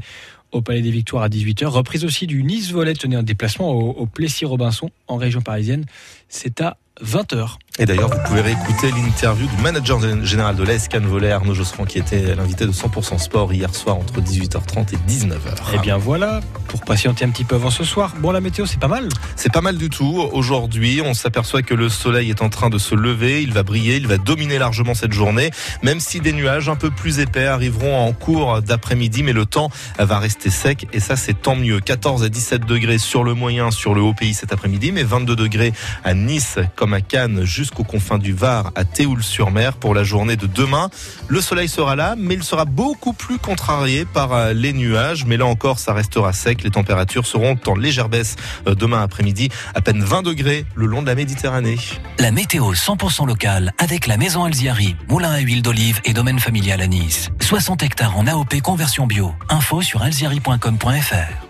au 0.56 0.62
Palais 0.62 0.82
des 0.82 0.92
Victoires 0.92 1.24
à 1.24 1.30
18h. 1.30 1.66
Reprise 1.66 2.06
aussi 2.06 2.28
du 2.28 2.44
Nice 2.44 2.72
Volley, 2.72 2.94
tenez 2.94 3.16
un 3.16 3.24
déplacement 3.24 3.72
au, 3.72 3.92
au 3.92 4.06
Plessis-Robinson 4.06 4.90
en 5.08 5.18
région 5.18 5.42
parisienne. 5.42 5.86
C'est 6.30 6.62
à 6.62 6.78
20h. 7.04 7.58
Et 7.78 7.86
d'ailleurs, 7.86 8.10
vous 8.10 8.24
pouvez 8.26 8.40
réécouter 8.40 8.90
l'interview 8.92 9.48
du 9.48 9.62
manager 9.62 10.00
général 10.24 10.56
de 10.56 10.64
l'ESCAN 10.64 11.02
Volley, 11.02 11.30
Arnaud 11.30 11.54
Josserand, 11.54 11.84
qui 11.84 11.98
était 11.98 12.34
l'invité 12.34 12.66
de 12.66 12.72
100% 12.72 13.20
Sport 13.20 13.52
hier 13.52 13.76
soir 13.76 13.98
entre 13.98 14.22
18h30 14.22 14.94
et 14.94 15.12
19h. 15.12 15.38
Eh 15.74 15.80
bien 15.80 15.98
voilà, 15.98 16.40
pour 16.70 16.80
patienter 16.86 17.26
un 17.26 17.30
petit 17.32 17.44
peu 17.44 17.56
avant 17.56 17.70
ce 17.70 17.84
soir. 17.84 18.14
Bon, 18.20 18.32
la 18.32 18.40
météo, 18.40 18.66
c'est 18.66 18.80
pas 18.80 18.88
mal. 18.88 19.10
C'est 19.36 19.52
pas 19.52 19.60
mal 19.60 19.78
du 19.78 19.90
tout. 19.90 20.26
Aujourd'hui, 20.32 21.02
on 21.04 21.14
s'aperçoit 21.14 21.64
que 21.64 21.74
le 21.74 21.90
soleil 21.90 22.30
est 22.30 22.42
en 22.42 22.48
train 22.48 22.70
de 22.70 22.78
se 22.78 22.96
lever, 22.96 23.44
il 23.44 23.52
va 23.52 23.64
briller, 23.64 23.98
il 23.98 24.08
va 24.08 24.18
dominer 24.18 24.58
largement 24.58 24.94
cette 24.94 25.12
journée, 25.12 25.52
même 25.84 26.00
si 26.00 26.22
des 26.22 26.32
nuages 26.32 26.70
un 26.70 26.78
peu 26.78 26.92
plus 26.92 27.20
épais 27.20 27.46
arriveront 27.46 28.08
en 28.08 28.14
cours 28.14 28.62
d'après-midi, 28.62 29.22
mais 29.22 29.34
le 29.34 29.46
temps 29.46 29.70
va 30.00 30.20
rester 30.20 30.50
sec 30.50 30.88
et 30.94 31.02
ça, 31.02 31.18
c'est 31.18 31.42
tant 31.42 31.58
mieux. 31.58 31.82
14 31.82 32.24
à 32.24 32.30
17 32.30 32.66
degrés 32.66 33.00
sur 33.00 33.26
le 33.26 33.34
moyen, 33.34 33.70
sur 33.70 33.94
le 33.94 34.02
haut 34.02 34.14
pays 34.14 34.34
cet 34.34 34.54
après-midi, 34.54 34.94
mais 34.94 35.04
22 35.04 35.36
degrés 35.36 35.74
à 36.06 36.14
Nice 36.14 36.58
comme 36.78 36.94
à 36.94 37.02
Cannes, 37.02 37.44
jusqu'aux 37.66 37.84
confins 37.84 38.20
du 38.20 38.32
Var, 38.32 38.72
à 38.76 38.86
Théoul-sur-Mer 38.86 39.78
pour 39.78 39.96
la 39.96 40.04
journée 40.04 40.36
de 40.36 40.46
demain. 40.46 40.92
Le 41.28 41.42
soleil 41.42 41.68
sera 41.68 41.96
là, 41.96 42.14
mais 42.16 42.36
il 42.36 42.44
sera 42.44 42.66
beaucoup 42.66 43.14
plus 43.14 43.40
contrarié 43.40 44.06
par 44.06 44.34
euh, 44.34 44.54
les 44.54 44.72
nuages. 44.72 45.26
Mais 45.26 45.36
là 45.36 45.48
encore, 45.48 45.80
ça 45.80 45.94
restera 45.94 46.32
sec. 46.32 46.62
Les 46.64 46.70
températures 46.70 47.26
seront 47.26 47.58
en 47.66 47.76
légère 47.76 48.08
baisse 48.08 48.36
euh, 48.68 48.76
demain 48.76 49.02
après-midi, 49.02 49.50
à 49.74 49.82
peine 49.82 50.04
20 50.04 50.22
degrés 50.22 50.66
le 50.76 50.86
long 50.86 51.02
de 51.02 51.08
la 51.08 51.16
Méditerranée. 51.16 51.80
La 52.20 52.32
météo 52.32 52.74
100% 52.74 53.26
locale 53.26 53.74
avec 53.80 54.06
la 54.06 54.18
maison 54.18 54.44
Alziari, 54.44 54.96
moulin 55.10 55.32
à 55.32 55.40
huile 55.40 55.64
d'olive 55.64 56.02
et 56.06 56.14
domaine 56.14 56.40
familial 56.40 56.82
à 56.82 56.88
Nice. 56.88 57.30
60 57.42 57.82
hectares 57.82 58.16
en 58.16 58.28
AOP 58.28 58.62
conversion 58.62 59.08
bio. 59.08 59.34
Info 59.50 59.82
sur 59.82 60.04
alziari.com.fr. 60.04 61.45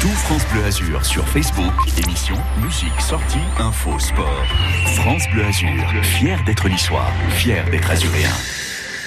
Tout 0.00 0.08
France 0.08 0.46
Bleu 0.52 0.64
Azur 0.64 1.04
sur 1.04 1.26
Facebook, 1.28 1.72
émissions, 1.98 2.38
musique, 2.62 3.00
sorties, 3.00 3.38
info, 3.58 3.98
sport. 3.98 4.44
France 4.96 5.24
Bleu 5.32 5.44
Azur, 5.44 6.02
fier 6.02 6.42
d'être 6.44 6.68
niçois, 6.68 7.06
fier 7.30 7.68
d'être 7.70 7.90
azuréen. 7.90 8.32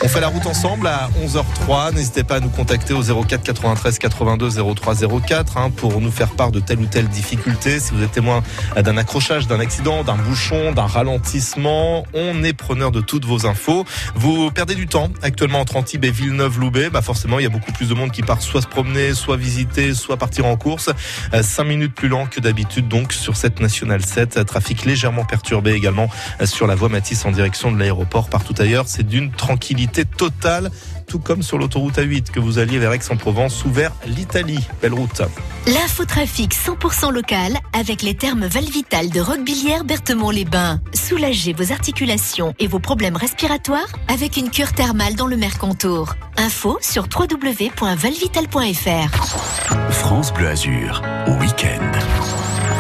On 0.05 0.09
fait 0.09 0.19
la 0.19 0.27
route 0.27 0.45
ensemble 0.45 0.87
à 0.87 1.09
11h03. 1.25 1.93
N'hésitez 1.95 2.25
pas 2.25 2.35
à 2.35 2.39
nous 2.41 2.49
contacter 2.49 2.93
au 2.93 3.01
04 3.01 3.41
93 3.41 3.99
82 3.99 4.49
03 4.75 4.95
04 5.25 5.57
hein, 5.57 5.69
pour 5.69 6.01
nous 6.01 6.11
faire 6.11 6.31
part 6.31 6.51
de 6.51 6.59
telle 6.59 6.79
ou 6.79 6.85
telle 6.87 7.07
difficulté. 7.07 7.79
Si 7.79 7.93
vous 7.93 8.03
êtes 8.03 8.11
témoin 8.11 8.43
d'un 8.75 8.97
accrochage, 8.97 9.47
d'un 9.47 9.61
accident, 9.61 10.03
d'un 10.03 10.17
bouchon, 10.17 10.73
d'un 10.73 10.87
ralentissement, 10.87 12.05
on 12.13 12.43
est 12.43 12.51
preneur 12.51 12.91
de 12.91 12.99
toutes 12.99 13.23
vos 13.23 13.45
infos. 13.45 13.85
Vous 14.13 14.51
perdez 14.51 14.75
du 14.75 14.87
temps 14.87 15.09
actuellement 15.21 15.61
entre 15.61 15.77
Antibes 15.77 16.03
et 16.03 16.11
Villeneuve-Loubet. 16.11 16.89
Bah 16.89 17.01
forcément, 17.01 17.39
il 17.39 17.43
y 17.43 17.47
a 17.47 17.49
beaucoup 17.49 17.71
plus 17.71 17.87
de 17.87 17.93
monde 17.93 18.11
qui 18.11 18.23
part 18.23 18.41
soit 18.41 18.61
se 18.61 18.67
promener, 18.67 19.13
soit 19.13 19.37
visiter, 19.37 19.93
soit 19.93 20.17
partir 20.17 20.45
en 20.47 20.57
course. 20.57 20.89
5 21.31 21.63
minutes 21.63 21.95
plus 21.95 22.09
lent 22.09 22.25
que 22.25 22.41
d'habitude 22.41 22.89
donc 22.89 23.13
sur 23.13 23.37
cette 23.37 23.61
nationale 23.61 24.03
7. 24.03 24.43
Trafic 24.45 24.83
légèrement 24.83 25.23
perturbé 25.23 25.71
également 25.71 26.09
euh, 26.41 26.45
sur 26.45 26.67
la 26.67 26.75
voie 26.75 26.89
Matisse 26.89 27.23
en 27.23 27.31
direction 27.31 27.71
de 27.71 27.79
l'aéroport. 27.79 28.27
Partout 28.27 28.55
ailleurs, 28.59 28.83
c'est 28.87 29.07
d'une 29.07 29.31
tranquillité 29.31 29.92
totale, 30.01 30.71
tout 31.07 31.19
comme 31.19 31.43
sur 31.43 31.57
l'autoroute 31.57 31.97
A8 31.97 32.31
que 32.31 32.39
vous 32.39 32.59
alliez 32.59 32.79
vers 32.79 32.93
Aix-en-Provence 32.93 33.65
ou 33.65 33.71
vers 33.71 33.91
l'Italie. 34.05 34.59
Belle 34.81 34.93
route. 34.93 35.21
L'infotrafic 35.67 36.53
100% 36.53 37.11
local 37.11 37.57
avec 37.77 38.01
les 38.01 38.15
thermes 38.15 38.45
Valvital 38.45 39.09
de 39.09 39.21
Roquebillière 39.21 39.83
Berthemont-les-Bains. 39.83 40.79
Soulagez 40.93 41.53
vos 41.53 41.71
articulations 41.71 42.53
et 42.59 42.67
vos 42.67 42.79
problèmes 42.79 43.15
respiratoires 43.15 43.87
avec 44.07 44.37
une 44.37 44.49
cure 44.49 44.73
thermale 44.73 45.15
dans 45.15 45.27
le 45.27 45.37
Mercantour. 45.37 46.15
Info 46.37 46.77
sur 46.81 47.03
www.valvital.fr. 47.03 49.91
France 49.91 50.33
Bleu 50.33 50.47
Azur, 50.47 51.01
week-end. 51.39 51.91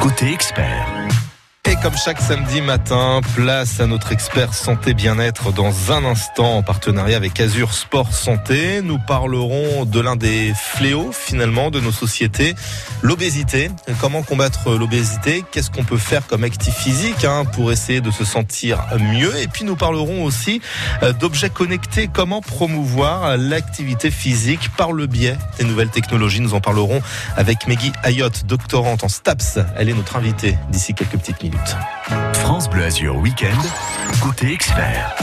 Côté 0.01 0.33
expert. 0.33 0.87
Comme 1.83 1.97
chaque 1.97 2.21
samedi 2.21 2.61
matin, 2.61 3.19
place 3.35 3.81
à 3.81 3.87
notre 3.87 4.13
expert 4.13 4.53
santé 4.53 4.93
bien-être 4.93 5.51
dans 5.51 5.91
un 5.91 6.05
instant 6.05 6.55
en 6.55 6.63
partenariat 6.63 7.17
avec 7.17 7.37
Azure 7.41 7.73
Sport 7.73 8.13
Santé. 8.13 8.81
Nous 8.81 8.99
parlerons 8.99 9.83
de 9.83 9.99
l'un 9.99 10.15
des 10.15 10.53
fléaux 10.55 11.11
finalement 11.11 11.71
de 11.71 11.81
nos 11.81 11.91
sociétés, 11.91 12.55
l'obésité. 13.01 13.69
Comment 13.99 14.23
combattre 14.23 14.77
l'obésité? 14.77 15.43
Qu'est-ce 15.51 15.71
qu'on 15.71 15.83
peut 15.83 15.97
faire 15.97 16.25
comme 16.25 16.45
actif 16.45 16.73
physique 16.73 17.25
hein, 17.25 17.43
pour 17.43 17.69
essayer 17.69 17.99
de 17.99 18.11
se 18.11 18.23
sentir 18.23 18.79
mieux? 18.97 19.37
Et 19.41 19.47
puis 19.47 19.65
nous 19.65 19.75
parlerons 19.75 20.23
aussi 20.23 20.61
euh, 21.01 21.11
d'objets 21.11 21.49
connectés. 21.49 22.07
Comment 22.07 22.39
promouvoir 22.39 23.35
l'activité 23.35 24.09
physique 24.09 24.69
par 24.77 24.93
le 24.93 25.05
biais 25.05 25.35
des 25.57 25.65
nouvelles 25.65 25.89
technologies? 25.89 26.39
Nous 26.39 26.53
en 26.53 26.61
parlerons 26.61 27.01
avec 27.35 27.67
Meggy 27.67 27.91
Ayotte, 28.03 28.45
doctorante 28.45 29.03
en 29.03 29.09
STAPS. 29.09 29.59
Elle 29.75 29.89
est 29.89 29.93
notre 29.93 30.15
invitée 30.15 30.57
d'ici 30.69 30.93
quelques 30.93 31.17
petites 31.17 31.43
minutes. 31.43 31.72
France 32.33 32.69
Bleu 32.69 32.83
Azur 32.83 33.15
Week-end, 33.17 33.61
côté 34.21 34.51
expert. 34.51 35.15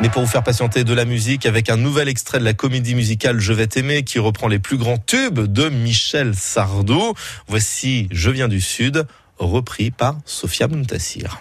Mais 0.00 0.08
pour 0.08 0.22
vous 0.22 0.28
faire 0.28 0.42
patienter 0.42 0.82
de 0.82 0.94
la 0.94 1.04
musique 1.04 1.46
avec 1.46 1.70
un 1.70 1.76
nouvel 1.76 2.08
extrait 2.08 2.38
de 2.40 2.44
la 2.44 2.54
comédie 2.54 2.94
musicale 2.94 3.38
Je 3.38 3.52
vais 3.52 3.68
t'aimer 3.68 4.02
qui 4.02 4.18
reprend 4.18 4.48
les 4.48 4.58
plus 4.58 4.76
grands 4.76 4.98
tubes 4.98 5.40
de 5.40 5.68
Michel 5.68 6.34
Sardou. 6.34 7.14
Voici 7.46 8.08
Je 8.10 8.30
viens 8.30 8.48
du 8.48 8.60
Sud, 8.60 9.06
repris 9.38 9.90
par 9.90 10.16
Sophia 10.24 10.66
Muntassir. 10.66 11.40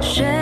J'ai 0.00 0.33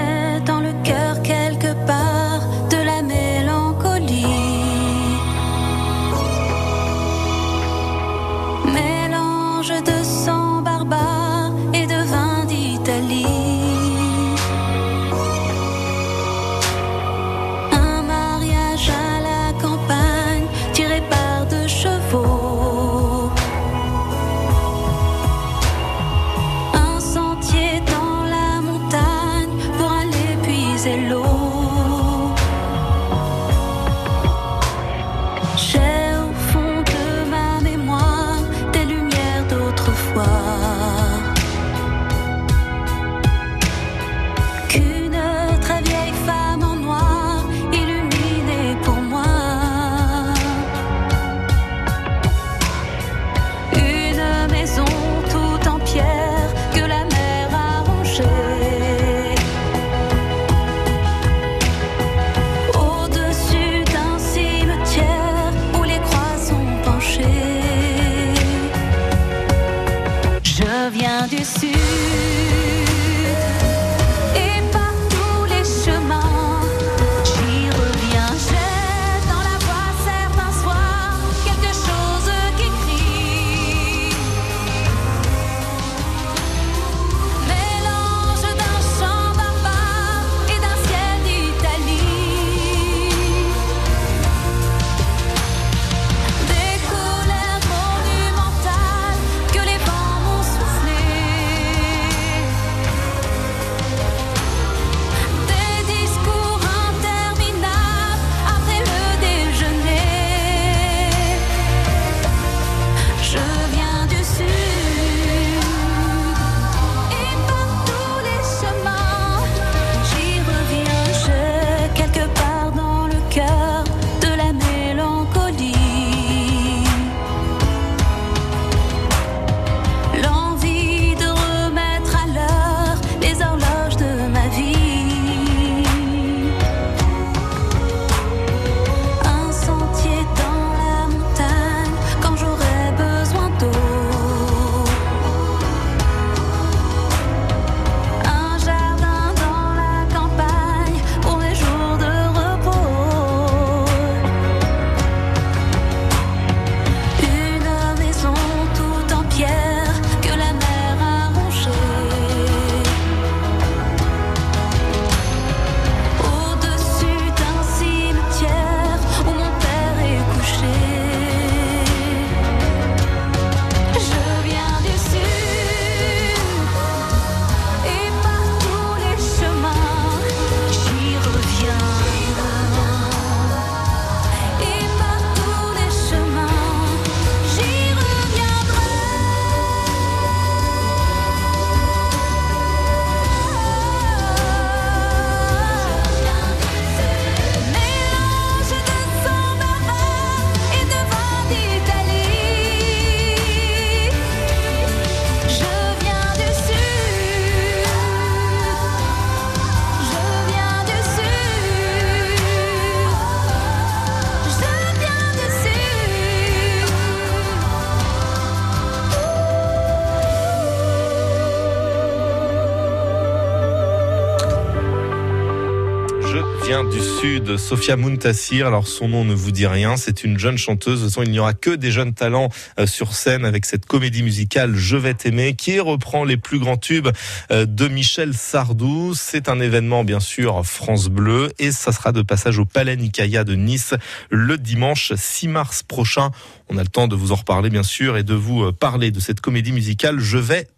Sophia 227.57 227.97
Muntassir. 227.97 228.67
Alors 228.67 228.87
son 228.87 229.09
nom 229.09 229.25
ne 229.25 229.35
vous 229.35 229.51
dit 229.51 229.67
rien, 229.67 229.97
c'est 229.97 230.25
une 230.25 230.39
jeune 230.39 230.59
chanteuse. 230.59 231.01
De 231.01 231.05
toute 231.05 231.15
façon, 231.15 231.23
il 231.23 231.31
n'y 231.31 231.39
aura 231.39 231.55
que 231.55 231.71
des 231.71 231.91
jeunes 231.91 232.15
talents 232.15 232.49
euh, 232.79 232.87
sur 232.87 233.15
scène 233.15 233.45
avec 233.45 233.65
cette 233.65 233.87
comédie 233.87 234.23
musicale 234.23 234.75
Je 234.75 234.97
vais 234.97 235.15
t'aimer 235.15 235.55
qui 235.55 235.81
reprend 235.81 236.25
les 236.25 236.37
plus 236.37 236.59
grands 236.59 236.77
tubes 236.77 237.09
euh, 237.51 237.67
de 237.67 237.89
Michel 237.89 238.35
Sardou. 238.35 239.15
C'est 239.15 239.49
un 239.49 239.61
événement 239.61 240.05
bien 240.05 240.21
sûr 240.21 240.65
France 240.65 241.09
Bleu 241.09 241.53
et 241.59 241.73
ça 241.73 241.93
sera 241.93 242.13
de 242.13 242.23
passage 242.23 242.59
au 242.59 242.65
Palais 242.65 242.97
Nicaïa 242.97 243.45
de 243.45 243.55
Nice 243.55 243.95
le 244.31 244.59
dimanche 244.59 245.13
6 245.15 245.49
mars 245.49 245.83
prochain. 245.83 246.31
On 246.69 246.79
a 246.79 246.83
le 246.83 246.89
temps 246.89 247.09
de 247.09 247.17
vous 247.17 247.33
en 247.33 247.37
reparler 247.37 247.71
bien 247.71 247.83
sûr 247.83 248.17
et 248.17 248.23
de 248.23 248.35
vous 248.35 248.65
euh, 248.65 248.73
parler 248.73 249.11
de 249.11 249.21
cette 249.21 249.41
comédie 249.41 249.73
musicale 249.73 250.19
Je 250.21 250.39
vais 250.39 250.69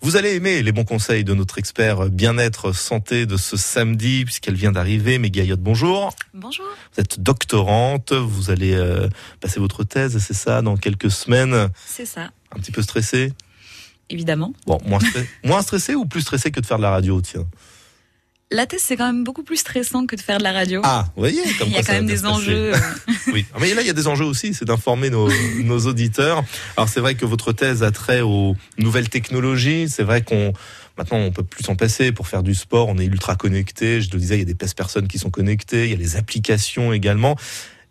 Vous 0.00 0.16
allez 0.16 0.34
aimer 0.34 0.62
les 0.62 0.70
bons 0.72 0.84
conseils 0.84 1.24
de 1.24 1.34
notre 1.34 1.58
expert 1.58 2.08
bien-être 2.10 2.72
santé 2.72 3.26
de 3.26 3.36
ce 3.36 3.56
samedi 3.56 4.24
puisqu'elle 4.24 4.54
vient 4.54 4.70
d'arriver. 4.72 5.18
Mais 5.18 5.30
Gaillotte, 5.30 5.60
bonjour. 5.60 6.14
Bonjour. 6.32 6.66
Vous 6.94 7.00
êtes 7.00 7.18
doctorante, 7.20 8.12
vous 8.12 8.50
allez 8.50 8.74
euh, 8.74 9.08
passer 9.40 9.58
votre 9.58 9.82
thèse, 9.82 10.18
c'est 10.18 10.34
ça, 10.34 10.62
dans 10.62 10.76
quelques 10.76 11.10
semaines. 11.10 11.70
C'est 11.86 12.06
ça, 12.06 12.30
Un 12.54 12.60
petit 12.60 12.72
peu 12.72 12.82
stressé 12.82 13.32
évidemment. 14.08 14.52
Bon, 14.68 14.78
moins, 14.86 15.00
stre- 15.00 15.26
moins 15.42 15.62
stressé 15.62 15.96
ou 15.96 16.04
plus 16.06 16.20
stressé 16.20 16.52
que 16.52 16.60
de 16.60 16.66
faire 16.66 16.76
de 16.76 16.82
la 16.82 16.90
radio, 16.90 17.20
tiens? 17.20 17.44
La 18.52 18.64
thèse, 18.66 18.80
c'est 18.84 18.96
quand 18.96 19.06
même 19.06 19.24
beaucoup 19.24 19.42
plus 19.42 19.56
stressant 19.56 20.06
que 20.06 20.14
de 20.14 20.20
faire 20.20 20.38
de 20.38 20.44
la 20.44 20.52
radio. 20.52 20.80
Ah, 20.84 21.06
vous 21.16 21.22
voyez 21.22 21.42
comme 21.58 21.66
Il 21.68 21.74
y 21.74 21.78
a 21.78 21.82
quand 21.82 21.94
même 21.94 22.06
des 22.06 22.24
enjeux. 22.26 22.72
euh, 22.74 22.78
Oui, 23.32 23.44
Ah, 23.52 23.58
mais 23.60 23.74
là 23.74 23.80
il 23.80 23.86
y 23.88 23.90
a 23.90 23.92
des 23.92 24.06
enjeux 24.06 24.24
aussi, 24.24 24.54
c'est 24.54 24.64
d'informer 24.64 25.10
nos, 25.10 25.28
nos 25.64 25.80
auditeurs. 25.86 26.44
Alors 26.76 26.88
c'est 26.88 27.00
vrai 27.00 27.16
que 27.16 27.26
votre 27.26 27.52
thèse 27.52 27.82
a 27.82 27.90
trait 27.90 28.20
aux 28.20 28.54
nouvelles 28.78 29.08
technologies. 29.08 29.88
C'est 29.88 30.04
vrai 30.04 30.22
qu'on 30.22 30.52
maintenant 30.96 31.18
on 31.18 31.32
peut 31.32 31.42
plus 31.42 31.64
s'en 31.64 31.74
passer 31.74 32.12
pour 32.12 32.28
faire 32.28 32.44
du 32.44 32.54
sport. 32.54 32.86
On 32.88 32.98
est 32.98 33.06
ultra 33.06 33.34
connecté. 33.34 34.00
Je 34.00 34.10
le 34.12 34.18
disais, 34.20 34.36
il 34.36 34.38
y 34.38 34.42
a 34.42 34.44
des 34.44 34.54
personnes 34.54 35.08
qui 35.08 35.18
sont 35.18 35.30
connectées. 35.30 35.86
Il 35.86 35.90
y 35.90 35.94
a 35.94 35.98
les 35.98 36.14
applications 36.16 36.92
également. 36.92 37.36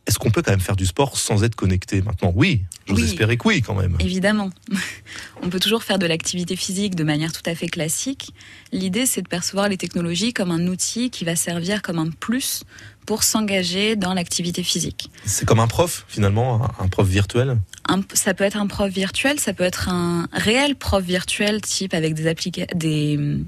Est-ce 0.07 0.19
qu'on 0.19 0.29
peut 0.29 0.41
quand 0.43 0.51
même 0.51 0.59
faire 0.59 0.75
du 0.75 0.85
sport 0.85 1.17
sans 1.17 1.43
être 1.43 1.55
connecté 1.55 2.01
maintenant? 2.01 2.31
Oui, 2.35 2.63
j'ose 2.87 2.99
Oui. 2.99 3.05
espérer 3.05 3.37
que 3.37 3.47
oui 3.47 3.61
quand 3.61 3.73
même. 3.73 3.97
Évidemment. 3.99 4.51
On 5.41 5.49
peut 5.49 5.59
toujours 5.59 5.83
faire 5.83 5.97
de 5.99 6.05
l'activité 6.05 6.55
physique 6.55 6.95
de 6.95 7.03
manière 7.03 7.31
tout 7.31 7.41
à 7.47 7.55
fait 7.55 7.67
classique. 7.67 8.31
L'idée, 8.71 9.05
c'est 9.07 9.21
de 9.23 9.27
percevoir 9.27 9.67
les 9.67 9.77
technologies 9.77 10.31
comme 10.33 10.51
un 10.51 10.67
outil 10.67 11.09
qui 11.09 11.25
va 11.25 11.35
servir 11.35 11.81
comme 11.81 11.97
un 11.99 12.09
plus 12.11 12.63
pour 13.05 13.23
s'engager 13.23 13.95
dans 13.95 14.13
l'activité 14.13 14.63
physique. 14.63 15.09
C'est 15.25 15.45
comme 15.45 15.59
un 15.59 15.67
prof 15.67 16.05
finalement, 16.07 16.67
un 16.79 16.87
prof 16.87 17.07
virtuel. 17.07 17.57
Un- 17.87 18.01
ça 18.13 18.33
peut 18.33 18.43
être 18.43 18.57
un 18.57 18.67
prof 18.67 18.91
virtuel, 18.91 19.39
ça 19.39 19.53
peut 19.53 19.63
être 19.63 19.89
un 19.89 20.27
réel 20.33 20.75
prof 20.75 21.03
virtuel, 21.03 21.61
type 21.61 21.93
avec 21.93 22.13
des 22.15 22.27
applications, 22.27 22.75
des, 22.75 23.15
hum, 23.17 23.45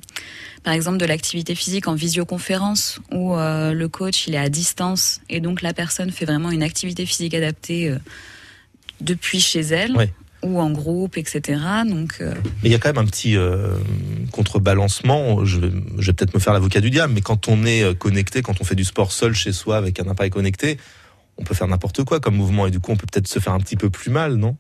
par 0.64 0.74
exemple 0.74 0.98
de 0.98 1.06
l'activité 1.06 1.56
physique 1.56 1.88
en 1.88 1.96
visioconférence 1.96 3.00
où 3.12 3.36
euh, 3.36 3.74
le 3.74 3.88
coach 3.88 4.28
il 4.28 4.36
est 4.36 4.40
à 4.40 4.50
distance 4.50 5.22
et 5.30 5.40
donc 5.40 5.62
la 5.62 5.74
personne 5.74 6.12
fait 6.12 6.26
vraiment 6.26 6.52
une 6.52 6.64
activité 6.64 7.06
physique 7.06 7.34
adaptée 7.34 7.90
euh, 7.90 7.98
depuis 9.02 9.40
chez 9.40 9.62
elle 9.62 9.96
Ouais. 9.96 10.12
Ou 10.44 10.60
en 10.60 10.72
groupe, 10.72 11.18
etc. 11.18 11.60
Donc 11.88 12.18
euh, 12.22 12.34
Mais 12.64 12.70
il 12.70 12.72
y 12.72 12.76
a 12.76 12.80
quand 12.80 12.90
même 12.90 13.04
un 13.04 13.08
petit 13.08 13.36
euh, 13.36 13.76
contrebalancement. 14.32 15.46
Je 15.46 15.60
vais, 15.60 16.14
peut-être 16.14 16.34
me 16.34 16.40
faire 16.40 16.54
l'avocat 16.54 16.82
du 16.82 16.90
diable, 16.90 17.14
mais 17.14 17.22
quand 17.22 17.48
on 17.48 17.66
est 17.66 17.84
euh, 17.84 17.94
connecté, 17.94 18.42
quand 18.42 18.62
on 18.62 18.64
fait 18.64 18.76
du 18.76 18.86
sport 18.86 19.12
seul 19.12 19.34
chez 19.34 19.52
soi 19.52 19.78
avec 19.78 20.00
un 20.00 20.08
appareil 20.08 20.30
connecté, 20.30 20.78
on 21.38 21.44
peut 21.44 21.54
faire 21.54 21.68
n'importe 21.68 22.04
quoi 22.04 22.20
comme 22.20 22.36
mouvement 22.36 22.68
et 22.68 22.72
du 22.72 22.80
coup 22.80 22.92
on 22.92 22.96
peut 22.96 23.08
peut-être 23.12 23.28
se 23.28 23.40
faire 23.40 23.54
un 23.54 23.60
petit 23.60 23.76
peu 23.76 23.90
plus 23.90 24.12
mal, 24.12 24.36
non? 24.36 24.58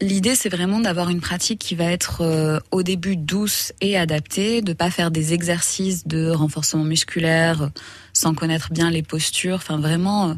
L'idée, 0.00 0.36
c'est 0.36 0.48
vraiment 0.48 0.78
d'avoir 0.78 1.08
une 1.08 1.20
pratique 1.20 1.58
qui 1.58 1.74
va 1.74 1.86
être 1.86 2.20
euh, 2.20 2.60
au 2.70 2.84
début 2.84 3.16
douce 3.16 3.72
et 3.80 3.98
adaptée, 3.98 4.62
de 4.62 4.72
pas 4.72 4.92
faire 4.92 5.10
des 5.10 5.34
exercices 5.34 6.06
de 6.06 6.30
renforcement 6.30 6.84
musculaire 6.84 7.62
euh, 7.62 7.68
sans 8.12 8.32
connaître 8.32 8.72
bien 8.72 8.90
les 8.90 9.02
postures. 9.02 9.56
Enfin, 9.56 9.78
vraiment 9.78 10.30
euh, 10.30 10.34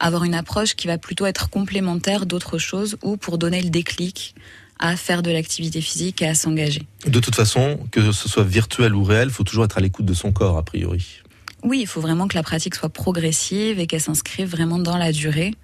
avoir 0.00 0.24
une 0.24 0.34
approche 0.34 0.76
qui 0.76 0.86
va 0.86 0.96
plutôt 0.96 1.26
être 1.26 1.50
complémentaire 1.50 2.24
d'autres 2.24 2.56
choses 2.56 2.96
ou 3.02 3.18
pour 3.18 3.36
donner 3.36 3.60
le 3.60 3.68
déclic 3.68 4.34
à 4.78 4.96
faire 4.96 5.22
de 5.22 5.30
l'activité 5.30 5.82
physique 5.82 6.22
et 6.22 6.26
à 6.26 6.34
s'engager. 6.34 6.86
De 7.06 7.20
toute 7.20 7.34
façon, 7.34 7.80
que 7.90 8.12
ce 8.12 8.28
soit 8.30 8.44
virtuel 8.44 8.94
ou 8.94 9.04
réel, 9.04 9.28
faut 9.28 9.44
toujours 9.44 9.66
être 9.66 9.76
à 9.76 9.82
l'écoute 9.82 10.06
de 10.06 10.14
son 10.14 10.32
corps 10.32 10.56
a 10.56 10.62
priori. 10.62 11.20
Oui, 11.62 11.80
il 11.82 11.86
faut 11.86 12.00
vraiment 12.00 12.28
que 12.28 12.34
la 12.34 12.42
pratique 12.42 12.74
soit 12.74 12.88
progressive 12.88 13.78
et 13.78 13.86
qu'elle 13.86 14.00
s'inscrive 14.00 14.48
vraiment 14.48 14.78
dans 14.78 14.96
la 14.96 15.12
durée. 15.12 15.54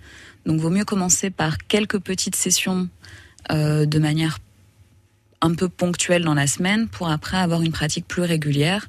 Donc, 0.44 0.60
vaut 0.60 0.70
mieux 0.70 0.84
commencer 0.84 1.30
par 1.30 1.58
quelques 1.58 1.98
petites 1.98 2.36
sessions 2.36 2.88
euh, 3.50 3.86
de 3.86 3.98
manière 3.98 4.38
un 5.40 5.54
peu 5.54 5.68
ponctuelle 5.68 6.24
dans 6.24 6.34
la 6.34 6.46
semaine 6.46 6.88
pour 6.88 7.08
après 7.08 7.36
avoir 7.36 7.62
une 7.62 7.72
pratique 7.72 8.06
plus 8.08 8.22
régulière 8.22 8.88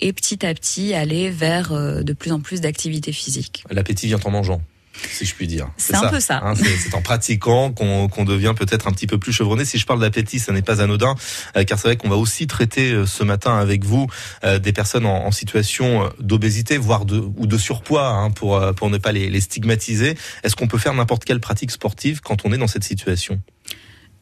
et 0.00 0.12
petit 0.12 0.46
à 0.46 0.54
petit 0.54 0.94
aller 0.94 1.28
vers 1.28 1.72
euh, 1.72 2.02
de 2.02 2.12
plus 2.12 2.30
en 2.30 2.38
plus 2.40 2.60
d'activités 2.60 3.12
physiques. 3.12 3.64
L'appétit 3.68 4.06
vient 4.06 4.20
en 4.24 4.30
mangeant, 4.30 4.62
si 5.10 5.24
je 5.24 5.34
puis 5.34 5.48
dire. 5.48 5.68
C'est 5.76 5.96
un 5.96 6.08
peu 6.08 6.20
ça. 6.20 6.40
hein, 6.44 6.54
c'est 6.54 6.94
en 6.94 7.02
pratiquant 7.02 7.72
qu'on 7.72 8.24
devient 8.24 8.54
peut-être 8.56 8.86
un 8.86 8.92
petit 8.92 9.08
peu 9.08 9.18
plus 9.18 9.32
chevronné. 9.32 9.64
Si 9.64 9.76
je 9.76 9.86
parle 9.86 10.00
d'appétit, 10.00 10.38
ça 10.38 10.52
n'est 10.52 10.62
pas 10.62 10.80
anodin, 10.80 11.16
euh, 11.56 11.64
car 11.64 11.80
c'est 11.80 11.88
vrai 11.88 11.96
qu'on 11.96 12.08
va 12.08 12.14
aussi 12.16 12.46
traiter 12.46 12.92
euh, 12.92 13.04
ce 13.04 13.24
matin 13.24 13.58
avec 13.58 13.84
vous 13.84 14.06
euh, 14.44 14.60
des 14.60 14.72
personnes 14.72 15.04
en, 15.04 15.26
en 15.26 15.32
situation 15.32 16.08
d'obésité, 16.20 16.78
voire 16.78 17.06
de 17.06 17.18
ou 17.18 17.48
de 17.48 17.58
surpoids, 17.58 18.06
hein, 18.08 18.30
pour 18.30 18.60
pour 18.76 18.88
ne 18.88 18.98
pas 18.98 19.10
les, 19.10 19.28
les 19.30 19.40
stigmatiser. 19.40 20.16
Est-ce 20.44 20.54
qu'on 20.54 20.68
peut 20.68 20.78
faire 20.78 20.94
n'importe 20.94 21.24
quelle 21.24 21.40
pratique 21.40 21.72
sportive 21.72 22.20
quand 22.20 22.44
on 22.44 22.52
est 22.52 22.58
dans 22.58 22.68
cette 22.68 22.84
situation? 22.84 23.40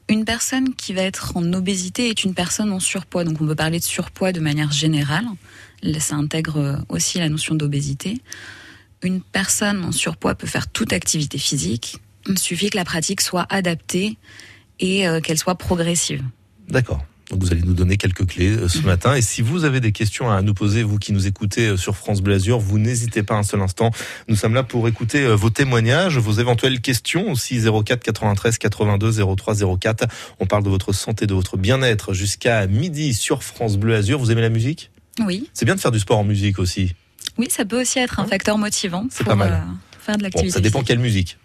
Une 0.09 0.25
personne 0.25 0.75
qui 0.75 0.93
va 0.93 1.03
être 1.03 1.37
en 1.37 1.53
obésité 1.53 2.09
est 2.09 2.23
une 2.25 2.35
personne 2.35 2.73
en 2.73 2.81
surpoids. 2.81 3.25
Donc 3.25 3.41
on 3.41 3.47
peut 3.47 3.57
parler 3.57 3.79
de 3.79 3.85
surpoids 3.85 4.33
de 4.33 4.41
manière 4.41 4.71
générale. 4.71 5.27
Ça 5.99 6.15
intègre 6.15 6.59
euh, 6.59 6.77
aussi 6.89 7.19
la 7.19 7.29
notion 7.29 7.55
d'obésité. 7.55 8.21
Une 9.03 9.21
personne 9.21 9.85
en 9.85 9.93
surpoids 9.93 10.35
peut 10.35 10.47
faire 10.47 10.69
toute 10.69 10.93
activité 10.93 11.39
physique. 11.39 11.99
Il 12.29 12.39
suffit 12.39 12.71
que 12.71 12.77
la 12.77 12.85
pratique 12.85 13.21
soit 13.21 13.47
adaptée 13.51 14.17
et 14.81 15.09
euh, 15.09 15.21
qu'elle 15.21 15.39
soit 15.39 15.57
progressive. 15.57 16.23
D'accord. 16.69 17.05
Donc 17.31 17.43
vous 17.43 17.51
allez 17.53 17.63
nous 17.63 17.75
donner 17.75 17.97
quelques 17.97 18.25
clés 18.25 18.51
euh, 18.57 18.69
ce 18.69 18.79
matin. 18.83 19.15
Et 19.17 19.23
si 19.23 19.43
vous 19.43 19.65
avez 19.65 19.81
des 19.81 19.91
questions 19.91 20.31
à 20.31 20.43
nous 20.43 20.55
poser, 20.55 20.85
vous 20.85 20.99
qui 20.99 21.13
nous 21.13 21.27
écoutez 21.27 21.67
euh, 21.69 21.77
sur 21.77 21.97
France 21.97 22.21
Bleu 22.23 22.35
Azur, 22.37 22.61
vous 22.61 22.79
n'hésitez 22.79 23.25
pas 23.25 23.35
un 23.35 23.43
seul 23.43 23.61
instant. 23.63 23.91
Nous 24.29 24.37
sommes 24.37 24.55
là 24.55 24.63
pour 24.63 24.87
écouter 24.87 25.23
euh, 25.25 25.35
vos 25.35 25.51
témoignages, 25.51 26.19
vos 26.19 26.35
éventuelles 26.35 26.81
questions 26.81 27.33
aussi 27.33 27.61
04 27.61 28.01
93 28.05 28.59
82 28.59 29.13
03 29.37 29.55
04. 29.81 30.05
On 30.39 30.47
parle 30.47 30.63
de 30.63 30.69
votre 30.69 30.93
santé, 30.93 31.27
de 31.27 31.35
votre 31.35 31.57
bien-être 31.57 32.15
jusqu'à 32.15 32.69
midi 32.69 33.13
sur 33.13 33.43
France 33.43 33.77
Bleu 33.77 33.97
Azur. 33.97 34.21
Vous 34.21 34.31
aimez 34.31 34.43
la 34.43 34.49
musique? 34.51 34.93
Oui, 35.27 35.51
C'est 35.53 35.65
bien 35.65 35.75
de 35.75 35.81
faire 35.81 35.91
du 35.91 35.99
sport 35.99 36.19
en 36.19 36.25
musique 36.25 36.61
aussi. 36.61 36.95
oui, 37.39 37.49
ça 37.51 37.65
peut 37.65 37.81
aussi 37.81 37.99
être 37.99 38.21
un 38.21 38.27
facteur 38.27 38.57
motivant 38.57 39.07
C'est 39.11 39.25
pas 39.25 39.35
mal. 39.35 39.53
euh, 39.53 39.73
faire 39.99 40.15
de 40.17 40.21
Bon, 40.21 40.25
l'activité. 40.27 40.51
ça 40.53 40.61
dépend 40.61 40.79
physique. 40.79 40.89
quelle 40.89 40.99
musique. 41.01 41.39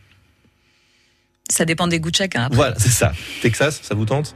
Ça 1.49 1.65
dépend 1.65 1.87
des 1.87 1.99
goûts 1.99 2.11
de 2.11 2.15
chacun. 2.15 2.43
après. 2.43 2.55
Voilà, 2.55 2.75
c'est 2.77 2.89
ça. 2.89 3.13
Texas, 3.41 3.79
ça 3.81 3.95
vous 3.95 4.05
tente? 4.05 4.35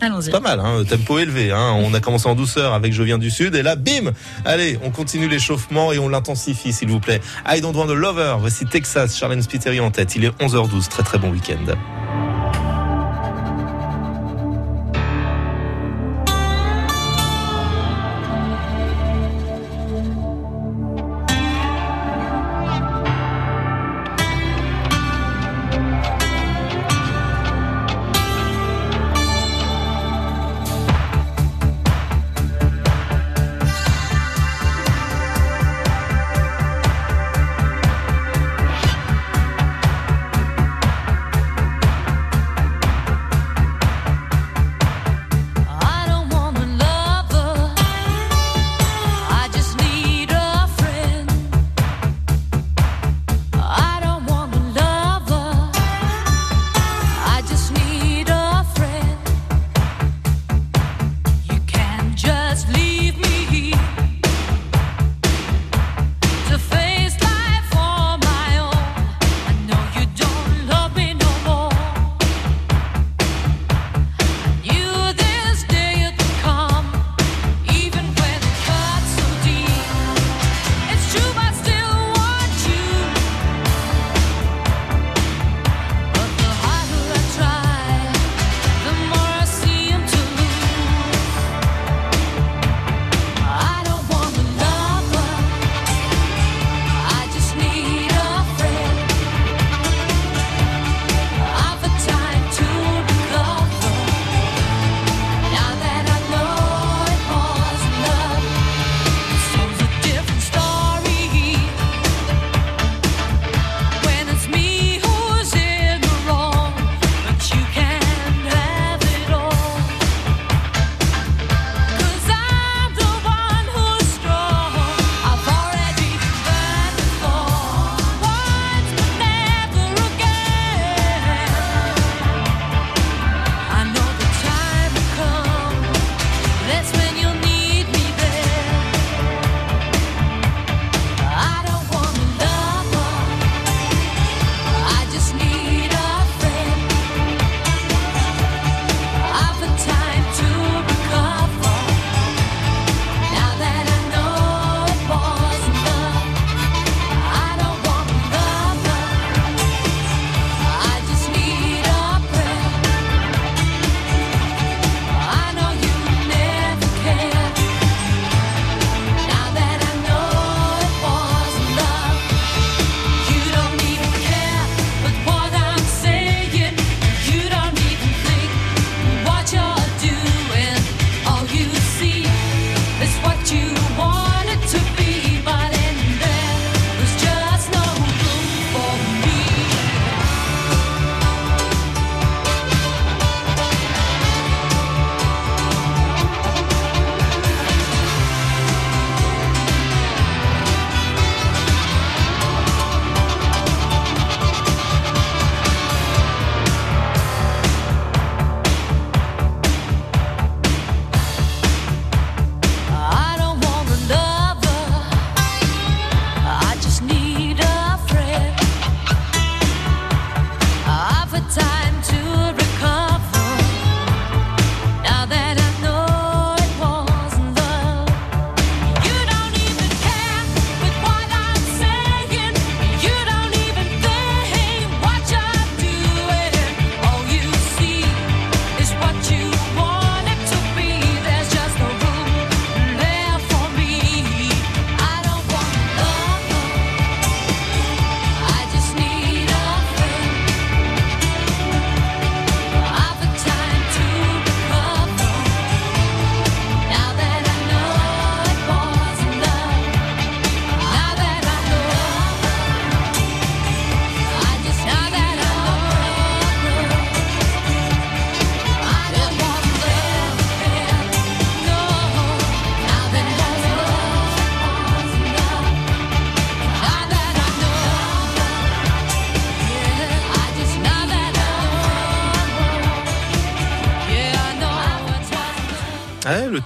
Allons-y. 0.00 0.30
Pas 0.30 0.40
mal, 0.40 0.60
hein, 0.60 0.82
tempo 0.88 1.18
élevé. 1.18 1.52
Hein. 1.52 1.74
On 1.76 1.92
a 1.94 2.00
commencé 2.00 2.26
en 2.28 2.34
douceur 2.34 2.72
avec 2.72 2.92
Je 2.92 3.02
viens 3.02 3.18
du 3.18 3.30
Sud 3.30 3.54
et 3.54 3.62
là, 3.62 3.76
bim 3.76 4.12
Allez, 4.44 4.78
on 4.82 4.90
continue 4.90 5.28
l'échauffement 5.28 5.92
et 5.92 5.98
on 5.98 6.08
l'intensifie, 6.08 6.72
s'il 6.72 6.88
vous 6.88 7.00
plaît. 7.00 7.20
I 7.46 7.60
don't 7.60 7.74
want 7.74 7.90
a 7.90 7.94
lover. 7.94 8.36
Voici 8.38 8.66
Texas, 8.66 9.16
Charlène 9.16 9.42
Spiteri 9.42 9.80
en 9.80 9.90
tête. 9.90 10.16
Il 10.16 10.24
est 10.24 10.42
11h12. 10.42 10.88
Très 10.88 11.02
très 11.02 11.18
bon 11.18 11.30
week-end. 11.30 11.74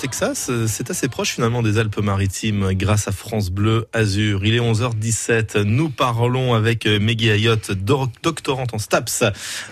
Texas, 0.09 0.49
euh, 0.51 0.67
c'est 0.69 0.91
assez 0.91 1.09
proche 1.09 1.31
finalement 1.31 1.63
des 1.63 1.79
Alpes-Maritimes 1.79 2.75
grâce 2.75 3.09
à 3.09 3.11
France 3.11 3.49
Bleu 3.49 3.87
Azur. 3.95 4.45
Il 4.45 4.53
est 4.53 4.61
11h17. 4.61 5.63
Nous 5.63 5.89
parlons 5.89 6.53
avec 6.53 6.85
euh, 6.85 7.01
Meggy 7.01 7.31
Ayotte, 7.31 7.71
doc- 7.73 8.11
doctorante 8.23 8.75
en 8.75 8.79
STAPS, 8.79 9.25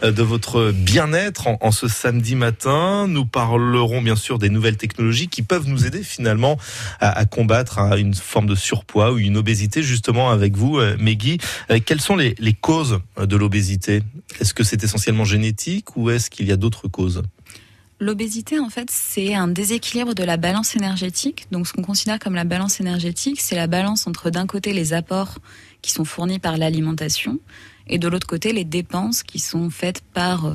euh, 0.03 0.11
de 0.11 0.23
votre 0.23 0.73
bien-être 0.73 1.49
en, 1.61 1.71
ce 1.71 1.87
samedi 1.87 2.35
matin. 2.35 3.09
Nous 3.09 3.27
parlerons 3.27 4.01
bien 4.01 4.17
sûr 4.17 4.39
des 4.39 4.49
nouvelles 4.49 4.79
technologies 4.79 5.29
qui 5.29 5.43
peuvent 5.43 5.69
nous 5.69 5.85
aider 5.85 6.03
finalement 6.03 6.57
à, 7.01 7.27
combattre 7.27 7.79
hein, 7.79 7.99
une 7.99 8.15
forme 8.15 8.47
de 8.47 8.55
surpoids 8.55 9.13
ou 9.13 9.19
une 9.19 9.37
obésité. 9.37 9.83
Justement 9.83 10.31
avec 10.31 10.57
vous, 10.57 10.81
Meggy, 10.99 11.37
quelles 11.85 12.01
sont 12.01 12.17
les 12.17 12.57
causes 12.59 13.01
de 13.21 13.37
l'obésité? 13.37 14.03
Est-ce 14.41 14.55
que 14.55 14.65
c'est 14.65 14.83
essentiellement 14.83 15.27
génétique 15.27 15.95
ou 15.95 16.09
est-ce 16.09 16.31
qu'il 16.31 16.47
y 16.47 16.53
a 16.53 16.57
d'autres 16.57 16.89
causes? 16.89 17.23
L'obésité, 18.03 18.59
en 18.59 18.69
fait, 18.69 18.91
c'est 18.91 19.33
un 19.33 19.47
déséquilibre 19.47 20.13
de 20.13 20.25
la 20.25 20.37
balance 20.37 20.75
énergétique. 20.75 21.47
Donc, 21.53 21.69
ce 21.69 21.73
qu'on 21.73 21.83
considère 21.83 22.19
comme 22.19 22.35
la 22.35 22.43
balance 22.43 22.81
énergétique, 22.81 23.41
c'est 23.41 23.55
la 23.55 23.69
balance 23.69 24.09
entre, 24.09 24.29
d'un 24.29 24.49
côté, 24.49 24.73
les 24.73 24.93
apports 24.93 25.39
qui 25.83 25.93
sont 25.93 26.05
fournis 26.05 26.41
par 26.41 26.57
l'alimentation 26.57 27.39
et 27.87 27.99
de 27.99 28.09
l'autre 28.09 28.27
côté, 28.27 28.53
les 28.53 28.65
dépenses 28.65 29.23
qui 29.23 29.39
sont 29.39 29.71
faites 29.71 30.01
par 30.01 30.47
euh, 30.47 30.55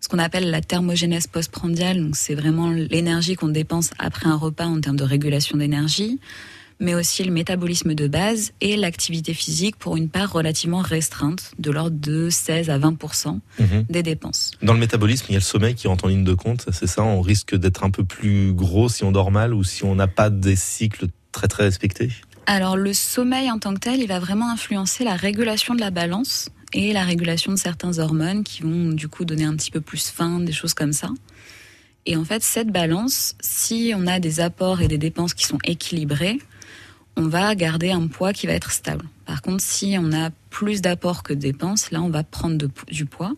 ce 0.00 0.08
qu'on 0.08 0.18
appelle 0.18 0.50
la 0.50 0.60
thermogénèse 0.60 1.28
postprandiale. 1.28 2.02
Donc, 2.02 2.16
c'est 2.16 2.34
vraiment 2.34 2.72
l'énergie 2.72 3.36
qu'on 3.36 3.46
dépense 3.46 3.90
après 4.00 4.26
un 4.26 4.34
repas 4.34 4.66
en 4.66 4.80
termes 4.80 4.96
de 4.96 5.04
régulation 5.04 5.58
d'énergie, 5.58 6.18
mais 6.82 6.94
aussi 6.94 7.22
le 7.22 7.30
métabolisme 7.30 7.94
de 7.94 8.08
base 8.08 8.52
et 8.60 8.76
l'activité 8.76 9.32
physique 9.34 9.76
pour 9.76 9.96
une 9.96 10.08
part 10.08 10.32
relativement 10.32 10.80
restreinte, 10.80 11.52
de 11.58 11.70
l'ordre 11.70 11.96
de 11.98 12.28
16 12.28 12.68
à 12.70 12.78
20 12.78 12.92
Mhm. 13.58 13.84
des 13.88 14.02
dépenses. 14.02 14.50
Dans 14.62 14.72
le 14.74 14.80
métabolisme, 14.80 15.26
il 15.28 15.32
y 15.32 15.36
a 15.36 15.38
le 15.38 15.44
sommeil 15.44 15.74
qui 15.74 15.86
rentre 15.86 16.04
en 16.04 16.08
ligne 16.08 16.24
de 16.24 16.34
compte. 16.34 16.66
C'est 16.72 16.86
ça, 16.88 17.02
on 17.04 17.20
risque 17.22 17.54
d'être 17.54 17.84
un 17.84 17.90
peu 17.90 18.04
plus 18.04 18.52
gros 18.52 18.88
si 18.88 19.04
on 19.04 19.12
dort 19.12 19.30
mal 19.30 19.54
ou 19.54 19.62
si 19.64 19.84
on 19.84 19.94
n'a 19.94 20.08
pas 20.08 20.28
des 20.28 20.56
cycles 20.56 21.06
très 21.30 21.48
très 21.48 21.62
respectés? 21.62 22.10
Alors 22.46 22.76
le 22.76 22.92
sommeil 22.92 23.50
en 23.50 23.58
tant 23.60 23.72
que 23.72 23.78
tel, 23.78 24.00
il 24.00 24.08
va 24.08 24.18
vraiment 24.18 24.50
influencer 24.50 25.04
la 25.04 25.14
régulation 25.14 25.74
de 25.76 25.80
la 25.80 25.90
balance 25.90 26.48
et 26.74 26.92
la 26.92 27.04
régulation 27.04 27.52
de 27.52 27.56
certaines 27.58 28.00
hormones 28.00 28.42
qui 28.42 28.62
vont 28.62 28.90
du 28.90 29.06
coup 29.08 29.24
donner 29.24 29.44
un 29.44 29.54
petit 29.54 29.70
peu 29.70 29.80
plus 29.80 30.08
faim, 30.08 30.40
des 30.40 30.52
choses 30.52 30.74
comme 30.74 30.92
ça. 30.92 31.08
Et 32.06 32.16
en 32.16 32.24
fait, 32.24 32.42
cette 32.42 32.72
balance, 32.72 33.36
si 33.40 33.92
on 33.96 34.08
a 34.08 34.18
des 34.18 34.40
apports 34.40 34.80
et 34.80 34.88
des 34.88 34.98
dépenses 34.98 35.34
qui 35.34 35.44
sont 35.46 35.58
équilibrés, 35.64 36.38
on 37.16 37.28
va 37.28 37.54
garder 37.54 37.90
un 37.90 38.06
poids 38.06 38.32
qui 38.32 38.46
va 38.46 38.52
être 38.54 38.70
stable. 38.72 39.04
Par 39.26 39.42
contre, 39.42 39.62
si 39.62 39.96
on 39.98 40.12
a 40.12 40.30
plus 40.50 40.80
d'apports 40.80 41.22
que 41.22 41.32
de 41.32 41.38
dépenses, 41.40 41.90
là, 41.90 42.02
on 42.02 42.08
va 42.10 42.24
prendre 42.24 42.56
de- 42.56 42.70
du 42.90 43.06
poids. 43.06 43.32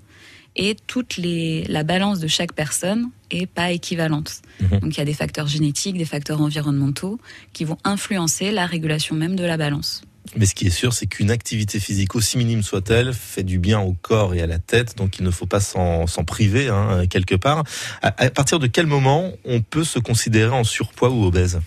Et 0.56 0.76
toute 0.86 1.16
les, 1.16 1.64
la 1.64 1.82
balance 1.82 2.20
de 2.20 2.28
chaque 2.28 2.52
personne 2.52 3.10
est 3.32 3.46
pas 3.46 3.72
équivalente. 3.72 4.40
Donc 4.60 4.94
il 4.94 4.98
y 4.98 5.01
a 5.01 5.05
des 5.05 5.12
facteurs 5.14 5.48
génétiques, 5.48 5.98
des 5.98 6.05
facteurs 6.05 6.40
environnementaux 6.40 7.18
qui 7.52 7.64
vont 7.64 7.76
influencer 7.82 8.52
la 8.52 8.64
régulation 8.64 9.16
même 9.16 9.34
de 9.34 9.42
la 9.44 9.56
balance. 9.56 10.02
Mais 10.36 10.46
ce 10.46 10.55
qui 10.55 10.68
est 10.68 10.70
sûr, 10.70 10.92
c'est 10.92 11.06
qu'une 11.06 11.32
activité 11.32 11.80
physique, 11.80 12.14
aussi 12.14 12.38
minime 12.38 12.62
soit-elle, 12.62 13.12
fait 13.12 13.42
du 13.42 13.59
bien 13.59 13.80
au 13.80 13.94
corps 14.01 14.32
et 14.34 14.42
à 14.42 14.46
la 14.46 14.59
tête, 14.59 14.96
donc 14.96 15.18
il 15.18 15.24
ne 15.24 15.30
faut 15.30 15.46
pas 15.46 15.60
s'en 15.60 16.06
s'en 16.06 16.24
priver 16.24 16.68
hein, 16.68 17.06
quelque 17.09 17.34
part. 17.34 17.64
À, 18.01 18.14
à 18.22 18.30
partir 18.30 18.60
de 18.60 18.68
quel 18.68 18.86
moment 18.86 19.32
on 19.44 19.60
peut 19.60 19.84
se 19.84 19.98
considérer 19.98 20.55
en 20.55 20.64
surpoids 20.64 21.10
ou 21.10 21.24
obèse? 21.24 21.60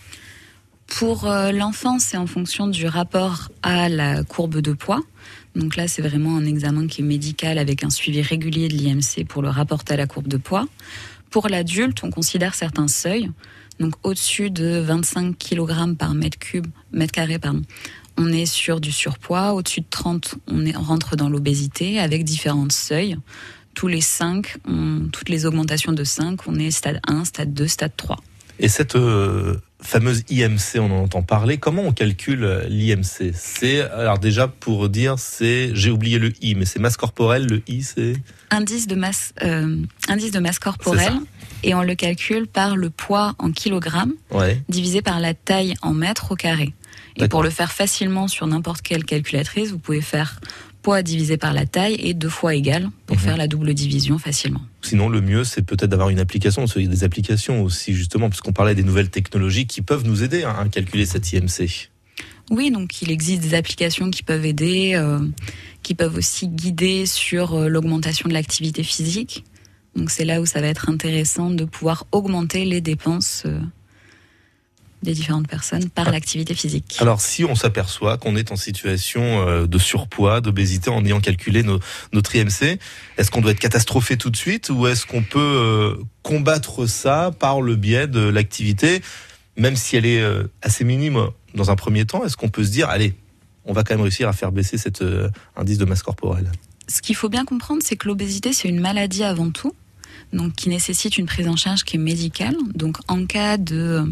Pour 0.87 1.27
euh, 1.29 1.51
l'enfant, 1.51 1.99
c'est 1.99 2.17
en 2.17 2.27
fonction 2.27 2.67
du 2.67 2.87
rapport 2.87 3.49
à 3.61 3.89
la 3.89 4.23
courbe 4.23 4.61
de 4.61 4.73
poids. 4.73 5.01
Donc 5.55 5.75
là, 5.75 5.87
c'est 5.87 6.01
vraiment 6.01 6.37
un 6.37 6.45
examen 6.45 6.87
qui 6.87 7.01
est 7.01 7.05
médical 7.05 7.57
avec 7.57 7.83
un 7.83 7.89
suivi 7.89 8.21
régulier 8.21 8.67
de 8.67 8.73
l'IMC 8.75 9.25
pour 9.27 9.41
le 9.41 9.49
rapporter 9.49 9.93
à 9.93 9.97
la 9.97 10.07
courbe 10.07 10.27
de 10.27 10.37
poids. 10.37 10.65
Pour 11.29 11.49
l'adulte, 11.49 12.03
on 12.03 12.09
considère 12.09 12.55
certains 12.55 12.87
seuils. 12.87 13.29
Donc 13.79 13.93
au-dessus 14.03 14.49
de 14.49 14.79
25 14.79 15.37
kg 15.37 15.95
par 15.95 16.13
mètre 16.13 16.39
cube, 16.39 16.67
mètre 16.91 17.11
carré, 17.11 17.37
pardon, 17.37 17.61
on 18.17 18.31
est 18.31 18.45
sur 18.47 18.79
du 18.79 18.91
surpoids. 18.91 19.53
Au-dessus 19.53 19.81
de 19.81 19.85
30, 19.89 20.35
on, 20.47 20.63
rentre 20.81 21.15
dans 21.15 21.29
l'obésité 21.29 21.99
avec 21.99 22.23
différents 22.23 22.69
seuils. 22.69 23.17
Tous 23.75 23.87
les 23.87 24.01
5, 24.01 24.55
on- 24.67 25.07
toutes 25.11 25.29
les 25.29 25.45
augmentations 25.45 25.91
de 25.91 26.03
5, 26.03 26.47
on 26.47 26.55
est 26.57 26.71
stade 26.71 26.99
1, 27.07 27.25
stade 27.25 27.53
2, 27.53 27.67
stade 27.67 27.91
3. 27.95 28.17
Et 28.59 28.69
cette 28.69 28.95
euh, 28.95 29.57
fameuse 29.81 30.23
IMC, 30.29 30.79
on 30.79 30.91
en 30.91 31.03
entend 31.03 31.21
parler. 31.21 31.57
Comment 31.57 31.83
on 31.83 31.91
calcule 31.91 32.43
euh, 32.43 32.67
l'IMC 32.67 33.33
C'est 33.33 33.81
alors 33.81 34.19
déjà 34.19 34.47
pour 34.47 34.89
dire, 34.89 35.19
c'est 35.19 35.71
j'ai 35.73 35.91
oublié 35.91 36.19
le 36.19 36.33
I, 36.41 36.55
mais 36.55 36.65
c'est 36.65 36.79
masse 36.79 36.97
corporelle. 36.97 37.45
Le 37.47 37.61
I, 37.67 37.83
c'est 37.83 38.13
indice 38.49 38.87
de 38.87 38.95
masse, 38.95 39.33
euh, 39.43 39.77
indice 40.07 40.31
de 40.31 40.39
masse 40.39 40.59
corporelle 40.59 41.19
et 41.63 41.73
on 41.73 41.83
le 41.83 41.95
calcule 41.95 42.47
par 42.47 42.75
le 42.75 42.89
poids 42.89 43.35
en 43.39 43.51
kilogrammes 43.51 44.13
ouais. 44.31 44.61
divisé 44.69 45.01
par 45.01 45.19
la 45.19 45.33
taille 45.33 45.73
en 45.81 45.93
mètres 45.93 46.31
au 46.31 46.35
carré. 46.35 46.73
Et 47.17 47.27
pour 47.27 47.41
le 47.41 47.49
faire 47.49 47.71
facilement 47.71 48.27
sur 48.27 48.45
n'importe 48.45 48.81
quelle 48.81 49.03
calculatrice, 49.03 49.71
vous 49.71 49.79
pouvez 49.79 50.01
faire 50.01 50.39
poids 50.83 51.01
divisé 51.01 51.37
par 51.37 51.53
la 51.53 51.65
taille 51.65 51.95
et 51.99 52.13
deux 52.13 52.29
fois 52.29 52.53
égal 52.53 52.89
pour 53.07 53.19
faire 53.19 53.37
la 53.37 53.47
double 53.47 53.73
division 53.73 54.19
facilement. 54.19 54.61
Sinon, 54.87 55.09
le 55.09 55.19
mieux, 55.19 55.43
c'est 55.43 55.63
peut-être 55.63 55.89
d'avoir 55.89 56.07
une 56.07 56.19
application. 56.19 56.63
Des 56.63 57.03
applications 57.03 57.61
aussi, 57.61 57.93
justement, 57.93 58.29
puisqu'on 58.29 58.53
parlait 58.53 58.73
des 58.73 58.83
nouvelles 58.83 59.09
technologies 59.09 59.67
qui 59.67 59.81
peuvent 59.81 60.05
nous 60.05 60.23
aider 60.23 60.45
hein, 60.45 60.55
à 60.57 60.69
calculer 60.69 61.05
cette 61.05 61.29
IMC. 61.33 61.89
Oui, 62.51 62.71
donc 62.71 63.01
il 63.01 63.11
existe 63.11 63.41
des 63.41 63.53
applications 63.53 64.09
qui 64.09 64.23
peuvent 64.23 64.45
aider, 64.45 64.93
euh, 64.95 65.19
qui 65.83 65.93
peuvent 65.93 66.15
aussi 66.15 66.47
guider 66.47 67.05
sur 67.05 67.55
euh, 67.55 67.67
l'augmentation 67.67 68.29
de 68.29 68.33
l'activité 68.33 68.81
physique. 68.81 69.43
Donc 69.97 70.09
c'est 70.09 70.23
là 70.23 70.39
où 70.39 70.45
ça 70.45 70.61
va 70.61 70.67
être 70.67 70.89
intéressant 70.89 71.49
de 71.49 71.65
pouvoir 71.65 72.07
augmenter 72.13 72.63
les 72.63 72.79
dépenses 72.79 73.43
euh, 73.45 73.59
des 75.03 75.13
différentes 75.13 75.47
personnes 75.47 75.89
par 75.89 76.11
l'activité 76.11 76.53
physique. 76.53 76.97
Alors, 76.99 77.21
si 77.21 77.45
on 77.45 77.55
s'aperçoit 77.55 78.17
qu'on 78.17 78.35
est 78.35 78.51
en 78.51 78.55
situation 78.55 79.47
euh, 79.47 79.67
de 79.67 79.77
surpoids, 79.77 80.41
d'obésité, 80.41 80.89
en 80.89 81.05
ayant 81.05 81.19
calculé 81.19 81.63
nos, 81.63 81.79
notre 82.13 82.35
IMC, 82.35 82.79
est-ce 83.17 83.31
qu'on 83.31 83.41
doit 83.41 83.51
être 83.51 83.59
catastrophé 83.59 84.17
tout 84.17 84.29
de 84.29 84.37
suite 84.37 84.69
ou 84.69 84.87
est-ce 84.87 85.05
qu'on 85.05 85.23
peut 85.23 85.39
euh, 85.39 85.95
combattre 86.23 86.87
ça 86.87 87.31
par 87.37 87.61
le 87.61 87.75
biais 87.75 88.07
de 88.07 88.21
l'activité, 88.21 89.01
même 89.55 89.75
si 89.75 89.95
elle 89.95 90.05
est 90.05 90.21
euh, 90.21 90.43
assez 90.61 90.83
minime 90.83 91.27
dans 91.53 91.69
un 91.69 91.75
premier 91.75 92.05
temps? 92.05 92.23
Est-ce 92.25 92.37
qu'on 92.37 92.49
peut 92.49 92.63
se 92.63 92.71
dire, 92.71 92.89
allez, 92.89 93.15
on 93.65 93.73
va 93.73 93.83
quand 93.83 93.93
même 93.93 94.01
réussir 94.01 94.27
à 94.27 94.33
faire 94.33 94.51
baisser 94.51 94.77
cet 94.77 95.03
indice 95.55 95.77
de 95.77 95.85
masse 95.85 96.01
corporelle? 96.01 96.51
Ce 96.87 97.01
qu'il 97.01 97.15
faut 97.15 97.29
bien 97.29 97.43
comprendre, 97.43 97.81
c'est 97.83 97.97
que 97.97 98.07
l'obésité, 98.07 98.53
c'est 98.53 98.69
une 98.69 98.79
maladie 98.79 99.23
avant 99.23 99.51
tout, 99.51 99.73
donc 100.33 100.53
qui 100.55 100.69
nécessite 100.69 101.17
une 101.17 101.25
prise 101.25 101.47
en 101.47 101.55
charge 101.55 101.83
qui 101.83 101.95
est 101.95 101.99
médicale. 101.99 102.55
Donc 102.73 102.97
en 103.07 103.25
cas 103.25 103.57
de, 103.57 104.03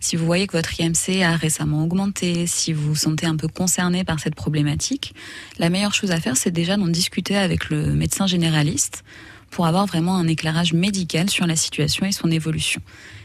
si 0.00 0.16
vous 0.16 0.24
voyez 0.24 0.46
que 0.46 0.56
votre 0.56 0.80
IMC 0.80 1.22
a 1.22 1.36
récemment 1.36 1.82
augmenté, 1.82 2.46
si 2.46 2.72
vous 2.72 2.88
vous 2.88 2.96
sentez 2.96 3.26
un 3.26 3.36
peu 3.36 3.48
concerné 3.48 4.04
par 4.04 4.20
cette 4.20 4.34
problématique, 4.34 5.14
la 5.58 5.70
meilleure 5.70 5.94
chose 5.94 6.12
à 6.12 6.20
faire, 6.20 6.36
c'est 6.36 6.50
déjà 6.50 6.76
d'en 6.76 6.88
discuter 6.88 7.36
avec 7.36 7.70
le 7.70 7.94
médecin 7.94 8.26
généraliste 8.26 9.04
pour 9.50 9.66
avoir 9.66 9.86
vraiment 9.86 10.16
un 10.16 10.26
éclairage 10.28 10.72
médical 10.72 11.30
sur 11.30 11.46
la 11.46 11.56
situation 11.56 12.06
et 12.06 12.12
son 12.12 12.30
évolution. 12.30 12.80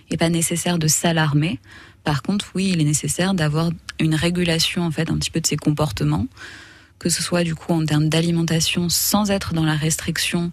Il 0.10 0.14
n'est 0.14 0.18
pas 0.18 0.30
nécessaire 0.30 0.78
de 0.78 0.88
s'alarmer. 0.88 1.60
Par 2.04 2.22
contre, 2.22 2.52
oui, 2.56 2.72
il 2.74 2.82
est 2.82 2.86
nécessaire 2.86 3.34
d'avoir 3.34 3.72
une 4.00 4.16
régulation 4.16 4.84
en 4.84 4.92
fait 4.92 5.10
un 5.10 5.18
petit 5.18 5.30
peu 5.30 5.40
de 5.40 5.48
ses 5.48 5.58
comportements, 5.58 6.28
que 7.00 7.10
ce 7.10 7.22
soit 7.22 7.44
du 7.44 7.56
coup 7.56 7.74
en 7.74 7.86
termes 7.86 8.10
d'alimentation 8.10 8.90
sans 8.90 9.30
être 9.30 9.54
dans 9.54 9.66
la 9.66 9.76
restriction, 9.76 10.52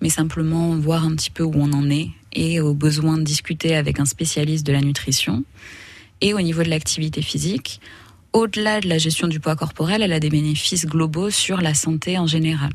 mais 0.00 0.08
simplement 0.08 0.76
voir 0.76 1.04
un 1.04 1.14
petit 1.14 1.30
peu 1.30 1.42
où 1.42 1.52
on 1.54 1.72
en 1.72 1.90
est 1.90 2.10
et 2.32 2.60
au 2.60 2.74
besoin 2.74 3.18
de 3.18 3.22
discuter 3.22 3.74
avec 3.74 4.00
un 4.00 4.04
spécialiste 4.04 4.66
de 4.66 4.72
la 4.72 4.80
nutrition. 4.80 5.44
Et 6.20 6.34
au 6.34 6.40
niveau 6.40 6.62
de 6.62 6.68
l'activité 6.68 7.22
physique, 7.22 7.80
au-delà 8.32 8.80
de 8.80 8.88
la 8.88 8.98
gestion 8.98 9.26
du 9.26 9.40
poids 9.40 9.56
corporel, 9.56 10.02
elle 10.02 10.12
a 10.12 10.20
des 10.20 10.30
bénéfices 10.30 10.86
globaux 10.86 11.30
sur 11.30 11.60
la 11.60 11.74
santé 11.74 12.18
en 12.18 12.26
général. 12.26 12.72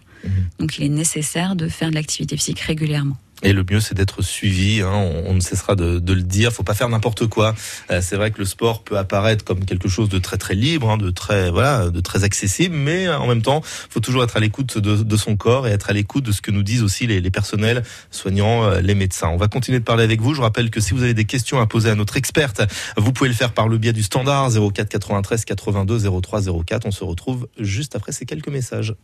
Donc 0.60 0.78
il 0.78 0.84
est 0.84 0.90
nécessaire 0.90 1.56
de 1.56 1.68
faire 1.68 1.90
de 1.90 1.96
l'activité 1.96 2.36
physique 2.36 2.60
régulièrement. 2.60 3.18
Et 3.44 3.54
le 3.54 3.66
mieux, 3.70 3.80
c'est 3.80 3.96
d'être 3.96 4.22
suivi. 4.22 4.82
Hein, 4.82 4.94
on, 5.26 5.34
ne 5.34 5.40
cessera 5.40 5.76
de, 5.76 6.02
le 6.14 6.22
dire. 6.22 6.52
Faut 6.52 6.64
pas 6.64 6.74
faire 6.74 6.90
n'importe 6.90 7.28
quoi. 7.28 7.54
Euh, 7.92 8.02
c'est 8.02 8.16
vrai 8.16 8.32
que 8.32 8.40
le 8.40 8.46
sport 8.46 8.84
peut 8.84 8.98
apparaître 8.98 9.44
comme 9.44 9.66
quelque 9.66 9.90
chose 9.90 10.10
de 10.10 10.20
très 10.20 10.38
très 10.38 10.56
libre, 10.56 10.90
hein, 10.90 10.98
de 10.98 11.10
très 11.10 11.52
voilà, 11.52 11.90
de 11.90 12.00
très 12.00 12.24
accessible, 12.24 12.76
mais 12.76 13.08
euh, 13.08 13.18
en 13.18 13.28
même 13.28 13.42
temps, 13.42 13.62
faut 13.64 14.00
toujours 14.00 14.24
être 14.24 14.38
à 14.38 14.40
l'écoute 14.40 14.78
de, 14.78 15.18
son 15.18 15.36
corps 15.36 15.68
et 15.68 15.72
être 15.72 15.90
à 15.90 15.94
l'écoute 15.94 16.24
de 16.26 16.32
ce 16.32 16.42
que 16.42 16.52
nous 16.52 16.64
disent 16.64 16.84
aussi 16.84 17.08
les, 17.08 17.22
les 17.22 17.32
personnels 17.32 17.84
soignants, 18.12 18.64
euh, 18.64 18.82
les 18.82 18.96
médecins. 18.96 19.30
On 19.30 19.38
va 19.38 19.48
continuer 19.48 19.80
de 19.80 19.84
parler 19.84 20.04
avec 20.04 20.22
vous. 20.22 20.34
Je 20.34 20.42
rappelle 20.42 20.70
que 20.70 20.80
si 20.80 20.94
vous 20.94 21.04
avez 21.04 21.14
des 21.14 21.26
questions 21.26 21.60
à 21.60 21.68
poser 21.68 21.90
à 21.90 21.96
notre 21.96 22.18
experte, 22.18 22.62
vous 22.98 23.12
pouvez 23.12 23.30
le 23.30 23.36
faire 23.36 23.54
par 23.54 23.68
le 23.68 23.78
biais 23.78 23.94
du 23.94 24.04
standard 24.04 24.50
04 24.52 24.90
93 24.90 25.46
82 25.46 26.22
03 26.22 26.42
04. 26.66 26.86
On 26.86 26.92
se 26.92 27.04
retrouve 27.04 27.48
juste 27.60 27.96
après 27.96 28.12
ces 28.12 28.26
quelques 28.26 28.50
messages. 28.50 28.96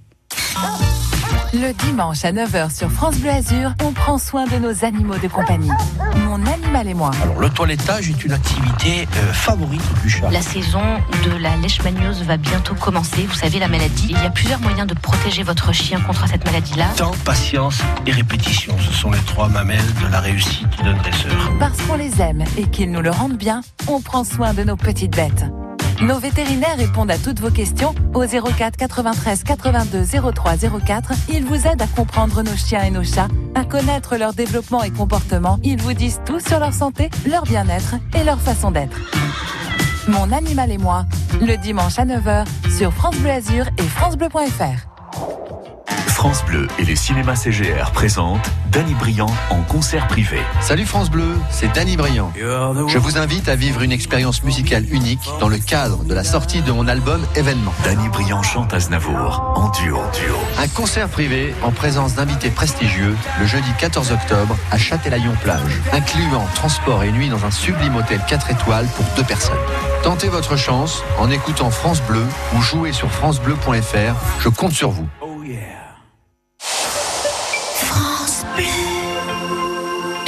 Le 1.54 1.74
dimanche 1.74 2.24
à 2.24 2.32
9h 2.32 2.74
sur 2.74 2.90
France 2.90 3.18
Bleu 3.18 3.30
Azur, 3.30 3.74
on 3.84 3.92
prend 3.92 4.18
soin 4.18 4.46
de 4.46 4.56
nos 4.56 4.86
animaux 4.86 5.18
de 5.18 5.28
compagnie. 5.28 5.70
Mon 6.26 6.46
animal 6.46 6.88
et 6.88 6.94
moi. 6.94 7.12
Alors, 7.22 7.40
le 7.42 7.50
toilettage 7.50 8.10
est 8.10 8.24
une 8.24 8.32
activité 8.32 9.06
euh, 9.18 9.34
favorite 9.34 9.84
du 10.02 10.10
chat. 10.10 10.30
La 10.30 10.42
saison 10.42 10.82
de 11.26 11.32
la 11.42 11.58
leishmaniose 11.58 12.24
va 12.24 12.38
bientôt 12.38 12.74
commencer. 12.76 13.26
Vous 13.26 13.36
savez, 13.36 13.60
la 13.60 13.68
maladie. 13.68 14.08
Il 14.12 14.24
y 14.24 14.26
a 14.26 14.30
plusieurs 14.30 14.62
moyens 14.62 14.88
de 14.88 14.94
protéger 14.94 15.44
votre 15.44 15.74
chien 15.74 16.00
contre 16.00 16.26
cette 16.26 16.46
maladie-là. 16.46 16.88
Temps, 16.96 17.12
patience 17.26 17.82
et 18.08 18.14
répétition, 18.14 18.74
ce 18.80 18.94
sont 18.94 19.12
les 19.12 19.20
trois 19.20 19.50
mamelles 19.50 19.94
de 20.02 20.08
la 20.10 20.22
réussite 20.22 20.70
d'un 20.86 20.94
dresseur. 20.94 21.52
Parce 21.60 21.82
qu'on 21.82 21.96
les 21.96 22.22
aime 22.22 22.46
et 22.58 22.64
qu'ils 22.70 22.92
nous 22.92 23.02
le 23.02 23.12
rendent 23.12 23.38
bien, 23.38 23.60
on 23.90 24.00
prend 24.00 24.24
soin 24.24 24.54
de 24.54 24.64
nos 24.64 24.78
petites 24.78 25.14
bêtes. 25.14 25.44
Nos 26.02 26.18
vétérinaires 26.18 26.78
répondent 26.78 27.12
à 27.12 27.18
toutes 27.20 27.40
vos 27.40 27.52
questions 27.52 27.94
au 28.16 28.26
04 28.26 28.76
93 28.76 29.44
82 29.44 30.04
03 30.34 30.54
04. 30.84 31.12
Ils 31.30 31.46
vous 31.46 31.68
aident 31.68 31.82
à 31.82 31.88
comprendre 31.88 32.42
nos 32.42 32.56
chiens 32.56 32.82
et 32.82 32.90
nos 32.90 33.04
chats, 33.04 33.28
à 33.54 33.66
connaître 33.66 34.18
leur 34.18 34.34
développement 34.34 34.82
et 34.82 34.90
comportement. 34.90 35.60
Ils 35.64 35.80
vous 35.80 35.94
disent 35.94 36.20
tout 36.26 36.40
sur 36.40 36.60
leur 36.60 36.74
santé, 36.74 37.12
leur 37.30 37.44
bien-être 37.44 37.96
et 38.20 38.24
leur 38.24 38.40
façon 38.40 38.72
d'être. 38.72 38.98
Mon 40.08 40.32
animal 40.32 40.72
et 40.72 40.80
moi, 40.80 41.06
le 41.40 41.56
dimanche 41.58 42.00
à 42.00 42.06
9h 42.06 42.46
sur 42.76 42.92
France 42.92 43.18
Bleu 43.18 43.30
Azur 43.30 43.66
et 43.78 43.84
francebleu.fr. 43.84 44.88
France 46.08 46.46
Bleu 46.46 46.68
et 46.78 46.86
les 46.86 46.96
cinémas 46.96 47.36
CGR 47.36 47.92
présentent 47.94 48.48
Danny 48.72 48.94
Briand 48.94 49.34
en 49.50 49.62
concert 49.64 50.08
privé. 50.08 50.38
Salut 50.62 50.86
France 50.86 51.10
Bleu, 51.10 51.36
c'est 51.50 51.74
Danny 51.74 51.98
Briand. 51.98 52.32
Je 52.36 52.98
vous 53.00 53.18
invite 53.18 53.50
à 53.50 53.56
vivre 53.56 53.82
une 53.82 53.92
expérience 53.92 54.44
musicale 54.44 54.86
unique 54.92 55.28
dans 55.40 55.48
le 55.48 55.58
cadre 55.58 56.04
de 56.04 56.14
la 56.14 56.24
sortie 56.24 56.62
de 56.62 56.72
mon 56.72 56.88
album 56.88 57.26
Événement. 57.36 57.74
Danny 57.84 58.08
Briand 58.10 58.44
chante 58.44 58.72
Aznavour 58.72 59.52
en 59.56 59.70
duo. 59.70 59.98
duo. 60.14 60.38
Un 60.60 60.68
concert 60.68 61.10
privé 61.10 61.56
en 61.64 61.72
présence 61.72 62.14
d'invités 62.14 62.52
prestigieux 62.52 63.16
le 63.40 63.46
jeudi 63.48 63.72
14 63.80 64.12
octobre 64.12 64.56
à 64.70 64.78
Châtelaillon-Plage, 64.78 65.82
incluant 65.92 66.46
transport 66.54 67.04
et 67.04 67.12
nuit 67.12 67.30
dans 67.30 67.46
un 67.46 67.52
sublime 67.52 67.96
hôtel 67.96 68.22
4 68.28 68.52
étoiles 68.52 68.88
pour 68.96 69.06
deux 69.16 69.24
personnes. 69.24 69.58
Tentez 70.04 70.30
votre 70.30 70.56
chance 70.56 71.04
en 71.18 71.32
écoutant 71.32 71.72
France 71.72 72.02
Bleu 72.04 72.24
ou 72.56 72.62
jouez 72.62 72.94
sur 72.94 73.12
francebleu.fr. 73.12 74.16
Je 74.40 74.50
compte 74.50 74.74
sur 74.74 74.92
vous. 74.92 75.08
France 75.20 75.81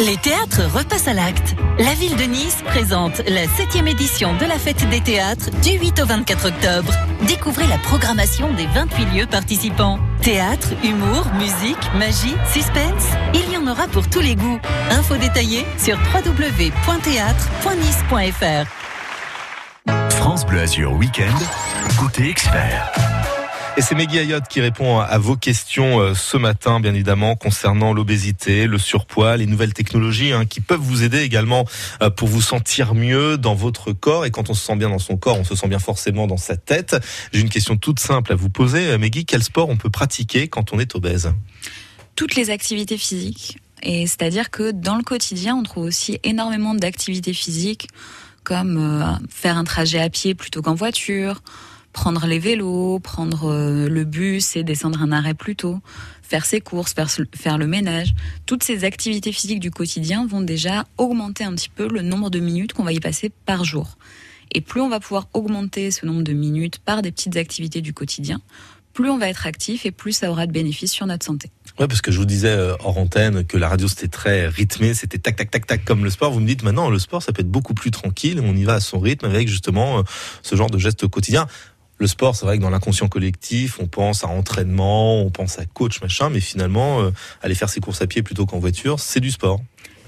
Les 0.06 0.18
théâtres 0.18 0.64
repassent 0.76 1.08
à 1.08 1.14
l'acte. 1.14 1.56
La 1.80 1.94
ville 1.94 2.18
de 2.18 2.24
Nice 2.24 2.62
présente 2.66 3.20
la 3.20 3.46
7e 3.46 3.88
édition 3.88 4.36
de 4.36 4.44
la 4.44 4.60
fête 4.60 4.86
des 4.90 5.00
théâtres 5.00 5.50
du 5.62 5.80
8 5.80 6.02
au 6.02 6.06
24 6.06 6.48
octobre. 6.48 6.92
Découvrez 7.26 7.68
la 7.68 7.78
programmation 7.78 8.54
des 8.54 8.66
28 8.66 9.06
lieux 9.18 9.28
participants. 9.28 10.00
Théâtre, 10.22 10.74
humour, 10.84 11.26
musique, 11.36 11.90
magie, 11.98 12.36
suspense, 12.52 13.08
il 13.34 13.50
y 13.50 13.56
en 13.58 13.66
aura 13.66 13.88
pour 13.88 14.10
tous 14.10 14.20
les 14.20 14.36
goûts. 14.36 14.60
Infos 14.92 15.16
détaillées 15.16 15.66
sur 15.78 15.98
www.théâtre.nice.fr. 16.14 18.68
France 20.10 20.46
Bleu 20.46 20.60
Azur 20.60 20.92
Week-end, 20.94 21.40
côté 21.98 22.30
expert. 22.30 22.92
Et 23.76 23.82
c'est 23.82 23.96
Meggy 23.96 24.20
Ayotte 24.20 24.48
qui 24.48 24.62
répond 24.62 25.00
à 25.00 25.18
vos 25.18 25.36
questions 25.36 26.00
euh, 26.00 26.14
ce 26.14 26.38
matin, 26.38 26.80
bien 26.80 26.94
évidemment, 26.94 27.36
concernant 27.36 27.92
l'obésité, 27.92 28.68
le 28.68 28.78
surpoids, 28.78 29.36
les 29.36 29.48
nouvelles 29.48 29.74
technologies 29.74 30.32
hein, 30.32 30.46
qui 30.46 30.62
peuvent 30.62 30.80
vous 30.80 31.02
aider 31.02 31.22
également 31.22 31.66
euh, 32.04 32.12
pour 32.12 32.28
vous 32.28 32.44
sentir 32.44 32.94
mieux 32.94 33.36
dans 33.36 33.56
votre 33.56 33.92
corps. 33.92 34.26
Et 34.26 34.32
quand 34.32 34.52
on 34.52 34.54
se 34.54 34.64
sent 34.64 34.76
bien 34.76 34.90
dans 34.90 35.00
son 35.00 35.18
corps, 35.18 35.40
on 35.40 35.44
se 35.44 35.56
sent 35.56 35.68
bien 35.68 35.80
forcément 35.80 36.28
dans 36.28 36.38
sa 36.38 36.56
tête. 36.56 36.96
J'ai 37.34 37.42
une 37.42 37.50
question 37.50 37.76
toute 37.76 38.00
simple 38.00 38.32
à 38.32 38.36
vous 38.36 38.50
poser. 38.50 38.90
Euh, 38.90 39.00
Meggy, 39.00 39.26
quel 39.26 39.42
sport 39.42 39.70
on 39.70 39.76
peut 39.76 39.90
pratiquer 39.90 40.48
quand 40.48 40.72
on 40.72 40.78
est 40.78 40.94
obèse? 40.94 41.34
Toutes 42.16 42.36
les 42.36 42.52
activités 42.52 43.00
physiques. 43.00 43.58
Et 43.82 44.06
c'est-à-dire 44.06 44.52
que 44.52 44.70
dans 44.70 44.98
le 44.98 45.04
quotidien, 45.04 45.56
on 45.56 45.64
trouve 45.64 45.86
aussi 45.86 46.20
énormément 46.24 46.76
d'activités 46.76 47.34
physiques, 47.34 47.88
comme 48.44 49.20
faire 49.30 49.58
un 49.58 49.64
trajet 49.64 50.00
à 50.00 50.10
pied 50.10 50.36
plutôt 50.36 50.62
qu'en 50.62 50.76
voiture, 50.76 51.42
prendre 51.94 52.26
les 52.26 52.40
vélos, 52.40 53.00
prendre 53.00 53.50
euh, 53.50 53.88
le 53.88 54.04
bus 54.04 54.56
et 54.56 54.64
descendre 54.64 55.02
un 55.02 55.12
arrêt 55.12 55.36
plus 55.36 55.56
tôt, 55.56 55.80
faire 56.22 56.46
ses 56.46 56.60
courses, 56.60 56.94
faire, 57.36 57.58
le 57.58 57.68
ménage. 57.68 58.14
Toutes 58.46 58.64
ces 58.64 58.84
activités 58.84 59.32
physiques 59.32 59.60
du 59.60 59.72
quotidien 59.72 60.26
vont 60.26 60.42
déjà 60.42 60.86
augmenter 60.98 61.44
un 61.44 61.54
petit 61.54 61.70
peu 61.70 61.88
le 61.88 62.02
nombre 62.02 62.30
de 62.30 62.40
minutes 62.40 62.74
qu'on 62.74 62.84
va 62.84 62.92
y 62.92 63.00
passer 63.00 63.32
par 63.46 63.64
jour. 63.64 63.98
Et 64.52 64.62
plus 64.62 64.82
on 64.82 64.90
va 64.90 65.00
pouvoir 65.00 65.30
augmenter 65.34 65.92
ce 65.92 66.06
nombre 66.06 66.24
de 66.24 66.34
minutes 66.34 66.80
par 66.80 67.02
des 67.02 67.12
petites 67.12 67.38
activités 67.38 67.82
du 67.82 67.94
quotidien, 67.94 68.42
plus 68.94 69.10
on 69.10 69.18
va 69.18 69.28
être 69.28 69.48
actif 69.48 69.86
et 69.86 69.92
plus 69.92 70.14
ça 70.14 70.30
aura 70.30 70.46
de 70.46 70.52
bénéfices 70.52 70.92
sur 70.92 71.06
notre 71.08 71.26
santé. 71.26 71.50
Ouais, 71.80 71.88
parce 71.88 72.02
que 72.02 72.12
je 72.12 72.20
vous 72.20 72.26
disais 72.26 72.50
euh, 72.50 72.76
hors 72.84 72.98
antenne 73.00 73.44
que 73.46 73.58
la 73.58 73.68
radio 73.68 73.88
c'était 73.88 74.08
très 74.08 74.48
rythmé, 74.48 74.94
c'était 74.94 75.18
tac 75.18 75.36
tac 75.36 75.50
tac 75.50 75.66
tac 75.66 75.84
comme 75.84 76.04
le 76.04 76.12
sport. 76.12 76.32
Vous 76.32 76.40
me 76.40 76.46
dites 76.46 76.62
maintenant 76.62 76.90
le 76.90 77.00
sport 77.00 77.24
ça 77.24 77.34
peut 77.34 77.42
être 77.42 77.50
beaucoup 77.50 77.74
plus 77.74 77.90
tranquille, 77.90 78.40
on 78.44 78.56
y 78.56 78.64
va 78.64 78.76
à 78.76 78.80
son 78.80 79.00
rythme 79.00 79.26
avec 79.26 79.48
justement 79.48 80.00
euh, 80.00 80.04
ce 80.44 80.56
genre 80.56 80.70
de 80.70 80.78
gestes 80.78 81.08
quotidiens. 81.08 81.48
Le 81.98 82.08
sport, 82.08 82.36
c'est 82.36 82.46
vrai 82.46 82.58
que 82.58 82.62
dans 82.62 82.70
l'inconscient 82.70 83.08
collectif, 83.08 83.80
on 83.80 83.88
pense 83.88 84.24
à 84.24 84.28
entraînement, 84.28 85.22
on 85.22 85.30
pense 85.30 85.60
à 85.60 85.66
coach 85.66 86.02
machin, 86.02 86.30
mais 86.30 86.40
finalement 86.40 87.02
euh, 87.02 87.12
aller 87.42 87.56
faire 87.56 87.70
ses 87.70 87.80
courses 87.80 88.02
à 88.02 88.08
pied 88.08 88.24
plutôt 88.24 88.46
qu'en 88.46 88.60
voiture, 88.60 89.00
c'est 89.00 89.20
du 89.20 89.32
sport. 89.32 89.62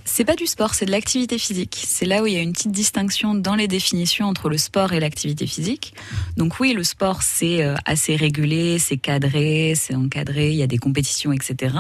C'est 0.08 0.24
pas 0.24 0.36
du 0.36 0.46
sport, 0.46 0.76
c'est 0.76 0.86
de 0.86 0.92
l'activité 0.92 1.40
physique. 1.40 1.84
C'est 1.88 2.06
là 2.06 2.22
où 2.22 2.28
il 2.28 2.34
y 2.34 2.38
a 2.38 2.42
une 2.42 2.54
petite 2.54 2.72
distinction 2.72 3.34
dans 3.34 3.56
les 3.56 3.68
définitions 3.68 4.28
entre 4.28 4.50
le 4.50 4.58
sport 4.58 4.94
et 4.94 5.00
l'activité 5.00 5.48
physique. 5.48 5.96
Donc 6.38 6.60
oui, 6.60 6.74
le 6.74 6.84
sport 6.84 7.24
c'est 7.24 7.64
euh, 7.64 7.74
assez 7.86 8.16
régulé, 8.16 8.78
c'est 8.78 8.98
cadré, 8.98 9.74
c'est 9.76 9.96
encadré, 9.96 10.52
il 10.52 10.58
y 10.58 10.62
a 10.62 10.68
des 10.68 10.78
compétitions, 10.78 11.34
etc. 11.34 11.76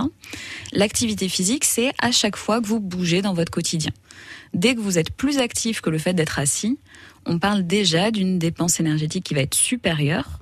L'activité 0.73 1.29
physique, 1.29 1.65
c'est 1.65 1.91
à 1.99 2.11
chaque 2.11 2.35
fois 2.35 2.61
que 2.61 2.65
vous 2.65 2.79
bougez 2.79 3.21
dans 3.21 3.35
votre 3.35 3.51
quotidien. 3.51 3.91
Dès 4.55 4.73
que 4.73 4.79
vous 4.79 4.97
êtes 4.97 5.11
plus 5.11 5.37
actif 5.37 5.81
que 5.81 5.91
le 5.91 5.99
fait 5.99 6.13
d'être 6.13 6.39
assis, 6.39 6.79
on 7.25 7.39
parle 7.39 7.65
déjà 7.65 8.11
d'une 8.11 8.39
dépense 8.39 8.79
énergétique 8.79 9.23
qui 9.23 9.33
va 9.33 9.41
être 9.41 9.55
supérieure. 9.55 10.39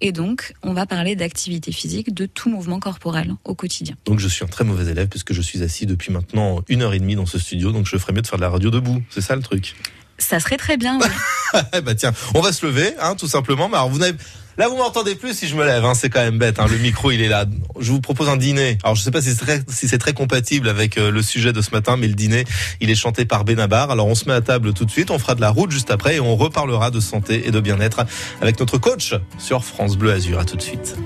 Et 0.00 0.12
donc, 0.12 0.52
on 0.62 0.74
va 0.74 0.84
parler 0.84 1.16
d'activité 1.16 1.72
physique, 1.72 2.12
de 2.12 2.26
tout 2.26 2.50
mouvement 2.50 2.80
corporel 2.80 3.34
au 3.44 3.54
quotidien. 3.54 3.96
Donc 4.04 4.18
je 4.18 4.28
suis 4.28 4.44
un 4.44 4.48
très 4.48 4.64
mauvais 4.64 4.90
élève 4.90 5.08
puisque 5.08 5.32
je 5.32 5.40
suis 5.40 5.62
assis 5.62 5.86
depuis 5.86 6.12
maintenant 6.12 6.62
une 6.68 6.82
heure 6.82 6.92
et 6.92 6.98
demie 6.98 7.16
dans 7.16 7.24
ce 7.24 7.38
studio, 7.38 7.72
donc 7.72 7.86
je 7.86 7.96
ferais 7.96 8.12
mieux 8.12 8.20
de 8.20 8.26
faire 8.26 8.38
de 8.38 8.42
la 8.42 8.50
radio 8.50 8.70
debout. 8.70 9.02
C'est 9.08 9.22
ça 9.22 9.36
le 9.36 9.42
truc? 9.42 9.74
Ça 10.18 10.38
serait 10.40 10.58
très 10.58 10.76
bien. 10.76 10.98
Oui. 11.00 11.60
bah 11.82 11.94
tiens, 11.96 12.12
on 12.34 12.40
va 12.40 12.52
se 12.52 12.64
lever, 12.66 12.92
hein, 13.00 13.14
tout 13.16 13.28
simplement. 13.28 13.68
Mais 13.68 13.76
alors 13.76 13.88
vous 13.88 13.98
n'avez 13.98 14.16
Là, 14.58 14.68
vous 14.68 14.76
m'entendez 14.76 15.14
plus 15.14 15.36
si 15.36 15.48
je 15.48 15.56
me 15.56 15.64
lève, 15.64 15.84
hein, 15.84 15.92
c'est 15.94 16.08
quand 16.08 16.22
même 16.22 16.38
bête. 16.38 16.58
Hein, 16.58 16.66
le 16.70 16.78
micro, 16.78 17.10
il 17.10 17.20
est 17.20 17.28
là. 17.28 17.44
Je 17.78 17.92
vous 17.92 18.00
propose 18.00 18.28
un 18.28 18.38
dîner. 18.38 18.78
Alors, 18.84 18.94
je 18.94 19.02
sais 19.02 19.10
pas 19.10 19.20
si 19.20 19.30
c'est 19.34 19.44
très, 19.44 19.60
si 19.68 19.86
c'est 19.86 19.98
très 19.98 20.14
compatible 20.14 20.68
avec 20.68 20.96
euh, 20.96 21.10
le 21.10 21.20
sujet 21.20 21.52
de 21.52 21.60
ce 21.60 21.72
matin, 21.72 21.96
mais 21.98 22.08
le 22.08 22.14
dîner, 22.14 22.44
il 22.80 22.90
est 22.90 22.94
chanté 22.94 23.26
par 23.26 23.44
Benabar. 23.44 23.90
Alors, 23.90 24.06
on 24.06 24.14
se 24.14 24.24
met 24.26 24.34
à 24.34 24.40
table 24.40 24.72
tout 24.72 24.86
de 24.86 24.90
suite. 24.90 25.10
On 25.10 25.18
fera 25.18 25.34
de 25.34 25.42
la 25.42 25.50
route 25.50 25.70
juste 25.70 25.90
après 25.90 26.16
et 26.16 26.20
on 26.20 26.36
reparlera 26.36 26.90
de 26.90 27.00
santé 27.00 27.46
et 27.46 27.50
de 27.50 27.60
bien-être 27.60 28.06
avec 28.40 28.58
notre 28.58 28.78
coach 28.78 29.14
sur 29.38 29.64
France 29.64 29.96
Bleu 29.98 30.12
Azur. 30.12 30.38
À 30.38 30.44
tout 30.44 30.56
de 30.56 30.62
suite. 30.62 30.96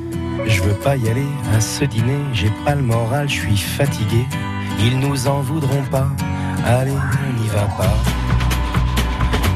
Je 0.46 0.62
veux 0.62 0.74
pas 0.74 0.96
y 0.96 1.08
aller 1.08 1.26
à 1.54 1.60
ce 1.60 1.84
dîner, 1.84 2.18
j'ai 2.32 2.50
pas 2.64 2.74
le 2.74 2.82
moral, 2.82 3.28
je 3.28 3.34
suis 3.34 3.56
fatigué. 3.56 4.24
Ils 4.78 4.98
nous 4.98 5.26
en 5.26 5.40
voudront 5.40 5.82
pas, 5.90 6.08
allez, 6.64 6.92
on 6.92 7.40
n'y 7.42 7.48
va 7.48 7.64
pas. 7.76 8.49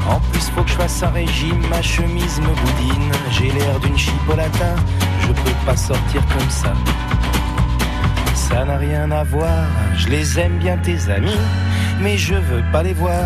En 0.09 0.21
plus, 0.31 0.51
faut 0.51 0.63
que 0.63 0.71
je 0.71 0.75
fasse 0.75 1.03
un 1.03 1.11
régime, 1.11 1.67
ma 1.71 1.81
chemise 1.81 2.41
me 2.41 2.55
boudine. 2.55 3.13
J'ai 3.31 3.51
l'air 3.53 3.81
d'une 3.81 3.97
chipolata, 3.97 4.75
je 5.21 5.29
peux 5.29 5.57
pas 5.67 5.77
sortir 5.77 6.23
comme 6.27 6.51
ça. 6.51 6.73
Ça 8.35 8.65
n'a 8.65 8.77
rien 8.77 9.11
à 9.11 9.25
voir, 9.25 9.65
je 9.97 10.09
les 10.09 10.39
aime 10.39 10.59
bien 10.59 10.77
tes 10.77 11.11
amis, 11.11 11.41
mais 12.01 12.19
je 12.19 12.35
veux 12.35 12.63
pas 12.73 12.83
les 12.83 12.93
voir. 12.93 13.25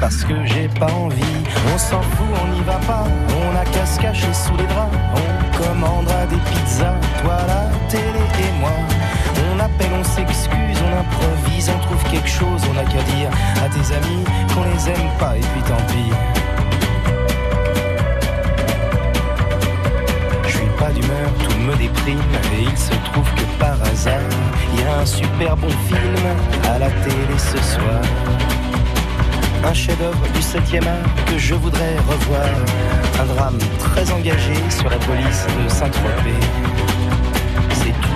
Parce 0.00 0.22
que 0.22 0.34
j'ai 0.46 0.68
pas 0.68 0.92
envie, 0.92 1.44
on 1.74 1.78
s'en 1.78 2.00
fout, 2.02 2.26
on 2.44 2.54
n'y 2.54 2.60
va 2.62 2.76
pas, 2.86 3.04
on 3.42 3.56
a 3.56 3.64
qu'à 3.64 3.84
se 3.84 3.98
cacher 4.00 4.32
sous 4.32 4.56
les 4.56 4.66
draps, 4.66 4.96
on 5.14 5.62
commandera 5.62 6.24
des 6.26 6.36
pizzas, 6.36 6.94
toi 7.22 7.38
la 7.48 7.68
télé 7.88 8.02
et 8.04 8.60
moi. 8.60 8.70
On 9.90 10.04
s'excuse, 10.04 10.78
on 10.86 11.00
improvise, 11.00 11.70
on 11.70 11.78
trouve 11.80 12.02
quelque 12.10 12.28
chose, 12.28 12.62
on 12.72 12.78
a 12.78 12.84
qu'à 12.84 13.02
dire 13.02 13.30
à 13.64 13.68
tes 13.68 13.94
amis 13.94 14.24
qu'on 14.54 14.62
les 14.62 14.88
aime 14.90 15.10
pas 15.18 15.36
et 15.36 15.40
puis 15.40 15.62
tant 15.62 15.82
pis. 15.88 16.12
Je 20.44 20.56
suis 20.56 20.66
pas 20.78 20.90
d'humeur, 20.90 21.28
tout 21.42 21.58
me 21.58 21.74
déprime 21.76 22.20
et 22.58 22.62
il 22.62 22.76
se 22.76 22.94
trouve 23.10 23.28
que 23.34 23.42
par 23.58 23.80
hasard, 23.82 24.20
il 24.72 24.80
y 24.80 24.84
a 24.84 24.98
un 25.00 25.06
super 25.06 25.56
bon 25.56 25.70
film 25.88 26.26
à 26.72 26.78
la 26.78 26.90
télé 26.90 27.38
ce 27.38 27.58
soir. 27.58 28.02
Un 29.64 29.74
chef-d'œuvre 29.74 30.26
du 30.32 30.40
7e 30.40 30.86
art 30.86 31.24
que 31.26 31.38
je 31.38 31.54
voudrais 31.54 31.96
revoir. 32.08 32.48
Un 33.20 33.26
drame 33.34 33.58
très 33.78 34.10
engagé 34.12 34.54
sur 34.70 34.88
la 34.88 34.96
police 34.98 35.46
de 35.46 35.68
Saint-Tropez. 35.68 36.87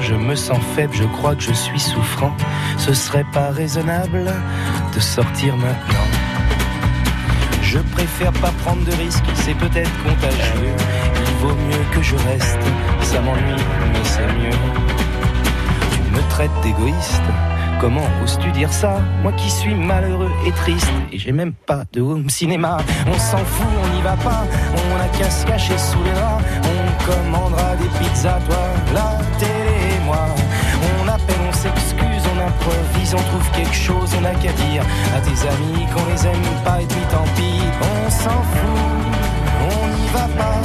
Je 0.00 0.14
me 0.14 0.34
sens 0.34 0.58
faible, 0.76 0.92
je 0.94 1.04
crois 1.04 1.34
que 1.34 1.42
je 1.42 1.52
suis 1.52 1.80
souffrant. 1.80 2.32
Ce 2.76 2.92
serait 2.92 3.24
pas 3.32 3.50
raisonnable 3.50 4.30
de 4.94 5.00
sortir 5.00 5.56
maintenant. 5.56 6.08
Je 7.62 7.78
préfère 7.78 8.32
pas 8.32 8.50
prendre 8.62 8.84
de 8.84 8.92
risques, 8.92 9.24
c'est 9.34 9.54
peut-être 9.54 9.90
contagieux. 10.04 10.74
Il 11.16 11.34
vaut 11.40 11.54
mieux 11.54 11.84
que 11.94 12.02
je 12.02 12.14
reste, 12.16 12.58
ça 13.00 13.20
m'ennuie, 13.20 13.64
mais 13.92 14.04
c'est 14.04 14.26
mieux. 14.26 14.58
Tu 15.92 16.10
me 16.10 16.28
traites 16.28 16.60
d'égoïste, 16.62 17.22
comment 17.80 18.06
oses-tu 18.22 18.50
dire 18.50 18.72
ça? 18.72 19.00
Moi 19.22 19.32
qui 19.32 19.50
suis 19.50 19.74
malheureux 19.74 20.32
et 20.46 20.52
triste, 20.52 20.92
et 21.12 21.18
j'ai 21.18 21.32
même 21.32 21.54
pas 21.54 21.84
de 21.92 22.02
home 22.02 22.28
cinéma. 22.28 22.76
On 23.06 23.18
s'en 23.18 23.38
fout, 23.38 23.66
on 23.84 23.96
n'y 23.96 24.02
va 24.02 24.16
pas, 24.16 24.44
on 24.74 25.00
a 25.00 25.08
qu'à 25.18 25.30
se 25.30 25.46
cacher 25.46 25.78
sous 25.78 26.02
les 26.04 26.12
draps. 26.12 26.44
On 26.64 27.04
commandera 27.04 27.76
des 27.76 27.88
pizzas, 27.98 28.38
toi, 28.46 28.68
télé 29.38 29.50
et 29.60 29.61
On 30.10 31.08
appelle, 31.08 31.36
on 31.48 31.52
s'excuse, 31.52 32.24
on 32.34 32.40
improvise, 32.40 33.14
on 33.14 33.22
trouve 33.30 33.50
quelque 33.52 33.74
chose, 33.74 34.10
on 34.20 34.24
a 34.24 34.34
qu'à 34.34 34.52
dire 34.52 34.82
à 35.14 35.20
tes 35.20 35.48
amis 35.48 35.86
qu'on 35.94 36.04
les 36.10 36.26
aime 36.26 36.62
pas 36.64 36.80
et 36.80 36.86
puis 36.86 37.00
tant 37.10 37.24
pis. 37.36 37.60
On 37.80 38.10
s'en 38.10 38.42
fout, 38.42 38.80
on 39.60 39.86
n'y 39.88 40.08
va 40.08 40.28
pas, 40.38 40.60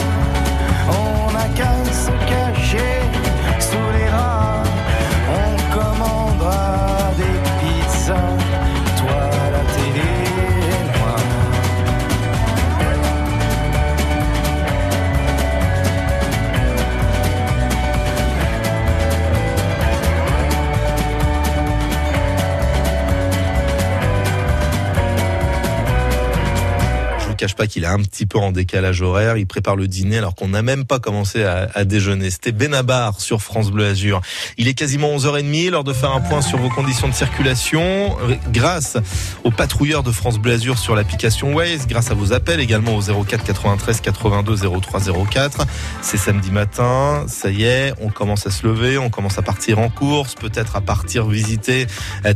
cache 27.48 27.56
pas 27.56 27.68
qu'il 27.68 27.86
est 27.86 27.88
un 27.88 28.00
petit 28.00 28.26
peu 28.26 28.40
en 28.40 28.52
décalage 28.52 29.02
horaire. 29.02 29.38
Il 29.38 29.48
prépare 29.48 29.78
le 29.78 29.88
dîner 29.88 30.18
alors 30.18 30.36
qu'on 30.36 30.50
n'a 30.50 30.62
même 30.62 30.84
pas 30.84 31.00
commencé 31.00 31.46
à, 31.46 31.70
à 31.76 31.86
déjeuner. 31.86 32.30
C'était 32.30 32.52
Benabar 32.52 33.22
sur 33.22 33.42
France 33.42 33.72
Bleu 33.72 33.86
Azur. 33.86 34.20
Il 34.58 34.68
est 34.68 34.74
quasiment 34.74 35.16
11h30, 35.16 35.70
l'heure 35.70 35.86
de 35.86 35.94
faire 35.94 36.12
un 36.12 36.20
point 36.20 36.42
sur 36.42 36.58
vos 36.58 36.68
conditions 36.68 37.08
de 37.08 37.14
circulation. 37.14 38.18
Grâce 38.52 38.98
aux 39.46 39.52
patrouilleurs 39.52 40.04
de 40.04 40.12
France 40.12 40.40
Bleu 40.40 40.56
Azur 40.56 40.78
sur 40.78 40.94
l'application 40.94 41.54
Waze, 41.54 41.88
grâce 41.88 42.12
à 42.12 42.16
vos 42.16 42.34
appels 42.34 42.60
également 42.60 42.98
au 42.98 43.02
04 43.02 43.46
93 43.46 44.02
82 44.02 44.58
03 44.82 45.00
04. 45.32 45.66
C'est 46.02 46.18
samedi 46.18 46.52
matin, 46.52 47.24
ça 47.30 47.50
y 47.50 47.64
est, 47.64 47.94
on 48.02 48.10
commence 48.10 48.46
à 48.46 48.52
se 48.52 48.68
lever, 48.68 48.98
on 48.98 49.10
commence 49.10 49.38
à 49.38 49.42
partir 49.42 49.80
en 49.80 49.88
course, 49.88 50.36
peut-être 50.36 50.76
à 50.76 50.82
partir 50.82 51.28
visiter 51.28 51.88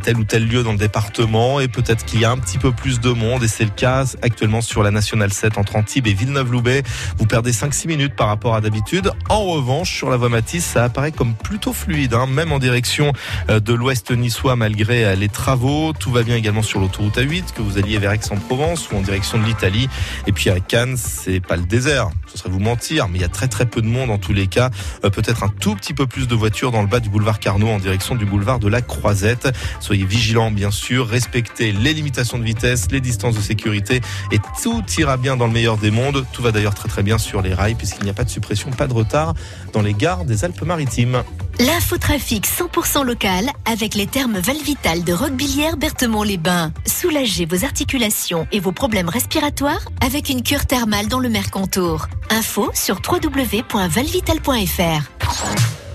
tel 0.02 0.16
ou 0.16 0.24
tel 0.24 0.48
lieu 0.48 0.64
dans 0.64 0.72
le 0.72 0.78
département 0.78 1.60
et 1.60 1.68
peut-être 1.68 2.06
qu'il 2.06 2.22
y 2.22 2.26
a 2.26 2.32
un 2.32 2.38
petit 2.38 2.60
peu 2.60 2.72
plus 2.72 3.02
de 3.02 3.10
monde 3.10 3.44
et 3.44 3.50
c'est 3.50 3.66
le 3.66 3.72
cas 3.72 4.06
actuellement 4.22 4.62
sur 4.62 4.84
la 4.84 4.92
7 5.02 5.58
entre 5.58 5.76
Antibes 5.76 6.08
et 6.08 6.14
Villeneuve-Loubet. 6.14 6.84
Vous 7.18 7.26
perdez 7.26 7.52
5-6 7.52 7.88
minutes 7.88 8.16
par 8.16 8.28
rapport 8.28 8.56
à 8.56 8.62
d'habitude. 8.62 9.12
En 9.30 9.44
revanche, 9.44 9.94
sur 9.96 10.10
la 10.10 10.18
voie 10.18 10.30
Matisse, 10.30 10.66
ça 10.66 10.86
apparaît 10.86 11.12
comme 11.12 11.34
plutôt 11.34 11.74
fluide, 11.74 12.14
hein, 12.14 12.28
même 12.28 12.52
en 12.52 12.60
direction 12.60 13.14
euh, 13.50 13.60
de 13.60 13.74
l'ouest 13.74 14.12
niçois 14.12 14.56
malgré 14.56 15.06
euh, 15.06 15.16
les 15.16 15.30
travaux. 15.30 15.94
Tout 15.94 16.12
va 16.12 16.24
bien 16.24 16.36
également 16.36 16.62
sur 16.62 16.80
l'autoroute 16.80 17.18
A8, 17.18 17.54
que 17.54 17.62
vous 17.62 17.78
alliez 17.78 17.98
vers 17.98 18.12
Aix-en-Provence 18.12 18.90
ou 18.92 18.98
en 18.98 19.02
direction 19.02 19.38
de 19.38 19.46
l'Italie. 19.46 19.90
Et 20.28 20.32
puis 20.32 20.50
à 20.50 20.60
Cannes, 20.60 20.98
c'est 20.98 21.40
pas 21.40 21.56
le 21.56 21.64
désert, 21.64 22.10
ce 22.28 22.38
serait 22.38 22.50
vous 22.50 22.60
mentir, 22.60 23.08
mais 23.10 23.20
il 23.20 23.22
y 23.22 23.26
a 23.26 23.30
très 23.30 23.48
très 23.48 23.66
peu 23.66 23.82
de 23.82 23.88
monde 23.88 24.10
en 24.10 24.18
tous 24.18 24.34
les 24.34 24.48
cas. 24.48 24.70
Euh, 25.04 25.10
Peut-être 25.10 25.44
un 25.44 25.50
tout 25.50 25.76
petit 25.76 25.94
peu 25.94 26.08
plus 26.08 26.28
de 26.28 26.36
voitures 26.36 26.72
dans 26.72 26.82
le 26.82 26.88
bas 26.88 27.00
du 27.00 27.10
boulevard 27.10 27.40
Carnot 27.40 27.68
en 27.68 27.80
direction 27.80 28.16
du 28.16 28.26
boulevard 28.26 28.60
de 28.60 28.68
la 28.68 28.82
Croisette. 28.82 29.50
Soyez 29.80 30.06
vigilants 30.06 30.52
bien 30.52 30.72
sûr, 30.72 31.08
respectez 31.08 31.72
les 31.72 31.94
limitations 31.94 32.40
de 32.40 32.44
vitesse, 32.44 32.88
les 32.92 33.02
distances 33.02 33.36
de 33.36 33.42
sécurité 33.42 34.02
et 34.32 34.40
tout 34.64 34.81
ira 34.98 35.18
bien 35.18 35.38
dans 35.38 35.48
le 35.48 35.54
meilleur 35.54 35.78
des 35.78 35.92
mondes. 35.92 36.26
Tout 36.32 36.42
va 36.42 36.52
d'ailleurs 36.52 36.76
très 36.76 36.90
très 36.90 37.04
bien 37.04 37.18
sur 37.18 37.42
les 37.42 37.54
rails 37.54 37.76
puisqu'il 37.76 38.04
n'y 38.04 38.10
a 38.10 38.14
pas 38.14 38.24
de 38.24 38.30
suppression, 38.30 38.70
pas 38.72 38.88
de 38.88 38.94
retard 38.94 39.34
dans 39.74 39.82
les 39.82 39.94
gares 39.94 40.26
des 40.26 40.46
Alpes-Maritimes. 40.46 41.24
L'infotrafic 41.60 42.48
100% 42.48 43.06
local 43.06 43.50
avec 43.66 43.96
les 43.96 44.08
termes 44.08 44.40
Valvital 44.40 45.04
de 45.04 45.14
Roquebillière 45.14 45.78
Berthemont-les-Bains. 45.78 46.72
Soulagez 46.86 47.46
vos 47.46 47.66
articulations 47.66 48.48
et 48.52 48.60
vos 48.60 48.72
problèmes 48.72 49.10
respiratoires 49.10 49.82
avec 50.06 50.30
une 50.30 50.44
cure 50.44 50.66
thermale 50.66 51.08
dans 51.08 51.20
le 51.20 51.30
Mercantour. 51.30 52.08
Info 52.30 52.72
sur 52.74 53.02
www.valvital.fr. 53.08 55.91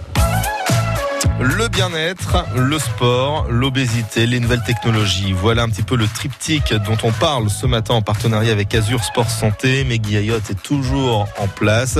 Le 1.38 1.68
bien-être, 1.68 2.46
le 2.56 2.78
sport, 2.78 3.46
l'obésité, 3.50 4.26
les 4.26 4.40
nouvelles 4.40 4.62
technologies. 4.62 5.32
Voilà 5.32 5.64
un 5.64 5.68
petit 5.68 5.82
peu 5.82 5.94
le 5.94 6.06
triptyque 6.06 6.72
dont 6.72 6.96
on 7.02 7.12
parle 7.12 7.50
ce 7.50 7.66
matin 7.66 7.94
en 7.94 8.02
partenariat 8.02 8.52
avec 8.52 8.74
Azure 8.74 9.04
Sport 9.04 9.28
Santé. 9.30 9.84
Meggy 9.84 10.16
Ayotte 10.16 10.50
est 10.50 10.62
toujours 10.62 11.28
en 11.38 11.46
place. 11.46 11.98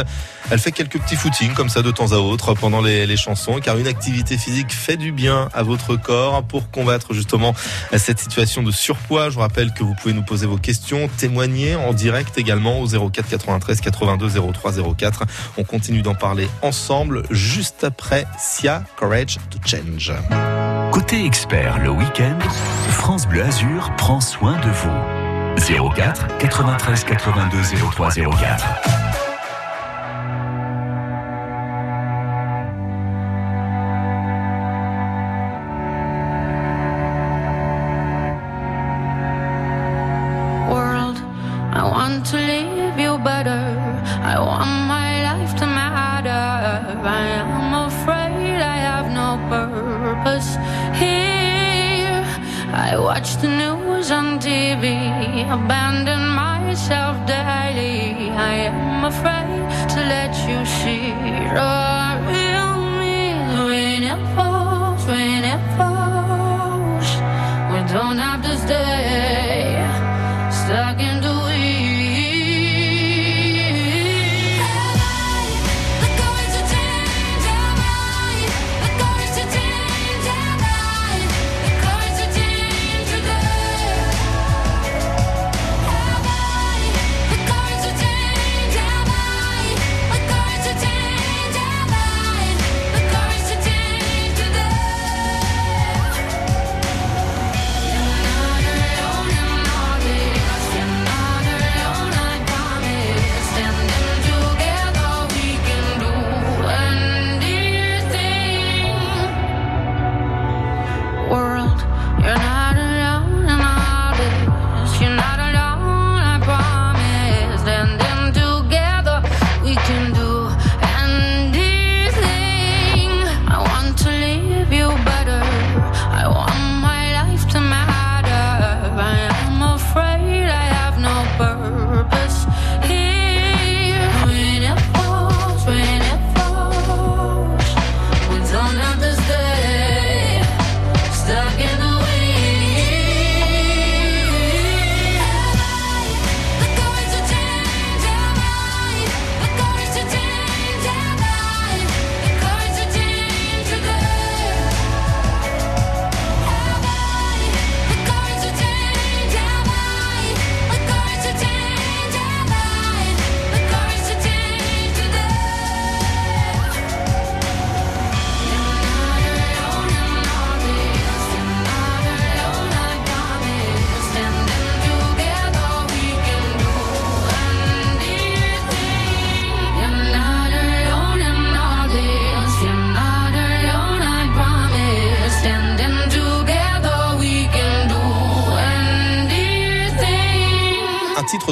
Elle 0.50 0.58
fait 0.58 0.72
quelques 0.72 1.00
petits 1.00 1.16
footings 1.16 1.54
comme 1.54 1.68
ça 1.68 1.82
de 1.82 1.90
temps 1.90 2.12
à 2.12 2.16
autre 2.16 2.54
pendant 2.54 2.80
les, 2.80 3.16
chansons, 3.16 3.58
car 3.60 3.78
une 3.78 3.86
activité 3.86 4.38
physique 4.38 4.72
fait 4.72 4.96
du 4.96 5.10
bien 5.10 5.48
à 5.52 5.62
votre 5.62 5.96
corps 5.96 6.42
pour 6.44 6.70
combattre 6.70 7.14
justement 7.14 7.54
cette 7.96 8.20
situation 8.20 8.62
de 8.62 8.70
surpoids. 8.70 9.30
Je 9.30 9.34
vous 9.34 9.40
rappelle 9.40 9.72
que 9.72 9.82
vous 9.82 9.94
pouvez 9.94 10.14
nous 10.14 10.22
poser 10.22 10.46
vos 10.46 10.58
questions, 10.58 11.08
témoigner 11.16 11.74
en 11.74 11.92
direct 11.92 12.38
également 12.38 12.80
au 12.80 12.86
04 12.86 13.28
93 13.28 13.80
82 13.80 14.30
03 14.52 14.72
04. 14.96 15.24
On 15.58 15.64
continue 15.64 16.02
d'en 16.02 16.14
parler 16.14 16.48
ensemble 16.62 17.22
juste 17.30 17.84
après 17.84 18.26
Sia 18.38 18.84
Courage 18.96 19.38
to 19.50 19.58
Change. 19.64 20.12
Côté 20.92 21.24
expert, 21.24 21.78
le 21.82 21.90
week-end, 21.90 22.38
France 22.90 23.26
Bleu 23.26 23.42
Azur 23.42 23.90
prend 23.96 24.20
soin 24.20 24.58
de 24.60 24.70
vous. 24.70 25.92
04 25.94 26.38
93 26.38 27.04
82 27.04 27.58
03 27.92 28.10
04. 28.12 29.05
Abandon 55.56 56.22
myself 56.44 57.14
daily. 57.26 58.30
I 58.52 58.54
am 58.68 59.04
afraid 59.12 59.62
to 59.92 59.98
let 60.14 60.32
you 60.48 60.58
see 60.78 61.08
the 61.58 61.74
real 62.30 62.74
me 63.00 63.18
when 63.68 64.00
it 64.12 64.22
falls, 64.34 65.02
when 65.12 65.42
it 65.54 65.62
falls. 65.76 67.08
We 67.70 67.78
don't 67.94 68.18
have 68.26 68.42
to 68.48 68.54
stay 68.64 69.05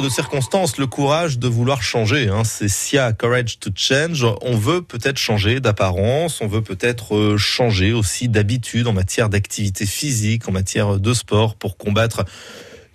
de 0.05 0.09
circonstance, 0.09 0.77
le 0.77 0.85
courage 0.85 1.39
de 1.39 1.47
vouloir 1.47 1.81
changer. 1.81 2.27
Hein. 2.27 2.43
C'est 2.43 2.67
Sia, 2.67 3.11
Courage 3.11 3.57
to 3.57 3.71
Change. 3.75 4.23
On 4.43 4.55
veut 4.55 4.83
peut-être 4.83 5.17
changer 5.17 5.59
d'apparence, 5.59 6.41
on 6.41 6.47
veut 6.47 6.61
peut-être 6.61 7.15
euh, 7.15 7.37
changer 7.37 7.91
aussi 7.91 8.29
d'habitude 8.29 8.85
en 8.85 8.93
matière 8.93 9.29
d'activité 9.29 9.87
physique, 9.87 10.47
en 10.47 10.51
matière 10.51 10.99
de 10.99 11.13
sport 11.13 11.55
pour 11.55 11.77
combattre 11.77 12.23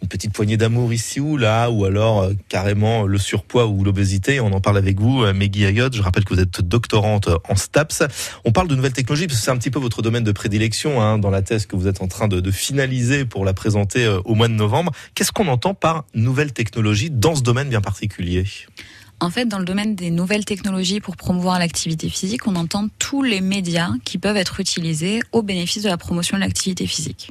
une 0.03 0.09
petite 0.09 0.33
poignée 0.33 0.57
d'amour 0.57 0.93
ici 0.93 1.21
ou 1.21 1.37
là, 1.37 1.71
ou 1.71 1.85
alors 1.85 2.23
euh, 2.23 2.33
carrément 2.49 3.05
le 3.07 3.19
surpoids 3.19 3.67
ou 3.67 3.85
l'obésité. 3.85 4.41
On 4.41 4.53
en 4.53 4.61
parle 4.61 4.79
avec 4.79 5.01
vous, 5.01 5.23
euh, 5.23 5.33
Meggy 5.33 5.65
Ayotte. 5.65 5.95
Je 5.95 6.03
rappelle 6.03 6.25
que 6.25 6.35
vous 6.35 6.41
êtes 6.41 6.61
doctorante 6.61 7.29
en 7.49 7.57
STAPS. 7.57 8.03
On 8.45 8.53
parle 8.53 8.69
de 8.69 8.75
nouvelles 8.75 8.93
technologies 8.93 9.27
parce 9.27 9.39
que 9.39 9.45
c'est 9.45 9.51
un 9.51 9.59
petit 9.59 9.71
peu 9.71 9.79
votre 9.79 10.03
domaine 10.03 10.25
de 10.25 10.33
prédilection 10.33 11.03
hein, 11.03 11.19
dans 11.19 11.31
la 11.31 11.43
thèse 11.43 11.67
que 11.67 11.77
vous 11.77 11.87
êtes 11.87 12.03
en 12.03 12.09
train 12.09 12.29
de, 12.29 12.41
de 12.41 12.51
finaliser 12.51 13.25
pour 13.25 13.45
la 13.45 13.55
présenter 13.55 14.05
euh, 14.05 14.21
au 14.25 14.35
mois 14.35 14.49
de 14.49 14.55
novembre. 14.55 14.93
Qu'est-ce 15.15 15.33
qu'on 15.33 15.49
entend 15.49 15.75
par 15.75 16.05
nouvelles 16.15 16.53
technologies 16.53 17.11
dans 17.11 17.35
ce 17.35 17.43
domaine 17.43 17.69
bien 17.69 17.81
particulier? 17.81 18.45
En 19.23 19.29
fait, 19.29 19.45
dans 19.45 19.59
le 19.59 19.67
domaine 19.67 19.95
des 19.95 20.11
nouvelles 20.11 20.47
technologies 20.47 21.01
pour 21.01 21.15
promouvoir 21.15 21.59
l'activité 21.59 22.09
physique, 22.09 22.47
on 22.47 22.57
entend 22.57 22.89
tous 22.99 23.23
les 23.23 23.43
médias 23.43 23.91
qui 24.05 24.17
peuvent 24.17 24.39
être 24.39 24.61
utilisés 24.61 25.21
au 25.33 25.43
bénéfice 25.43 25.83
de 25.83 25.91
la 25.91 25.99
promotion 25.99 26.39
de 26.39 26.43
l'activité 26.43 26.87
physique. 26.87 27.31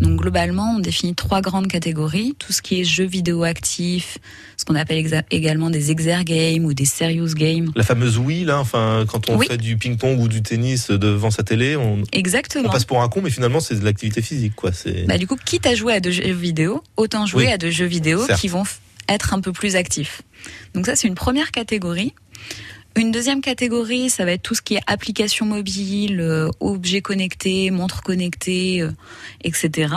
Donc 0.00 0.20
globalement, 0.20 0.74
on 0.76 0.78
définit 0.78 1.14
trois 1.14 1.40
grandes 1.40 1.68
catégories. 1.68 2.34
Tout 2.38 2.52
ce 2.52 2.60
qui 2.62 2.80
est 2.80 2.84
jeux 2.84 3.06
vidéo 3.06 3.44
actifs, 3.44 4.18
ce 4.56 4.64
qu'on 4.64 4.74
appelle 4.74 5.04
également 5.30 5.70
des 5.70 5.90
exergames 5.90 6.64
ou 6.64 6.74
des 6.74 6.84
serious 6.84 7.34
games. 7.34 7.70
La 7.74 7.82
fameuse 7.82 8.18
Wii, 8.18 8.44
là, 8.44 8.58
enfin, 8.60 9.04
quand 9.08 9.30
on 9.30 9.36
Oui. 9.36 9.46
fait 9.46 9.56
du 9.56 9.76
ping-pong 9.78 10.20
ou 10.20 10.28
du 10.28 10.42
tennis 10.42 10.90
devant 10.90 11.30
sa 11.30 11.42
télé, 11.42 11.76
on, 11.76 12.02
Exactement. 12.12 12.68
on 12.68 12.72
passe 12.72 12.84
pour 12.84 13.02
un 13.02 13.08
con, 13.08 13.20
mais 13.22 13.30
finalement, 13.30 13.60
c'est 13.60 13.78
de 13.78 13.84
l'activité 13.84 14.20
physique, 14.22 14.54
quoi. 14.54 14.70
Bah, 15.08 15.18
du 15.18 15.26
coup, 15.26 15.36
quitte 15.42 15.66
à 15.66 15.74
jouer 15.74 15.94
à 15.94 16.00
de 16.00 16.10
jeux 16.10 16.32
vidéo, 16.32 16.82
autant 16.96 17.24
jouer 17.26 17.46
Oui. 17.46 17.52
à 17.52 17.58
de 17.58 17.70
jeux 17.70 17.86
vidéo 17.86 18.24
Certes. 18.26 18.40
qui 18.40 18.48
vont 18.48 18.64
être 19.08 19.32
un 19.34 19.40
peu 19.40 19.52
plus 19.52 19.76
actifs. 19.76 20.22
Donc 20.74 20.86
ça, 20.86 20.94
c'est 20.96 21.08
une 21.08 21.14
première 21.14 21.50
catégorie. 21.52 22.12
Une 22.96 23.12
deuxième 23.12 23.42
catégorie, 23.42 24.08
ça 24.08 24.24
va 24.24 24.32
être 24.32 24.42
tout 24.42 24.54
ce 24.54 24.62
qui 24.62 24.74
est 24.76 24.80
applications 24.86 25.44
mobiles, 25.44 26.18
euh, 26.20 26.48
objets 26.60 27.02
connectés, 27.02 27.70
montres 27.70 28.02
connectées, 28.02 28.80
euh, 28.80 28.90
etc. 29.44 29.94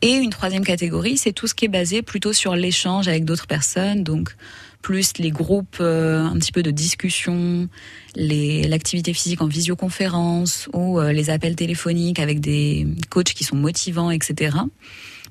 Et 0.00 0.12
une 0.12 0.30
troisième 0.30 0.64
catégorie, 0.64 1.16
c'est 1.16 1.32
tout 1.32 1.48
ce 1.48 1.54
qui 1.54 1.64
est 1.64 1.68
basé 1.68 2.02
plutôt 2.02 2.32
sur 2.32 2.54
l'échange 2.54 3.08
avec 3.08 3.24
d'autres 3.24 3.48
personnes, 3.48 4.04
donc 4.04 4.36
plus 4.84 5.16
les 5.18 5.30
groupes 5.30 5.80
un 5.80 6.34
petit 6.34 6.52
peu 6.52 6.62
de 6.62 6.70
discussion, 6.70 7.68
l'activité 8.16 9.14
physique 9.14 9.40
en 9.40 9.46
visioconférence 9.46 10.68
ou 10.74 11.00
euh, 11.00 11.10
les 11.10 11.30
appels 11.30 11.56
téléphoniques 11.56 12.20
avec 12.20 12.40
des 12.40 12.86
coachs 13.08 13.32
qui 13.32 13.44
sont 13.44 13.56
motivants, 13.56 14.10
etc. 14.10 14.56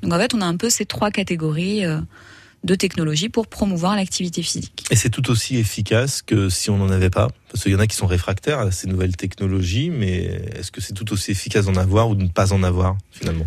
Donc 0.02 0.12
en 0.12 0.18
fait, 0.18 0.34
on 0.34 0.42
a 0.42 0.46
un 0.46 0.58
peu 0.58 0.72
ces 0.72 0.86
trois 0.86 1.12
catégories 1.12 1.86
euh, 1.86 2.00
de 2.64 2.76
technologies 2.76 3.30
pour 3.30 3.48
promouvoir 3.48 3.96
l'activité 3.96 4.42
physique. 4.42 4.86
Et 4.90 4.96
c'est 4.96 5.10
tout 5.10 5.30
aussi 5.30 5.58
efficace 5.58 6.22
que 6.22 6.50
si 6.50 6.70
on 6.70 6.78
n'en 6.78 6.90
avait 6.90 7.10
pas 7.10 7.30
Parce 7.52 7.64
qu'il 7.64 7.72
y 7.72 7.76
en 7.76 7.80
a 7.80 7.88
qui 7.88 7.96
sont 7.96 8.08
réfractaires 8.08 8.60
à 8.60 8.72
ces 8.72 8.88
nouvelles 8.88 9.16
technologies, 9.16 9.90
mais 9.90 10.42
est-ce 10.56 10.72
que 10.72 10.82
c'est 10.82 10.94
tout 10.94 11.12
aussi 11.14 11.32
efficace 11.32 11.66
d'en 11.66 11.76
avoir 11.76 12.10
ou 12.10 12.16
de 12.16 12.24
ne 12.24 12.30
pas 12.30 12.54
en 12.54 12.64
avoir 12.64 12.98
finalement? 13.12 13.46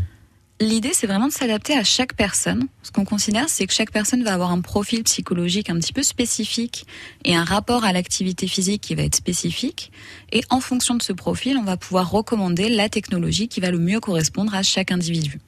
L'idée, 0.58 0.92
c'est 0.94 1.06
vraiment 1.06 1.28
de 1.28 1.32
s'adapter 1.32 1.76
à 1.76 1.84
chaque 1.84 2.14
personne. 2.14 2.66
Ce 2.82 2.90
qu'on 2.90 3.04
considère, 3.04 3.50
c'est 3.50 3.66
que 3.66 3.74
chaque 3.74 3.90
personne 3.90 4.24
va 4.24 4.32
avoir 4.32 4.52
un 4.52 4.62
profil 4.62 5.02
psychologique 5.02 5.68
un 5.68 5.78
petit 5.78 5.92
peu 5.92 6.02
spécifique 6.02 6.86
et 7.26 7.36
un 7.36 7.44
rapport 7.44 7.84
à 7.84 7.92
l'activité 7.92 8.46
physique 8.46 8.80
qui 8.80 8.94
va 8.94 9.02
être 9.02 9.16
spécifique. 9.16 9.92
Et 10.32 10.40
en 10.48 10.60
fonction 10.60 10.94
de 10.94 11.02
ce 11.02 11.12
profil, 11.12 11.58
on 11.58 11.64
va 11.64 11.76
pouvoir 11.76 12.10
recommander 12.10 12.70
la 12.70 12.88
technologie 12.88 13.48
qui 13.48 13.60
va 13.60 13.70
le 13.70 13.78
mieux 13.78 14.00
correspondre 14.00 14.54
à 14.54 14.62
chaque 14.62 14.92
individu. 14.92 15.40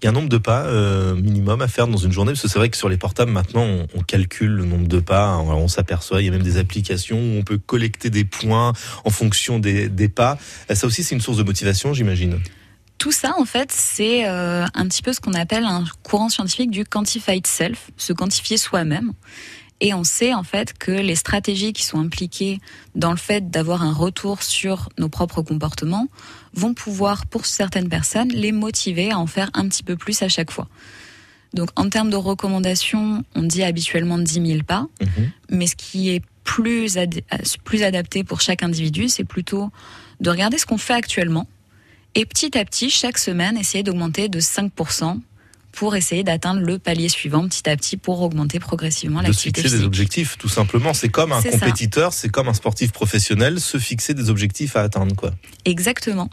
Il 0.00 0.06
y 0.06 0.08
a 0.08 0.10
un 0.10 0.14
nombre 0.14 0.30
de 0.30 0.38
pas 0.38 0.64
euh, 0.64 1.14
minimum 1.14 1.60
à 1.60 1.68
faire 1.68 1.86
dans 1.86 1.98
une 1.98 2.12
journée, 2.12 2.32
parce 2.32 2.40
que 2.40 2.48
c'est 2.48 2.58
vrai 2.58 2.70
que 2.70 2.76
sur 2.76 2.88
les 2.88 2.96
portables 2.96 3.30
maintenant, 3.30 3.66
on, 3.94 4.02
calcule 4.02 4.52
le 4.52 4.64
nombre 4.64 4.88
de 4.88 4.98
pas, 4.98 5.36
on, 5.36 5.50
on 5.50 5.68
s'aperçoit, 5.68 6.22
il 6.22 6.24
y 6.24 6.28
a 6.28 6.30
même 6.30 6.42
des 6.42 6.56
applications 6.56 7.18
où 7.18 7.38
on 7.38 7.42
peut 7.42 7.58
collecter 7.58 8.08
des 8.08 8.24
points 8.24 8.72
en 9.04 9.10
fonction 9.10 9.58
des, 9.58 9.90
des 9.90 10.08
pas. 10.08 10.38
Euh, 10.70 10.74
Ça 10.74 10.86
aussi, 10.86 11.04
c'est 11.04 11.14
une 11.14 11.20
source 11.20 11.36
de 11.36 11.42
motivation, 11.42 11.92
j'imagine. 11.92 12.40
Tout 12.96 13.12
ça, 13.12 13.34
en 13.38 13.44
fait, 13.44 13.72
c'est 13.72 14.26
euh, 14.26 14.64
un 14.74 14.88
petit 14.88 15.02
peu 15.02 15.12
ce 15.12 15.20
qu'on 15.20 15.34
appelle 15.34 15.64
un 15.64 15.84
courant 16.02 16.30
scientifique 16.30 16.70
du 16.70 16.84
quantified 16.84 17.46
self, 17.46 17.90
se 17.98 18.12
quantifier 18.14 18.56
soi-même. 18.56 19.12
Et 19.80 19.94
on 19.94 20.04
sait 20.04 20.34
en 20.34 20.42
fait 20.42 20.76
que 20.76 20.92
les 20.92 21.14
stratégies 21.14 21.72
qui 21.72 21.84
sont 21.84 21.98
impliquées 21.98 22.60
dans 22.94 23.10
le 23.10 23.16
fait 23.16 23.50
d'avoir 23.50 23.82
un 23.82 23.92
retour 23.92 24.42
sur 24.42 24.90
nos 24.98 25.08
propres 25.08 25.42
comportements 25.42 26.08
vont 26.54 26.74
pouvoir, 26.74 27.26
pour 27.26 27.46
certaines 27.46 27.88
personnes, 27.88 28.28
les 28.30 28.52
motiver 28.52 29.10
à 29.12 29.18
en 29.18 29.26
faire 29.26 29.50
un 29.54 29.68
petit 29.68 29.82
peu 29.82 29.96
plus 29.96 30.20
à 30.22 30.28
chaque 30.28 30.50
fois. 30.50 30.68
Donc 31.54 31.70
en 31.76 31.88
termes 31.88 32.10
de 32.10 32.16
recommandations, 32.16 33.24
on 33.34 33.42
dit 33.42 33.62
habituellement 33.62 34.18
10 34.18 34.46
000 34.46 34.62
pas, 34.66 34.86
mais 35.50 35.66
ce 35.66 35.74
qui 35.76 36.10
est 36.10 36.22
plus, 36.44 36.96
ad- 36.98 37.20
plus 37.64 37.82
adapté 37.82 38.24
pour 38.24 38.40
chaque 38.40 38.62
individu, 38.62 39.08
c'est 39.08 39.24
plutôt 39.24 39.70
de 40.20 40.30
regarder 40.30 40.58
ce 40.58 40.66
qu'on 40.66 40.78
fait 40.78 40.94
actuellement. 40.94 41.46
Et 42.14 42.24
petit 42.26 42.56
à 42.58 42.64
petit, 42.64 42.90
chaque 42.90 43.18
semaine, 43.18 43.56
essayer 43.56 43.82
d'augmenter 43.84 44.28
de 44.28 44.40
5% 44.40 45.20
pour 45.72 45.96
essayer 45.96 46.24
d'atteindre 46.24 46.60
le 46.60 46.78
palier 46.78 47.08
suivant 47.08 47.46
petit 47.48 47.68
à 47.68 47.76
petit 47.76 47.96
pour 47.96 48.20
augmenter 48.22 48.58
progressivement 48.58 49.20
De 49.20 49.26
l'activité 49.26 49.62
fixer 49.62 49.78
des 49.78 49.84
objectifs, 49.84 50.36
tout 50.38 50.48
simplement. 50.48 50.94
C'est 50.94 51.08
comme 51.08 51.32
un 51.32 51.42
compétiteur, 51.42 52.12
c'est 52.12 52.28
comme 52.28 52.48
un 52.48 52.54
sportif 52.54 52.92
professionnel, 52.92 53.60
se 53.60 53.78
fixer 53.78 54.14
des 54.14 54.30
objectifs 54.30 54.76
à 54.76 54.82
atteindre, 54.82 55.14
quoi. 55.14 55.30
Exactement. 55.64 56.28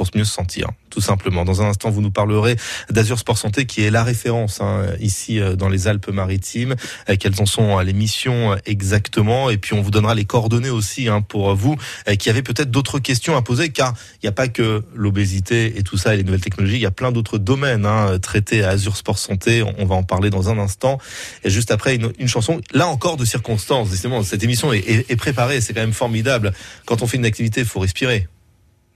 Pour 0.00 0.18
mieux 0.18 0.24
se 0.24 0.32
sentir, 0.32 0.68
tout 0.88 1.02
simplement. 1.02 1.44
Dans 1.44 1.60
un 1.60 1.66
instant, 1.66 1.90
vous 1.90 2.00
nous 2.00 2.10
parlerez 2.10 2.56
d'Azur 2.88 3.18
Sport 3.18 3.36
Santé, 3.36 3.66
qui 3.66 3.82
est 3.82 3.90
la 3.90 4.02
référence 4.02 4.62
hein, 4.62 4.86
ici 4.98 5.38
euh, 5.38 5.56
dans 5.56 5.68
les 5.68 5.88
Alpes-Maritimes. 5.88 6.74
Euh, 7.10 7.16
Quelles 7.20 7.38
en 7.40 7.44
sont 7.46 7.78
euh, 7.78 7.82
les 7.82 7.92
missions 7.92 8.56
exactement 8.64 9.50
Et 9.50 9.58
puis, 9.58 9.74
on 9.74 9.82
vous 9.82 9.90
donnera 9.90 10.14
les 10.14 10.24
coordonnées 10.24 10.70
aussi 10.70 11.08
hein, 11.08 11.20
pour 11.20 11.54
vous 11.54 11.76
qui 12.18 12.30
avez 12.30 12.42
peut-être 12.42 12.70
d'autres 12.70 12.98
questions 12.98 13.36
à 13.36 13.42
poser, 13.42 13.68
car 13.68 13.94
il 14.14 14.26
n'y 14.26 14.28
a 14.28 14.32
pas 14.32 14.48
que 14.48 14.82
l'obésité 14.94 15.78
et 15.78 15.82
tout 15.82 15.98
ça 15.98 16.14
et 16.14 16.16
les 16.16 16.24
nouvelles 16.24 16.40
technologies. 16.40 16.76
Il 16.76 16.80
y 16.80 16.86
a 16.86 16.90
plein 16.90 17.12
d'autres 17.12 17.36
domaines 17.38 17.84
hein, 17.84 18.18
traités 18.20 18.64
à 18.64 18.70
Azur 18.70 18.96
Sport 18.96 19.18
Santé. 19.18 19.62
On 19.78 19.84
va 19.84 19.94
en 19.96 20.02
parler 20.02 20.30
dans 20.30 20.48
un 20.48 20.58
instant. 20.58 20.98
Et 21.44 21.50
juste 21.50 21.70
après, 21.70 21.96
une, 21.96 22.28
chanson, 22.28 22.60
là 22.72 22.86
encore 22.88 23.16
de 23.18 23.24
circonstances. 23.26 23.90
Justement, 23.90 24.22
cette 24.22 24.42
émission 24.42 24.72
est- 24.72 25.10
est 25.10 25.16
préparée. 25.16 25.60
C'est 25.60 25.74
quand 25.74 25.80
même 25.80 25.92
formidable. 25.92 26.52
Quand 26.86 27.02
on 27.02 27.06
fait 27.06 27.18
une 27.18 27.26
activité, 27.26 27.60
il 27.60 27.66
faut 27.66 27.80
respirer. 27.80 28.28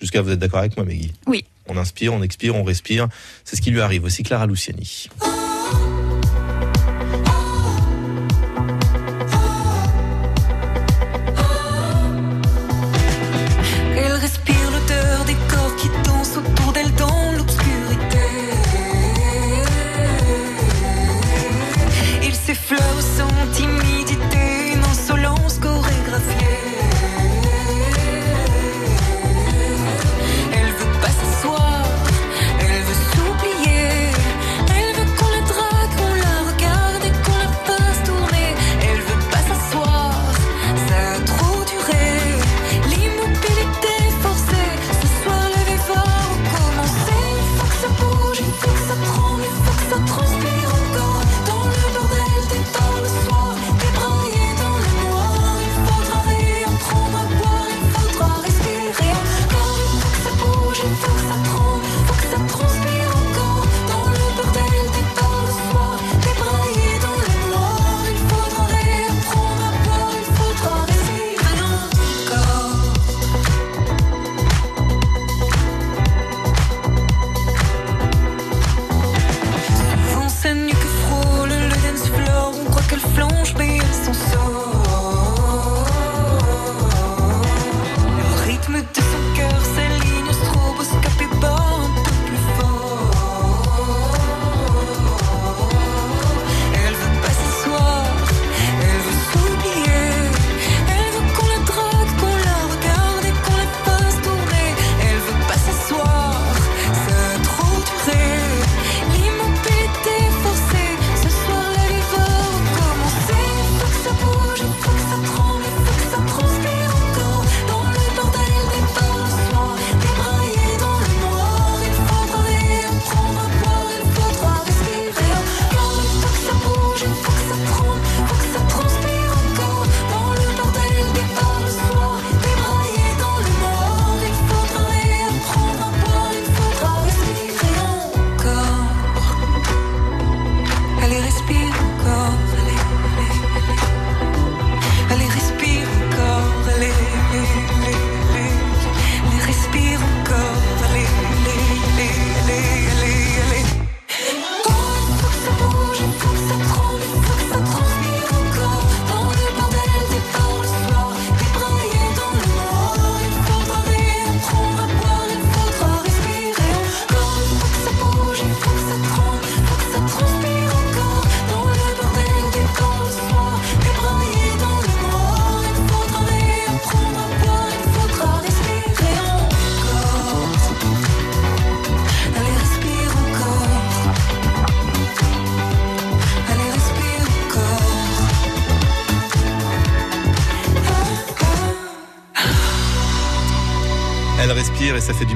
Jusqu'à 0.04 0.20
vous 0.20 0.32
êtes 0.32 0.38
d'accord 0.38 0.58
avec 0.58 0.76
moi, 0.76 0.84
Meggy? 0.84 1.14
Oui. 1.26 1.46
On 1.66 1.78
inspire, 1.78 2.12
on 2.12 2.22
expire, 2.22 2.54
on 2.54 2.62
respire. 2.62 3.08
C'est 3.42 3.56
ce 3.56 3.62
qui 3.62 3.70
lui 3.70 3.80
arrive 3.80 4.04
aussi, 4.04 4.22
Clara 4.22 4.46
Luciani. 4.46 5.08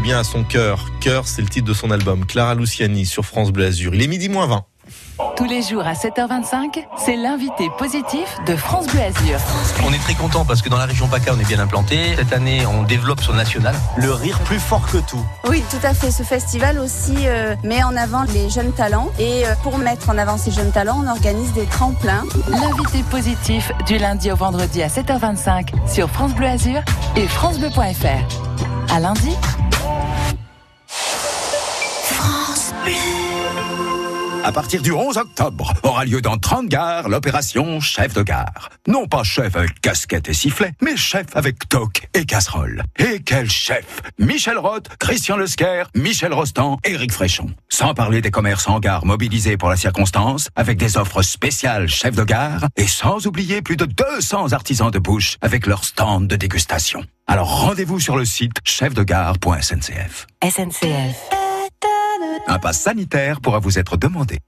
Bien 0.08 0.20
à 0.20 0.24
son 0.24 0.42
cœur. 0.42 0.86
Cœur, 1.00 1.28
c'est 1.28 1.42
le 1.42 1.48
titre 1.48 1.66
de 1.66 1.74
son 1.74 1.90
album. 1.90 2.24
Clara 2.24 2.54
Luciani 2.54 3.04
sur 3.04 3.26
France 3.26 3.50
Bleu 3.50 3.66
Azur. 3.66 3.94
Il 3.94 4.00
est 4.00 4.06
midi 4.06 4.30
moins 4.30 4.46
20. 4.46 4.64
Tous 5.36 5.44
les 5.44 5.60
jours 5.60 5.82
à 5.86 5.92
7h25, 5.92 6.82
c'est 6.96 7.14
l'invité 7.14 7.68
positif 7.76 8.24
de 8.46 8.56
France 8.56 8.86
Bleu 8.86 9.02
Azur. 9.02 9.38
On 9.86 9.92
est 9.92 9.98
très 9.98 10.14
content 10.14 10.46
parce 10.46 10.62
que 10.62 10.70
dans 10.70 10.78
la 10.78 10.86
région 10.86 11.08
PACA, 11.08 11.34
on 11.36 11.38
est 11.38 11.46
bien 11.46 11.58
implanté. 11.58 12.16
Cette 12.16 12.32
année, 12.32 12.64
on 12.64 12.84
développe 12.84 13.20
sur 13.20 13.32
le 13.32 13.36
national. 13.36 13.74
Le 13.98 14.10
rire 14.14 14.38
plus 14.46 14.58
fort 14.58 14.90
que 14.90 14.96
tout. 14.96 15.22
Oui, 15.46 15.62
tout 15.70 15.86
à 15.86 15.92
fait. 15.92 16.10
Ce 16.10 16.22
festival 16.22 16.78
aussi 16.78 17.14
euh, 17.26 17.54
met 17.62 17.84
en 17.84 17.94
avant 17.94 18.22
les 18.32 18.48
jeunes 18.48 18.72
talents. 18.72 19.10
Et 19.18 19.44
euh, 19.44 19.54
pour 19.62 19.76
mettre 19.76 20.08
en 20.08 20.16
avant 20.16 20.38
ces 20.38 20.52
jeunes 20.52 20.72
talents, 20.72 21.02
on 21.04 21.10
organise 21.10 21.52
des 21.52 21.66
tremplins. 21.66 22.24
L'invité 22.48 23.04
positif 23.10 23.72
du 23.86 23.98
lundi 23.98 24.32
au 24.32 24.36
vendredi 24.36 24.82
à 24.82 24.88
7h25 24.88 25.66
sur 25.86 26.08
France 26.08 26.34
Bleu 26.34 26.46
Azur 26.46 26.80
et 27.14 27.26
francebleu.fr. 27.26 28.94
À 28.94 29.00
lundi. 29.00 29.36
À 34.48 34.52
partir 34.52 34.80
du 34.80 34.92
11 34.92 35.18
octobre, 35.18 35.74
aura 35.82 36.06
lieu 36.06 36.22
dans 36.22 36.38
30 36.38 36.68
gares 36.68 37.10
l'opération 37.10 37.80
Chef 37.80 38.14
de 38.14 38.22
gare. 38.22 38.70
Non 38.86 39.06
pas 39.06 39.22
chef 39.22 39.54
avec 39.56 39.78
casquette 39.82 40.26
et 40.30 40.32
sifflet, 40.32 40.72
mais 40.80 40.96
chef 40.96 41.26
avec 41.34 41.68
toque 41.68 42.08
et 42.14 42.24
casserole. 42.24 42.82
Et 42.98 43.20
quel 43.20 43.50
chef 43.50 43.84
Michel 44.18 44.56
Roth, 44.56 44.88
Christian 44.98 45.36
Lesquer, 45.36 45.82
Michel 45.94 46.32
Rostand, 46.32 46.78
Éric 46.82 47.12
Fréchon. 47.12 47.50
Sans 47.68 47.92
parler 47.92 48.22
des 48.22 48.30
commerces 48.30 48.68
en 48.68 48.80
gare 48.80 49.04
mobilisés 49.04 49.58
pour 49.58 49.68
la 49.68 49.76
circonstance, 49.76 50.48
avec 50.56 50.78
des 50.78 50.96
offres 50.96 51.20
spéciales 51.20 51.86
chef 51.86 52.16
de 52.16 52.24
gare, 52.24 52.68
et 52.78 52.86
sans 52.86 53.26
oublier 53.26 53.60
plus 53.60 53.76
de 53.76 53.84
200 53.84 54.54
artisans 54.54 54.90
de 54.90 54.98
bouche 54.98 55.36
avec 55.42 55.66
leur 55.66 55.84
stand 55.84 56.26
de 56.26 56.36
dégustation. 56.36 57.04
Alors 57.26 57.64
rendez-vous 57.64 58.00
sur 58.00 58.16
le 58.16 58.24
site 58.24 58.56
chefdegare.sncf. 58.64 60.26
SNCF. 60.42 61.47
Un 62.50 62.58
pass 62.58 62.80
sanitaire 62.80 63.42
pourra 63.42 63.58
vous 63.58 63.78
être 63.78 63.98
demandé. 63.98 64.38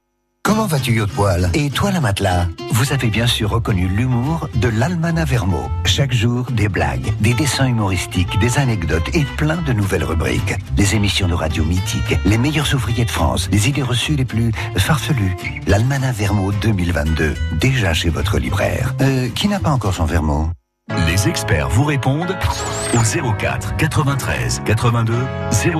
Comment 0.42 0.64
vas-tu, 0.66 0.96
Yacht 0.96 1.10
Poil 1.10 1.50
Et 1.52 1.68
toi, 1.68 1.90
la 1.90 2.00
matelas 2.00 2.46
Vous 2.72 2.94
avez 2.94 3.08
bien 3.08 3.26
sûr 3.26 3.50
reconnu 3.50 3.88
l'humour 3.88 4.48
de 4.54 4.68
l'Almana 4.68 5.26
Vermo. 5.26 5.70
Chaque 5.84 6.14
jour, 6.14 6.50
des 6.50 6.70
blagues, 6.70 7.12
des 7.20 7.34
dessins 7.34 7.66
humoristiques, 7.66 8.38
des 8.40 8.58
anecdotes 8.58 9.14
et 9.14 9.26
plein 9.36 9.60
de 9.60 9.74
nouvelles 9.74 10.02
rubriques. 10.02 10.54
Les 10.78 10.94
émissions 10.94 11.28
de 11.28 11.34
radio 11.34 11.62
mythiques, 11.62 12.18
les 12.24 12.38
meilleurs 12.38 12.74
ouvriers 12.74 13.04
de 13.04 13.10
France, 13.10 13.50
les 13.52 13.68
idées 13.68 13.82
reçues 13.82 14.16
les 14.16 14.24
plus 14.24 14.50
farfelues. 14.78 15.36
L'Almana 15.66 16.10
Vermo 16.10 16.52
2022, 16.52 17.34
déjà 17.60 17.92
chez 17.92 18.08
votre 18.08 18.38
libraire. 18.38 18.94
Euh, 19.02 19.28
qui 19.28 19.46
n'a 19.46 19.60
pas 19.60 19.70
encore 19.70 19.92
son 19.92 20.06
Vermo? 20.06 20.48
Les 21.06 21.28
experts 21.28 21.68
vous 21.68 21.84
répondent 21.84 22.36
au 22.94 23.32
04 23.36 23.76
93 23.76 24.62
82 24.64 25.14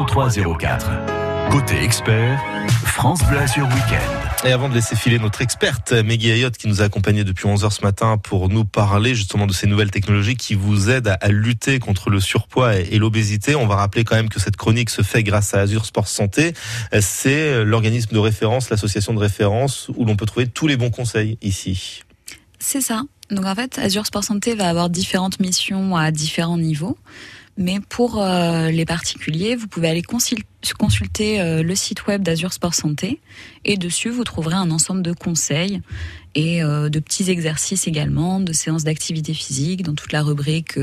03 0.07 0.29
04. 0.59 1.20
Côté 1.51 1.83
expert, 1.83 2.41
France 2.85 3.21
Bleu 3.29 3.39
Azur 3.39 3.67
Week-end. 3.67 4.47
Et 4.47 4.53
avant 4.53 4.69
de 4.69 4.75
laisser 4.75 4.95
filer 4.95 5.19
notre 5.19 5.43
experte 5.43 5.93
Meggy 5.93 6.31
Ayotte 6.31 6.57
qui 6.57 6.69
nous 6.69 6.81
a 6.81 6.85
accompagnés 6.85 7.25
depuis 7.25 7.49
11h 7.49 7.71
ce 7.71 7.83
matin 7.83 8.19
pour 8.19 8.49
nous 8.49 8.65
parler 8.65 9.15
justement 9.15 9.47
de 9.47 9.53
ces 9.53 9.67
nouvelles 9.67 9.91
technologies 9.91 10.37
qui 10.37 10.55
vous 10.55 10.91
aident 10.91 11.09
à, 11.09 11.15
à 11.15 11.29
lutter 11.29 11.79
contre 11.79 12.09
le 12.09 12.21
surpoids 12.21 12.79
et, 12.79 12.89
et 12.93 12.99
l'obésité, 12.99 13.57
on 13.57 13.67
va 13.67 13.77
rappeler 13.77 14.05
quand 14.05 14.17
même 14.17 14.29
que 14.29 14.39
cette 14.39 14.57
chronique 14.57 14.91
se 14.91 15.03
fait 15.03 15.23
grâce 15.23 15.53
à 15.55 15.61
Azur 15.61 15.85
Sport 15.85 16.09
Santé. 16.09 16.55
C'est 17.01 17.65
l'organisme 17.65 18.15
de 18.15 18.19
référence, 18.19 18.71
l'association 18.71 19.13
de 19.13 19.19
référence 19.19 19.91
où 19.97 20.05
l'on 20.05 20.17
peut 20.17 20.27
trouver 20.27 20.47
tous 20.47 20.69
les 20.69 20.77
bons 20.77 20.91
conseils 20.91 21.37
ici. 21.43 22.03
C'est 22.61 22.81
ça. 22.81 23.03
Donc 23.31 23.45
en 23.47 23.55
fait, 23.55 23.79
Azure 23.79 24.07
Sport 24.07 24.25
Santé 24.25 24.55
va 24.55 24.69
avoir 24.69 24.91
différentes 24.91 25.41
missions 25.41 25.97
à 25.97 26.11
différents 26.11 26.59
niveaux. 26.59 26.97
Mais 27.57 27.79
pour 27.89 28.23
euh, 28.23 28.71
les 28.71 28.85
particuliers, 28.87 29.55
vous 29.55 29.67
pouvez 29.67 29.89
aller 29.89 30.03
consul- 30.03 30.45
consulter 30.79 31.41
euh, 31.41 31.63
le 31.63 31.75
site 31.75 32.07
web 32.07 32.23
d'Azure 32.23 32.53
Sport 32.53 32.75
Santé. 32.75 33.21
Et 33.65 33.77
dessus 33.77 34.09
vous 34.09 34.25
trouverez 34.25 34.55
un 34.55 34.71
ensemble 34.71 35.03
de 35.03 35.13
conseils 35.13 35.83
et 36.35 36.63
euh, 36.63 36.89
de 36.89 37.01
petits 37.01 37.31
exercices 37.31 37.87
également, 37.87 38.41
de 38.41 38.53
séances 38.53 38.85
d'activité 38.85 39.35
physique 39.35 39.83
dans 39.83 39.95
toute 39.95 40.13
la 40.13 40.23
rubrique 40.23 40.79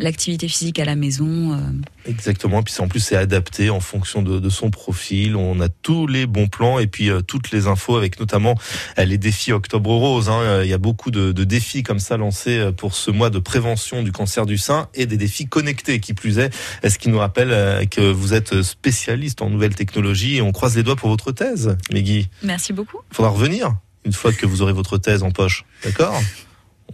l'activité 0.00 0.48
physique 0.48 0.78
à 0.78 0.84
la 0.84 0.96
maison. 0.96 1.52
euh, 1.54 1.58
Exactement. 2.06 2.62
Puis 2.62 2.74
en 2.80 2.88
plus, 2.88 3.00
c'est 3.00 3.16
adapté 3.16 3.70
en 3.70 3.80
fonction 3.80 4.22
de, 4.22 4.40
de 4.40 4.48
son 4.48 4.70
profil. 4.70 5.36
On 5.36 5.60
a 5.60 5.68
tous 5.68 6.06
les 6.06 6.26
bons 6.26 6.48
plans 6.48 6.78
et 6.78 6.86
puis 6.86 7.10
euh, 7.10 7.20
toutes 7.20 7.50
les 7.52 7.66
infos 7.66 7.96
avec 7.96 8.18
notamment 8.18 8.54
euh, 8.98 9.04
les 9.04 9.18
défis 9.18 9.52
Octobre 9.52 9.90
Rose. 9.90 10.28
hein. 10.28 10.62
Il 10.62 10.68
y 10.68 10.72
a 10.72 10.78
beaucoup 10.78 11.10
de, 11.10 11.32
de 11.32 11.44
défis 11.44 11.82
comme 11.82 11.98
ça 12.00 12.16
lancés 12.16 12.70
pour 12.76 12.94
ce 12.94 13.10
mois 13.10 13.30
de 13.30 13.38
prévention 13.38 14.02
du 14.02 14.12
cancer 14.12 14.46
du 14.46 14.58
sein 14.58 14.88
et 14.94 15.06
des 15.06 15.16
défis 15.16 15.46
connectés 15.46 16.00
qui 16.00 16.14
plus 16.14 16.38
est. 16.38 16.50
Ce 16.88 16.98
qui 16.98 17.08
nous 17.08 17.18
rappelle 17.18 17.50
euh, 17.52 17.84
que 17.86 18.00
vous 18.00 18.34
êtes 18.34 18.62
spécialiste 18.62 19.42
en 19.42 19.50
nouvelles 19.50 19.74
technologies 19.74 20.36
et 20.36 20.42
on 20.42 20.52
croise 20.52 20.76
les 20.76 20.82
doigts 20.82 20.96
pour 20.96 21.10
votre 21.10 21.30
thèse, 21.32 21.76
Meggy. 21.92 22.28
Merci 22.42 22.72
beaucoup. 22.72 22.98
Il 23.12 23.16
faudra 23.16 23.30
revenir 23.30 23.76
une 24.04 24.12
fois 24.14 24.32
que 24.32 24.46
vous 24.46 24.62
aurez 24.62 24.72
votre 24.72 24.96
thèse 24.96 25.22
en 25.22 25.30
poche. 25.30 25.64
D'accord? 25.84 26.18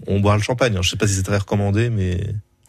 On 0.08 0.20
boira 0.20 0.36
le 0.36 0.42
champagne. 0.42 0.72
Alors, 0.72 0.82
je 0.82 0.90
sais 0.90 0.96
pas 0.96 1.06
si 1.06 1.14
c'est 1.14 1.22
très 1.22 1.38
recommandé, 1.38 1.88
mais 1.88 2.20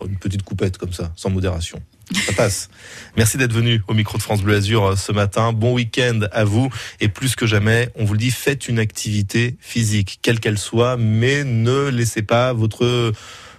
une 0.06 0.18
petite 0.18 0.44
coupette 0.44 0.78
comme 0.78 0.94
ça, 0.94 1.12
sans 1.16 1.30
modération. 1.30 1.82
Ça 2.14 2.34
passe. 2.34 2.70
Merci 3.18 3.38
d'être 3.38 3.54
venu 3.54 3.82
au 3.88 3.94
micro 3.94 4.18
de 4.18 4.24
France 4.24 4.42
Bleu 4.42 4.56
Azur 4.56 4.86
euh, 4.86 4.96
ce 4.96 5.12
matin. 5.12 5.52
Bon 5.54 5.74
week-end 5.74 6.22
à 6.32 6.44
vous. 6.44 6.70
Et 7.02 7.10
plus 7.10 7.36
que 7.36 7.46
jamais, 7.46 7.90
on 7.96 8.06
vous 8.06 8.14
le 8.14 8.20
dit, 8.20 8.32
faites 8.32 8.68
une 8.68 8.80
activité 8.80 9.58
physique, 9.60 10.20
quelle 10.22 10.40
qu'elle 10.40 10.58
soit, 10.58 10.98
mais 10.98 11.44
ne 11.44 11.90
laissez 11.90 12.22
pas 12.22 12.54
votre 12.54 13.12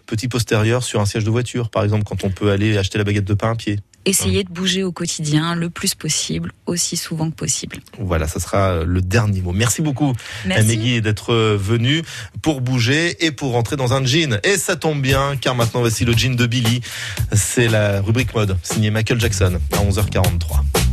petit 0.07 0.29
postérieur 0.29 0.83
sur 0.83 1.01
un 1.01 1.07
siège 1.07 1.25
de 1.25 1.31
voiture, 1.31 1.69
par 1.69 1.85
exemple, 1.85 2.05
quand 2.05 2.25
on 2.25 2.31
peut 2.31 2.51
aller 2.51 2.79
acheter 2.79 2.99
la 2.99 3.05
baguette 3.05 3.25
de 3.25 3.35
pain 3.35 3.51
à 3.51 3.55
pied. 3.55 3.79
Essayez 4.09 4.45
de 4.45 4.51
bouger 4.51 4.83
au 4.83 4.93
quotidien 4.93 5.55
le 5.55 5.71
plus 5.71 5.95
possible, 5.95 6.53
aussi 6.67 6.97
souvent 6.97 7.31
que 7.31 7.37
possible. 7.37 7.79
Voilà, 7.99 8.27
ça 8.27 8.41
sera 8.41 8.85
le 8.85 9.03
dernier 9.03 9.41
mot. 9.41 9.53
Merci 9.53 9.83
beaucoup. 9.83 10.15
Meggy, 10.47 11.03
d'être 11.03 11.35
venu 11.35 12.03
pour 12.43 12.61
bouger 12.61 13.25
et 13.25 13.31
pour 13.33 13.53
rentrer 13.53 13.77
dans 13.77 13.93
un 13.93 14.05
jean. 14.05 14.41
Et 14.45 14.57
ça 14.57 14.77
tombe 14.77 15.03
bien, 15.03 15.37
car 15.37 15.55
maintenant 15.55 15.81
voici 15.81 16.05
le 16.05 16.13
jean 16.13 16.37
de 16.37 16.47
Billy. 16.47 16.81
C'est 17.33 17.69
la 17.69 18.01
rubrique 18.01 18.35
mode, 18.35 18.57
signé 18.63 18.91
Michael 18.91 19.21
Jackson, 19.21 19.59
à 19.73 19.77
11h43. 19.77 20.88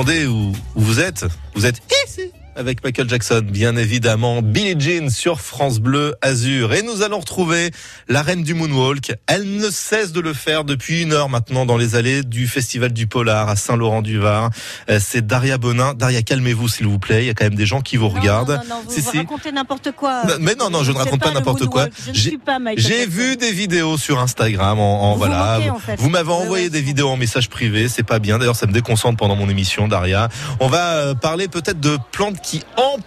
Demandez 0.00 0.26
où, 0.26 0.52
où 0.76 0.80
vous 0.80 1.00
êtes, 1.00 1.26
vous 1.54 1.66
êtes 1.66 1.82
ici 2.06 2.32
avec 2.56 2.82
Michael 2.82 3.08
Jackson, 3.08 3.42
bien 3.44 3.76
évidemment, 3.76 4.40
Billie 4.40 4.78
Jean 4.78 5.10
sur 5.10 5.40
France 5.40 5.78
Bleu 5.78 6.14
Azur. 6.22 6.72
Et 6.72 6.82
nous 6.82 7.02
allons 7.02 7.20
retrouver 7.20 7.70
la 8.10 8.22
reine 8.22 8.42
du 8.42 8.54
Moonwalk. 8.54 9.14
Elle 9.28 9.56
ne 9.56 9.70
cesse 9.70 10.10
de 10.12 10.20
le 10.20 10.34
faire 10.34 10.64
depuis 10.64 11.02
une 11.02 11.12
heure 11.12 11.28
maintenant 11.28 11.64
dans 11.64 11.76
les 11.76 11.94
allées 11.94 12.22
du 12.24 12.48
Festival 12.48 12.92
du 12.92 13.06
Polar 13.06 13.48
à 13.48 13.54
Saint-Laurent-du-Var. 13.56 14.50
Euh, 14.90 14.98
C'est 15.00 15.24
Daria 15.26 15.56
Bonin. 15.58 15.94
Daria, 15.94 16.20
calmez-vous 16.22 16.68
s'il 16.68 16.86
vous 16.88 16.98
plaît. 16.98 17.22
Il 17.22 17.26
y 17.26 17.30
a 17.30 17.34
quand 17.34 17.44
même 17.44 17.54
des 17.54 17.66
gens 17.66 17.80
qui 17.80 17.96
vous 17.96 18.08
regardent. 18.08 18.60
Non, 18.68 18.76
non, 18.76 18.82
vous, 18.84 18.92
Si, 18.92 19.00
vous 19.00 19.10
si. 19.12 19.18
racontez 19.18 19.52
n'importe 19.52 19.92
quoi. 19.92 20.22
Mais 20.40 20.56
non, 20.56 20.70
non, 20.70 20.82
je 20.82 20.90
ne 20.92 20.96
raconte 20.98 21.20
pas 21.20 21.30
n'importe 21.30 21.66
quoi. 21.66 21.86
J'ai- 22.12 23.06
vu 23.06 23.36
des 23.36 23.52
vidéos 23.52 23.96
sur 23.96 24.18
Instagram. 24.18 24.78
En, 24.78 25.02
en- 25.02 25.12
Vous 25.12 25.18
voilà, 25.18 25.56
moquez, 25.58 25.68
vous, 25.70 25.76
en 25.76 25.78
fait. 25.78 25.96
vous 25.96 26.10
m'avez 26.10 26.32
envoyé 26.32 26.68
des 26.68 26.80
vidéos 26.82 27.08
en 27.08 27.16
message 27.16 27.48
privé. 27.48 27.88
C'est 27.88 28.02
pas 28.02 28.18
bien. 28.18 28.38
D'ailleurs, 28.38 28.56
ça 28.56 28.66
me 28.66 28.72
déconcentre 28.72 29.16
pendant 29.16 29.36
mon 29.36 29.48
émission, 29.48 29.86
Daria. 29.88 30.28
On 30.58 30.66
va 30.68 30.94
euh, 30.96 31.14
parler 31.14 31.46
peut-être 31.48 31.78
de 31.80 31.96
plantes 32.12 32.40
qui 32.42 32.62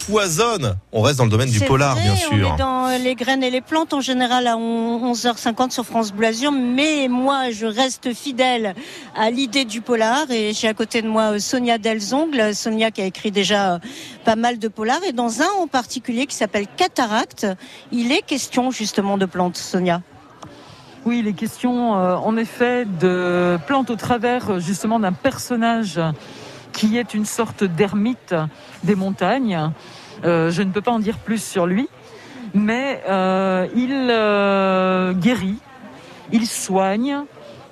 empoisonnent. 0.07 0.75
On 0.91 1.01
reste 1.01 1.17
dans 1.17 1.25
le 1.25 1.29
domaine 1.29 1.49
du 1.49 1.59
polar, 1.61 1.93
vrai, 1.95 2.03
bien 2.03 2.13
On 2.13 2.35
sûr. 2.35 2.53
est 2.53 2.57
dans 2.57 2.87
les 3.03 3.15
graines 3.15 3.43
et 3.43 3.49
les 3.49 3.61
plantes 3.61 3.93
en 3.93 4.01
général 4.01 4.47
à 4.47 4.57
on- 4.57 5.11
11h50 5.13 5.71
sur 5.71 5.85
France 5.85 6.11
Bleu 6.11 6.27
Azur, 6.27 6.51
mais 6.51 7.07
moi 7.09 7.51
je 7.51 7.65
reste 7.65 8.13
fidèle 8.13 8.75
à 9.15 9.29
l'idée 9.29 9.65
du 9.65 9.81
polar 9.81 10.29
et 10.31 10.53
j'ai 10.53 10.67
à 10.67 10.73
côté 10.73 11.01
de 11.01 11.07
moi 11.07 11.33
euh, 11.33 11.39
Sonia 11.39 11.77
Delzongle, 11.77 12.53
Sonia 12.55 12.91
qui 12.91 13.01
a 13.01 13.05
écrit 13.05 13.31
déjà 13.31 13.75
euh, 13.75 13.79
pas 14.25 14.35
mal 14.35 14.59
de 14.59 14.67
polars 14.67 15.03
et 15.07 15.13
dans 15.13 15.41
un 15.41 15.49
en 15.61 15.67
particulier 15.67 16.25
qui 16.25 16.35
s'appelle 16.35 16.67
Cataracte, 16.77 17.47
il 17.91 18.11
est 18.11 18.21
question 18.21 18.71
justement 18.71 19.17
de 19.17 19.25
plantes, 19.25 19.57
Sonia. 19.57 20.01
Oui, 21.05 21.21
les 21.21 21.33
questions, 21.33 21.97
euh, 21.97 22.15
en 22.15 22.37
effet, 22.37 22.85
de 22.85 23.57
plantes 23.67 23.89
au 23.89 23.97
travers 23.97 24.59
justement 24.61 24.99
d'un 24.99 25.11
personnage 25.11 25.99
qui 26.73 26.97
est 26.97 27.13
une 27.13 27.25
sorte 27.25 27.63
d'ermite 27.63 28.35
des 28.83 28.95
montagnes. 28.95 29.71
Euh, 30.25 30.51
je 30.51 30.61
ne 30.61 30.71
peux 30.71 30.81
pas 30.81 30.91
en 30.91 30.99
dire 30.99 31.17
plus 31.17 31.41
sur 31.41 31.65
lui, 31.65 31.87
mais 32.53 33.01
euh, 33.07 33.67
il 33.75 34.09
euh, 34.09 35.13
guérit, 35.13 35.59
il 36.31 36.47
soigne 36.47 37.21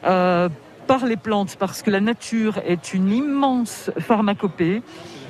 par 0.03 1.05
les 1.05 1.15
plantes, 1.15 1.57
parce 1.57 1.83
que 1.83 1.91
la 1.91 1.99
nature 1.99 2.59
est 2.65 2.93
une 2.93 3.11
immense 3.11 3.91
pharmacopée, 3.99 4.81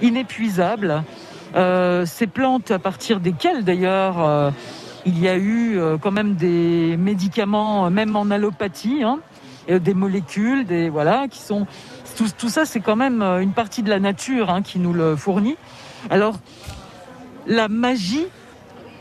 inépuisable. 0.01 1.03
Ces 1.53 2.27
plantes, 2.27 2.71
à 2.71 2.79
partir 2.79 3.19
desquelles 3.19 3.65
d'ailleurs 3.65 4.53
il 5.05 5.19
y 5.19 5.27
a 5.27 5.37
eu 5.37 5.77
quand 6.01 6.11
même 6.11 6.35
des 6.35 6.95
médicaments, 6.95 7.91
même 7.91 8.15
en 8.15 8.31
allopathie, 8.31 9.03
hein, 9.03 9.19
des 9.67 9.93
molécules, 9.93 10.65
des 10.65 10.89
voilà, 10.89 11.27
qui 11.29 11.39
sont 11.39 11.67
tout, 12.15 12.49
ça, 12.49 12.65
c'est 12.65 12.79
quand 12.79 12.95
même 12.95 13.21
euh, 13.21 13.39
une 13.39 13.53
partie 13.53 13.83
de 13.83 13.89
la 13.89 13.99
nature 13.99 14.49
hein, 14.49 14.61
qui 14.61 14.79
nous 14.79 14.93
le 14.93 15.15
fournit. 15.15 15.57
Alors, 16.09 16.35
la 17.47 17.67
magie 17.67 18.27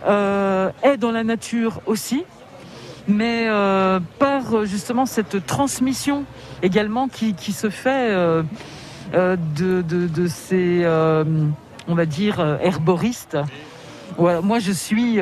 euh, 0.06 0.70
est 0.82 0.96
dans 0.96 1.10
la 1.10 1.24
nature 1.24 1.80
aussi, 1.86 2.24
mais 3.08 3.46
euh, 3.48 4.00
par 4.18 4.64
justement 4.64 5.06
cette 5.06 5.46
transmission 5.46 6.24
également 6.62 7.08
qui, 7.08 7.34
se 7.52 7.70
fait 7.70 8.14
de, 9.12 10.26
ces, 10.28 10.84
on 11.88 11.94
va 11.94 12.06
dire, 12.06 12.58
herboristes. 12.62 13.38
Moi, 14.18 14.58
je 14.58 14.72
suis 14.72 15.20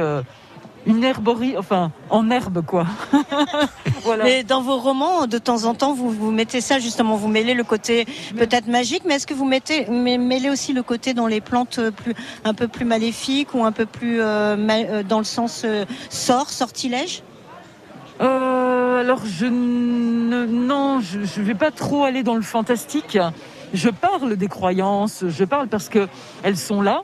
une 0.88 1.04
herborie, 1.04 1.56
enfin, 1.56 1.92
en 2.08 2.30
herbe, 2.30 2.64
quoi. 2.64 2.86
voilà. 4.02 4.24
Mais 4.24 4.42
dans 4.42 4.62
vos 4.62 4.78
romans, 4.78 5.26
de 5.26 5.36
temps 5.36 5.64
en 5.64 5.74
temps, 5.74 5.92
vous, 5.92 6.10
vous 6.10 6.30
mettez 6.30 6.62
ça 6.62 6.78
justement, 6.78 7.16
vous 7.16 7.28
mêlez 7.28 7.52
le 7.52 7.62
côté 7.62 8.06
peut-être 8.36 8.66
magique, 8.66 9.02
mais 9.04 9.16
est-ce 9.16 9.26
que 9.26 9.34
vous 9.34 9.44
mettez, 9.44 9.86
mêlez 9.86 10.48
aussi 10.48 10.72
le 10.72 10.82
côté 10.82 11.12
dans 11.12 11.26
les 11.26 11.42
plantes 11.42 11.78
euh, 11.78 11.90
plus, 11.90 12.14
un 12.44 12.54
peu 12.54 12.68
plus 12.68 12.86
maléfiques 12.86 13.54
ou 13.54 13.64
un 13.64 13.72
peu 13.72 13.84
plus 13.84 14.20
euh, 14.20 14.56
euh, 14.56 15.02
dans 15.02 15.18
le 15.18 15.24
sens 15.24 15.62
euh, 15.64 15.84
sort, 16.08 16.48
sortilège? 16.48 17.22
Euh, 18.22 19.00
alors, 19.00 19.20
je 19.26 19.44
ne, 19.44 20.46
non, 20.46 21.00
je 21.00 21.42
vais 21.42 21.54
pas 21.54 21.70
trop 21.70 22.04
aller 22.04 22.22
dans 22.22 22.34
le 22.34 22.42
fantastique. 22.42 23.18
Je 23.74 23.90
parle 23.90 24.36
des 24.36 24.48
croyances, 24.48 25.24
je 25.28 25.44
parle 25.44 25.68
parce 25.68 25.90
que 25.90 26.08
elles 26.42 26.56
sont 26.56 26.80
là. 26.80 27.02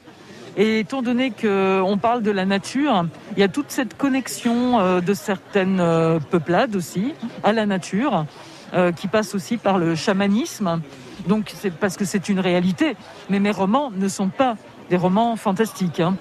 Et 0.56 0.80
étant 0.80 1.02
donné 1.02 1.32
qu'on 1.32 1.98
parle 2.00 2.22
de 2.22 2.30
la 2.30 2.44
nature, 2.44 3.06
il 3.36 3.40
y 3.40 3.42
a 3.42 3.48
toute 3.48 3.70
cette 3.70 3.96
connexion 3.96 4.78
euh, 4.78 5.00
de 5.00 5.12
certaines 5.12 5.80
euh, 5.80 6.20
peuplades 6.20 6.76
aussi 6.76 7.14
à 7.42 7.52
la 7.52 7.66
nature, 7.66 8.24
euh, 8.72 8.92
qui 8.92 9.08
passe 9.08 9.34
aussi 9.34 9.56
par 9.56 9.78
le 9.78 9.96
chamanisme. 9.96 10.80
Donc, 11.26 11.52
c'est 11.54 11.72
parce 11.72 11.96
que 11.96 12.04
c'est 12.04 12.28
une 12.28 12.38
réalité. 12.38 12.96
Mais 13.30 13.40
mes 13.40 13.50
romans 13.50 13.90
ne 13.90 14.06
sont 14.06 14.28
pas 14.28 14.56
des 14.90 14.96
romans 14.96 15.34
fantastiques. 15.36 16.00
hein. 16.00 16.16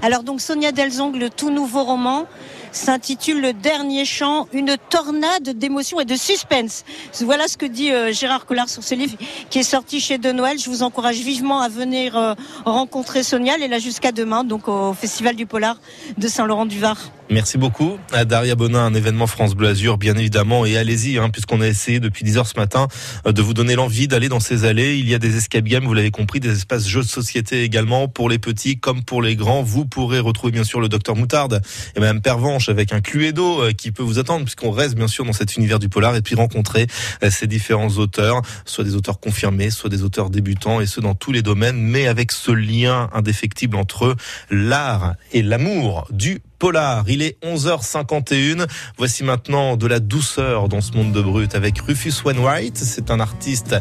Alors 0.00 0.22
donc 0.22 0.40
Sonia 0.40 0.70
Delzong, 0.70 1.16
le 1.16 1.28
tout 1.28 1.50
nouveau 1.50 1.82
roman 1.82 2.26
s'intitule 2.72 3.40
Le 3.40 3.52
dernier 3.52 4.04
chant, 4.04 4.46
une 4.52 4.76
tornade 4.90 5.50
d'émotions 5.50 6.00
et 6.00 6.04
de 6.04 6.16
suspense. 6.16 6.84
Voilà 7.20 7.48
ce 7.48 7.56
que 7.56 7.66
dit 7.66 7.92
euh, 7.92 8.12
Gérard 8.12 8.46
Collard 8.46 8.68
sur 8.68 8.82
ce 8.82 8.94
livre 8.94 9.16
qui 9.50 9.58
est 9.58 9.62
sorti 9.62 10.00
chez 10.00 10.18
De 10.18 10.32
Noël. 10.32 10.58
Je 10.58 10.68
vous 10.70 10.82
encourage 10.82 11.18
vivement 11.18 11.60
à 11.60 11.68
venir 11.68 12.16
euh, 12.16 12.34
rencontrer 12.64 13.22
Sonia. 13.22 13.54
Elle 13.56 13.64
est 13.64 13.68
là 13.68 13.78
jusqu'à 13.78 14.12
demain, 14.12 14.44
donc 14.44 14.68
au 14.68 14.92
Festival 14.92 15.36
du 15.36 15.46
Polar 15.46 15.76
de 16.16 16.28
Saint-Laurent-du-Var. 16.28 17.17
Merci 17.30 17.58
beaucoup 17.58 17.98
à 18.10 18.24
Daria 18.24 18.54
Bonin, 18.54 18.86
un 18.86 18.94
événement 18.94 19.26
France 19.26 19.54
Bleu 19.54 19.68
Azur, 19.68 19.98
bien 19.98 20.16
évidemment. 20.16 20.64
Et 20.64 20.78
allez-y, 20.78 21.18
hein, 21.18 21.28
puisqu'on 21.28 21.60
a 21.60 21.66
essayé 21.66 22.00
depuis 22.00 22.24
10 22.24 22.38
heures 22.38 22.46
ce 22.46 22.58
matin 22.58 22.88
euh, 23.26 23.32
de 23.32 23.42
vous 23.42 23.52
donner 23.52 23.74
l'envie 23.74 24.08
d'aller 24.08 24.30
dans 24.30 24.40
ces 24.40 24.64
allées. 24.64 24.96
Il 24.96 25.06
y 25.06 25.14
a 25.14 25.18
des 25.18 25.36
escape 25.36 25.64
games, 25.64 25.84
vous 25.84 25.92
l'avez 25.92 26.10
compris, 26.10 26.40
des 26.40 26.52
espaces 26.52 26.88
jeux 26.88 27.02
de 27.02 27.06
société 27.06 27.64
également 27.64 28.08
pour 28.08 28.30
les 28.30 28.38
petits 28.38 28.80
comme 28.80 29.04
pour 29.04 29.20
les 29.20 29.36
grands. 29.36 29.62
Vous 29.62 29.84
pourrez 29.84 30.20
retrouver 30.20 30.52
bien 30.52 30.64
sûr 30.64 30.80
le 30.80 30.88
docteur 30.88 31.16
Moutarde 31.16 31.60
et 31.94 32.00
Madame 32.00 32.22
Pervenche 32.22 32.70
avec 32.70 32.94
un 32.94 33.02
Cluedo 33.02 33.62
euh, 33.62 33.72
qui 33.72 33.92
peut 33.92 34.02
vous 34.02 34.18
attendre 34.18 34.46
puisqu'on 34.46 34.70
reste 34.70 34.94
bien 34.94 35.08
sûr 35.08 35.26
dans 35.26 35.34
cet 35.34 35.56
univers 35.56 35.78
du 35.78 35.90
polar 35.90 36.16
et 36.16 36.22
puis 36.22 36.34
rencontrer 36.34 36.86
euh, 37.22 37.30
ces 37.30 37.46
différents 37.46 37.90
auteurs, 37.98 38.40
soit 38.64 38.84
des 38.84 38.94
auteurs 38.94 39.20
confirmés, 39.20 39.68
soit 39.68 39.90
des 39.90 40.02
auteurs 40.02 40.30
débutants 40.30 40.80
et 40.80 40.86
ce 40.86 41.02
dans 41.02 41.14
tous 41.14 41.32
les 41.32 41.42
domaines, 41.42 41.76
mais 41.76 42.08
avec 42.08 42.32
ce 42.32 42.52
lien 42.52 43.10
indéfectible 43.12 43.76
entre 43.76 44.16
l'art 44.50 45.14
et 45.32 45.42
l'amour 45.42 46.08
du 46.10 46.40
polar. 46.58 47.04
Il 47.08 47.22
est 47.22 47.38
11h51. 47.44 48.66
Voici 48.96 49.24
maintenant 49.24 49.76
de 49.76 49.86
la 49.86 50.00
douceur 50.00 50.68
dans 50.68 50.80
ce 50.80 50.92
monde 50.92 51.12
de 51.12 51.22
brut 51.22 51.54
avec 51.54 51.78
Rufus 51.80 52.14
Wainwright. 52.24 52.76
C'est 52.76 53.10
un 53.10 53.20
artiste 53.20 53.76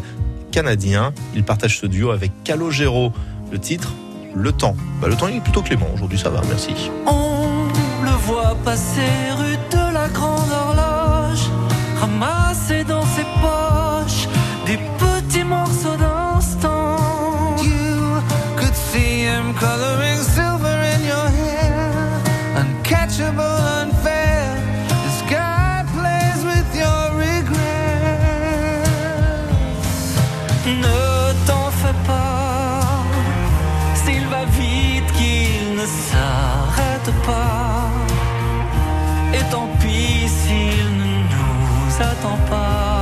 canadien. 0.52 1.14
Il 1.36 1.44
partage 1.44 1.80
ce 1.80 1.86
duo 1.86 2.12
avec 2.12 2.32
Calogero. 2.44 3.12
Le 3.52 3.60
titre, 3.60 3.94
Le 4.36 4.52
Temps. 4.52 4.76
Bah, 5.02 5.08
le 5.08 5.16
temps 5.16 5.28
est 5.28 5.40
plutôt 5.40 5.62
clément 5.62 5.88
aujourd'hui, 5.94 6.20
ça 6.20 6.30
va, 6.30 6.42
merci. 6.50 6.74
S'il 34.08 34.26
va 34.28 34.46
vite, 34.46 35.12
qu'il 35.18 35.76
ne 35.76 35.86
s'arrête 35.86 37.12
pas. 37.26 37.92
Et 39.34 39.44
tant 39.52 39.68
pis 39.82 40.30
s'il 40.30 40.88
ne 41.02 41.14
nous 41.34 42.02
attend 42.02 42.38
pas. 42.50 42.97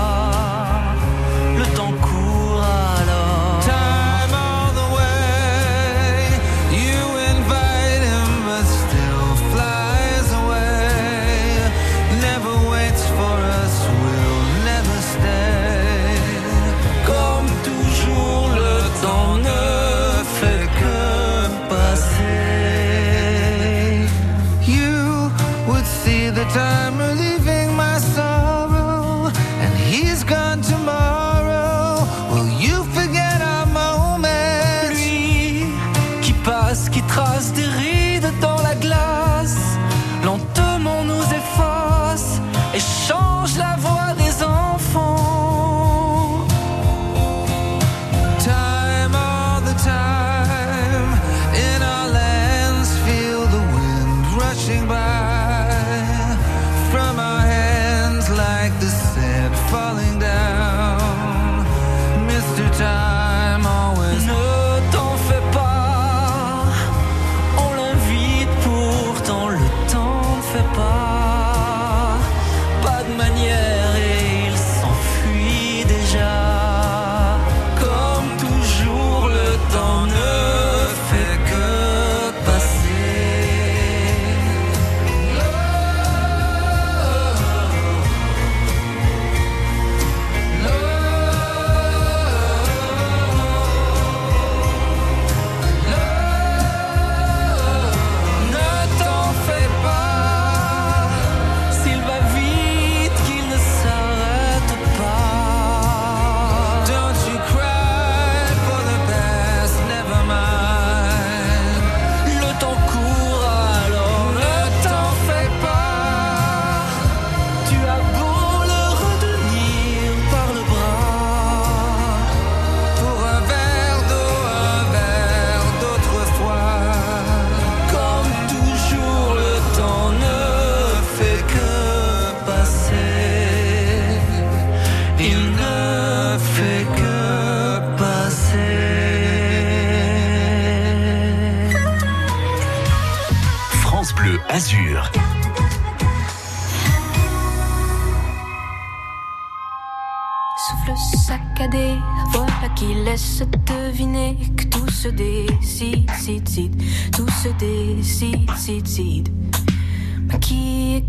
Décide, 157.59 158.49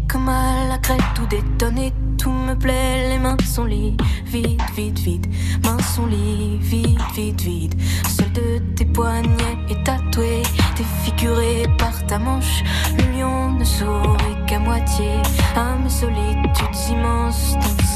comme 0.09 0.29
à 0.29 0.69
la 0.69 0.79
crête, 0.79 1.01
tout 1.15 1.27
détonné, 1.27 1.93
tout 2.19 2.31
me 2.31 2.55
plaît, 2.55 3.09
les 3.11 3.19
mains 3.19 3.37
sont 3.45 3.65
liées, 3.65 3.97
vide, 4.25 4.61
vide, 4.75 4.99
vide, 4.99 5.27
mains 5.65 5.79
sont 5.83 6.07
liées, 6.07 6.59
vide, 6.61 6.99
vide, 7.15 7.41
vide. 7.41 7.75
Seul 8.09 8.33
de 8.33 8.59
tes 8.75 8.85
poignets 8.85 9.59
est 9.69 9.83
tatoué, 9.85 10.43
défiguré 10.77 11.65
par 11.79 12.07
ta 12.07 12.19
manche, 12.19 12.63
le 12.97 13.19
lion 13.19 13.53
ne 13.53 13.65
sourit 13.65 14.47
qu'à 14.47 14.59
moitié. 14.59 15.23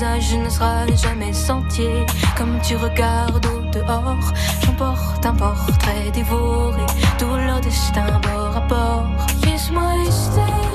Visage 0.00 0.34
ne 0.34 0.48
sera 0.48 0.86
jamais 0.86 1.32
sentier. 1.34 2.06
Comme 2.36 2.58
tu 2.62 2.74
regardes 2.76 3.44
au 3.46 3.60
dehors, 3.70 4.32
j'emporte 4.64 5.26
un 5.26 5.34
portrait 5.34 6.10
dévoré, 6.14 6.86
tout 7.18 7.36
leur 7.36 7.60
destin 7.60 8.06
bord 8.22 8.56
à 8.56 8.60
bord. 8.60 9.26
Here's 9.44 9.70
my 9.70 10.10
station. 10.10 10.69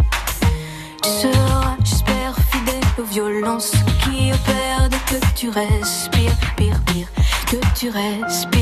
Tu 1.03 1.09
seras, 1.09 1.75
j'espère, 1.83 2.35
fidèle 2.51 2.83
aux 2.97 3.03
violences 3.03 3.71
qui 4.03 4.31
opèrent 4.31 4.89
que 5.07 5.15
tu 5.35 5.49
respires, 5.49 6.37
pire, 6.55 6.79
pire, 6.85 7.07
que 7.47 7.57
tu 7.77 7.89
respires, 7.89 8.58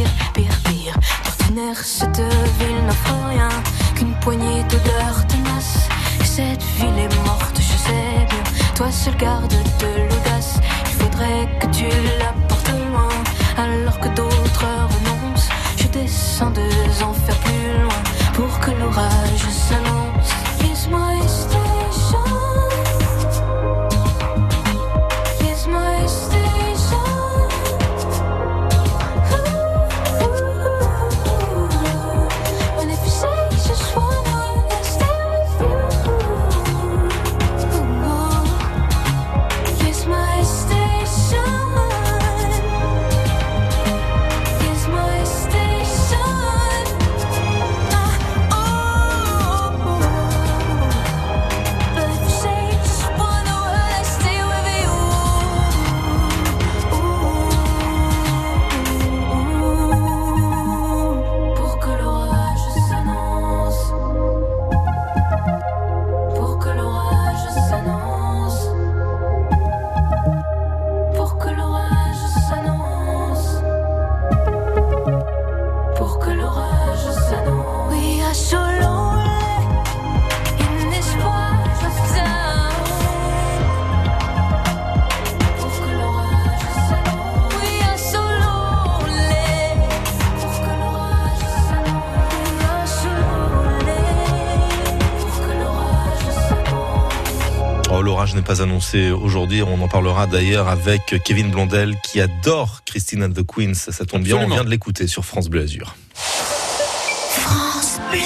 annoncé 98.87 99.11
aujourd'hui. 99.11 99.63
On 99.63 99.81
en 99.81 99.87
parlera 99.87 100.27
d'ailleurs 100.27 100.67
avec 100.67 101.15
Kevin 101.23 101.51
Blondel 101.51 101.95
qui 102.03 102.21
adore 102.21 102.81
Christine 102.85 103.23
and 103.23 103.31
the 103.31 103.45
Queens. 103.45 103.73
Ça 103.73 104.05
tombe 104.05 104.23
bien, 104.23 104.37
on 104.37 104.47
vient 104.47 104.63
de 104.63 104.69
l'écouter 104.69 105.07
sur 105.07 105.25
France 105.25 105.49
Bleu 105.49 105.61
Azur. 105.61 105.95
France 106.13 107.99
Bleu. 108.09 108.19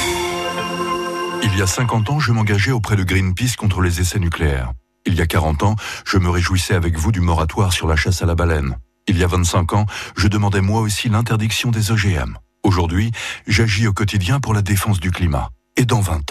Il 1.44 1.58
y 1.58 1.62
a 1.62 1.68
50 1.68 2.10
ans, 2.10 2.20
je 2.20 2.32
m'engageais 2.32 2.72
auprès 2.72 2.96
de 2.96 3.04
Greenpeace 3.04 3.56
contre 3.58 3.82
les 3.82 4.02
essais 4.02 4.20
nucléaires. 4.20 4.72
Il 5.06 5.16
y 5.16 5.22
a 5.22 5.26
40 5.26 5.64
ans, 5.64 5.76
je 6.06 6.18
me 6.18 6.30
réjouissais 6.30 6.76
avec 6.76 6.98
vous 6.98 7.12
du 7.12 7.22
moratoire 7.22 7.74
sur 7.74 7.88
la 7.88 7.96
chasse 7.96 8.22
à 8.22 8.26
la 8.26 8.36
baleine. 8.36 8.78
Il 9.08 9.18
y 9.18 9.24
a 9.24 9.28
25 9.28 9.74
ans, 9.74 9.86
je 10.16 10.28
demandais 10.28 10.62
moi 10.62 10.82
aussi 10.82 11.10
l'interdiction 11.10 11.72
des 11.72 11.92
OGM. 11.92 12.38
Aujourd'hui, 12.64 13.12
j'agis 13.48 13.88
au 13.88 13.94
quotidien 13.94 14.40
pour 14.40 14.54
la 14.54 14.62
défense 14.62 15.00
du 15.00 15.12
climat. 15.12 15.50
Et 15.78 15.86
dans 15.86 16.02
20 16.02 16.31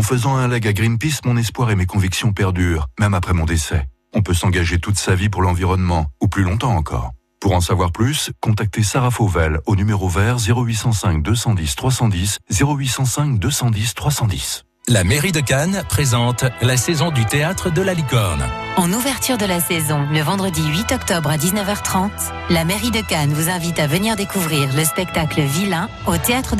en 0.00 0.02
faisant 0.02 0.38
un 0.38 0.48
leg 0.48 0.66
à 0.66 0.72
Greenpeace, 0.72 1.20
mon 1.26 1.36
espoir 1.36 1.70
et 1.70 1.76
mes 1.76 1.84
convictions 1.84 2.32
perdurent, 2.32 2.88
même 2.98 3.12
après 3.12 3.34
mon 3.34 3.44
décès. 3.44 3.86
On 4.14 4.22
peut 4.22 4.32
s'engager 4.32 4.78
toute 4.78 4.96
sa 4.96 5.14
vie 5.14 5.28
pour 5.28 5.42
l'environnement, 5.42 6.06
ou 6.22 6.26
plus 6.26 6.42
longtemps 6.42 6.74
encore. 6.74 7.10
Pour 7.38 7.52
en 7.52 7.60
savoir 7.60 7.92
plus, 7.92 8.30
contactez 8.40 8.82
Sarah 8.82 9.10
Fauvel 9.10 9.60
au 9.66 9.76
numéro 9.76 10.08
vert 10.08 10.38
0805 10.38 11.22
210 11.22 11.76
310 11.76 12.38
0805 12.50 13.38
210 13.38 13.94
310. 13.94 14.64
La 14.88 15.04
mairie 15.04 15.32
de 15.32 15.40
Cannes 15.40 15.84
présente 15.88 16.44
la 16.62 16.76
saison 16.78 17.10
du 17.10 17.26
théâtre 17.26 17.70
de 17.70 17.82
la 17.82 17.92
licorne. 17.92 18.42
En 18.76 18.90
ouverture 18.92 19.36
de 19.36 19.44
la 19.44 19.60
saison, 19.60 20.08
le 20.10 20.20
vendredi 20.20 20.66
8 20.66 20.92
octobre 20.92 21.30
à 21.30 21.36
19h30, 21.36 22.10
la 22.48 22.64
mairie 22.64 22.90
de 22.90 23.00
Cannes 23.00 23.32
vous 23.32 23.50
invite 23.50 23.78
à 23.78 23.86
venir 23.86 24.16
découvrir 24.16 24.74
le 24.74 24.82
spectacle 24.82 25.42
Vilain 25.42 25.88
au 26.06 26.16
théâtre 26.16 26.56
de 26.56 26.58